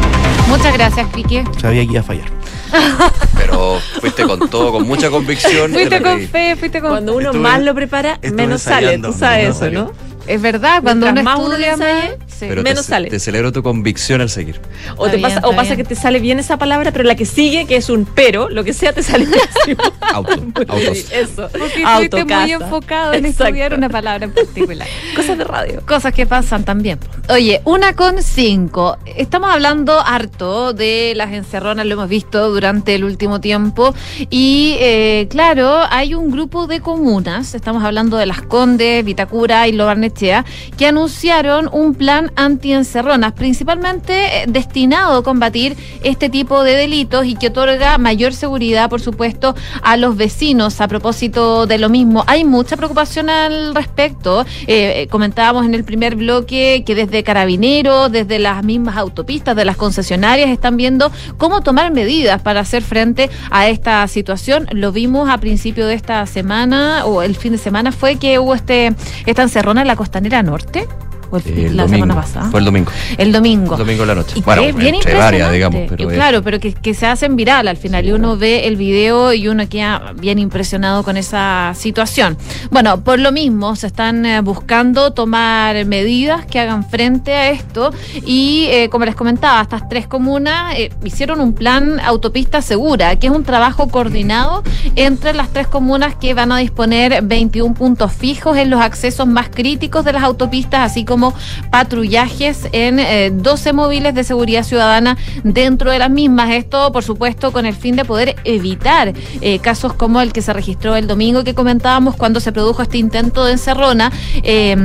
Muchas 0.47 0.73
gracias, 0.73 1.07
Pique. 1.13 1.43
Sabía 1.59 1.85
que 1.85 1.91
iba 1.91 1.99
a 2.01 2.03
fallar. 2.03 2.27
Pero 3.37 3.79
fuiste 3.99 4.23
con 4.23 4.49
todo, 4.49 4.71
con 4.71 4.87
mucha 4.87 5.09
convicción. 5.09 5.71
Fuiste 5.71 6.01
con 6.01 6.19
fe, 6.27 6.55
fuiste 6.55 6.81
con 6.81 6.91
Cuando 6.91 7.15
uno 7.15 7.33
más 7.33 7.61
lo 7.61 7.73
prepara, 7.73 8.19
menos 8.33 8.61
sale. 8.61 8.97
Tú 8.99 9.13
sabes 9.13 9.55
eso, 9.55 9.69
¿no? 9.69 9.91
Es 10.27 10.41
verdad, 10.41 10.81
cuando 10.81 11.09
uno 11.09 11.23
más 11.23 11.37
uno 11.37 11.55
estudia 11.55 12.15
ensaye, 12.45 12.49
Pero 12.49 12.63
menos 12.63 12.85
te, 12.85 12.89
sale. 12.91 13.09
te 13.09 13.19
celebro 13.19 13.51
tu 13.51 13.63
convicción 13.63 14.21
al 14.21 14.29
seguir. 14.29 14.59
O, 14.97 15.07
te 15.09 15.15
Está 15.17 15.27
pasa, 15.29 15.39
bien, 15.41 15.45
o 15.53 15.55
pasa 15.55 15.75
bien. 15.75 15.77
que 15.77 15.83
te 15.83 15.95
sale 15.95 16.19
bien 16.19 16.39
esa 16.39 16.57
palabra, 16.57 16.91
pero 16.91 17.03
la 17.03 17.15
que 17.15 17.25
sigue, 17.25 17.65
que 17.65 17.75
es 17.77 17.89
un 17.89 18.05
pero, 18.05 18.49
lo 18.49 18.63
que 18.63 18.73
sea, 18.73 18.93
te 18.93 19.03
sale 19.03 19.25
pésimo. 19.25 19.83
Auto, 20.13 20.31
autos. 20.67 20.97
Eso. 21.11 21.49
Porque 21.51 21.83
Auto, 21.85 22.17
estuviste 22.17 22.23
muy 22.25 22.51
casa. 22.51 22.65
enfocado 22.65 23.13
en 23.13 23.25
Exacto. 23.25 23.43
estudiar 23.45 23.73
una 23.73 23.89
palabra 23.89 24.25
en 24.25 24.31
particular. 24.33 24.87
Cosas 25.15 25.37
de 25.37 25.43
radio. 25.43 25.81
Cosas 25.87 26.13
que 26.13 26.25
pasan 26.25 26.63
también. 26.65 26.99
Oye, 27.29 27.61
una 27.65 27.95
con 27.95 28.21
cinco. 28.21 28.97
Estamos 29.05 29.49
hablando 29.51 29.99
harto 29.99 30.73
de 30.73 31.13
las 31.15 31.31
encerronas, 31.31 31.85
lo 31.85 31.93
hemos 31.93 32.09
visto 32.09 32.49
durante 32.51 32.95
el 32.95 33.03
último 33.05 33.39
tiempo. 33.39 33.93
Y 34.29 34.75
eh, 34.79 35.27
claro, 35.29 35.81
hay 35.89 36.13
un 36.13 36.29
grupo 36.31 36.67
de 36.67 36.81
comunas, 36.81 37.55
estamos 37.55 37.83
hablando 37.83 38.17
de 38.17 38.25
Las 38.25 38.41
Condes, 38.41 39.03
Vitacura 39.05 39.67
y 39.67 39.71
Lobarnechea, 39.71 40.43
que 40.77 40.87
anunciaron 40.87 41.69
un 41.71 41.95
plan 41.95 42.31
anti-encerronas, 42.35 43.33
principalmente 43.33 44.43
eh, 44.43 44.45
destinado 44.47 45.17
a 45.17 45.23
combatir 45.23 45.75
este 46.03 46.29
tipo 46.29 46.63
de 46.63 46.75
delitos 46.75 47.25
y 47.25 47.35
que 47.35 47.47
otorga 47.47 47.97
mayor 47.97 48.33
seguridad, 48.33 48.89
por 48.89 49.01
supuesto, 49.01 49.55
a 49.81 49.97
los 49.97 50.15
vecinos. 50.15 50.81
A 50.81 50.87
propósito 50.87 51.65
de 51.65 51.77
lo 51.77 51.89
mismo, 51.89 52.23
hay 52.27 52.45
mucha 52.45 52.77
preocupación 52.77 53.29
al 53.29 53.75
respecto. 53.75 54.45
Eh, 54.67 55.03
eh, 55.03 55.07
comentábamos 55.09 55.65
en 55.65 55.75
el 55.75 55.83
primer 55.83 56.15
bloque 56.15 56.83
que 56.85 56.95
desde 56.95 57.23
Carabineros, 57.23 58.11
desde 58.11 58.39
las 58.39 58.63
mismas 58.63 58.97
autopistas, 58.97 59.55
de 59.55 59.65
las 59.65 59.77
concesionarias, 59.77 60.49
están 60.49 60.77
viendo 60.77 61.11
cómo 61.37 61.61
tomar 61.61 61.91
medidas 61.91 62.41
para 62.41 62.61
hacer 62.61 62.83
frente 62.83 63.29
a 63.51 63.67
esta 63.67 64.07
situación. 64.07 64.67
Lo 64.71 64.91
vimos 64.91 65.29
a 65.29 65.37
principio 65.37 65.87
de 65.87 65.95
esta 65.95 66.25
semana, 66.25 67.05
o 67.05 67.21
el 67.21 67.35
fin 67.35 67.53
de 67.53 67.57
semana 67.57 67.91
fue 67.91 68.17
que 68.17 68.39
hubo 68.39 68.55
este 68.55 68.93
esta 69.25 69.43
encerrona 69.43 69.81
en 69.81 69.87
la 69.87 69.95
costanera 69.95 70.43
norte. 70.43 70.87
¿O 71.33 71.37
el- 71.37 71.47
El 71.47 71.77
la 71.77 71.83
domingo. 71.83 72.05
semana 72.05 72.15
pasada? 72.21 72.51
Fue 72.51 72.59
el 72.59 72.65
domingo. 72.65 72.91
El 73.17 73.31
domingo. 73.31 73.73
El 73.73 73.79
domingo 73.79 74.03
en 74.03 74.07
la 74.07 74.15
noche. 74.15 74.33
Y 74.37 74.41
Bueno, 74.41 74.61
es 74.61 74.75
bien 74.75 74.95
entre 74.95 75.15
varias, 75.17 75.51
digamos. 75.51 75.81
Pero 75.89 76.03
Y 76.03 76.07
es- 76.07 76.13
claro, 76.13 76.43
pero 76.43 76.59
que, 76.59 76.73
que 76.73 76.93
se 76.93 77.07
hacen 77.07 77.35
viral 77.35 77.67
al 77.67 77.77
final 77.77 78.05
y 78.05 78.11
uno 78.11 78.37
ve 78.37 78.67
el 78.67 78.75
video 78.75 79.33
y 79.33 79.47
uno 79.47 79.67
queda 79.67 80.13
bien 80.15 80.37
impresionado 80.39 81.03
con 81.03 81.17
esa 81.17 81.73
situación. 81.75 82.37
Bueno, 82.69 83.01
por 83.03 83.19
lo 83.19 83.31
mismo 83.31 83.75
se 83.75 83.87
están 83.87 84.25
eh, 84.25 84.41
buscando 84.41 85.11
tomar 85.11 85.85
medidas 85.85 86.45
que 86.45 86.59
hagan 86.59 86.87
frente 86.87 87.33
a 87.33 87.49
esto 87.49 87.91
y 88.25 88.67
eh, 88.69 88.89
como 88.89 89.05
les 89.05 89.15
comentaba, 89.15 89.61
estas 89.61 89.89
tres 89.89 90.05
comunas 90.07 90.75
eh, 90.77 90.91
hicieron 91.03 91.39
un 91.41 91.53
plan 91.53 91.99
autopista 91.99 92.61
segura, 92.61 93.15
que 93.17 93.27
es 93.27 93.33
un 93.33 93.43
trabajo 93.43 93.87
coordinado 93.87 94.61
entre 94.95 95.33
las 95.33 95.49
tres 95.49 95.67
comunas 95.67 96.15
que 96.15 96.33
van 96.33 96.51
a 96.51 96.57
disponer 96.57 97.21
21 97.23 97.73
puntos 97.73 98.11
fijos 98.13 98.57
en 98.57 98.69
los 98.69 98.81
accesos 98.81 99.25
más 99.27 99.49
críticos 99.49 100.05
de 100.05 100.13
las 100.13 100.23
autopistas, 100.23 100.91
así 100.91 101.05
como 101.05 101.22
patrullajes 101.69 102.67
en 102.71 102.99
eh, 102.99 103.31
12 103.31 103.73
móviles 103.73 104.15
de 104.15 104.23
seguridad 104.23 104.63
ciudadana 104.63 105.17
dentro 105.43 105.91
de 105.91 105.99
las 105.99 106.09
mismas. 106.09 106.51
Esto, 106.51 106.91
por 106.91 107.03
supuesto, 107.03 107.51
con 107.51 107.65
el 107.65 107.75
fin 107.75 107.95
de 107.95 108.05
poder 108.05 108.35
evitar 108.43 109.13
eh, 109.41 109.59
casos 109.59 109.93
como 109.93 110.21
el 110.21 110.33
que 110.33 110.41
se 110.41 110.53
registró 110.53 110.95
el 110.95 111.07
domingo 111.07 111.43
que 111.43 111.53
comentábamos 111.53 112.15
cuando 112.15 112.39
se 112.39 112.51
produjo 112.51 112.81
este 112.81 112.97
intento 112.97 113.45
de 113.45 113.53
encerrona 113.53 114.11
eh, 114.43 114.75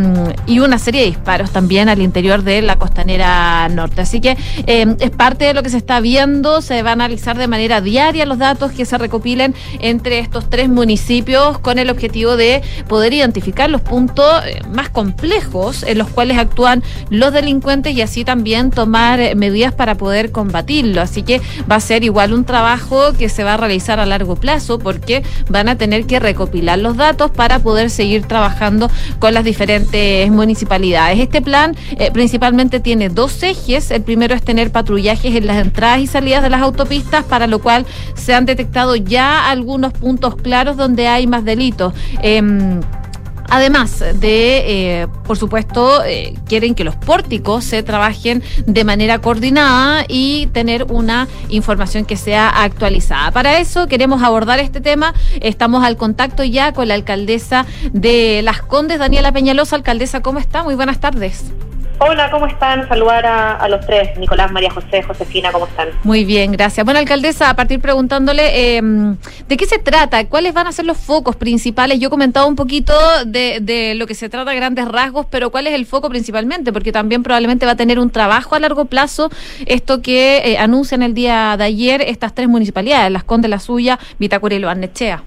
y 0.46 0.60
una 0.60 0.78
serie 0.78 1.00
de 1.02 1.06
disparos 1.08 1.50
también 1.50 1.88
al 1.88 2.00
interior 2.00 2.42
de 2.42 2.62
la 2.62 2.76
costanera 2.76 3.68
norte. 3.68 4.02
Así 4.02 4.20
que 4.20 4.36
eh, 4.66 4.86
es 5.00 5.10
parte 5.10 5.46
de 5.46 5.54
lo 5.54 5.62
que 5.62 5.70
se 5.70 5.78
está 5.78 6.00
viendo. 6.00 6.60
Se 6.60 6.82
va 6.82 6.90
a 6.90 6.92
analizar 6.92 7.38
de 7.38 7.48
manera 7.48 7.80
diaria 7.80 8.26
los 8.26 8.38
datos 8.38 8.72
que 8.72 8.84
se 8.84 8.98
recopilen 8.98 9.54
entre 9.80 10.18
estos 10.18 10.50
tres 10.50 10.68
municipios 10.68 11.58
con 11.58 11.78
el 11.78 11.90
objetivo 11.90 12.36
de 12.36 12.62
poder 12.88 13.12
identificar 13.12 13.70
los 13.70 13.80
puntos 13.80 14.42
más 14.72 14.90
complejos 14.90 15.82
en 15.82 15.98
los 15.98 16.08
cuales 16.08 16.27
actúan 16.36 16.82
los 17.10 17.32
delincuentes 17.32 17.94
y 17.94 18.02
así 18.02 18.24
también 18.24 18.70
tomar 18.70 19.20
eh, 19.20 19.34
medidas 19.34 19.72
para 19.72 19.96
poder 19.96 20.32
combatirlo. 20.32 21.00
Así 21.00 21.22
que 21.22 21.40
va 21.70 21.76
a 21.76 21.80
ser 21.80 22.04
igual 22.04 22.32
un 22.32 22.44
trabajo 22.44 23.12
que 23.14 23.28
se 23.28 23.44
va 23.44 23.54
a 23.54 23.56
realizar 23.56 24.00
a 24.00 24.06
largo 24.06 24.36
plazo 24.36 24.78
porque 24.78 25.22
van 25.48 25.68
a 25.68 25.76
tener 25.76 26.06
que 26.06 26.20
recopilar 26.20 26.78
los 26.78 26.96
datos 26.96 27.30
para 27.30 27.60
poder 27.60 27.90
seguir 27.90 28.26
trabajando 28.26 28.90
con 29.18 29.34
las 29.34 29.44
diferentes 29.44 30.30
municipalidades. 30.30 31.18
Este 31.18 31.40
plan 31.40 31.76
eh, 31.98 32.10
principalmente 32.12 32.80
tiene 32.80 33.08
dos 33.08 33.42
ejes. 33.42 33.90
El 33.90 34.02
primero 34.02 34.34
es 34.34 34.42
tener 34.42 34.70
patrullajes 34.70 35.34
en 35.34 35.46
las 35.46 35.64
entradas 35.64 36.00
y 36.00 36.06
salidas 36.06 36.42
de 36.42 36.50
las 36.50 36.62
autopistas, 36.62 37.24
para 37.24 37.46
lo 37.46 37.60
cual 37.60 37.86
se 38.14 38.34
han 38.34 38.44
detectado 38.44 38.96
ya 38.96 39.48
algunos 39.48 39.92
puntos 39.92 40.36
claros 40.36 40.76
donde 40.76 41.08
hay 41.08 41.26
más 41.26 41.44
delitos. 41.44 41.92
Em, 42.22 42.80
Además 43.48 43.98
de, 43.98 45.02
eh, 45.02 45.06
por 45.24 45.38
supuesto, 45.38 46.04
eh, 46.04 46.34
quieren 46.46 46.74
que 46.74 46.84
los 46.84 46.96
pórticos 46.96 47.64
se 47.64 47.82
trabajen 47.82 48.42
de 48.66 48.84
manera 48.84 49.20
coordinada 49.20 50.04
y 50.06 50.48
tener 50.48 50.84
una 50.84 51.28
información 51.48 52.04
que 52.04 52.16
sea 52.16 52.48
actualizada. 52.48 53.30
Para 53.30 53.58
eso 53.58 53.86
queremos 53.86 54.22
abordar 54.22 54.58
este 54.58 54.80
tema. 54.80 55.14
Estamos 55.40 55.84
al 55.84 55.96
contacto 55.96 56.44
ya 56.44 56.72
con 56.72 56.88
la 56.88 56.94
alcaldesa 56.94 57.64
de 57.92 58.42
Las 58.42 58.60
Condes, 58.62 58.98
Daniela 58.98 59.32
Peñalosa. 59.32 59.76
Alcaldesa, 59.76 60.20
¿cómo 60.20 60.38
está? 60.38 60.62
Muy 60.62 60.74
buenas 60.74 61.00
tardes. 61.00 61.44
Hola, 62.00 62.30
¿cómo 62.30 62.46
están? 62.46 62.86
Saludar 62.88 63.26
a, 63.26 63.56
a 63.56 63.68
los 63.68 63.84
tres, 63.84 64.16
Nicolás, 64.18 64.52
María 64.52 64.70
José, 64.70 65.02
Josefina, 65.02 65.50
¿cómo 65.50 65.66
están? 65.66 65.88
Muy 66.04 66.24
bien, 66.24 66.52
gracias. 66.52 66.84
Bueno, 66.84 67.00
alcaldesa, 67.00 67.50
a 67.50 67.56
partir 67.56 67.80
preguntándole, 67.80 68.76
eh, 68.76 68.80
¿de 69.48 69.56
qué 69.56 69.66
se 69.66 69.78
trata? 69.78 70.24
¿Cuáles 70.28 70.54
van 70.54 70.68
a 70.68 70.72
ser 70.72 70.84
los 70.84 70.96
focos 70.96 71.34
principales? 71.34 71.98
Yo 71.98 72.06
he 72.06 72.10
comentado 72.10 72.46
un 72.46 72.54
poquito 72.54 72.94
de, 73.26 73.58
de 73.60 73.96
lo 73.96 74.06
que 74.06 74.14
se 74.14 74.28
trata 74.28 74.52
a 74.52 74.54
grandes 74.54 74.86
rasgos, 74.86 75.26
pero 75.28 75.50
¿cuál 75.50 75.66
es 75.66 75.74
el 75.74 75.86
foco 75.86 76.08
principalmente? 76.08 76.72
Porque 76.72 76.92
también 76.92 77.24
probablemente 77.24 77.66
va 77.66 77.72
a 77.72 77.76
tener 77.76 77.98
un 77.98 78.10
trabajo 78.10 78.54
a 78.54 78.60
largo 78.60 78.84
plazo, 78.84 79.28
esto 79.66 80.00
que 80.00 80.38
eh, 80.44 80.56
anuncian 80.56 81.02
el 81.02 81.14
día 81.14 81.56
de 81.56 81.64
ayer 81.64 82.00
estas 82.02 82.32
tres 82.32 82.48
municipalidades, 82.48 83.10
Las 83.10 83.24
Condes, 83.24 83.50
La 83.50 83.58
Suya, 83.58 83.98
Vitacura 84.20 84.54
y 84.54 84.60
Loarnechea. 84.60 85.24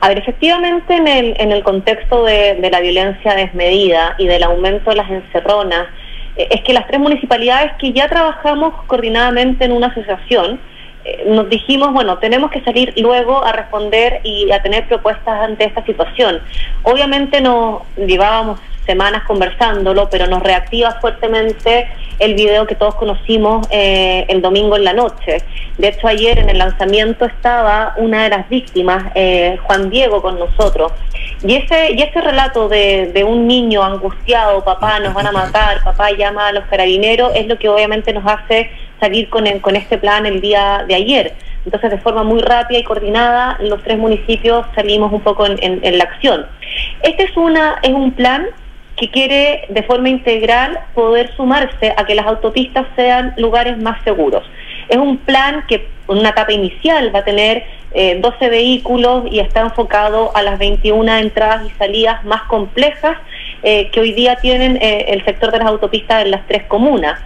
A 0.00 0.08
ver, 0.08 0.18
efectivamente 0.18 0.94
en 0.94 1.08
el, 1.08 1.34
en 1.38 1.52
el 1.52 1.62
contexto 1.62 2.24
de, 2.24 2.56
de 2.56 2.70
la 2.70 2.80
violencia 2.80 3.34
desmedida 3.34 4.14
y 4.18 4.26
del 4.26 4.42
aumento 4.42 4.90
de 4.90 4.96
las 4.96 5.10
encerronas, 5.10 5.86
eh, 6.36 6.48
es 6.50 6.62
que 6.62 6.72
las 6.72 6.86
tres 6.86 7.00
municipalidades 7.00 7.72
que 7.78 7.92
ya 7.92 8.08
trabajamos 8.08 8.74
coordinadamente 8.86 9.64
en 9.64 9.72
una 9.72 9.88
asociación, 9.88 10.60
eh, 11.04 11.24
nos 11.28 11.48
dijimos, 11.48 11.92
bueno, 11.92 12.18
tenemos 12.18 12.50
que 12.50 12.60
salir 12.62 12.92
luego 12.96 13.44
a 13.44 13.52
responder 13.52 14.20
y 14.22 14.50
a 14.50 14.62
tener 14.62 14.86
propuestas 14.86 15.40
ante 15.40 15.64
esta 15.64 15.84
situación. 15.84 16.40
Obviamente 16.82 17.40
no 17.40 17.86
llevábamos 17.96 18.60
semanas 18.86 19.24
conversándolo, 19.26 20.08
pero 20.10 20.26
nos 20.26 20.42
reactiva 20.42 20.92
fuertemente 21.00 21.88
el 22.18 22.34
video 22.34 22.66
que 22.66 22.74
todos 22.74 22.94
conocimos 22.94 23.66
eh, 23.70 24.24
el 24.28 24.40
domingo 24.40 24.76
en 24.76 24.84
la 24.84 24.92
noche. 24.92 25.38
De 25.76 25.88
hecho, 25.88 26.08
ayer 26.08 26.38
en 26.38 26.48
el 26.48 26.58
lanzamiento 26.58 27.26
estaba 27.26 27.94
una 27.98 28.22
de 28.24 28.30
las 28.30 28.48
víctimas, 28.48 29.12
eh, 29.14 29.58
Juan 29.64 29.90
Diego, 29.90 30.22
con 30.22 30.38
nosotros. 30.38 30.92
Y 31.42 31.56
ese, 31.56 31.92
y 31.92 32.00
ese 32.02 32.20
relato 32.20 32.68
de, 32.68 33.10
de 33.12 33.24
un 33.24 33.46
niño 33.46 33.82
angustiado, 33.82 34.64
papá, 34.64 34.98
nos 35.00 35.12
van 35.12 35.26
a 35.26 35.32
matar, 35.32 35.82
papá 35.84 36.10
llama 36.12 36.48
a 36.48 36.52
los 36.52 36.64
carabineros, 36.64 37.32
es 37.34 37.46
lo 37.46 37.58
que 37.58 37.68
obviamente 37.68 38.12
nos 38.14 38.24
hace 38.26 38.70
salir 39.00 39.28
con, 39.28 39.46
el- 39.46 39.60
con 39.60 39.76
este 39.76 39.98
plan 39.98 40.24
el 40.24 40.40
día 40.40 40.84
de 40.88 40.94
ayer. 40.94 41.34
Entonces, 41.66 41.90
de 41.90 41.98
forma 41.98 42.22
muy 42.22 42.40
rápida 42.40 42.78
y 42.78 42.84
coordinada, 42.84 43.58
los 43.60 43.82
tres 43.82 43.98
municipios 43.98 44.64
salimos 44.74 45.12
un 45.12 45.20
poco 45.20 45.44
en, 45.44 45.58
en- 45.62 45.80
en 45.82 45.98
la 45.98 46.04
acción. 46.04 46.46
Este 47.02 47.24
es, 47.24 47.36
una, 47.36 47.78
es 47.82 47.90
un 47.92 48.12
plan 48.12 48.46
que 48.96 49.10
quiere 49.10 49.66
de 49.68 49.82
forma 49.82 50.08
integral 50.08 50.78
poder 50.94 51.34
sumarse 51.36 51.92
a 51.96 52.04
que 52.06 52.14
las 52.14 52.26
autopistas 52.26 52.86
sean 52.96 53.34
lugares 53.36 53.76
más 53.78 54.02
seguros. 54.04 54.44
Es 54.88 54.96
un 54.96 55.18
plan 55.18 55.64
que 55.68 55.88
en 56.08 56.18
una 56.18 56.30
etapa 56.30 56.52
inicial 56.52 57.14
va 57.14 57.20
a 57.20 57.24
tener 57.24 57.64
eh, 57.92 58.18
12 58.20 58.48
vehículos 58.48 59.24
y 59.30 59.40
está 59.40 59.60
enfocado 59.60 60.30
a 60.34 60.42
las 60.42 60.58
21 60.58 61.16
entradas 61.16 61.66
y 61.66 61.70
salidas 61.78 62.24
más 62.24 62.42
complejas 62.42 63.16
eh, 63.62 63.90
que 63.90 64.00
hoy 64.00 64.12
día 64.12 64.36
tienen 64.36 64.76
eh, 64.80 65.06
el 65.08 65.24
sector 65.24 65.50
de 65.50 65.58
las 65.58 65.68
autopistas 65.68 66.24
en 66.24 66.30
las 66.30 66.46
tres 66.46 66.64
comunas. 66.64 67.20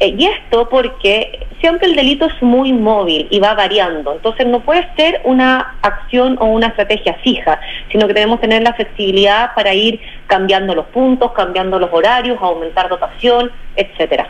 Eh, 0.00 0.14
y 0.16 0.24
esto 0.24 0.66
porque 0.70 1.46
siempre 1.60 1.86
el 1.86 1.94
delito 1.94 2.24
es 2.24 2.42
muy 2.42 2.72
móvil 2.72 3.28
y 3.30 3.38
va 3.38 3.52
variando, 3.52 4.14
entonces 4.14 4.46
no 4.46 4.60
puede 4.60 4.88
ser 4.96 5.20
una 5.24 5.76
acción 5.82 6.38
o 6.40 6.46
una 6.46 6.68
estrategia 6.68 7.14
fija, 7.22 7.60
sino 7.92 8.06
que 8.06 8.14
debemos 8.14 8.40
tener 8.40 8.62
la 8.62 8.72
flexibilidad 8.72 9.54
para 9.54 9.74
ir 9.74 10.00
cambiando 10.26 10.74
los 10.74 10.86
puntos, 10.86 11.32
cambiando 11.32 11.78
los 11.78 11.90
horarios, 11.92 12.38
aumentar 12.40 12.88
dotación, 12.88 13.52
etcétera. 13.76 14.26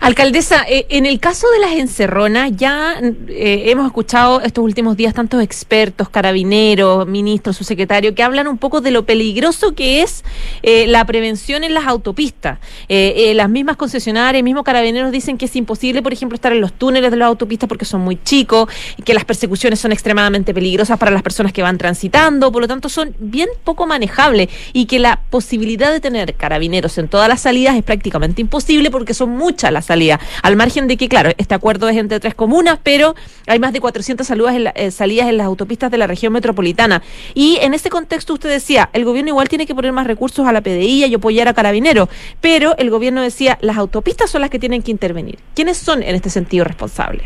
Alcaldesa, 0.00 0.64
eh, 0.68 0.86
en 0.90 1.06
el 1.06 1.20
caso 1.20 1.46
de 1.50 1.58
las 1.58 1.72
encerronas, 1.72 2.52
ya 2.54 3.00
eh, 3.28 3.64
hemos 3.66 3.86
escuchado 3.86 4.40
estos 4.40 4.64
últimos 4.64 4.96
días 4.96 5.14
tantos 5.14 5.42
expertos, 5.42 6.08
carabineros, 6.08 7.06
ministros, 7.06 7.56
subsecretarios, 7.56 8.14
que 8.14 8.22
hablan 8.22 8.48
un 8.48 8.58
poco 8.58 8.80
de 8.80 8.90
lo 8.90 9.06
peligroso 9.06 9.74
que 9.74 10.02
es 10.02 10.24
eh, 10.62 10.86
la 10.86 11.04
prevención 11.04 11.64
en 11.64 11.74
las 11.74 11.86
autopistas. 11.86 12.58
Eh, 12.88 13.14
eh, 13.16 13.34
las 13.34 13.48
mismas 13.48 13.76
concesionarias, 13.76 14.42
mismos 14.42 14.64
carabineros 14.64 15.12
dicen 15.12 15.38
que 15.38 15.46
es 15.46 15.56
imposible, 15.56 16.02
por 16.02 16.12
ejemplo, 16.12 16.34
estar 16.34 16.52
en 16.52 16.60
los 16.60 16.72
túneles 16.72 17.10
de 17.10 17.16
las 17.16 17.28
autopistas 17.28 17.68
porque 17.68 17.84
son 17.84 18.00
muy 18.00 18.22
chicos 18.22 18.68
que 19.04 19.14
las 19.14 19.24
persecuciones 19.24 19.80
son 19.80 19.92
extremadamente 19.92 20.52
peligrosas 20.52 20.98
para 20.98 21.10
las 21.10 21.22
personas 21.22 21.52
que 21.52 21.62
van 21.62 21.78
transitando, 21.78 22.50
por 22.52 22.62
lo 22.62 22.68
tanto 22.68 22.88
son 22.88 23.14
bien 23.18 23.48
poco 23.64 23.86
manejables 23.86 24.48
y 24.72 24.86
que 24.86 24.98
la 24.98 25.20
posibilidad 25.30 25.92
de 25.92 26.00
tener 26.00 26.34
carabineros 26.34 26.98
en 26.98 27.08
todas 27.08 27.28
las 27.28 27.40
salidas 27.40 27.76
es 27.76 27.82
prácticamente 27.82 28.40
imposible 28.40 28.90
porque 28.90 29.14
son 29.14 29.30
muchas 29.56 29.72
las 29.72 29.86
salidas. 29.86 30.20
Al 30.42 30.54
margen 30.54 30.86
de 30.86 30.98
que, 30.98 31.08
claro, 31.08 31.30
este 31.38 31.54
acuerdo 31.54 31.88
es 31.88 31.96
entre 31.96 32.20
tres 32.20 32.34
comunas, 32.34 32.78
pero 32.82 33.14
hay 33.46 33.58
más 33.58 33.72
de 33.72 33.80
400 33.80 34.26
salidas 34.26 34.54
en, 34.54 34.64
la- 34.64 34.70
eh, 34.76 34.90
salidas 34.90 35.28
en 35.30 35.38
las 35.38 35.46
autopistas 35.46 35.90
de 35.90 35.96
la 35.96 36.06
región 36.06 36.30
metropolitana. 36.34 37.00
Y 37.32 37.56
en 37.62 37.72
ese 37.72 37.88
contexto 37.88 38.34
usted 38.34 38.50
decía, 38.50 38.90
el 38.92 39.06
gobierno 39.06 39.30
igual 39.30 39.48
tiene 39.48 39.64
que 39.66 39.74
poner 39.74 39.92
más 39.92 40.06
recursos 40.06 40.46
a 40.46 40.52
la 40.52 40.60
PDI 40.60 41.06
y 41.06 41.14
apoyar 41.14 41.48
a 41.48 41.54
carabineros, 41.54 42.10
pero 42.42 42.76
el 42.76 42.90
gobierno 42.90 43.22
decía, 43.22 43.56
las 43.62 43.78
autopistas 43.78 44.28
son 44.28 44.42
las 44.42 44.50
que 44.50 44.58
tienen 44.58 44.82
que 44.82 44.90
intervenir. 44.90 45.38
¿Quiénes 45.54 45.78
son 45.78 46.02
en 46.02 46.14
este 46.14 46.28
sentido 46.28 46.64
responsables? 46.66 47.22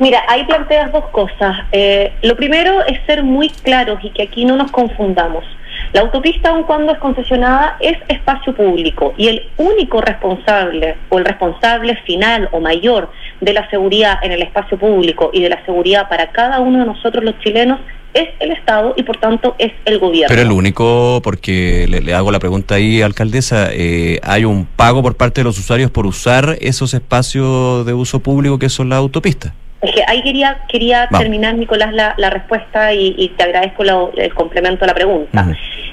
Mira, 0.00 0.22
ahí 0.28 0.44
planteas 0.46 0.90
dos 0.92 1.04
cosas. 1.12 1.56
Eh, 1.70 2.12
lo 2.22 2.34
primero 2.36 2.84
es 2.86 2.98
ser 3.06 3.22
muy 3.22 3.50
claros 3.50 4.00
y 4.02 4.10
que 4.10 4.22
aquí 4.24 4.44
no 4.44 4.56
nos 4.56 4.72
confundamos. 4.72 5.44
La 5.92 6.02
autopista, 6.02 6.50
aun 6.50 6.64
cuando 6.64 6.92
es 6.92 6.98
concesionada, 6.98 7.76
es 7.80 7.96
espacio 8.08 8.54
público 8.54 9.14
y 9.16 9.28
el 9.28 9.42
único 9.56 10.00
responsable 10.00 10.96
o 11.08 11.18
el 11.18 11.24
responsable 11.24 11.96
final 12.04 12.48
o 12.52 12.60
mayor 12.60 13.10
de 13.40 13.52
la 13.52 13.68
seguridad 13.70 14.18
en 14.22 14.32
el 14.32 14.42
espacio 14.42 14.78
público 14.78 15.30
y 15.32 15.42
de 15.42 15.48
la 15.48 15.64
seguridad 15.64 16.08
para 16.08 16.30
cada 16.30 16.60
uno 16.60 16.80
de 16.80 16.86
nosotros 16.86 17.24
los 17.24 17.38
chilenos 17.40 17.80
es 18.14 18.28
el 18.40 18.52
Estado 18.52 18.94
y 18.96 19.02
por 19.02 19.18
tanto 19.18 19.54
es 19.58 19.72
el 19.84 19.98
gobierno. 19.98 20.28
Pero 20.28 20.42
el 20.42 20.50
único, 20.50 21.20
porque 21.22 21.86
le, 21.88 22.00
le 22.00 22.14
hago 22.14 22.30
la 22.30 22.38
pregunta 22.38 22.76
ahí, 22.76 23.02
alcaldesa, 23.02 23.68
eh, 23.72 24.18
¿hay 24.22 24.44
un 24.44 24.66
pago 24.66 25.02
por 25.02 25.16
parte 25.16 25.40
de 25.40 25.44
los 25.44 25.58
usuarios 25.58 25.90
por 25.90 26.06
usar 26.06 26.56
esos 26.60 26.94
espacios 26.94 27.86
de 27.86 27.94
uso 27.94 28.20
público 28.20 28.58
que 28.58 28.68
son 28.68 28.88
las 28.88 28.98
autopistas? 28.98 29.52
Es 29.80 29.92
que 29.94 30.02
ahí 30.08 30.22
quería, 30.22 30.58
quería 30.68 31.06
Vamos. 31.10 31.20
terminar, 31.20 31.54
Nicolás, 31.54 31.92
la, 31.92 32.14
la 32.18 32.30
respuesta 32.30 32.92
y, 32.92 33.14
y 33.16 33.28
te 33.28 33.44
agradezco 33.44 33.84
la- 33.84 34.08
el 34.16 34.34
complemento 34.34 34.84
a 34.84 34.88
la 34.88 34.94
pregunta. 34.94 35.46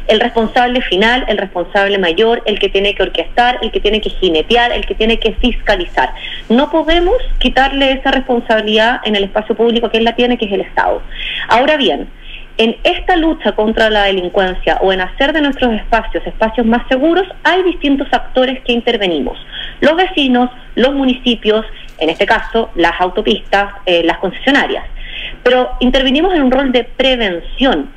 El 0.07 0.19
responsable 0.19 0.81
final, 0.81 1.23
el 1.27 1.37
responsable 1.37 1.97
mayor, 1.99 2.41
el 2.45 2.57
que 2.59 2.69
tiene 2.69 2.95
que 2.95 3.03
orquestar, 3.03 3.59
el 3.61 3.71
que 3.71 3.79
tiene 3.79 4.01
que 4.01 4.09
jinetear, 4.09 4.71
el 4.71 4.85
que 4.85 4.95
tiene 4.95 5.19
que 5.19 5.33
fiscalizar. 5.33 6.09
No 6.49 6.69
podemos 6.71 7.15
quitarle 7.39 7.91
esa 7.91 8.11
responsabilidad 8.11 9.01
en 9.03 9.15
el 9.15 9.23
espacio 9.25 9.55
público 9.55 9.89
que 9.89 9.97
él 9.99 10.03
la 10.03 10.15
tiene, 10.15 10.37
que 10.37 10.45
es 10.45 10.51
el 10.51 10.61
Estado. 10.61 11.01
Ahora 11.47 11.77
bien, 11.77 12.07
en 12.57 12.77
esta 12.83 13.17
lucha 13.17 13.51
contra 13.51 13.89
la 13.89 14.03
delincuencia 14.05 14.77
o 14.81 14.93
en 14.93 15.01
hacer 15.01 15.33
de 15.33 15.41
nuestros 15.41 15.73
espacios 15.73 16.25
espacios 16.25 16.65
más 16.65 16.87
seguros, 16.87 17.27
hay 17.43 17.61
distintos 17.63 18.07
actores 18.11 18.61
que 18.63 18.73
intervenimos. 18.73 19.37
Los 19.81 19.95
vecinos, 19.95 20.49
los 20.75 20.93
municipios, 20.93 21.65
en 21.99 22.09
este 22.09 22.25
caso 22.25 22.69
las 22.75 22.99
autopistas, 22.99 23.73
eh, 23.85 24.03
las 24.03 24.17
concesionarias. 24.19 24.85
Pero 25.43 25.71
intervinimos 25.79 26.33
en 26.33 26.43
un 26.43 26.51
rol 26.51 26.71
de 26.71 26.83
prevención. 26.83 27.89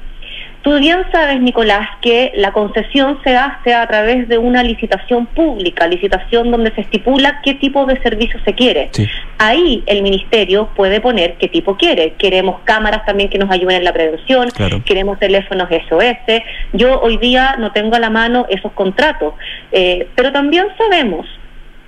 Tú 0.62 0.76
bien 0.80 0.98
sabes, 1.12 1.40
Nicolás, 1.40 1.88
que 2.02 2.32
la 2.34 2.52
concesión 2.52 3.18
se 3.22 3.36
hace 3.36 3.72
a 3.74 3.86
través 3.86 4.28
de 4.28 4.38
una 4.38 4.62
licitación 4.64 5.26
pública, 5.26 5.86
licitación 5.86 6.50
donde 6.50 6.72
se 6.72 6.80
estipula 6.80 7.40
qué 7.44 7.54
tipo 7.54 7.86
de 7.86 7.98
servicio 8.02 8.40
se 8.44 8.54
quiere. 8.54 8.90
Ahí 9.38 9.84
el 9.86 10.02
ministerio 10.02 10.68
puede 10.74 11.00
poner 11.00 11.36
qué 11.38 11.46
tipo 11.48 11.76
quiere. 11.76 12.14
Queremos 12.18 12.60
cámaras 12.64 13.06
también 13.06 13.30
que 13.30 13.38
nos 13.38 13.50
ayuden 13.50 13.76
en 13.76 13.84
la 13.84 13.92
prevención, 13.92 14.50
Claro. 14.50 14.82
queremos 14.84 15.18
teléfonos 15.20 15.68
SOS. 15.88 16.42
Yo 16.72 17.00
hoy 17.00 17.18
día 17.18 17.54
no 17.58 17.70
tengo 17.70 17.94
a 17.94 18.00
la 18.00 18.10
mano 18.10 18.44
esos 18.50 18.72
contratos, 18.72 19.34
eh, 19.70 20.08
pero 20.16 20.32
también 20.32 20.66
sabemos, 20.76 21.24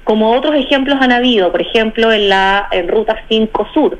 como 0.04 0.32
otros 0.32 0.54
ejemplos 0.54 0.98
han 1.00 1.12
habido, 1.12 1.50
por 1.52 1.62
ejemplo 1.62 2.12
en 2.12 2.28
la 2.28 2.68
en 2.72 2.88
Ruta 2.88 3.16
5 3.28 3.68
Sur, 3.72 3.98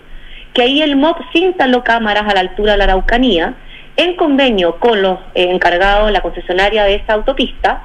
que 0.54 0.62
ahí 0.62 0.82
el 0.82 0.96
MOP 0.96 1.18
sí 1.32 1.44
instaló 1.44 1.84
cámaras 1.84 2.24
a 2.28 2.34
la 2.34 2.40
altura 2.40 2.72
de 2.72 2.78
la 2.78 2.84
Araucanía, 2.84 3.54
en 3.96 4.16
convenio 4.16 4.76
con 4.78 5.02
los 5.02 5.18
eh, 5.34 5.50
encargados 5.50 6.10
la 6.10 6.22
concesionaria 6.22 6.84
de 6.84 6.96
esa 6.96 7.14
autopista, 7.14 7.82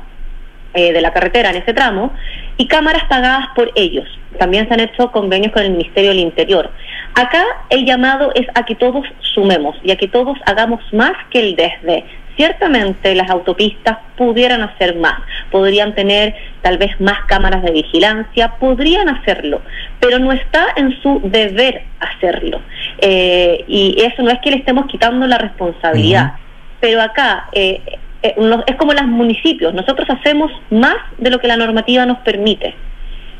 eh, 0.73 0.91
de 0.93 1.01
la 1.01 1.13
carretera 1.13 1.49
en 1.49 1.57
ese 1.57 1.73
tramo, 1.73 2.13
y 2.57 2.67
cámaras 2.67 3.03
pagadas 3.05 3.47
por 3.55 3.71
ellos. 3.75 4.07
También 4.37 4.67
se 4.67 4.73
han 4.73 4.81
hecho 4.81 5.11
convenios 5.11 5.51
con 5.53 5.63
el 5.63 5.71
Ministerio 5.71 6.09
del 6.09 6.19
Interior. 6.19 6.71
Acá 7.15 7.43
el 7.69 7.85
llamado 7.85 8.31
es 8.35 8.47
a 8.55 8.65
que 8.65 8.75
todos 8.75 9.05
sumemos 9.33 9.77
y 9.83 9.91
a 9.91 9.95
que 9.95 10.07
todos 10.07 10.37
hagamos 10.45 10.81
más 10.93 11.13
que 11.29 11.39
el 11.39 11.55
desde. 11.55 12.03
Ciertamente 12.35 13.15
las 13.15 13.29
autopistas 13.29 13.97
pudieran 14.17 14.61
hacer 14.61 14.95
más, 14.95 15.21
podrían 15.51 15.95
tener 15.95 16.35
tal 16.61 16.77
vez 16.77 16.99
más 16.99 17.19
cámaras 17.27 17.63
de 17.63 17.71
vigilancia, 17.71 18.55
podrían 18.59 19.07
hacerlo, 19.09 19.61
pero 19.99 20.19
no 20.19 20.31
está 20.31 20.65
en 20.75 20.99
su 21.01 21.21
deber 21.23 21.83
hacerlo. 21.99 22.61
Eh, 22.99 23.63
y 23.67 23.95
eso 24.01 24.21
no 24.21 24.31
es 24.31 24.39
que 24.39 24.51
le 24.51 24.57
estemos 24.57 24.85
quitando 24.87 25.25
la 25.27 25.37
responsabilidad, 25.37 26.33
pero 26.81 27.01
acá 27.01 27.47
eh, 27.53 27.81
eh, 28.21 28.35
no- 28.37 28.63
es 28.67 28.75
como 28.75 28.93
los 28.93 29.05
municipios, 29.07 29.73
nosotros 29.73 30.07
hacemos 30.09 30.51
más 30.69 30.95
de 31.17 31.29
lo 31.29 31.39
que 31.39 31.47
la 31.47 31.57
normativa 31.57 32.05
nos 32.05 32.17
permite, 32.19 32.75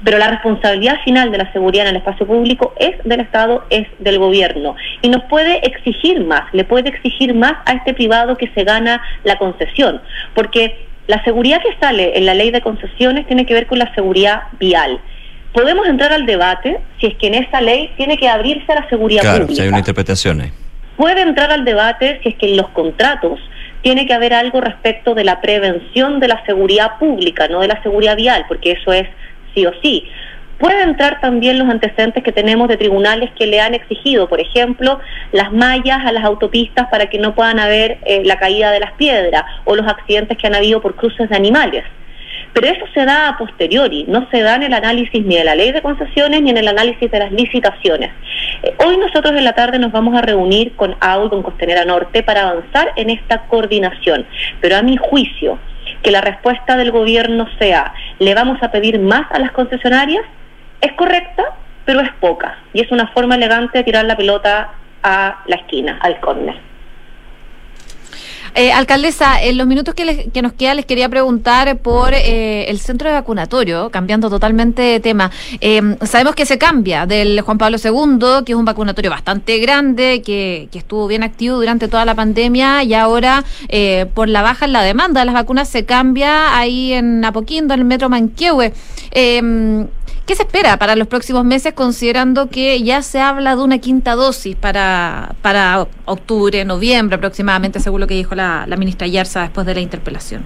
pero 0.05 0.19
la 0.19 0.27
responsabilidad 0.27 1.01
final 1.03 1.31
de 1.31 1.39
la 1.39 1.51
seguridad 1.51 1.85
en 1.87 1.95
el 1.95 1.97
espacio 1.97 2.27
público 2.27 2.73
es 2.79 2.91
del 3.03 3.21
Estado, 3.21 3.65
es 3.71 3.87
del 3.97 4.19
gobierno, 4.19 4.75
y 5.01 5.09
nos 5.09 5.23
puede 5.23 5.65
exigir 5.67 6.23
más, 6.23 6.43
le 6.53 6.63
puede 6.63 6.89
exigir 6.89 7.33
más 7.33 7.53
a 7.65 7.73
este 7.73 7.95
privado 7.95 8.37
que 8.37 8.47
se 8.53 8.63
gana 8.63 9.01
la 9.23 9.37
concesión, 9.39 9.99
porque 10.35 10.85
la 11.07 11.23
seguridad 11.23 11.59
que 11.59 11.75
sale 11.79 12.17
en 12.19 12.27
la 12.27 12.35
ley 12.35 12.51
de 12.51 12.61
concesiones 12.61 13.25
tiene 13.25 13.47
que 13.47 13.55
ver 13.55 13.65
con 13.65 13.79
la 13.79 13.93
seguridad 13.95 14.43
vial. 14.59 14.99
Podemos 15.53 15.87
entrar 15.87 16.13
al 16.13 16.27
debate 16.27 16.79
si 16.99 17.07
es 17.07 17.15
que 17.15 17.27
en 17.27 17.35
esa 17.35 17.59
ley 17.61 17.89
tiene 17.97 18.17
que 18.17 18.29
abrirse 18.29 18.71
a 18.71 18.75
la 18.75 18.89
seguridad 18.89 19.21
Claro, 19.23 19.39
pública 19.41 19.55
si 19.55 19.61
hay 19.63 19.69
una 19.69 19.79
interpretación 19.79 20.41
ahí. 20.41 20.51
puede 20.97 21.21
entrar 21.21 21.51
al 21.51 21.65
debate 21.65 22.19
si 22.21 22.29
es 22.29 22.35
que 22.35 22.51
en 22.51 22.57
los 22.57 22.69
contratos 22.69 23.39
tiene 23.81 24.05
que 24.05 24.13
haber 24.13 24.33
algo 24.33 24.61
respecto 24.61 25.15
de 25.15 25.23
la 25.23 25.41
prevención 25.41 26.19
de 26.19 26.27
la 26.27 26.43
seguridad 26.45 26.97
pública, 26.99 27.47
no 27.47 27.61
de 27.61 27.69
la 27.69 27.81
seguridad 27.83 28.15
vial, 28.15 28.45
porque 28.47 28.71
eso 28.73 28.91
es 28.91 29.07
sí 29.55 29.65
o 29.65 29.71
sí. 29.81 30.07
Puede 30.59 30.83
entrar 30.83 31.19
también 31.19 31.59
los 31.59 31.67
antecedentes 31.67 32.23
que 32.23 32.31
tenemos 32.31 32.69
de 32.69 32.77
tribunales 32.77 33.29
que 33.37 33.45
le 33.45 33.59
han 33.59 33.73
exigido, 33.73 34.29
por 34.29 34.39
ejemplo, 34.39 34.99
las 35.33 35.51
mallas 35.51 36.05
a 36.05 36.13
las 36.13 36.23
autopistas 36.23 36.87
para 36.89 37.07
que 37.07 37.19
no 37.19 37.35
puedan 37.35 37.59
haber 37.59 37.97
eh, 38.05 38.21
la 38.23 38.39
caída 38.39 38.71
de 38.71 38.79
las 38.79 38.93
piedras 38.93 39.43
o 39.65 39.75
los 39.75 39.85
accidentes 39.85 40.37
que 40.37 40.47
han 40.47 40.55
habido 40.55 40.81
por 40.81 40.95
cruces 40.95 41.29
de 41.29 41.35
animales. 41.35 41.83
Pero 42.53 42.67
eso 42.67 42.85
se 42.93 43.03
da 43.03 43.27
a 43.27 43.37
posteriori, 43.37 44.05
no 44.07 44.29
se 44.31 44.39
da 44.39 44.55
en 44.55 44.63
el 44.63 44.73
análisis 44.73 45.25
ni 45.25 45.35
de 45.35 45.43
la 45.43 45.55
ley 45.55 45.73
de 45.73 45.81
concesiones 45.81 46.41
ni 46.41 46.51
en 46.51 46.57
el 46.57 46.69
análisis 46.69 47.11
de 47.11 47.19
las 47.19 47.33
licitaciones. 47.33 48.11
Eh, 48.63 48.73
hoy 48.85 48.95
nosotros 48.95 49.35
en 49.35 49.43
la 49.43 49.55
tarde 49.55 49.77
nos 49.77 49.91
vamos 49.91 50.15
a 50.15 50.21
reunir 50.21 50.73
con 50.77 50.95
AU 51.01 51.25
y 51.25 51.29
con 51.31 51.43
Costanera 51.43 51.83
Norte 51.83 52.23
para 52.23 52.49
avanzar 52.49 52.93
en 52.95 53.09
esta 53.09 53.41
coordinación. 53.47 54.25
Pero 54.61 54.77
a 54.77 54.81
mi 54.83 54.95
juicio, 54.95 55.59
que 56.05 56.11
la 56.11 56.21
respuesta 56.21 56.77
del 56.77 56.91
gobierno 56.91 57.47
sea, 57.57 57.91
le 58.19 58.35
vamos 58.35 58.61
a 58.61 58.69
pedir 58.69 58.99
más 58.99 59.25
a 59.31 59.39
las 59.39 59.51
concesionarias, 59.53 60.23
es 60.79 60.93
correcta, 60.93 61.43
pero 61.83 61.99
es 62.01 62.11
poca. 62.19 62.59
Y 62.73 62.81
es 62.81 62.91
una 62.91 63.07
forma 63.07 63.33
elegante 63.33 63.79
de 63.79 63.83
tirar 63.83 64.05
la 64.05 64.15
pelota 64.15 64.69
a 65.01 65.41
la 65.47 65.55
esquina, 65.55 65.97
al 66.03 66.19
córner. 66.19 66.55
Eh, 68.57 68.71
alcaldesa, 68.71 69.43
en 69.43 69.57
los 69.57 69.67
minutos 69.67 69.93
que, 69.93 70.05
les- 70.05 70.31
que 70.31 70.41
nos 70.41 70.53
queda 70.53 70.73
les 70.75 70.85
quería 70.85 71.09
preguntar 71.09 71.77
por 71.79 72.13
eh, 72.13 72.65
el 72.69 72.79
centro 72.79 73.09
de 73.09 73.15
vacunatorio, 73.15 73.89
cambiando 73.89 74.29
totalmente 74.29 74.81
de 74.81 74.99
tema. 75.01 75.29
Eh, 75.59 75.97
sabemos 76.03 76.35
que 76.35 76.45
se 76.45 76.57
cambia 76.57 77.05
del 77.05 77.41
Juan 77.41 77.57
Pablo 77.57 77.77
II, 77.83 78.45
que 78.45 78.53
es 78.53 78.57
un 78.57 78.63
vacunatorio 78.63 79.11
bastante 79.11 79.59
grande, 79.59 80.21
que, 80.25 80.69
que 80.71 80.77
estuvo 80.79 81.05
bien 81.07 81.21
activo 81.23 81.57
durante 81.57 81.89
toda 81.89 82.05
la 82.05 82.15
pandemia 82.15 82.83
y 82.83 82.93
ahora 82.93 83.43
eh, 83.67 84.05
por 84.13 84.29
la 84.29 84.41
baja 84.41 84.63
en 84.65 84.71
la 84.73 84.83
demanda 84.83 85.19
de 85.19 85.25
las 85.25 85.35
vacunas 85.35 85.67
se 85.67 85.83
cambia 85.83 86.57
ahí 86.57 86.93
en 86.93 87.25
Apoquindo, 87.25 87.73
en 87.73 87.81
el 87.81 87.85
metro 87.85 88.07
Manquehue. 88.09 88.71
¿Qué 90.25 90.33
se 90.33 90.41
espera 90.41 90.77
para 90.77 90.95
los 90.95 91.07
próximos 91.07 91.45
meses, 91.45 91.73
considerando 91.73 92.49
que 92.49 92.81
ya 92.81 93.03
se 93.03 93.19
habla 93.19 93.55
de 93.55 93.61
una 93.61 93.77
quinta 93.77 94.15
dosis 94.15 94.55
para, 94.55 95.35
para 95.43 95.87
octubre, 96.05 96.65
noviembre 96.65 97.17
aproximadamente, 97.17 97.79
según 97.79 98.01
lo 98.01 98.07
que 98.07 98.15
dijo 98.15 98.33
la, 98.33 98.65
la 98.67 98.75
ministra 98.75 99.05
Yarza 99.05 99.41
después 99.41 99.67
de 99.67 99.75
la 99.75 99.81
interpelación? 99.81 100.43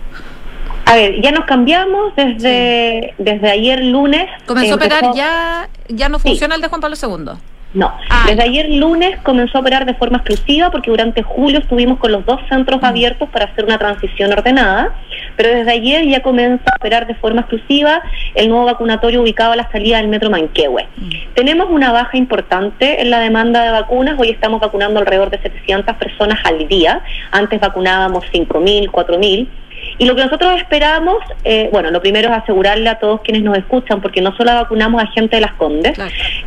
A 0.85 0.95
ver, 0.95 1.22
ya 1.22 1.31
nos 1.31 1.45
cambiamos 1.45 2.14
desde, 2.15 3.14
desde 3.19 3.49
ayer 3.49 3.85
lunes. 3.85 4.27
Comenzó 4.47 4.73
a 4.73 4.76
operar 4.76 5.14
ya, 5.15 5.69
ya 5.88 6.10
no 6.10 6.19
funciona 6.19 6.56
el 6.56 6.61
de 6.61 6.68
Juan 6.68 6.81
Pablo 6.81 6.97
II. 7.01 7.39
No, 7.71 7.93
desde 8.25 8.41
ayer 8.41 8.67
lunes 8.67 9.19
comenzó 9.21 9.59
a 9.59 9.61
operar 9.61 9.85
de 9.85 9.93
forma 9.93 10.17
exclusiva 10.17 10.71
porque 10.71 10.89
durante 10.89 11.21
julio 11.21 11.59
estuvimos 11.59 11.99
con 11.99 12.11
los 12.11 12.25
dos 12.25 12.39
centros 12.49 12.83
abiertos 12.83 13.29
para 13.29 13.45
hacer 13.45 13.63
una 13.63 13.77
transición 13.77 14.33
ordenada, 14.33 14.95
pero 15.35 15.49
desde 15.49 15.71
ayer 15.71 16.03
ya 16.07 16.23
comienza 16.23 16.63
a 16.65 16.77
operar 16.77 17.05
de 17.05 17.13
forma 17.13 17.41
exclusiva 17.41 18.01
el 18.33 18.49
nuevo 18.49 18.65
vacunatorio 18.65 19.21
ubicado 19.21 19.51
a 19.51 19.55
la 19.55 19.71
salida 19.71 19.97
del 19.97 20.07
metro 20.07 20.31
Manquehue. 20.31 20.87
Tenemos 21.35 21.67
una 21.69 21.91
baja 21.91 22.17
importante 22.17 23.01
en 23.01 23.11
la 23.11 23.19
demanda 23.19 23.63
de 23.63 23.69
vacunas, 23.69 24.19
hoy 24.19 24.31
estamos 24.31 24.59
vacunando 24.59 24.99
alrededor 24.99 25.29
de 25.29 25.39
700 25.39 25.95
personas 25.97 26.39
al 26.45 26.67
día, 26.67 27.03
antes 27.31 27.59
vacunábamos 27.59 28.25
5.000, 28.33 28.89
4.000. 28.89 29.47
Y 29.97 30.06
lo 30.06 30.15
que 30.15 30.23
nosotros 30.23 30.57
esperamos, 30.57 31.18
eh, 31.43 31.69
bueno, 31.72 31.91
lo 31.91 32.01
primero 32.01 32.30
es 32.30 32.38
asegurarle 32.38 32.89
a 32.89 32.99
todos 32.99 33.22
quienes 33.22 33.43
nos 33.43 33.57
escuchan, 33.57 34.01
porque 34.01 34.22
no 34.22 34.35
solo 34.35 34.53
vacunamos 34.53 35.01
a 35.03 35.07
gente 35.07 35.35
de 35.35 35.41
las 35.41 35.53
Condes, 35.53 35.97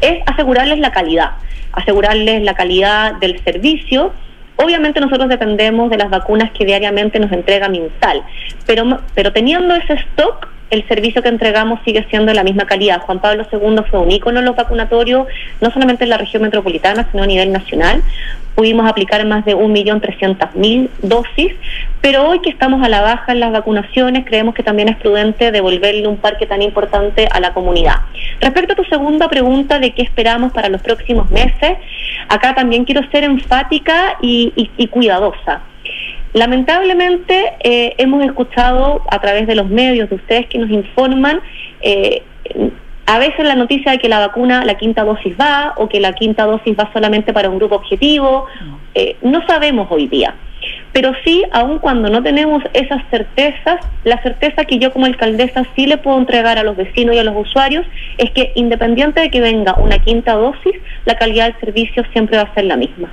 es 0.01 0.19
asegurarles 0.27 0.79
la 0.79 0.93
calidad, 0.93 1.33
asegurarles 1.73 2.43
la 2.43 2.55
calidad 2.55 3.15
del 3.17 3.43
servicio. 3.45 4.13
Obviamente 4.57 5.01
nosotros 5.01 5.29
dependemos 5.29 5.91
de 5.91 5.99
las 5.99 6.11
vacunas 6.11 6.51
que 6.53 6.65
diariamente 6.65 7.19
nos 7.19 7.33
entrega 7.33 7.69
Minsal, 7.69 8.23
pero, 8.67 9.01
pero 9.15 9.33
teniendo 9.33 9.75
ese 9.75 9.95
stock, 9.95 10.49
el 10.73 10.89
servicio 10.89 11.23
que 11.23 11.29
entregamos 11.29 11.81
sigue 11.85 12.05
siendo 12.11 12.31
de 12.31 12.35
la 12.35 12.43
misma 12.45 12.65
calidad. 12.67 13.03
Juan 13.03 13.21
Pablo 13.21 13.47
II 13.53 13.77
fue 13.91 14.01
un 14.01 14.11
ícono 14.11 14.39
en 14.41 14.47
los 14.47 14.57
vacunatorios, 14.57 15.27
no 15.61 15.71
solamente 15.71 16.05
en 16.05 16.11
la 16.11 16.17
región 16.17 16.43
metropolitana, 16.43 17.07
sino 17.11 17.23
a 17.23 17.27
nivel 17.27 17.53
nacional. 17.53 18.03
Pudimos 18.55 18.87
aplicar 18.89 19.25
más 19.27 19.45
de 19.45 19.55
1.300.000 19.57 20.89
dosis, 21.03 21.53
pero 22.01 22.27
hoy 22.29 22.41
que 22.41 22.51
estamos 22.51 22.83
a 22.83 22.89
la 22.89 23.01
baja 23.03 23.33
en 23.33 23.41
las 23.41 23.53
vacunaciones, 23.53 24.25
creemos 24.27 24.55
que 24.55 24.63
también 24.63 24.89
es 24.89 24.97
prudente 24.97 25.53
devolverle 25.53 26.07
un 26.07 26.17
parque 26.17 26.47
tan 26.47 26.63
importante 26.63 27.29
a 27.31 27.41
la 27.41 27.53
comunidad. 27.55 27.97
Respecto 28.41 28.73
a 28.73 28.77
tu 28.77 28.85
segunda 28.85 29.29
pregunta 29.29 29.79
de 29.79 29.93
qué 29.93 30.03
esperamos 30.03 30.53
para 30.53 30.69
los 30.69 30.81
próximos 30.83 31.31
meses, 31.31 31.77
acá 32.29 32.55
también 32.55 32.85
quiero 32.85 33.03
ser 33.11 33.25
enfática 33.25 34.17
y, 34.21 34.53
y- 34.57 34.71
y 34.77 34.89
cuidadosa. 34.89 35.61
Lamentablemente 36.33 37.53
eh, 37.63 37.95
hemos 37.99 38.25
escuchado 38.25 39.03
a 39.11 39.21
través 39.21 39.47
de 39.47 39.55
los 39.55 39.69
medios 39.69 40.09
de 40.09 40.17
ustedes 40.17 40.47
que 40.47 40.59
nos 40.59 40.71
informan 40.71 41.41
eh, 41.83 42.23
a 43.07 43.19
veces 43.19 43.45
la 43.45 43.55
noticia 43.55 43.93
de 43.93 43.99
que 43.99 44.09
la 44.09 44.21
vacuna, 44.21 44.65
la 44.65 44.77
quinta 44.77 45.05
dosis 45.05 45.35
va 45.39 45.75
o 45.77 45.89
que 45.89 46.01
la 46.01 46.13
quinta 46.13 46.45
dosis 46.45 46.77
va 46.79 46.91
solamente 46.93 47.33
para 47.33 47.51
un 47.51 47.59
grupo 47.59 47.75
objetivo. 47.75 48.47
Eh, 48.95 49.17
no 49.23 49.45
sabemos 49.47 49.89
hoy 49.91 50.07
día. 50.07 50.35
Pero 50.93 51.13
sí, 51.25 51.43
aun 51.53 51.79
cuando 51.79 52.09
no 52.11 52.23
tenemos 52.23 52.63
esas 52.73 53.03
certezas, 53.11 53.81
la 54.05 54.23
certeza 54.23 54.65
que 54.65 54.79
yo 54.79 54.93
como 54.93 55.07
alcaldesa 55.07 55.65
sí 55.75 55.87
le 55.87 55.99
puedo 55.99 56.19
entregar 56.19 56.59
a 56.59 56.63
los 56.63 56.77
vecinos 56.77 57.15
y 57.15 57.19
a 57.19 57.25
los 57.25 57.35
usuarios 57.37 57.85
es 58.19 58.31
que 58.31 58.53
independiente 58.55 59.21
de 59.21 59.31
que 59.31 59.41
venga 59.41 59.75
una 59.75 59.99
quinta 59.99 60.35
dosis, 60.35 60.75
la 61.05 61.17
calidad 61.17 61.47
del 61.47 61.61
servicio 61.61 62.05
siempre 62.13 62.37
va 62.37 62.45
a 62.45 62.55
ser 62.55 62.65
la 62.65 62.77
misma. 62.77 63.11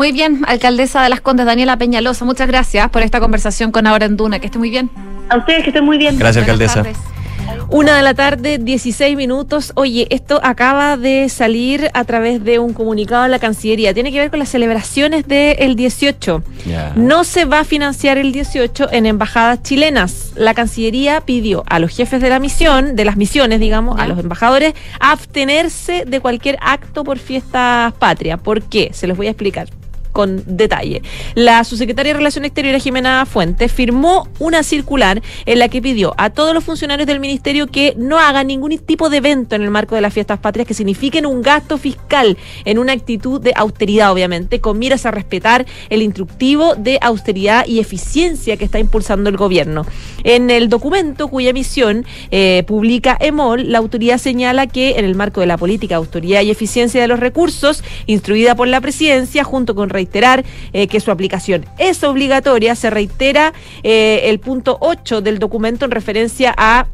Muy 0.00 0.12
bien, 0.12 0.44
alcaldesa 0.46 1.02
de 1.02 1.10
las 1.10 1.20
Condes, 1.20 1.44
Daniela 1.44 1.76
Peñalosa, 1.76 2.24
muchas 2.24 2.48
gracias 2.48 2.88
por 2.88 3.02
esta 3.02 3.20
conversación 3.20 3.70
con 3.70 3.86
Ahora 3.86 4.06
en 4.06 4.16
Duna, 4.16 4.38
que 4.38 4.46
esté 4.46 4.58
muy 4.58 4.70
bien. 4.70 4.88
A 5.28 5.36
ustedes 5.36 5.62
que 5.62 5.68
estén 5.68 5.84
muy 5.84 5.98
bien. 5.98 6.16
Gracias, 6.18 6.46
Buenas 6.46 6.74
alcaldesa. 6.74 6.94
tardes. 6.94 7.68
Una 7.68 7.98
de 7.98 8.02
la 8.02 8.14
tarde, 8.14 8.56
16 8.56 9.14
minutos. 9.14 9.72
Oye, 9.74 10.06
esto 10.08 10.40
acaba 10.42 10.96
de 10.96 11.28
salir 11.28 11.90
a 11.92 12.04
través 12.04 12.42
de 12.42 12.58
un 12.58 12.72
comunicado 12.72 13.24
de 13.24 13.28
la 13.28 13.38
Cancillería. 13.38 13.92
Tiene 13.92 14.10
que 14.10 14.20
ver 14.20 14.30
con 14.30 14.38
las 14.38 14.48
celebraciones 14.48 15.28
del 15.28 15.76
18. 15.76 16.42
Ya. 16.66 16.92
No 16.96 17.22
se 17.22 17.44
va 17.44 17.60
a 17.60 17.64
financiar 17.64 18.16
el 18.16 18.32
18 18.32 18.88
en 18.92 19.04
embajadas 19.04 19.62
chilenas. 19.62 20.32
La 20.34 20.54
Cancillería 20.54 21.20
pidió 21.20 21.62
a 21.66 21.78
los 21.78 21.94
jefes 21.94 22.22
de 22.22 22.30
la 22.30 22.38
misión, 22.38 22.96
de 22.96 23.04
las 23.04 23.18
misiones, 23.18 23.60
digamos, 23.60 24.00
a 24.00 24.06
los 24.06 24.18
embajadores, 24.18 24.72
abstenerse 24.98 26.04
de 26.06 26.20
cualquier 26.20 26.56
acto 26.62 27.04
por 27.04 27.18
fiestas 27.18 27.92
patrias. 27.92 28.40
¿Por 28.40 28.62
qué? 28.62 28.92
Se 28.94 29.06
los 29.06 29.18
voy 29.18 29.26
a 29.26 29.30
explicar 29.32 29.68
detalle. 30.26 31.02
La 31.34 31.64
subsecretaria 31.64 32.12
de 32.12 32.18
Relaciones 32.18 32.48
Exteriores, 32.48 32.82
Jimena 32.82 33.26
Fuentes, 33.26 33.72
firmó 33.72 34.28
una 34.38 34.62
circular 34.62 35.22
en 35.46 35.58
la 35.58 35.68
que 35.68 35.82
pidió 35.82 36.14
a 36.16 36.30
todos 36.30 36.54
los 36.54 36.64
funcionarios 36.64 37.06
del 37.06 37.20
ministerio 37.20 37.66
que 37.66 37.94
no 37.96 38.18
hagan 38.18 38.46
ningún 38.46 38.76
tipo 38.78 39.10
de 39.10 39.18
evento 39.18 39.54
en 39.54 39.62
el 39.62 39.70
marco 39.70 39.94
de 39.94 40.00
las 40.00 40.12
fiestas 40.12 40.38
patrias 40.38 40.66
que 40.66 40.74
signifiquen 40.74 41.26
un 41.26 41.42
gasto 41.42 41.78
fiscal 41.78 42.36
en 42.64 42.78
una 42.78 42.92
actitud 42.92 43.40
de 43.40 43.52
austeridad, 43.56 44.12
obviamente, 44.12 44.60
con 44.60 44.78
miras 44.78 45.06
a 45.06 45.10
respetar 45.10 45.66
el 45.88 46.02
instructivo 46.02 46.74
de 46.74 46.98
austeridad 47.00 47.66
y 47.66 47.80
eficiencia 47.80 48.56
que 48.56 48.64
está 48.64 48.78
impulsando 48.78 49.30
el 49.30 49.36
gobierno. 49.36 49.86
En 50.24 50.50
el 50.50 50.68
documento 50.68 51.28
cuya 51.28 51.50
emisión 51.50 52.04
eh, 52.30 52.64
publica 52.66 53.16
EMOL, 53.20 53.70
la 53.70 53.78
autoridad 53.78 54.18
señala 54.18 54.66
que 54.66 54.98
en 54.98 55.04
el 55.04 55.14
marco 55.14 55.40
de 55.40 55.46
la 55.46 55.56
política 55.56 55.94
de 55.94 55.98
austeridad 55.98 56.42
y 56.42 56.50
eficiencia 56.50 57.00
de 57.00 57.08
los 57.08 57.20
recursos, 57.20 57.82
instruida 58.06 58.54
por 58.54 58.68
la 58.68 58.80
presidencia, 58.80 59.44
junto 59.44 59.74
con 59.74 59.90
reiterar 60.10 60.44
eh, 60.72 60.88
que 60.88 60.98
su 60.98 61.12
aplicación 61.12 61.64
es 61.78 62.02
obligatoria, 62.02 62.74
se 62.74 62.90
reitera 62.90 63.52
eh, 63.84 64.22
el 64.24 64.40
punto 64.40 64.76
8 64.80 65.20
del 65.20 65.38
documento 65.38 65.84
en 65.84 65.92
referencia 65.92 66.52
a 66.56 66.86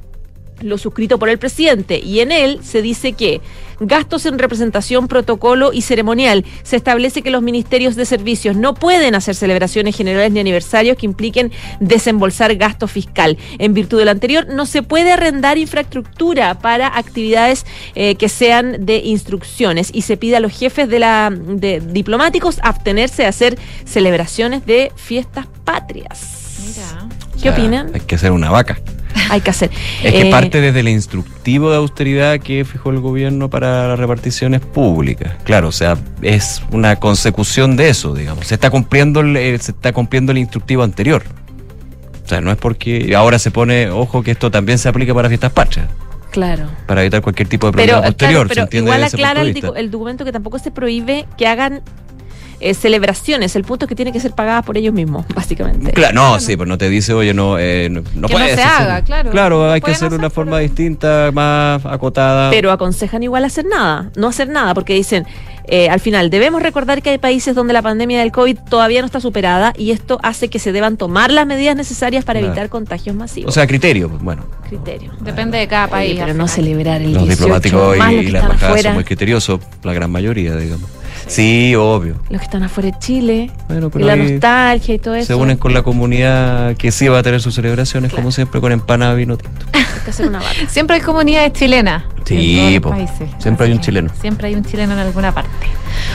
lo 0.61 0.79
suscrito 0.79 1.19
por 1.19 1.29
el 1.29 1.39
presidente 1.39 1.99
y 1.99 2.21
en 2.21 2.33
él 2.33 2.61
se 2.63 2.83
dice 2.83 3.13
que 3.13 3.41
gastos 3.81 4.27
en 4.27 4.39
representación, 4.39 5.09
protocolo 5.09 5.73
y 5.73 5.83
ceremonial. 5.83 6.45
Se 6.63 6.77
establece 6.77 7.23
que 7.23 7.31
los 7.31 7.43
ministerios 7.43 7.97
de 7.97 8.07
servicios 8.07 8.57
no 8.57 8.75
pueden 8.75 9.15
hacer 9.15 9.35
celebraciones 9.35 9.97
generales 9.97 10.33
ni 10.33 10.41
aniversarios 10.41 10.97
que 10.97 11.07
impliquen 11.07 11.53
desembolsar 11.81 12.55
gasto 12.57 12.89
fiscal. 12.89 13.37
En 13.59 13.75
virtud 13.75 13.99
de 13.99 14.07
lo 14.07 14.11
anterior, 14.11 14.47
no 14.49 14.67
se 14.67 14.83
puede 14.83 15.13
arrendar 15.13 15.59
infraestructura 15.59 16.59
para 16.59 16.97
actividades 16.97 17.67
eh, 17.95 18.15
que 18.15 18.29
sean 18.29 18.87
de 18.87 18.99
instrucciones 18.99 19.91
y 19.93 20.03
se 20.03 20.17
pide 20.17 20.37
a 20.37 20.41
los 20.41 20.57
jefes 20.57 20.89
de 20.89 20.99
la 20.99 21.31
de 21.31 21.81
diplomáticos 21.81 22.59
abstenerse 22.63 23.23
de 23.23 23.29
hacer 23.29 23.59
celebraciones 23.85 24.65
de 24.65 24.93
fiestas 24.97 25.47
patrias. 25.65 26.47
¿Qué 27.41 27.51
opinan? 27.51 27.91
Hay 27.95 28.01
que 28.01 28.17
ser 28.17 28.33
una 28.33 28.51
vaca. 28.51 28.79
Hay 29.31 29.41
que 29.41 29.51
hacer. 29.51 29.71
Es 30.03 30.13
que 30.13 30.29
Eh, 30.29 30.31
parte 30.31 30.61
desde 30.61 30.81
el 30.81 30.89
instructivo 30.89 31.71
de 31.71 31.77
austeridad 31.77 32.39
que 32.41 32.65
fijó 32.65 32.91
el 32.91 33.01
gobierno 33.01 33.49
para 33.51 33.89
las 33.89 33.99
reparticiones 33.99 34.61
públicas. 34.61 35.35
Claro, 35.45 35.69
o 35.69 35.73
sea, 35.73 35.97
es 36.23 36.63
una 36.71 36.97
consecución 36.97 37.77
de 37.77 37.89
eso, 37.89 38.15
digamos. 38.15 38.47
Se 38.47 38.55
está 38.55 38.71
cumpliendo 38.71 39.21
el, 39.21 39.37
eh, 39.37 39.59
se 39.59 39.73
está 39.73 39.93
cumpliendo 39.93 40.33
el 40.33 40.39
instructivo 40.39 40.83
anterior. 40.83 41.23
O 42.25 42.29
sea, 42.29 42.41
no 42.41 42.51
es 42.51 42.57
porque 42.59 43.15
ahora 43.17 43.39
se 43.39 43.51
pone, 43.51 43.89
ojo, 43.91 44.23
que 44.23 44.33
esto 44.33 44.51
también 44.51 44.79
se 44.79 44.89
aplica 44.89 45.15
para 45.15 45.29
fiestas 45.29 45.53
patrias, 45.53 45.87
Claro. 46.33 46.65
para 46.87 47.01
evitar 47.03 47.23
cualquier 47.23 47.49
tipo 47.49 47.69
de 47.69 47.73
Pero, 47.73 47.93
problema 47.95 48.07
posterior. 48.09 48.33
claro, 48.33 48.49
¿se 48.49 48.55
pero 48.55 48.65
entiende 48.65 48.91
igual 48.91 49.05
aclara 49.05 49.43
el 49.81 49.91
documento 49.91 50.25
que 50.25 50.33
tampoco 50.33 50.59
se 50.59 50.71
prohíbe 50.73 51.27
que 51.39 51.47
hagan 51.47 51.83
eh, 52.61 52.75
celebraciones. 52.75 53.55
El 53.57 53.65
punto 53.65 53.85
es 53.85 53.89
que 53.89 53.95
tienen 53.95 54.13
que 54.13 54.21
ser 54.21 54.33
pagadas 54.33 54.65
por 54.65 54.77
ellos 54.77 54.95
mismos, 54.95 55.27
básicamente. 55.35 55.93
Claro, 55.93 56.15
no, 56.15 56.41
sí, 56.41 56.57
pero 56.57 56.67
no 56.67 56.79
te 56.79 56.89
dice, 56.89 57.13
oye, 57.13 57.35
no, 57.35 57.59
eh, 57.59 57.89
no, 57.91 58.03
no 58.15 58.29
Que 58.29 58.35
no 58.35 58.47
se 58.47 58.63
haga, 58.63 59.03
claro. 59.03 59.31
Claro, 59.31 59.67
No 59.67 59.73
hay 59.73 59.81
que 59.81 59.91
hacer 59.91 60.13
una 60.13 60.31
forma 60.31 60.59
distinta, 60.59 61.31
más 61.33 61.85
acotada. 61.87 62.51
Pero 62.51 62.71
aconsejan 62.73 63.23
igual 63.23 63.45
hacer 63.45 63.65
nada, 63.67 64.11
no 64.17 64.29
hacer 64.29 64.49
nada, 64.49 64.75
porque 64.75 64.95
dicen, 64.95 65.27
eh, 65.69 65.89
al 65.89 65.99
final, 66.01 66.31
debemos 66.31 66.63
recordar 66.63 67.03
que 67.03 67.11
hay 67.11 67.19
países 67.19 67.55
donde 67.55 67.73
la 67.73 67.83
pandemia 67.83 68.21
del 68.21 68.31
COVID 68.33 68.57
todavía 68.71 69.01
no 69.01 69.07
está 69.07 69.21
superada 69.21 69.73
y 69.77 69.91
esto 69.91 70.19
hace 70.23 70.49
que 70.49 70.59
se 70.61 70.71
deban 70.73 70.97
tomar 70.97 71.33
las 71.33 71.47
medidas 71.47 71.75
necesarias 71.77 72.25
para 72.25 72.39
Claro. 72.39 72.53
evitar 72.53 72.69
contagios 72.69 73.17
masivos. 73.17 73.51
o 73.51 73.53
sea, 73.53 73.67
criterio, 73.67 74.09
pues, 74.09 74.23
bueno. 74.23 74.45
criterio. 74.69 75.13
Depende 75.21 75.59
de 75.59 75.67
cada 75.69 75.85
Oye, 75.87 75.91
país. 75.91 76.15
pero 76.19 76.31
al 76.33 76.37
no 76.39 76.47
celebrar 76.49 77.01
el 77.03 77.13
Los 77.15 77.25
18, 77.25 77.43
diplomáticos 77.43 77.97
y, 77.97 77.99
y 77.99 78.01
la 78.01 78.39
están 78.39 78.51
embajada 78.53 78.67
afuera, 78.69 78.83
son 78.91 78.95
muy 78.95 79.05
criteriosos, 79.05 79.61
la 79.83 79.93
gran 79.93 80.11
mayoría, 80.11 80.55
digamos. 80.57 80.89
Sí, 81.27 81.75
obvio. 81.75 82.17
los 82.31 82.41
que 82.41 82.45
están 82.45 82.63
afuera 82.63 82.91
de 82.91 82.99
Chile, 82.99 83.51
Bueno, 83.69 83.91
y 83.95 83.99
la 83.99 84.17
nostalgia 84.17 84.95
y 84.95 84.99
todo 84.99 85.15
eso. 85.15 85.27
se 85.27 85.35
unen 85.35 85.57
con 85.57 85.75
la 85.75 85.83
comunidad 85.83 86.77
que 86.77 86.93
sí 86.93 87.09
va 87.09 87.19
a 87.19 87.23
tener 87.23 87.41
sus 87.41 87.55
celebraciones, 87.55 88.13
como 88.13 88.31
siempre, 88.31 88.61
con 88.61 88.73
empanada, 88.73 89.15
vino 89.15 89.37
tinto. 89.37 89.67
Hay 89.73 89.85
que 90.05 90.11
hacer 90.11 90.29
una 90.29 90.39
vaca. 90.39 90.69
Siempre 90.69 90.97
hay 90.97 91.03
comunidades 91.03 91.53
chilenas. 91.53 92.05
Sí, 92.25 92.79
po. 92.81 92.91
países. 92.91 93.29
siempre 93.39 93.67
hay 93.67 93.73
un 93.73 93.81
chileno. 93.81 94.11
Siempre 94.21 94.49
hay 94.49 94.55
un 94.55 94.65
chileno 94.65 94.93
en 94.93 95.01
alguna 95.01 95.33
parte. 95.33 95.51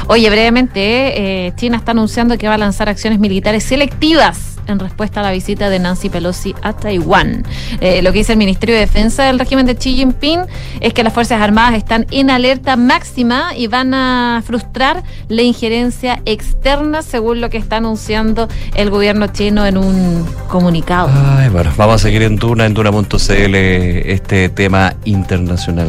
Oye, 0.07 0.29
brevemente, 0.29 1.47
eh, 1.47 1.53
China 1.57 1.77
está 1.77 1.91
anunciando 1.91 2.37
que 2.37 2.47
va 2.47 2.53
a 2.53 2.57
lanzar 2.57 2.87
acciones 2.87 3.19
militares 3.19 3.63
selectivas 3.63 4.60
en 4.71 4.79
respuesta 4.79 5.19
a 5.19 5.23
la 5.23 5.31
visita 5.31 5.69
de 5.69 5.79
Nancy 5.79 6.09
Pelosi 6.09 6.55
a 6.61 6.73
Taiwán. 6.73 7.43
Eh, 7.79 8.01
lo 8.01 8.11
que 8.11 8.19
dice 8.19 8.33
el 8.33 8.37
Ministerio 8.37 8.75
de 8.75 8.81
Defensa 8.81 9.23
del 9.23 9.39
régimen 9.39 9.65
de 9.65 9.75
Xi 9.75 9.95
Jinping 9.95 10.41
es 10.79 10.93
que 10.93 11.03
las 11.03 11.13
Fuerzas 11.13 11.41
Armadas 11.41 11.75
están 11.75 12.05
en 12.11 12.29
alerta 12.29 12.75
máxima 12.75 13.55
y 13.55 13.67
van 13.67 13.93
a 13.93 14.41
frustrar 14.45 15.03
la 15.27 15.41
injerencia 15.41 16.21
externa, 16.25 17.01
según 17.01 17.41
lo 17.41 17.49
que 17.49 17.57
está 17.57 17.77
anunciando 17.77 18.47
el 18.75 18.89
gobierno 18.89 19.27
chino 19.27 19.65
en 19.65 19.77
un 19.77 20.25
comunicado. 20.47 21.09
Ay, 21.37 21.49
bueno, 21.49 21.71
vamos 21.77 21.95
a 21.95 21.99
seguir 21.99 22.23
en 22.23 22.35
Duna, 22.35 22.65
en 22.65 22.73
Duna.cl, 22.73 23.55
este 23.55 24.49
tema 24.49 24.95
internacional. 25.05 25.87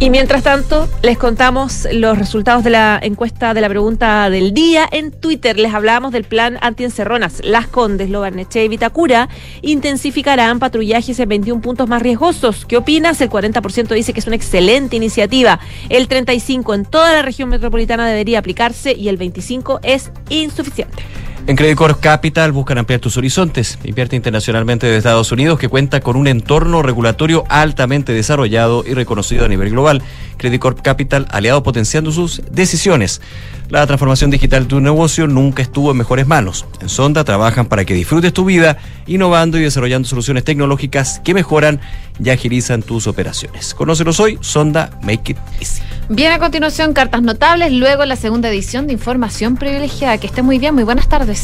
Y 0.00 0.10
mientras 0.10 0.44
tanto, 0.44 0.88
les 1.02 1.18
contamos 1.18 1.88
los 1.90 2.16
resultados 2.16 2.62
de 2.62 2.70
la 2.70 3.00
encuesta 3.02 3.52
de 3.52 3.60
la 3.60 3.68
pregunta 3.68 4.30
del 4.30 4.54
día. 4.54 4.88
En 4.92 5.10
Twitter 5.10 5.58
les 5.58 5.74
hablábamos 5.74 6.12
del 6.12 6.22
plan 6.22 6.56
antiencerronas. 6.60 7.40
Las 7.42 7.66
Condes, 7.66 8.08
Lo 8.08 8.20
Barnechea 8.20 8.62
y 8.62 8.68
Vitacura 8.68 9.28
intensificarán 9.60 10.60
patrullajes 10.60 11.18
en 11.18 11.28
21 11.28 11.60
puntos 11.60 11.88
más 11.88 12.00
riesgosos. 12.00 12.64
¿Qué 12.64 12.76
opinas? 12.76 13.20
El 13.20 13.28
40% 13.28 13.88
dice 13.88 14.12
que 14.12 14.20
es 14.20 14.26
una 14.28 14.36
excelente 14.36 14.94
iniciativa. 14.94 15.58
El 15.88 16.08
35% 16.08 16.76
en 16.76 16.84
toda 16.84 17.12
la 17.12 17.22
región 17.22 17.48
metropolitana 17.48 18.06
debería 18.06 18.38
aplicarse 18.38 18.92
y 18.92 19.08
el 19.08 19.18
25% 19.18 19.80
es 19.82 20.12
insuficiente. 20.28 21.02
En 21.48 21.56
Credit 21.56 21.78
Corp 21.78 21.98
Capital 21.98 22.52
buscan 22.52 22.76
ampliar 22.76 23.00
tus 23.00 23.16
horizontes. 23.16 23.78
Invierte 23.82 24.14
internacionalmente 24.14 24.86
de 24.86 24.98
Estados 24.98 25.32
Unidos 25.32 25.58
que 25.58 25.70
cuenta 25.70 26.00
con 26.00 26.14
un 26.16 26.26
entorno 26.26 26.82
regulatorio 26.82 27.44
altamente 27.48 28.12
desarrollado 28.12 28.84
y 28.86 28.92
reconocido 28.92 29.46
a 29.46 29.48
nivel 29.48 29.70
global. 29.70 30.02
Credit 30.36 30.60
Corp 30.60 30.82
Capital, 30.82 31.26
aliado 31.30 31.62
potenciando 31.62 32.12
sus 32.12 32.42
decisiones. 32.50 33.22
La 33.70 33.86
transformación 33.86 34.30
digital 34.30 34.64
de 34.64 34.68
tu 34.68 34.80
negocio 34.80 35.26
nunca 35.26 35.62
estuvo 35.62 35.90
en 35.90 35.96
mejores 35.96 36.26
manos. 36.26 36.66
En 36.82 36.90
Sonda 36.90 37.24
trabajan 37.24 37.66
para 37.66 37.86
que 37.86 37.94
disfrutes 37.94 38.34
tu 38.34 38.44
vida, 38.44 38.76
innovando 39.06 39.56
y 39.58 39.62
desarrollando 39.62 40.06
soluciones 40.06 40.44
tecnológicas 40.44 41.20
que 41.24 41.32
mejoran 41.32 41.80
y 42.22 42.28
agilizan 42.28 42.82
tus 42.82 43.06
operaciones. 43.06 43.74
Conócelos 43.74 44.20
hoy, 44.20 44.38
Sonda 44.42 44.90
Make 45.02 45.32
It 45.32 45.38
Easy. 45.60 45.82
Bien, 46.10 46.32
a 46.32 46.38
continuación, 46.38 46.94
cartas 46.94 47.20
notables, 47.20 47.70
luego 47.70 48.06
la 48.06 48.16
segunda 48.16 48.48
edición 48.48 48.86
de 48.86 48.94
Información 48.94 49.56
Privilegiada. 49.56 50.16
Que 50.16 50.26
esté 50.26 50.40
muy 50.40 50.58
bien, 50.58 50.74
muy 50.74 50.84
buenas 50.84 51.06
tardes. 51.06 51.36